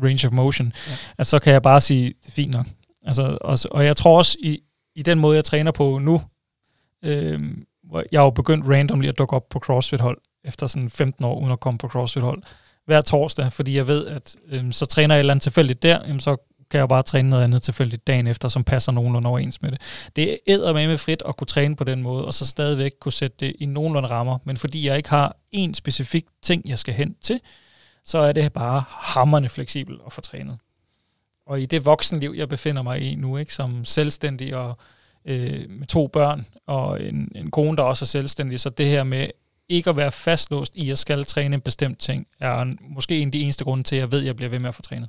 range 0.03 0.27
of 0.27 0.33
motion, 0.33 0.73
ja. 0.89 0.93
at 1.19 1.27
så 1.27 1.39
kan 1.39 1.53
jeg 1.53 1.63
bare 1.63 1.81
sige, 1.81 2.07
det 2.07 2.29
er 2.29 2.33
fint 2.33 2.53
nok. 2.53 2.67
Altså, 3.07 3.39
og, 3.41 3.59
og 3.71 3.85
jeg 3.85 3.97
tror 3.97 4.19
også, 4.19 4.37
i, 4.43 4.59
i 4.95 5.03
den 5.03 5.19
måde, 5.19 5.37
jeg 5.37 5.45
træner 5.45 5.71
på 5.71 5.99
nu, 5.99 6.21
øh, 7.05 7.41
hvor 7.85 8.05
jeg 8.13 8.21
har 8.21 8.25
jo 8.25 8.31
begyndt 8.31 8.69
randomly 8.69 9.07
at 9.07 9.19
dukke 9.19 9.37
op 9.37 9.49
på 9.49 9.59
CrossFit-hold, 9.59 10.19
efter 10.45 10.67
sådan 10.67 10.91
15 10.91 11.25
år, 11.25 11.41
uden 11.41 11.53
at 11.53 11.61
komme 11.61 11.79
på 11.79 11.89
CrossFit-hold, 11.89 12.43
hver 12.89 13.01
torsdag, 13.01 13.53
fordi 13.53 13.77
jeg 13.77 13.87
ved, 13.87 14.07
at 14.07 14.37
øhm, 14.51 14.73
så 14.73 14.87
træner 14.87 15.15
jeg 15.15 15.19
et 15.19 15.21
eller 15.21 15.33
andet 15.33 15.43
tilfældigt 15.43 15.83
der, 15.83 15.99
jamen, 16.07 16.21
så 16.21 16.37
kan 16.71 16.81
jeg 16.81 16.89
bare 16.89 17.03
træne 17.03 17.31
noget 17.31 17.45
andet 17.45 17.63
tilfældigt 17.63 18.07
dagen 18.07 18.27
efter, 18.27 18.49
som 18.49 18.65
passer 18.65 18.93
nogenlunde 18.93 19.29
overens 19.29 19.63
med 19.63 19.71
det. 19.71 19.81
Det 20.17 20.33
er 20.33 20.37
æder 20.47 20.73
med 20.73 20.89
med 20.89 20.99
frit 20.99 21.23
at 21.29 21.37
kunne 21.37 21.47
træne 21.47 21.77
på 21.77 21.85
den 21.85 22.03
måde, 22.03 22.25
og 22.25 22.35
så 22.35 22.47
stadigvæk 22.47 22.93
kunne 23.01 23.13
sætte 23.13 23.37
det 23.41 23.57
i 23.59 23.67
nogenlunde 23.67 24.09
rammer, 24.09 24.39
men 24.45 24.57
fordi 24.57 24.87
jeg 24.87 24.97
ikke 24.97 25.09
har 25.09 25.37
en 25.53 25.75
specifik 25.75 26.25
ting, 26.43 26.69
jeg 26.69 26.79
skal 26.79 26.95
hen 26.95 27.17
til, 27.21 27.41
så 28.05 28.19
er 28.19 28.33
det 28.33 28.53
bare 28.53 28.85
hammerne 28.89 29.49
fleksibel 29.49 29.99
at 30.07 30.13
få 30.13 30.21
trænet. 30.21 30.59
Og 31.47 31.61
i 31.61 31.67
det 31.67 31.87
voksenliv, 31.87 32.35
jeg 32.37 32.49
befinder 32.49 32.83
mig 32.83 33.01
i 33.01 33.15
nu, 33.15 33.37
ikke, 33.37 33.55
som 33.55 33.85
selvstændig 33.85 34.57
og 34.57 34.79
øh, 35.25 35.71
med 35.71 35.87
to 35.87 36.07
børn, 36.07 36.47
og 36.67 37.03
en, 37.03 37.33
en 37.35 37.51
kone, 37.51 37.77
der 37.77 37.83
også 37.83 38.05
er 38.05 38.07
selvstændig, 38.07 38.61
så 38.61 38.71
det 38.71 38.87
her 38.87 39.05
med 39.05 39.27
ikke 39.69 39.91
at 39.91 39.97
være 39.97 40.13
fastlåst 40.13 40.77
i, 40.77 40.81
at 40.81 40.89
jeg 40.89 40.99
skal 40.99 41.25
træne 41.25 41.55
en 41.55 41.61
bestemt 41.61 41.99
ting, 41.99 42.27
er 42.41 42.65
måske 42.95 43.19
en 43.19 43.29
af 43.29 43.33
de 43.33 43.41
eneste 43.41 43.65
grunde 43.65 43.85
til, 43.85 43.97
at 43.97 44.01
jeg 44.01 44.13
ved, 44.13 44.21
at 44.21 44.27
jeg 44.27 44.37
bliver 44.37 44.51
ved 44.51 44.59
med 44.59 44.69
at 44.69 44.75
få 44.75 44.83
trænet. 44.83 45.09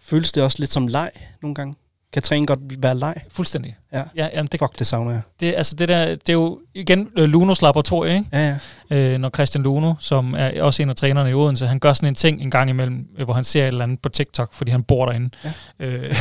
Føles 0.00 0.32
det 0.32 0.42
også 0.42 0.56
lidt 0.58 0.72
som 0.72 0.86
leg 0.86 1.10
nogle 1.42 1.54
gange? 1.54 1.74
Kan 2.12 2.22
træning 2.22 2.46
godt 2.48 2.82
være 2.82 2.98
leg? 2.98 3.14
Fuldstændig. 3.30 3.76
Ja. 3.92 4.02
ja 4.16 4.28
jamen 4.34 4.48
det, 4.52 4.60
Fuck, 4.60 4.78
det 4.78 4.86
savner 4.86 5.10
jeg. 5.12 5.20
Det, 5.40 5.54
altså 5.56 5.76
det, 5.76 5.88
der, 5.88 6.06
det 6.06 6.28
er 6.28 6.32
jo 6.32 6.60
igen 6.74 7.10
øh, 7.18 7.24
Lunos 7.24 7.62
laboratorie, 7.62 8.14
ikke? 8.14 8.26
Ja, 8.32 8.58
ja. 8.90 8.96
Øh, 8.96 9.18
når 9.18 9.30
Christian 9.30 9.64
Luno, 9.64 9.94
som 9.98 10.34
er 10.38 10.62
også 10.62 10.82
en 10.82 10.90
af 10.90 10.96
trænerne 10.96 11.30
i 11.30 11.34
Odense, 11.34 11.66
han 11.66 11.78
gør 11.78 11.92
sådan 11.92 12.08
en 12.08 12.14
ting 12.14 12.42
en 12.42 12.50
gang 12.50 12.70
imellem, 12.70 13.08
øh, 13.18 13.24
hvor 13.24 13.34
han 13.34 13.44
ser 13.44 13.62
et 13.62 13.68
eller 13.68 13.84
andet 13.84 14.00
på 14.00 14.08
TikTok, 14.08 14.52
fordi 14.54 14.70
han 14.70 14.82
bor 14.82 15.06
derinde, 15.06 15.30
Ja. 15.44 15.52
øh, 15.78 16.00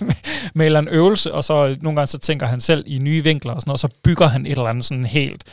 med, 0.00 0.12
med 0.54 0.66
en 0.66 0.66
eller 0.66 0.78
anden 0.78 0.94
øvelse, 0.94 1.32
og 1.34 1.44
så 1.44 1.66
øh, 1.68 1.76
nogle 1.80 1.96
gange 1.96 2.06
så 2.06 2.18
tænker 2.18 2.46
han 2.46 2.60
selv 2.60 2.84
i 2.86 2.98
nye 2.98 3.24
vinkler 3.24 3.52
og 3.52 3.60
sådan 3.60 3.68
noget, 3.70 3.84
og 3.84 3.90
så 3.90 3.96
bygger 4.02 4.26
han 4.28 4.46
et 4.46 4.50
eller 4.50 4.64
andet 4.64 4.84
sådan 4.84 5.04
helt 5.04 5.44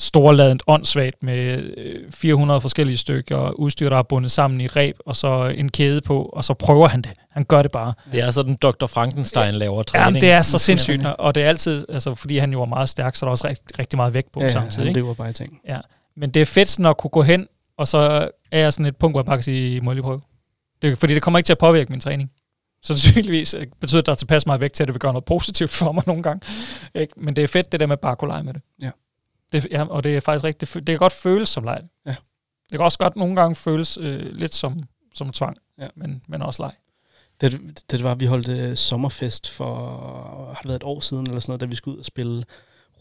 storladent 0.00 0.62
åndssvagt 0.66 1.22
med 1.22 1.72
øh, 1.76 2.12
400 2.12 2.60
forskellige 2.60 2.96
stykker 2.96 3.50
udstyr, 3.50 3.88
der 3.88 3.96
er 3.96 4.02
bundet 4.02 4.30
sammen 4.30 4.60
i 4.60 4.64
et 4.64 4.76
reb, 4.76 4.96
og 5.06 5.16
så 5.16 5.52
en 5.56 5.68
kæde 5.68 6.00
på, 6.00 6.22
og 6.22 6.44
så 6.44 6.54
prøver 6.54 6.88
han 6.88 7.02
det. 7.02 7.12
Han 7.30 7.44
gør 7.44 7.62
det 7.62 7.70
bare. 7.70 7.94
Det 8.12 8.20
er 8.20 8.30
sådan, 8.30 8.54
Dr. 8.56 8.86
Frankenstein 8.86 9.54
laver 9.54 9.82
træning. 9.82 10.06
Jamen, 10.06 10.20
det 10.20 10.30
er 10.30 10.42
så 10.42 10.58
sindssygt, 10.58 11.06
og 11.06 11.34
det 11.34 11.42
er 11.42 11.48
altid, 11.48 11.86
altså, 11.88 12.14
fordi 12.14 12.38
han 12.38 12.52
jo 12.52 12.62
er 12.62 12.66
meget 12.66 12.88
stærk, 12.88 13.16
så 13.16 13.26
er 13.26 13.28
der 13.28 13.30
også 13.30 13.48
rigtig, 13.48 13.78
rigtig 13.78 13.96
meget 13.96 14.14
vægt 14.14 14.32
på 14.32 14.40
ja, 14.40 14.46
ja 14.46 14.52
samtidig. 14.52 14.78
han 14.82 14.88
Ikke? 14.88 15.00
lever 15.00 15.14
bare 15.14 15.30
i 15.30 15.32
ting. 15.32 15.60
Ja. 15.68 15.78
Men 16.16 16.30
det 16.30 16.42
er 16.42 16.46
fedt 16.46 16.68
sådan 16.68 16.86
at 16.86 16.96
kunne 16.96 17.10
gå 17.10 17.22
hen, 17.22 17.46
og 17.78 17.88
så 17.88 18.28
er 18.52 18.58
jeg 18.58 18.72
sådan 18.72 18.86
et 18.86 18.96
punkt, 18.96 19.12
hvor 19.12 19.20
jeg 19.20 19.26
bare 19.26 19.36
kan 19.36 19.42
sige, 19.42 19.80
må 19.80 19.90
jeg 19.90 19.94
lige 19.94 20.02
prøve? 20.02 20.20
Det, 20.82 20.98
fordi 20.98 21.14
det 21.14 21.22
kommer 21.22 21.38
ikke 21.38 21.46
til 21.48 21.52
at 21.52 21.58
påvirke 21.58 21.90
min 21.90 22.00
træning. 22.00 22.30
Så 22.82 22.98
sandsynligvis 22.98 23.54
øh, 23.54 23.66
betyder 23.80 24.00
det, 24.00 24.02
at 24.02 24.06
der 24.06 24.12
er 24.12 24.16
tilpas 24.16 24.46
meget 24.46 24.60
vægt 24.60 24.74
til, 24.74 24.82
at 24.82 24.86
det 24.86 24.94
vil 24.94 25.00
gøre 25.00 25.12
noget 25.12 25.24
positivt 25.24 25.70
for 25.70 25.92
mig 25.92 26.02
nogle 26.06 26.22
gange. 26.22 26.46
Ikke? 26.94 27.12
Men 27.16 27.36
det 27.36 27.44
er 27.44 27.48
fedt, 27.48 27.72
det 27.72 27.80
der 27.80 27.86
med 27.86 27.96
bare 27.96 28.12
at 28.12 28.18
kunne 28.18 28.30
lege 28.30 28.42
med 28.42 28.54
det. 28.54 28.62
Ja. 28.82 28.90
Det 29.52 29.66
ja, 29.70 29.84
og 29.84 30.04
det 30.04 30.16
er 30.16 30.20
faktisk 30.20 30.44
rigtigt. 30.44 30.74
Det, 30.74 30.86
det 30.86 30.92
kan 30.92 30.98
godt 30.98 31.12
føles 31.12 31.48
som 31.48 31.64
leg. 31.64 31.80
Ja. 32.06 32.10
Det 32.70 32.78
kan 32.78 32.80
også 32.80 32.98
godt 32.98 33.16
nogle 33.16 33.36
gange 33.36 33.54
føles 33.56 33.98
øh, 34.00 34.32
lidt 34.32 34.54
som, 34.54 34.82
som 35.14 35.30
tvang, 35.30 35.56
Ja. 35.80 35.88
men, 35.96 36.22
men 36.28 36.42
også 36.42 36.62
leg. 36.62 36.72
Det, 37.40 37.82
det 37.90 38.02
var, 38.02 38.14
vi 38.14 38.26
holdt 38.26 38.48
øh, 38.48 38.76
sommerfest 38.76 39.50
for, 39.50 39.74
har 40.54 40.60
det 40.62 40.68
været 40.68 40.76
et 40.76 40.84
år 40.84 41.00
siden 41.00 41.26
eller 41.26 41.40
sådan 41.40 41.50
noget, 41.50 41.60
da 41.60 41.66
vi 41.66 41.76
skulle 41.76 41.94
ud 41.94 41.98
og 42.00 42.04
spille 42.06 42.44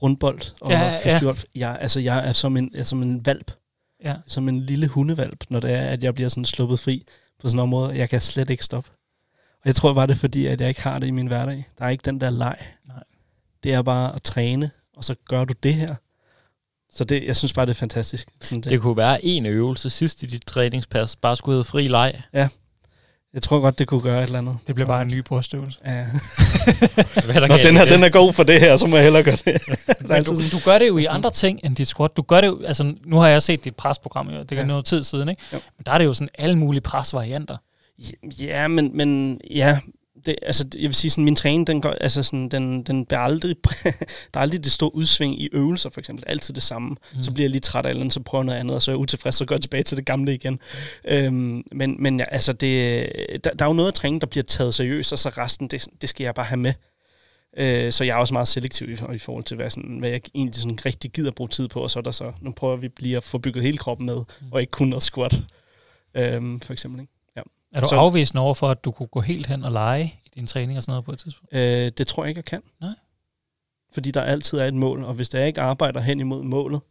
rundbold 0.01 0.41
og 0.61 0.71
Ja, 0.71 0.79
ja. 0.79 1.13
festival. 1.13 1.35
Jeg, 1.55 1.77
altså, 1.81 1.99
jeg 1.99 2.27
er 2.29 2.33
som 2.33 2.57
en, 2.57 2.71
er 2.75 2.83
som 2.83 3.01
en 3.03 3.25
valp, 3.25 3.51
Ja. 4.03 4.15
som 4.27 4.49
en 4.49 4.59
lille 4.59 4.87
hundevalp, 4.87 5.43
når 5.49 5.59
det 5.59 5.71
er, 5.71 5.81
at 5.81 6.03
jeg 6.03 6.13
bliver 6.13 6.29
sådan 6.29 6.45
sluppet 6.45 6.79
fri 6.79 7.03
på 7.39 7.47
sådan 7.47 7.59
en 7.59 7.63
område. 7.63 7.97
Jeg 7.97 8.09
kan 8.09 8.21
slet 8.21 8.49
ikke 8.49 8.65
stoppe. 8.65 8.89
Og 9.53 9.61
jeg 9.65 9.75
tror 9.75 9.93
bare, 9.93 10.07
det 10.07 10.13
er 10.13 10.17
fordi, 10.17 10.45
at 10.45 10.61
jeg 10.61 10.69
ikke 10.69 10.81
har 10.81 10.97
det 10.99 11.07
i 11.07 11.11
min 11.11 11.27
hverdag. 11.27 11.65
Der 11.79 11.85
er 11.85 11.89
ikke 11.89 12.01
den 12.05 12.21
der 12.21 12.29
leg. 12.29 12.57
Nej. 12.87 13.03
Det 13.63 13.73
er 13.73 13.81
bare 13.81 14.15
at 14.15 14.23
træne, 14.23 14.71
og 14.97 15.03
så 15.03 15.15
gør 15.29 15.45
du 15.45 15.53
det 15.63 15.73
her. 15.73 15.95
Så 16.95 17.03
det, 17.03 17.23
jeg 17.23 17.35
synes 17.35 17.53
bare, 17.53 17.65
det 17.65 17.71
er 17.71 17.75
fantastisk. 17.75 18.27
Sådan 18.41 18.61
det. 18.61 18.71
Det 18.71 18.81
kunne 18.81 18.97
være 18.97 19.25
en 19.25 19.45
øvelse 19.45 19.89
sidst 19.89 20.23
i 20.23 20.25
dit 20.25 20.43
træningspas, 20.47 21.15
bare 21.15 21.35
skulle 21.35 21.53
hedde 21.53 21.63
fri 21.63 21.87
leg. 21.87 22.21
Jeg 23.33 23.41
tror 23.43 23.59
godt, 23.59 23.79
det 23.79 23.87
kunne 23.87 24.01
gøre 24.01 24.19
et 24.19 24.23
eller 24.23 24.39
andet. 24.39 24.57
Det 24.67 24.75
bliver 24.75 24.87
bare 24.87 25.01
en 25.01 25.07
ny 25.07 25.19
brystøvelse. 25.19 25.79
Ja. 25.85 25.91
Hvad 27.25 27.33
der 27.33 27.47
Nå, 27.47 27.57
den 27.57 27.77
her, 27.77 27.85
den 27.85 28.03
er 28.03 28.09
god 28.09 28.33
for 28.33 28.43
det 28.43 28.59
her, 28.59 28.77
så 28.77 28.87
må 28.87 28.95
jeg 28.95 29.03
hellere 29.03 29.23
gøre 29.23 29.35
det. 29.45 29.61
Men 30.09 30.23
du, 30.23 30.35
du 30.51 30.59
gør 30.65 30.77
det 30.79 30.87
jo 30.87 30.97
i 30.97 31.05
andre 31.05 31.31
ting 31.31 31.59
end 31.63 31.75
dit 31.75 31.87
squat. 31.87 32.17
Du 32.17 32.21
gør 32.21 32.41
det 32.41 32.47
jo, 32.47 32.61
altså 32.65 32.93
nu 33.05 33.17
har 33.17 33.27
jeg 33.27 33.43
set 33.43 33.63
dit 33.63 33.75
presprogram, 33.75 34.27
det 34.27 34.35
er 34.37 34.45
Ja. 34.51 34.61
ja. 34.61 34.65
noget 34.67 34.85
tid 34.85 35.03
siden, 35.03 35.29
ikke? 35.29 35.41
Jo. 35.53 35.59
Men 35.77 35.83
der 35.85 35.91
er 35.91 35.97
det 35.97 36.05
jo 36.05 36.13
sådan 36.13 36.29
alle 36.37 36.57
mulige 36.57 36.81
presvarianter. 36.81 37.57
Ja, 38.39 38.67
men, 38.67 38.97
men 38.97 39.39
ja, 39.51 39.79
det, 40.25 40.35
altså, 40.41 40.65
jeg 40.73 40.81
vil 40.81 40.93
sige, 40.93 41.11
sådan, 41.11 41.23
min 41.23 41.35
træning, 41.35 41.67
den, 41.67 41.81
går, 41.81 41.89
altså, 41.89 42.23
sådan, 42.23 42.49
den, 42.49 42.83
den 42.83 43.05
bliver 43.05 43.19
aldrig, 43.19 43.55
der 44.33 44.39
er 44.39 44.39
aldrig 44.39 44.63
det 44.63 44.71
store 44.71 44.95
udsving 44.95 45.41
i 45.41 45.49
øvelser, 45.53 45.89
for 45.89 45.99
eksempel. 45.99 46.23
Altid 46.27 46.53
det 46.53 46.63
samme. 46.63 46.89
Mm. 46.89 47.23
Så 47.23 47.31
bliver 47.31 47.45
jeg 47.45 47.51
lige 47.51 47.61
træt 47.61 47.85
af 47.85 47.89
eller 47.89 48.01
andet, 48.01 48.13
så 48.13 48.19
prøver 48.19 48.41
jeg 48.41 48.45
noget 48.45 48.59
andet, 48.59 48.75
og 48.75 48.81
så 48.81 48.91
er 48.91 48.95
jeg 48.95 48.99
utilfreds, 48.99 49.35
så 49.35 49.45
går 49.45 49.55
jeg 49.55 49.61
tilbage 49.61 49.83
til 49.83 49.97
det 49.97 50.05
gamle 50.05 50.33
igen. 50.33 50.59
Øhm, 51.07 51.63
men 51.71 51.95
men 51.99 52.19
ja, 52.19 52.25
altså, 52.31 52.53
det, 52.53 53.09
der, 53.43 53.49
der 53.49 53.65
er 53.65 53.69
jo 53.69 53.73
noget 53.73 53.87
af 53.87 53.93
træning, 53.93 54.21
der 54.21 54.27
bliver 54.27 54.43
taget 54.43 54.75
seriøst, 54.75 55.11
og 55.11 55.19
så 55.19 55.29
resten, 55.29 55.67
det, 55.67 55.87
det 56.01 56.09
skal 56.09 56.23
jeg 56.23 56.35
bare 56.35 56.45
have 56.45 56.59
med. 56.59 56.73
Øh, 57.57 57.91
så 57.91 58.03
jeg 58.03 58.13
er 58.13 58.19
også 58.19 58.33
meget 58.33 58.47
selektiv 58.47 58.89
i, 58.89 58.93
i 59.15 59.17
forhold 59.17 59.43
til, 59.43 59.57
hvad, 59.57 59.69
sådan, 59.69 59.97
hvad 59.99 60.09
jeg 60.09 60.21
egentlig 60.35 60.55
sådan 60.55 60.85
rigtig 60.85 61.11
gider 61.11 61.31
bruge 61.31 61.49
tid 61.49 61.67
på, 61.67 61.79
og 61.79 61.91
så 61.91 61.99
er 61.99 62.03
der 62.03 62.11
så, 62.11 62.31
nu 62.41 62.51
prøver 62.51 62.75
vi 62.75 62.89
lige 62.99 63.17
at 63.17 63.23
få 63.23 63.37
bygget 63.37 63.63
hele 63.63 63.77
kroppen 63.77 64.05
med, 64.05 64.15
mm. 64.15 64.47
og 64.51 64.61
ikke 64.61 64.71
kun 64.71 64.87
noget 64.87 65.03
squat, 65.03 65.35
øhm, 66.15 66.59
for 66.59 66.73
eksempel. 66.73 67.01
Ikke? 67.01 67.14
Er 67.75 67.81
du 67.81 67.87
Så- 67.87 67.95
afvisende 67.95 68.41
over 68.41 68.53
for, 68.53 68.69
at 68.69 68.85
du 68.85 68.91
kunne 68.91 69.07
gå 69.07 69.21
helt 69.21 69.47
hen 69.47 69.63
og 69.63 69.71
lege 69.71 70.13
i 70.25 70.29
din 70.35 70.47
træning 70.47 70.77
og 70.77 70.83
sådan 70.83 70.91
noget 70.91 71.05
på 71.05 71.11
et 71.11 71.19
tidspunkt? 71.19 71.53
Øh, 71.53 71.91
det 71.97 72.07
tror 72.07 72.23
jeg 72.23 72.29
ikke, 72.29 72.39
jeg 72.39 72.45
kan. 72.45 72.61
Nej. 72.81 72.93
Fordi 73.93 74.11
der 74.11 74.21
altid 74.21 74.57
er 74.57 74.65
et 74.65 74.73
mål, 74.73 75.03
og 75.03 75.13
hvis 75.13 75.33
jeg 75.33 75.47
ikke 75.47 75.61
arbejder 75.61 75.99
hen 76.01 76.19
imod 76.19 76.43
målet, 76.43 76.81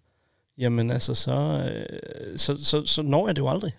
jamen 0.58 0.90
altså, 0.90 1.14
så, 1.14 1.32
øh, 1.32 2.38
så, 2.38 2.64
så, 2.64 2.86
så 2.86 3.02
når 3.02 3.26
jeg 3.28 3.36
det 3.36 3.42
jo 3.42 3.48
aldrig. 3.50 3.72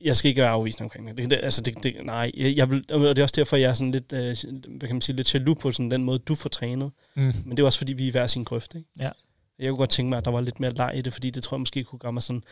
Jeg 0.00 0.16
skal 0.16 0.28
ikke 0.28 0.42
være 0.42 0.50
afvisende 0.50 0.84
omkring 0.84 1.08
det. 1.08 1.16
det, 1.16 1.30
det 1.30 1.40
altså, 1.42 1.62
det, 1.62 1.82
det 1.82 1.96
nej, 2.04 2.30
jeg, 2.36 2.56
jeg 2.56 2.70
vil, 2.70 2.84
og 2.92 3.00
det 3.00 3.18
er 3.18 3.22
også 3.22 3.34
derfor, 3.36 3.56
jeg 3.56 3.68
er 3.68 3.72
sådan 3.72 3.90
lidt, 3.90 4.12
øh, 4.12 4.36
hvad 4.68 4.88
kan 4.88 4.94
man 4.94 5.00
sige, 5.00 5.16
lidt 5.16 5.34
jaloux 5.34 5.58
på 5.60 5.72
sådan 5.72 5.90
den 5.90 6.04
måde, 6.04 6.18
du 6.18 6.34
får 6.34 6.48
trænet. 6.48 6.90
Mm. 7.14 7.22
Men 7.44 7.56
det 7.56 7.60
er 7.62 7.66
også 7.66 7.78
fordi, 7.78 7.92
vi 7.92 8.08
er 8.08 8.12
hver 8.12 8.26
sin 8.26 8.44
grøft, 8.44 8.74
ikke? 8.74 8.88
Ja. 8.98 9.10
Jeg 9.58 9.68
kunne 9.68 9.78
godt 9.78 9.90
tænke 9.90 10.08
mig, 10.10 10.16
at 10.18 10.24
der 10.24 10.30
var 10.30 10.40
lidt 10.40 10.60
mere 10.60 10.72
leg 10.72 10.92
i 10.94 11.02
det, 11.02 11.12
fordi 11.12 11.30
det 11.30 11.42
tror 11.42 11.56
jeg 11.56 11.60
måske 11.60 11.84
kunne 11.84 11.98
gøre 11.98 12.12
mig 12.12 12.22
sådan... 12.22 12.44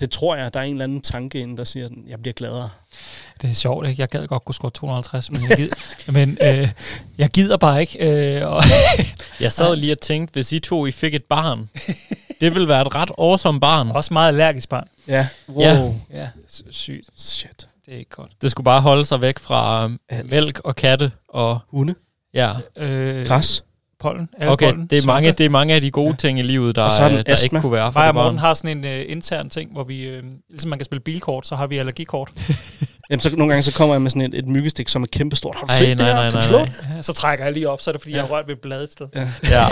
Det 0.00 0.10
tror 0.10 0.36
jeg, 0.36 0.54
der 0.54 0.60
er 0.60 0.64
en 0.64 0.70
eller 0.72 0.84
anden 0.84 1.00
tanke 1.00 1.40
inde, 1.40 1.56
der 1.56 1.64
siger, 1.64 1.86
at 1.86 1.92
jeg 2.06 2.18
bliver 2.22 2.32
gladere. 2.32 2.70
Det 3.42 3.50
er 3.50 3.54
sjovt, 3.54 3.86
ikke? 3.88 4.00
Jeg 4.00 4.08
gad 4.08 4.26
godt 4.26 4.44
kunne 4.44 4.54
score 4.54 4.70
250, 4.70 5.30
men 5.30 5.48
jeg 5.48 5.56
gider, 5.56 5.74
men, 6.12 6.38
øh, 6.42 6.68
jeg 7.18 7.28
gider 7.30 7.56
bare 7.56 7.80
ikke. 7.80 7.98
Øh, 8.38 8.46
og 8.48 8.62
Jeg 9.40 9.52
sad 9.52 9.76
lige 9.76 9.92
og 9.92 10.00
tænkte, 10.00 10.32
hvis 10.32 10.52
I 10.52 10.58
to 10.58 10.86
I 10.86 10.90
fik 10.92 11.14
et 11.14 11.24
barn, 11.24 11.68
det 12.40 12.54
ville 12.54 12.68
være 12.68 12.82
et 12.82 12.94
ret 12.94 13.10
awesome 13.18 13.60
barn. 13.60 13.90
også 13.90 14.12
meget 14.14 14.28
allergisk 14.28 14.68
barn. 14.68 14.88
Ja. 15.08 15.28
Wow. 15.48 15.62
Ja. 15.62 16.18
Ja, 16.20 16.28
sygt. 16.70 17.08
Shit. 17.16 17.66
Det 17.86 17.94
er 17.94 17.98
ikke 17.98 18.10
godt. 18.10 18.30
Det 18.42 18.50
skulle 18.50 18.64
bare 18.64 18.80
holde 18.80 19.04
sig 19.06 19.20
væk 19.20 19.38
fra 19.38 19.90
Alt. 20.08 20.30
mælk 20.30 20.60
og 20.64 20.76
katte 20.76 21.12
og 21.28 21.58
Hunde. 21.68 21.94
ja. 22.34 22.52
Øh, 22.76 23.26
Græs. 23.26 23.64
Pollen. 24.04 24.28
Okay, 24.40 24.66
pollen, 24.66 24.86
det 24.86 24.98
er, 25.02 25.06
mange, 25.06 25.32
det 25.32 25.46
er 25.46 25.50
mange 25.50 25.74
af 25.74 25.80
de 25.80 25.90
gode 25.90 26.16
ting 26.16 26.38
i 26.38 26.42
livet, 26.42 26.76
der, 26.76 26.82
er 26.82 27.04
øh, 27.06 27.12
der 27.12 27.22
astma. 27.26 27.44
ikke 27.46 27.60
kunne 27.60 27.72
være 27.72 27.92
for 27.92 28.00
Mig 28.00 28.08
og 28.08 28.14
det. 28.14 28.22
Morten 28.22 28.38
har 28.38 28.54
sådan 28.54 28.78
en 28.78 28.84
øh, 28.84 29.04
intern 29.08 29.50
ting, 29.50 29.72
hvor 29.72 29.84
vi, 29.84 30.02
øh, 30.02 30.22
ligesom 30.50 30.70
man 30.70 30.78
kan 30.78 30.84
spille 30.84 31.00
bilkort, 31.00 31.46
så 31.46 31.56
har 31.56 31.66
vi 31.66 31.78
allergikort. 31.78 32.30
Jamen, 33.10 33.20
så 33.20 33.30
nogle 33.30 33.52
gange 33.52 33.62
så 33.62 33.72
kommer 33.72 33.94
jeg 33.94 34.02
med 34.02 34.10
sådan 34.10 34.22
et, 34.22 34.34
et 34.34 34.46
myggestik, 34.46 34.88
som 34.88 35.02
er 35.02 35.06
kæmpestort. 35.12 35.56
Har 35.56 35.66
du 35.66 35.72
Ej, 35.72 35.78
set 35.78 35.88
det 35.88 35.96
nej, 35.98 36.06
her? 36.06 36.14
nej, 36.14 36.22
Kan 36.22 36.32
du 36.32 36.36
nej, 36.38 36.48
slå 36.48 36.56
nej. 36.58 36.66
det? 36.66 36.96
Ja, 36.96 37.02
så 37.02 37.12
trækker 37.12 37.44
jeg 37.44 37.54
lige 37.54 37.68
op, 37.68 37.80
så 37.80 37.90
er 37.90 37.92
det 37.92 38.00
fordi, 38.02 38.12
ja. 38.12 38.16
jeg 38.18 38.26
har 38.26 38.34
rørt 38.34 38.46
ved 38.46 38.54
et 38.54 38.60
blad 38.60 38.82
et 38.84 38.92
sted. 38.92 39.06
Ja, 39.14 39.20
Ja. 39.50 39.66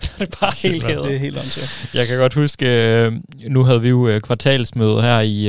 Så 0.00 0.12
er 0.18 0.24
det 0.24 0.36
bare 0.40 0.52
helt 0.62 0.82
det 0.86 0.90
er 0.90 1.04
hævet. 1.04 1.20
helt 1.20 1.36
åndssvagt. 1.38 1.94
Jeg 1.94 2.06
kan 2.06 2.18
godt 2.18 2.34
huske, 2.34 3.20
nu 3.48 3.64
havde 3.64 3.80
vi 3.82 3.88
jo 3.88 4.20
kvartalsmøde 4.22 5.02
her 5.02 5.20
i, 5.20 5.46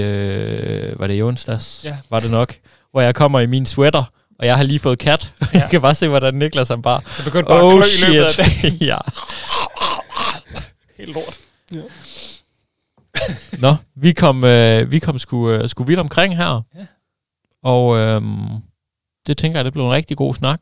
var 0.99 1.07
det 1.07 1.15
i 1.17 1.21
onsdags? 1.21 1.81
Ja. 1.85 1.97
Var 2.09 2.19
det 2.19 2.31
nok? 2.31 2.55
Hvor 2.91 3.01
jeg 3.01 3.15
kommer 3.15 3.39
i 3.39 3.45
min 3.45 3.65
sweater, 3.65 4.11
og 4.39 4.45
jeg 4.45 4.57
har 4.57 4.63
lige 4.63 4.79
fået 4.79 4.99
kat. 4.99 5.33
Ja. 5.41 5.45
Ja. 5.53 5.59
jeg 5.59 5.69
kan 5.69 5.81
bare 5.81 5.95
se, 5.95 6.07
hvordan 6.07 6.33
Niklas 6.33 6.67
han 6.67 6.81
bare... 6.81 7.01
Jeg 7.17 7.25
begyndte 7.25 7.47
bare 7.47 7.63
Oh 7.63 7.73
at 7.73 7.79
klø 7.79 8.07
i 8.07 8.11
løbet 8.11 8.23
af 8.25 8.31
dagen. 8.37 8.51
shit. 8.51 8.81
ja. 8.89 8.97
Helt 10.97 11.13
lort. 11.13 11.39
Nå, 13.63 13.75
vi 13.95 14.11
kom, 14.13 14.43
øh, 14.43 14.91
vi 14.91 14.99
kom 14.99 15.19
sgu, 15.19 15.49
øh, 15.51 15.69
sgu 15.69 15.83
vidt 15.83 15.99
omkring 15.99 16.37
her. 16.37 16.61
Ja. 16.75 16.85
Og 17.63 17.97
øh, 17.97 18.21
det 19.27 19.37
tænker 19.37 19.59
jeg, 19.59 19.65
det 19.65 19.73
blev 19.73 19.85
en 19.85 19.91
rigtig 19.91 20.17
god 20.17 20.33
snak. 20.33 20.59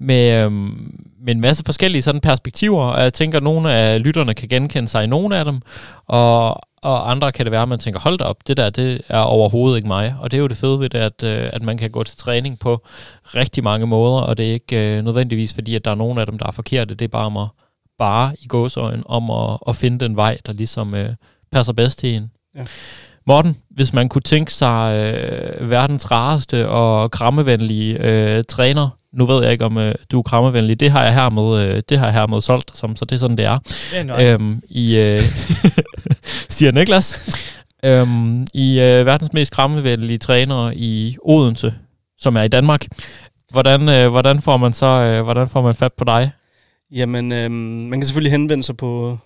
Med, 0.00 0.44
øh, 0.44 0.52
med 0.52 1.34
en 1.34 1.40
masse 1.40 1.64
forskellige 1.64 2.02
sådan 2.02 2.20
perspektiver, 2.20 2.82
og 2.82 3.02
jeg 3.02 3.12
tænker, 3.12 3.38
at 3.38 3.44
nogle 3.44 3.72
af 3.72 4.02
lytterne 4.02 4.34
kan 4.34 4.48
genkende 4.48 4.88
sig 4.88 5.04
i 5.04 5.06
nogle 5.06 5.36
af 5.38 5.44
dem, 5.44 5.60
og, 6.06 6.60
og 6.82 7.10
andre 7.10 7.32
kan 7.32 7.46
det 7.46 7.52
være, 7.52 7.62
at 7.62 7.68
man 7.68 7.78
tænker, 7.78 8.00
hold 8.00 8.18
da 8.18 8.24
op, 8.24 8.36
det 8.46 8.56
der, 8.56 8.70
det 8.70 9.00
er 9.08 9.18
overhovedet 9.18 9.76
ikke 9.76 9.88
mig. 9.88 10.14
Og 10.20 10.30
det 10.30 10.36
er 10.36 10.40
jo 10.40 10.46
det 10.46 10.56
fede 10.56 10.80
ved 10.80 10.88
det, 10.88 10.98
at, 10.98 11.22
øh, 11.22 11.50
at 11.52 11.62
man 11.62 11.78
kan 11.78 11.90
gå 11.90 12.02
til 12.02 12.16
træning 12.16 12.58
på 12.58 12.86
rigtig 13.34 13.64
mange 13.64 13.86
måder, 13.86 14.22
og 14.22 14.38
det 14.38 14.48
er 14.48 14.52
ikke 14.52 14.96
øh, 14.96 15.04
nødvendigvis 15.04 15.54
fordi, 15.54 15.74
at 15.74 15.84
der 15.84 15.90
er 15.90 15.94
nogen 15.94 16.18
af 16.18 16.26
dem, 16.26 16.38
der 16.38 16.46
er 16.46 16.50
forkerte. 16.50 16.94
Det 16.94 17.04
er 17.04 17.08
bare 17.08 17.26
om 17.26 17.36
at, 17.36 17.48
bare 17.98 18.32
i 18.40 18.46
gåsøjen, 18.46 19.02
om 19.06 19.30
at, 19.30 19.58
at 19.68 19.76
finde 19.76 19.98
den 19.98 20.16
vej, 20.16 20.38
der 20.46 20.52
ligesom 20.52 20.94
øh, 20.94 21.08
passer 21.52 21.72
bedst 21.72 21.98
til 21.98 22.14
en. 22.14 22.30
Ja. 22.56 22.64
Morten, 23.26 23.56
hvis 23.70 23.92
man 23.92 24.08
kunne 24.08 24.22
tænke 24.22 24.52
sig 24.52 25.14
øh, 25.14 25.70
verdens 25.70 26.10
rareste 26.10 26.68
og 26.68 27.10
krammevenlige 27.10 27.98
øh, 28.00 28.44
træner, 28.44 28.88
nu 29.12 29.26
ved 29.26 29.42
jeg 29.42 29.52
ikke, 29.52 29.64
om 29.64 29.78
øh, 29.78 29.94
du 30.12 30.18
er 30.18 30.22
krammevenlig, 30.22 30.80
det 30.80 30.90
har 30.90 31.04
jeg 31.04 31.14
hermed, 31.14 31.62
øh, 31.62 31.82
det 31.88 31.98
har 31.98 32.06
jeg 32.06 32.14
hermed 32.14 32.40
solgt 32.40 32.76
som, 32.76 32.96
så 32.96 33.04
det 33.04 33.14
er 33.14 33.18
sådan, 33.18 33.36
det 33.36 33.44
er. 33.44 33.58
Det 33.58 34.10
er 34.10 34.34
Øhm, 34.34 34.62
I, 34.68 34.96
øh, 34.98 35.22
siger 36.60 36.72
Niklas, 36.72 37.08
øhm, 37.84 38.46
i 38.54 38.80
øh, 38.80 39.06
verdens 39.06 39.32
mest 39.32 39.52
krammevenlige 39.52 40.18
træner 40.18 40.72
i 40.76 41.16
Odense, 41.22 41.74
som 42.18 42.36
er 42.36 42.42
i 42.42 42.48
Danmark. 42.48 42.86
Hvordan, 43.50 43.88
øh, 43.88 44.10
hvordan 44.10 44.40
får 44.40 44.56
man 44.56 44.72
så 44.72 44.86
øh, 44.86 45.22
hvordan 45.24 45.48
får 45.48 45.62
man 45.62 45.74
fat 45.74 45.92
på 45.92 46.04
dig? 46.04 46.30
Jamen, 46.90 47.32
øhm, 47.32 47.52
man 47.90 48.00
kan 48.00 48.06
selvfølgelig 48.06 48.32
henvende 48.32 48.62
sig 48.62 48.76
på 48.76 49.18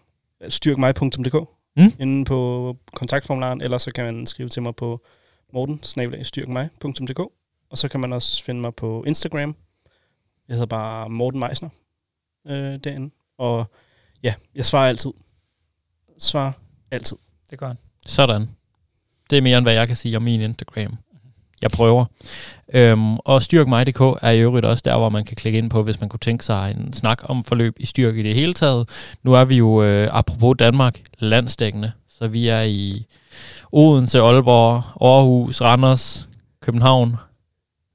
styrkmig.dk 0.49 1.49
Mm. 1.77 1.93
inde 2.01 2.25
på 2.25 2.77
kontaktformularen, 2.95 3.61
eller 3.61 3.79
så 3.79 3.91
kan 3.93 4.05
man 4.05 4.27
skrive 4.27 4.49
til 4.49 4.63
mig 4.63 4.77
på 4.77 5.01
morten 5.53 5.81
styrkmig.dk 6.23 7.19
og 7.71 7.79
så 7.79 7.89
kan 7.89 8.01
man 8.01 8.13
også 8.13 8.45
finde 8.45 8.61
mig 8.61 8.75
på 8.75 9.05
Instagram. 9.07 9.57
Jeg 10.49 10.55
hedder 10.55 10.67
bare 10.67 11.11
Morten 11.11 11.41
Meisner 11.41 11.69
øh, 12.47 12.79
derinde. 12.85 13.11
Og 13.39 13.67
ja, 14.23 14.35
jeg 14.55 14.65
svarer 14.65 14.89
altid. 14.89 15.11
Svarer 16.19 16.53
altid. 16.91 17.17
Det 17.55 17.61
gør 17.61 17.67
han. 17.67 17.79
Sådan. 18.07 18.49
Det 19.31 19.39
er 19.39 19.43
mere 19.43 19.59
end 19.59 19.65
hvad 19.65 19.75
jeg 19.75 19.87
kan 19.87 19.97
sige 19.97 20.17
om 20.17 20.23
min 20.23 20.41
Instagram. 20.41 20.97
Jeg 21.63 21.71
prøver. 21.71 22.05
Øhm, 22.75 23.17
og 23.17 23.43
styrkmig.dk 23.43 24.01
er 24.23 24.31
i 24.31 24.41
øvrigt 24.41 24.67
også 24.67 24.83
der, 24.85 24.97
hvor 24.97 25.09
man 25.09 25.25
kan 25.25 25.37
klikke 25.37 25.59
ind 25.59 25.71
på, 25.71 25.83
hvis 25.83 26.01
man 26.01 26.09
kunne 26.09 26.21
tænke 26.21 26.45
sig 26.45 26.75
en 26.79 26.93
snak 26.93 27.23
om 27.23 27.45
forløb 27.45 27.77
i 27.81 27.87
styrke 27.87 28.21
i 28.21 28.23
det 28.23 28.35
hele 28.35 28.55
taget. 28.55 28.89
Nu 29.23 29.33
er 29.33 29.45
vi 29.45 29.57
jo, 29.57 29.83
øh, 29.83 30.09
apropos 30.11 30.57
Danmark, 30.59 31.01
landsdækkende. 31.19 31.93
Så 32.09 32.29
vi 32.29 32.49
er 32.49 32.63
i 32.63 33.07
Odense, 33.73 34.21
Aalborg, 34.21 34.75
Aarhus, 35.01 35.61
Randers, 35.61 36.29
København. 36.61 37.17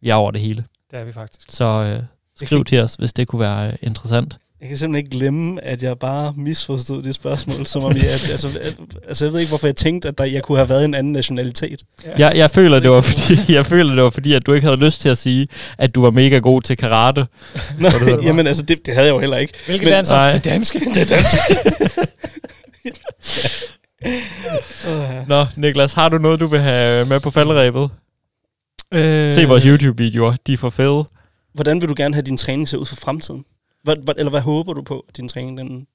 Vi 0.01 0.09
er 0.09 0.15
over 0.15 0.31
det 0.31 0.41
hele. 0.41 0.65
Det 0.91 0.99
er 0.99 1.03
vi 1.03 1.11
faktisk. 1.11 1.51
Så 1.51 1.65
øh, 1.65 2.03
skriv 2.47 2.65
til 2.65 2.79
os, 2.79 2.95
hvis 2.95 3.13
det 3.13 3.27
kunne 3.27 3.39
være 3.39 3.67
øh, 3.67 3.73
interessant. 3.81 4.37
Jeg 4.61 4.67
kan 4.69 4.77
simpelthen 4.77 5.05
ikke 5.05 5.17
glemme, 5.17 5.63
at 5.63 5.83
jeg 5.83 5.99
bare 5.99 6.33
misforstod 6.37 7.03
det 7.03 7.15
spørgsmål, 7.15 7.65
som 7.65 7.83
om 7.83 7.91
jeg, 7.95 8.03
altså, 8.31 8.47
at, 8.61 8.75
altså, 9.07 9.25
jeg 9.25 9.33
ved 9.33 9.39
ikke, 9.39 9.49
hvorfor 9.49 9.67
jeg 9.67 9.75
tænkte, 9.75 10.07
at 10.07 10.17
der, 10.17 10.23
jeg 10.23 10.43
kunne 10.43 10.57
have 10.57 10.69
været 10.69 10.85
en 10.85 10.93
anden 10.93 11.13
nationalitet. 11.13 11.81
Jeg, 12.17 12.31
jeg, 12.35 12.51
føler, 12.51 12.79
det 12.79 12.89
var 12.89 13.01
fordi, 13.01 13.39
jeg 13.57 13.65
føler, 13.65 13.95
det 13.95 14.03
var 14.03 14.09
fordi, 14.09 14.33
at 14.33 14.45
du 14.45 14.53
ikke 14.53 14.67
havde 14.67 14.79
lyst 14.85 15.01
til 15.01 15.09
at 15.09 15.17
sige, 15.17 15.47
at 15.77 15.95
du 15.95 16.01
var 16.01 16.11
mega 16.11 16.37
god 16.37 16.61
til 16.61 16.77
karate. 16.77 17.21
Nå, 17.79 17.89
det 17.89 18.23
jamen 18.23 18.47
altså, 18.47 18.63
det, 18.63 18.85
det 18.85 18.93
havde 18.93 19.07
jeg 19.07 19.13
jo 19.13 19.19
heller 19.19 19.37
ikke. 19.37 19.53
Hvilket 19.65 19.85
Men- 19.85 19.91
land 19.91 20.05
så? 20.05 20.13
Nej. 20.13 20.31
Det 20.31 20.45
danske. 20.45 20.79
Det 20.79 20.97
er 20.97 21.05
dansk. 21.05 21.35
Åh, 24.87 25.27
Nå, 25.27 25.45
Niklas, 25.57 25.93
har 25.93 26.09
du 26.09 26.17
noget, 26.17 26.39
du 26.39 26.47
vil 26.47 26.59
have 26.59 27.05
med 27.05 27.19
på 27.19 27.29
falderæbet? 27.31 27.89
Øh, 28.93 29.31
Se 29.33 29.45
vores 29.47 29.63
YouTube-videoer, 29.63 30.33
de 30.47 30.53
er 30.53 30.57
for 30.57 30.69
fede. 30.69 31.05
Hvordan 31.53 31.81
vil 31.81 31.89
du 31.89 31.93
gerne 31.97 32.13
have 32.15 32.21
din 32.23 32.37
træning 32.37 32.69
se 32.69 32.79
ud 32.79 32.85
for 32.85 32.95
fremtiden? 32.95 33.43
Hvad, 33.83 33.95
hvad, 33.95 34.15
eller 34.17 34.29
hvad 34.29 34.41
håber 34.41 34.73
du 34.73 34.81
på, 34.81 35.05
at 35.07 35.17
din 35.17 35.27
træning 35.27 35.57
den, 35.57 35.87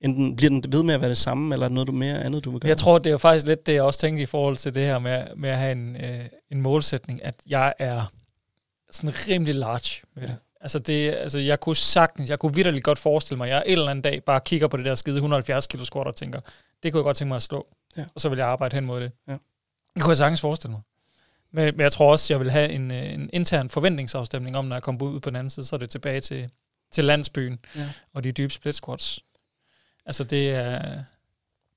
enten 0.00 0.36
bliver 0.36 0.50
den 0.50 0.64
ved 0.68 0.82
med 0.82 0.94
at 0.94 1.00
være 1.00 1.10
det 1.10 1.18
samme, 1.18 1.54
eller 1.54 1.66
er 1.66 1.70
noget 1.70 1.86
du 1.86 1.92
mere 1.92 2.24
andet, 2.24 2.44
du 2.44 2.50
vil 2.50 2.60
gøre? 2.60 2.68
Jeg 2.68 2.76
tror, 2.76 2.98
det 2.98 3.06
er 3.06 3.10
jo 3.10 3.18
faktisk 3.18 3.46
lidt 3.46 3.66
det, 3.66 3.74
jeg 3.74 3.82
også 3.82 4.00
tænkte 4.00 4.22
i 4.22 4.26
forhold 4.26 4.56
til 4.56 4.74
det 4.74 4.86
her 4.86 4.98
med, 4.98 5.24
med 5.36 5.50
at 5.50 5.58
have 5.58 5.72
en, 5.72 5.96
øh, 5.96 6.24
en 6.50 6.60
målsætning, 6.60 7.24
at 7.24 7.34
jeg 7.46 7.74
er 7.78 8.12
sådan 8.90 9.14
rimelig 9.28 9.54
large 9.54 10.02
med 10.14 10.22
det. 10.22 10.36
Altså, 10.60 10.78
det, 10.78 11.10
altså 11.10 11.38
jeg 11.38 11.60
kunne 11.60 11.76
sagtens, 11.76 12.30
jeg 12.30 12.38
kunne 12.38 12.54
vidderligt 12.54 12.84
godt 12.84 12.98
forestille 12.98 13.38
mig, 13.38 13.48
at 13.48 13.54
jeg 13.54 13.62
en 13.66 13.72
eller 13.72 13.88
anden 13.88 14.02
dag 14.02 14.24
bare 14.24 14.40
kigger 14.40 14.68
på 14.68 14.76
det 14.76 14.84
der 14.84 14.94
skide 14.94 15.16
170 15.16 15.66
kilo 15.66 15.84
squat 15.84 16.06
og 16.06 16.16
tænker, 16.16 16.40
det 16.82 16.92
kunne 16.92 16.98
jeg 16.98 17.04
godt 17.04 17.16
tænke 17.16 17.28
mig 17.28 17.36
at 17.36 17.42
slå. 17.42 17.66
Ja. 17.96 18.04
Og 18.14 18.20
så 18.20 18.28
vil 18.28 18.38
jeg 18.38 18.46
arbejde 18.46 18.74
hen 18.74 18.84
mod 18.84 19.00
det. 19.00 19.12
Ja. 19.28 19.32
Det 19.94 20.02
kunne 20.02 20.10
jeg 20.10 20.16
sagtens 20.16 20.40
forestille 20.40 20.72
mig. 20.72 20.80
Men, 21.52 21.64
men 21.64 21.80
jeg 21.80 21.92
tror 21.92 22.12
også, 22.12 22.34
jeg 22.34 22.40
vil 22.40 22.50
have 22.50 22.70
en, 22.70 22.92
øh, 22.92 23.12
en 23.12 23.30
intern 23.32 23.70
forventningsafstemning 23.70 24.56
om, 24.56 24.64
når 24.64 24.76
jeg 24.76 24.82
kommer 24.82 25.06
ud 25.06 25.20
på 25.20 25.30
den 25.30 25.36
anden 25.36 25.50
side, 25.50 25.66
så 25.66 25.76
er 25.76 25.80
det 25.80 25.90
tilbage 25.90 26.20
til, 26.20 26.50
til 26.92 27.04
landsbyen 27.04 27.58
Ja. 27.76 27.88
og 28.14 28.24
de 28.24 28.32
dybe 28.32 28.52
split 28.52 28.74
squats. 28.74 29.20
Altså 30.06 30.24
det 30.24 30.50
er... 30.50 30.94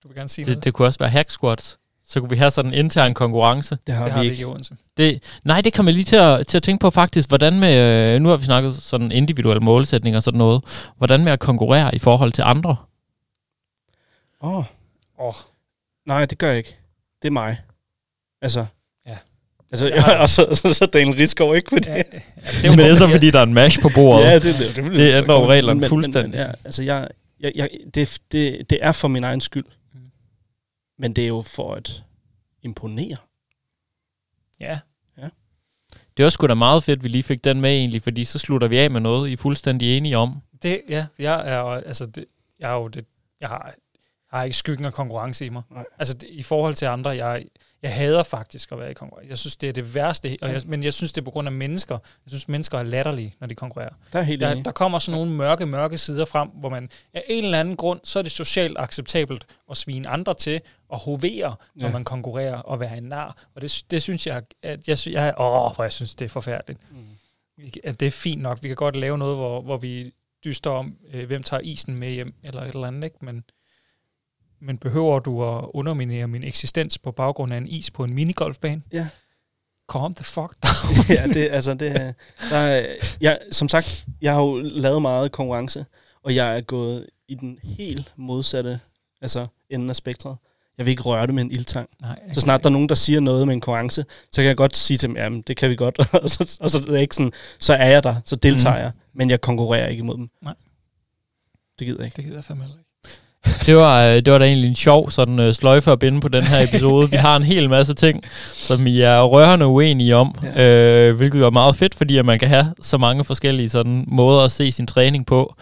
Du 0.03 0.07
vil 0.07 0.17
gerne 0.17 0.29
sige 0.29 0.45
noget? 0.45 0.55
Det, 0.57 0.63
det 0.63 0.73
kunne 0.73 0.87
også 0.87 0.99
være 0.99 1.09
hack 1.09 1.29
squats. 1.29 1.77
Så 2.07 2.19
kunne 2.19 2.29
vi 2.29 2.35
have 2.35 2.51
sådan 2.51 2.73
en 2.73 2.77
intern 2.79 3.13
konkurrence. 3.13 3.77
det 3.87 3.95
har, 3.95 4.03
det 4.03 4.11
vi 4.11 4.15
har 4.15 4.19
vi 4.19 4.25
ikke. 4.25 4.33
ikke 4.33 4.41
i 4.41 4.45
Odense. 4.45 4.77
Det, 4.97 5.23
nej, 5.43 5.61
det 5.61 5.73
kommer 5.73 5.91
lige 5.91 6.03
til 6.03 6.15
at, 6.15 6.47
til 6.47 6.57
at 6.57 6.63
tænke 6.63 6.81
på 6.81 6.89
faktisk. 6.89 7.27
Hvordan 7.29 7.59
med, 7.59 8.13
øh, 8.15 8.21
nu 8.21 8.29
har 8.29 8.37
vi 8.37 8.43
snakket 8.43 8.75
sådan 8.75 9.11
individuelle 9.11 9.59
målsætninger 9.59 10.17
og 10.19 10.23
sådan 10.23 10.37
noget. 10.37 10.91
Hvordan 10.97 11.23
med 11.23 11.31
at 11.31 11.39
konkurrere 11.39 11.95
i 11.95 11.99
forhold 11.99 12.31
til 12.31 12.41
andre? 12.41 12.75
Åh, 14.41 14.57
oh, 14.57 14.63
Åh, 15.19 15.33
nej, 16.05 16.25
det 16.25 16.37
gør 16.37 16.47
jeg 16.47 16.57
ikke. 16.57 16.77
Det 17.21 17.27
er 17.27 17.31
mig. 17.31 17.61
Altså. 18.41 18.65
Altså, 19.71 19.87
Jeg 19.87 20.03
har- 20.03 20.17
og 20.23 20.29
så, 20.29 20.47
så, 20.61 20.73
så 20.73 20.85
Daniel 20.85 21.15
Riskov 21.17 21.55
ikke 21.55 21.69
på 21.69 21.75
det. 21.75 21.87
ja, 21.87 21.95
Ja, 21.95 22.01
ja, 22.45 22.61
Det, 22.61 22.69
men 22.69 22.79
det 22.79 22.87
er 22.87 22.95
så, 22.95 23.07
fordi 23.11 23.31
der 23.31 23.39
er 23.39 23.43
en 23.43 23.53
mash 23.53 23.81
på 23.81 23.89
bordet. 23.95 24.25
ja 24.25 24.33
det, 24.35 24.43
det, 24.43 24.75
det, 24.75 24.91
Det 24.97 25.13
ændrer 25.17 25.35
jo 25.39 25.47
reglerne 25.49 25.87
fuldstændig. 25.87 26.31
Men, 26.31 26.39
ja, 26.39 26.51
altså, 26.65 26.83
jeg, 26.83 27.07
jeg, 27.39 27.51
jeg, 27.55 27.69
det, 27.95 28.19
det, 28.31 28.69
det 28.69 28.79
er 28.81 28.91
for 28.91 29.07
min 29.07 29.23
egen 29.23 29.41
skyld. 29.41 29.65
Mm. 29.93 29.99
Men 30.99 31.13
det 31.13 31.23
er 31.23 31.27
jo 31.27 31.41
for 31.41 31.73
at 31.75 32.03
imponere. 32.63 33.17
ja. 34.59 34.79
Det 36.17 36.23
er 36.23 36.25
også 36.25 36.33
sgu 36.35 36.47
da 36.47 36.53
meget 36.53 36.83
fedt, 36.83 36.99
at 36.99 37.03
vi 37.03 37.09
lige 37.09 37.23
fik 37.23 37.43
den 37.43 37.61
med 37.61 37.69
egentlig, 37.69 38.01
fordi 38.01 38.25
så 38.25 38.39
slutter 38.39 38.67
vi 38.67 38.77
af 38.77 38.91
med 38.91 39.01
noget, 39.01 39.29
I 39.29 39.33
er 39.33 39.37
fuldstændig 39.37 39.97
enige 39.97 40.17
om. 40.17 40.41
Det, 40.63 40.81
ja, 40.89 41.05
jeg 41.19 41.43
er, 41.53 41.59
jo- 41.59 41.71
altså, 41.73 42.05
det, 42.05 42.25
jeg 42.59 42.71
er 42.71 42.75
jo 42.75 42.87
det, 42.87 43.05
jeg 43.41 43.49
har, 43.49 43.65
jeg 44.31 44.37
har 44.39 44.43
ikke 44.43 44.57
skyggen 44.57 44.85
af 44.85 44.93
konkurrence 44.93 45.45
i 45.45 45.49
mig. 45.49 45.61
Nej. 45.71 45.83
Altså, 45.99 46.13
det, 46.13 46.29
i 46.29 46.43
forhold 46.43 46.75
til 46.75 46.85
andre, 46.85 47.09
jeg, 47.09 47.43
jeg 47.85 47.93
hader 47.95 48.23
faktisk 48.23 48.71
at 48.71 48.79
være 48.79 48.91
i 48.91 48.93
konkurrence. 48.93 49.29
Jeg 49.29 49.37
synes, 49.37 49.55
det 49.55 49.69
er 49.69 49.73
det 49.73 49.95
værste, 49.95 50.37
og 50.41 50.49
jeg, 50.49 50.61
men 50.65 50.83
jeg 50.83 50.93
synes, 50.93 51.11
det 51.11 51.21
er 51.21 51.25
på 51.25 51.31
grund 51.31 51.47
af 51.47 51.51
mennesker. 51.51 51.95
Jeg 51.95 52.29
synes, 52.29 52.47
mennesker 52.47 52.77
er 52.79 52.83
latterlige, 52.83 53.33
når 53.39 53.47
de 53.47 53.55
konkurrerer. 53.55 53.93
Der 54.13 54.19
er 54.19 54.23
helt 54.23 54.41
Der, 54.41 54.63
der 54.63 54.71
kommer 54.71 54.99
sådan 54.99 55.19
nogle 55.19 55.31
mørke, 55.31 55.65
mørke 55.65 55.97
sider 55.97 56.25
frem, 56.25 56.49
hvor 56.49 56.69
man 56.69 56.89
af 57.13 57.23
en 57.27 57.43
eller 57.45 57.59
anden 57.59 57.75
grund, 57.75 57.99
så 58.03 58.19
er 58.19 58.23
det 58.23 58.31
socialt 58.31 58.77
acceptabelt 58.79 59.45
at 59.71 59.77
svine 59.77 60.07
andre 60.09 60.33
til 60.33 60.61
og 60.89 60.97
hovere, 60.99 61.55
når 61.75 61.87
Ja. 61.87 61.93
man 61.93 62.03
konkurrerer 62.03 62.57
og 62.57 62.79
være 62.79 62.97
en 62.97 63.03
nar. 63.03 63.43
Og 63.55 63.61
det, 63.61 63.83
det 63.91 64.03
synes 64.03 64.27
jeg, 64.27 64.43
at 64.63 64.87
jeg, 64.87 64.97
jeg, 65.07 65.33
åh, 65.37 65.75
hvor 65.75 65.83
jeg 65.83 65.91
synes, 65.91 66.15
det 66.15 66.25
er 66.25 66.29
forfærdeligt. 66.29 66.79
Mm. 66.91 66.97
At 67.83 67.99
det 67.99 68.05
er 68.07 68.11
fint 68.11 68.41
nok. 68.41 68.59
Vi 68.63 68.67
kan 68.67 68.75
godt 68.77 68.95
lave 68.95 69.17
noget, 69.17 69.35
hvor, 69.37 69.61
hvor 69.61 69.77
vi 69.77 70.11
dyster 70.45 70.69
om, 70.69 70.95
øh, 71.13 71.27
hvem 71.27 71.43
tager 71.43 71.61
isen 71.61 71.99
med 71.99 72.11
hjem, 72.11 72.33
eller 72.43 72.61
et 72.61 72.67
eller 72.75 72.87
andet, 72.87 73.03
ikke? 73.03 73.17
Men, 73.21 73.43
men 74.65 74.77
behøver 74.77 75.19
du 75.19 75.43
at 75.57 75.65
underminere 75.73 76.27
min 76.27 76.43
eksistens 76.43 76.97
på 76.97 77.11
baggrund 77.11 77.53
af 77.53 77.57
en 77.57 77.67
is 77.67 77.91
på 77.91 78.03
en 78.03 78.13
minigolfbane? 78.13 78.81
Ja. 78.93 79.07
Calm 79.93 80.15
the 80.15 80.23
fuck 80.23 80.53
down. 80.63 81.05
ja, 81.09 81.27
det, 81.27 81.49
altså, 81.51 81.73
det, 81.73 81.91
er- 82.01 82.13
der 82.49 82.57
er, 82.57 82.85
jeg, 83.21 83.39
som 83.51 83.69
sagt, 83.69 84.05
jeg 84.21 84.33
har 84.33 84.41
jo 84.41 84.59
lavet 84.63 85.01
meget 85.01 85.31
konkurrence, 85.31 85.85
og 86.23 86.35
jeg 86.35 86.57
er 86.57 86.61
gået 86.61 87.07
i 87.27 87.35
den 87.35 87.59
helt 87.63 88.11
modsatte 88.15 88.79
altså, 89.21 89.45
ende 89.69 89.89
af 89.89 89.95
spektret. 89.95 90.37
Jeg 90.77 90.85
vil 90.85 90.91
ikke 90.91 91.03
røre 91.03 91.25
det 91.27 91.35
med 91.35 91.43
en 91.43 91.51
ildtang. 91.51 91.89
Nej, 92.01 92.19
Så 92.33 92.39
snart 92.39 92.63
der 92.63 92.69
er 92.69 92.71
nogen, 92.71 92.89
der 92.89 92.95
siger 92.95 93.19
noget 93.19 93.47
med 93.47 93.53
en 93.53 93.61
konkurrence, 93.61 94.05
så 94.31 94.41
kan 94.41 94.45
jeg 94.45 94.57
godt 94.57 94.77
sige 94.77 94.97
til 94.97 95.09
dem, 95.09 95.17
jamen, 95.17 95.41
det 95.41 95.57
kan 95.57 95.69
vi 95.69 95.75
godt. 95.75 96.13
og, 96.23 96.29
så, 96.29 96.57
og 96.61 96.69
så, 96.69 96.77
er 96.77 96.91
det 96.91 96.99
ikke 97.01 97.15
sådan, 97.15 97.31
så 97.59 97.73
er 97.73 97.89
jeg 97.89 98.03
der, 98.03 98.15
så 98.25 98.35
deltager 98.35 98.75
Mm. 98.75 98.81
jeg, 98.81 98.91
men 99.13 99.29
jeg 99.29 99.41
konkurrerer 99.41 99.87
ikke 99.87 99.99
imod 100.01 100.17
dem. 100.17 100.29
Nej. 100.41 100.53
Det 101.79 101.87
gider 101.87 101.99
jeg 101.99 102.05
ikke. 102.05 102.15
Det 102.15 102.23
gider 102.23 102.37
jeg 102.37 102.43
fandme 102.43 102.63
heller 102.63 102.77
ikke. 102.77 102.84
Det 103.65 103.75
var, 103.75 104.05
øh, 104.05 104.15
det 104.15 104.33
var 104.33 104.37
da 104.39 104.45
egentlig 104.45 104.69
en 104.69 104.75
sjov 104.75 105.11
sådan, 105.11 105.39
øh, 105.39 105.53
sløjfe 105.53 105.91
at 105.91 105.99
binde 105.99 106.21
på 106.21 106.27
den 106.27 106.43
her 106.43 106.63
episode. 106.67 107.11
Vi 107.11 107.15
har 107.17 107.35
en 107.35 107.43
hel 107.43 107.69
masse 107.69 107.93
ting, 107.93 108.23
som 108.53 108.87
I 108.87 109.01
er 109.01 109.21
rørende 109.23 109.65
uenige 109.65 110.15
om, 110.15 110.35
ja. 110.55 111.09
øh, 111.09 111.15
hvilket 111.15 111.41
er 111.41 111.49
meget 111.49 111.75
fedt, 111.75 111.95
fordi 111.95 112.17
at 112.17 112.25
man 112.25 112.39
kan 112.39 112.47
have 112.47 112.73
så 112.81 112.97
mange 112.97 113.23
forskellige 113.23 113.69
sådan, 113.69 114.03
måder 114.07 114.41
at 114.43 114.51
se 114.51 114.71
sin 114.71 114.87
træning 114.87 115.25
på. 115.25 115.55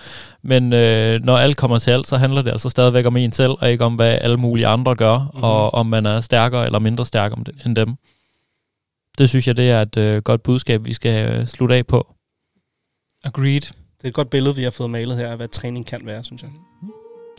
Men 0.43 0.73
øh, 0.73 1.19
når 1.23 1.37
alt 1.37 1.57
kommer 1.57 1.79
til 1.79 1.91
alt, 1.91 2.07
så 2.07 2.17
handler 2.17 2.41
det 2.41 2.51
altså 2.51 2.69
stadigvæk 2.69 3.05
om 3.05 3.17
en 3.17 3.31
selv, 3.31 3.51
og 3.59 3.71
ikke 3.71 3.85
om, 3.85 3.93
hvad 3.95 4.17
alle 4.21 4.37
mulige 4.37 4.67
andre 4.67 4.95
gør, 4.95 5.17
Mhm. 5.17 5.25
mm-hmm. 5.33 5.43
og 5.43 5.73
om 5.73 5.85
man 5.85 6.05
er 6.05 6.21
stærkere 6.21 6.65
eller 6.65 6.79
mindre 6.79 7.05
stærk 7.05 7.31
end 7.65 7.75
dem. 7.75 7.95
Det 9.17 9.29
synes 9.29 9.47
jeg, 9.47 9.57
det 9.57 9.69
er 9.71 9.81
et 9.81 9.97
øh, 9.97 10.21
godt 10.21 10.43
budskab, 10.43 10.85
vi 10.85 10.93
skal 10.93 11.31
øh, 11.31 11.47
slutte 11.47 11.75
af 11.75 11.87
på. 11.87 12.07
Agreed. 13.23 13.61
Det 13.61 14.03
er 14.03 14.07
et 14.07 14.13
godt 14.13 14.29
billede, 14.29 14.55
vi 14.55 14.63
har 14.63 14.71
fået 14.71 14.89
malet 14.89 15.17
her 15.17 15.27
af, 15.31 15.37
hvad 15.37 15.47
træning 15.47 15.85
kan 15.87 15.99
være, 16.03 16.23
synes 16.23 16.41
jeg. 16.41 16.49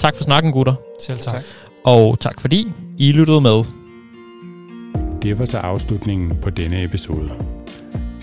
Tak 0.00 0.16
for 0.16 0.22
snakken, 0.22 0.52
gutter. 0.52 0.74
Selv 1.00 1.18
tak. 1.18 1.34
tak. 1.34 1.44
Og 1.84 2.20
tak 2.20 2.40
fordi 2.40 2.72
I 2.98 3.12
lyttede 3.12 3.40
med. 3.40 3.64
Det 5.22 5.38
var 5.38 5.44
så 5.44 5.58
afslutningen 5.58 6.36
på 6.42 6.50
denne 6.50 6.84
episode. 6.84 7.30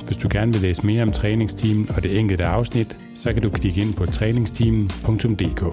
Hvis 0.05 0.17
du 0.17 0.27
gerne 0.31 0.53
vil 0.53 0.61
læse 0.61 0.85
mere 0.85 1.03
om 1.03 1.11
træningsteamen 1.11 1.89
og 1.95 2.03
det 2.03 2.19
enkelte 2.19 2.45
afsnit, 2.45 2.97
så 3.15 3.33
kan 3.33 3.41
du 3.41 3.49
klikke 3.49 3.81
ind 3.81 3.93
på 3.93 4.05
træningsteamen.dk. 4.05 5.63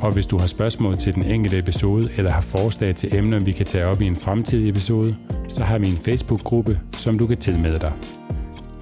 Og 0.00 0.12
hvis 0.12 0.26
du 0.26 0.38
har 0.38 0.46
spørgsmål 0.46 0.98
til 0.98 1.14
den 1.14 1.24
enkelte 1.24 1.58
episode 1.58 2.08
eller 2.16 2.30
har 2.30 2.40
forslag 2.40 2.94
til 2.94 3.16
emner, 3.16 3.40
vi 3.40 3.52
kan 3.52 3.66
tage 3.66 3.86
op 3.86 4.00
i 4.02 4.06
en 4.06 4.16
fremtidig 4.16 4.68
episode, 4.68 5.16
så 5.48 5.64
har 5.64 5.78
vi 5.78 5.88
en 5.88 5.98
Facebook-gruppe, 5.98 6.80
som 6.98 7.18
du 7.18 7.26
kan 7.26 7.36
tilmelde 7.36 7.78
dig. 7.78 7.92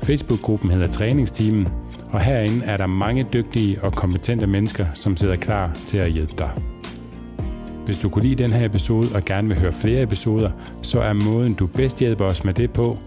Facebook-gruppen 0.02 0.70
hedder 0.70 0.88
Træningsteamen, 0.88 1.68
og 2.12 2.20
herinde 2.20 2.64
er 2.66 2.76
der 2.76 2.86
mange 2.86 3.26
dygtige 3.32 3.82
og 3.82 3.92
kompetente 3.92 4.46
mennesker, 4.46 4.86
som 4.94 5.16
sidder 5.16 5.36
klar 5.36 5.76
til 5.86 5.98
at 5.98 6.10
hjælpe 6.10 6.34
dig. 6.38 6.50
Hvis 7.84 7.98
du 7.98 8.08
kunne 8.08 8.22
lide 8.22 8.42
den 8.42 8.52
her 8.52 8.64
episode 8.64 9.08
og 9.14 9.24
gerne 9.24 9.48
vil 9.48 9.60
høre 9.60 9.72
flere 9.72 10.02
episoder, 10.02 10.50
så 10.82 11.00
er 11.00 11.12
måden 11.12 11.54
du 11.54 11.66
bedst 11.66 11.98
hjælper 11.98 12.24
os 12.24 12.44
med 12.44 12.54
det 12.54 12.70
på, 12.70 12.98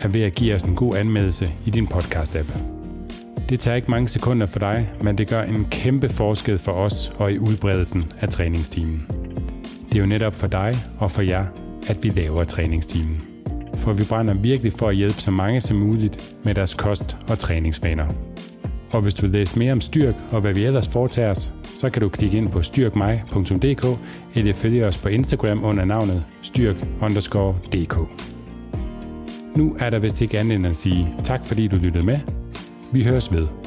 er 0.00 0.08
ved 0.08 0.22
at 0.22 0.34
give 0.34 0.54
os 0.54 0.62
en 0.62 0.74
god 0.74 0.96
anmeldelse 0.96 1.52
i 1.66 1.70
din 1.70 1.88
podcast-app. 1.94 2.58
Det 3.48 3.60
tager 3.60 3.74
ikke 3.74 3.90
mange 3.90 4.08
sekunder 4.08 4.46
for 4.46 4.58
dig, 4.58 4.90
men 5.00 5.18
det 5.18 5.28
gør 5.28 5.42
en 5.42 5.66
kæmpe 5.70 6.08
forskel 6.08 6.58
for 6.58 6.72
os 6.72 7.12
og 7.18 7.32
i 7.32 7.38
udbredelsen 7.38 8.12
af 8.20 8.28
træningstimen. 8.28 9.06
Det 9.88 9.94
er 9.94 10.00
jo 10.00 10.06
netop 10.06 10.34
for 10.34 10.46
dig 10.46 10.76
og 10.98 11.10
for 11.10 11.22
jer, 11.22 11.46
at 11.86 12.02
vi 12.02 12.08
laver 12.08 12.44
træningstimen. 12.44 13.22
For 13.76 13.92
vi 13.92 14.04
brænder 14.04 14.34
virkelig 14.34 14.72
for 14.72 14.88
at 14.88 14.96
hjælpe 14.96 15.20
så 15.20 15.30
mange 15.30 15.60
som 15.60 15.76
muligt 15.76 16.34
med 16.44 16.54
deres 16.54 16.74
kost- 16.74 17.16
og 17.28 17.38
træningsvaner. 17.38 18.06
Og 18.94 19.02
hvis 19.02 19.14
du 19.14 19.22
vil 19.22 19.30
læse 19.30 19.58
mere 19.58 19.72
om 19.72 19.80
styrk 19.80 20.14
og 20.32 20.40
hvad 20.40 20.52
vi 20.52 20.64
ellers 20.64 20.88
foretager 20.88 21.30
os, 21.30 21.52
så 21.74 21.90
kan 21.90 22.02
du 22.02 22.08
klikke 22.08 22.36
ind 22.36 22.50
på 22.50 22.62
styrkmig.dk 22.62 23.98
eller 24.34 24.52
følge 24.52 24.86
os 24.86 24.98
på 24.98 25.08
Instagram 25.08 25.64
under 25.64 25.84
navnet 25.84 26.24
styrk_dk. 26.42 27.98
Nu 29.56 29.76
er 29.80 29.90
der 29.90 29.98
vist 29.98 30.20
ikke 30.20 30.38
andet 30.38 30.56
end 30.56 30.66
at 30.66 30.76
sige 30.76 31.14
tak 31.24 31.44
fordi 31.44 31.68
du 31.68 31.76
lyttede 31.76 32.06
med. 32.06 32.18
Vi 32.92 33.04
høres 33.04 33.32
ved. 33.32 33.63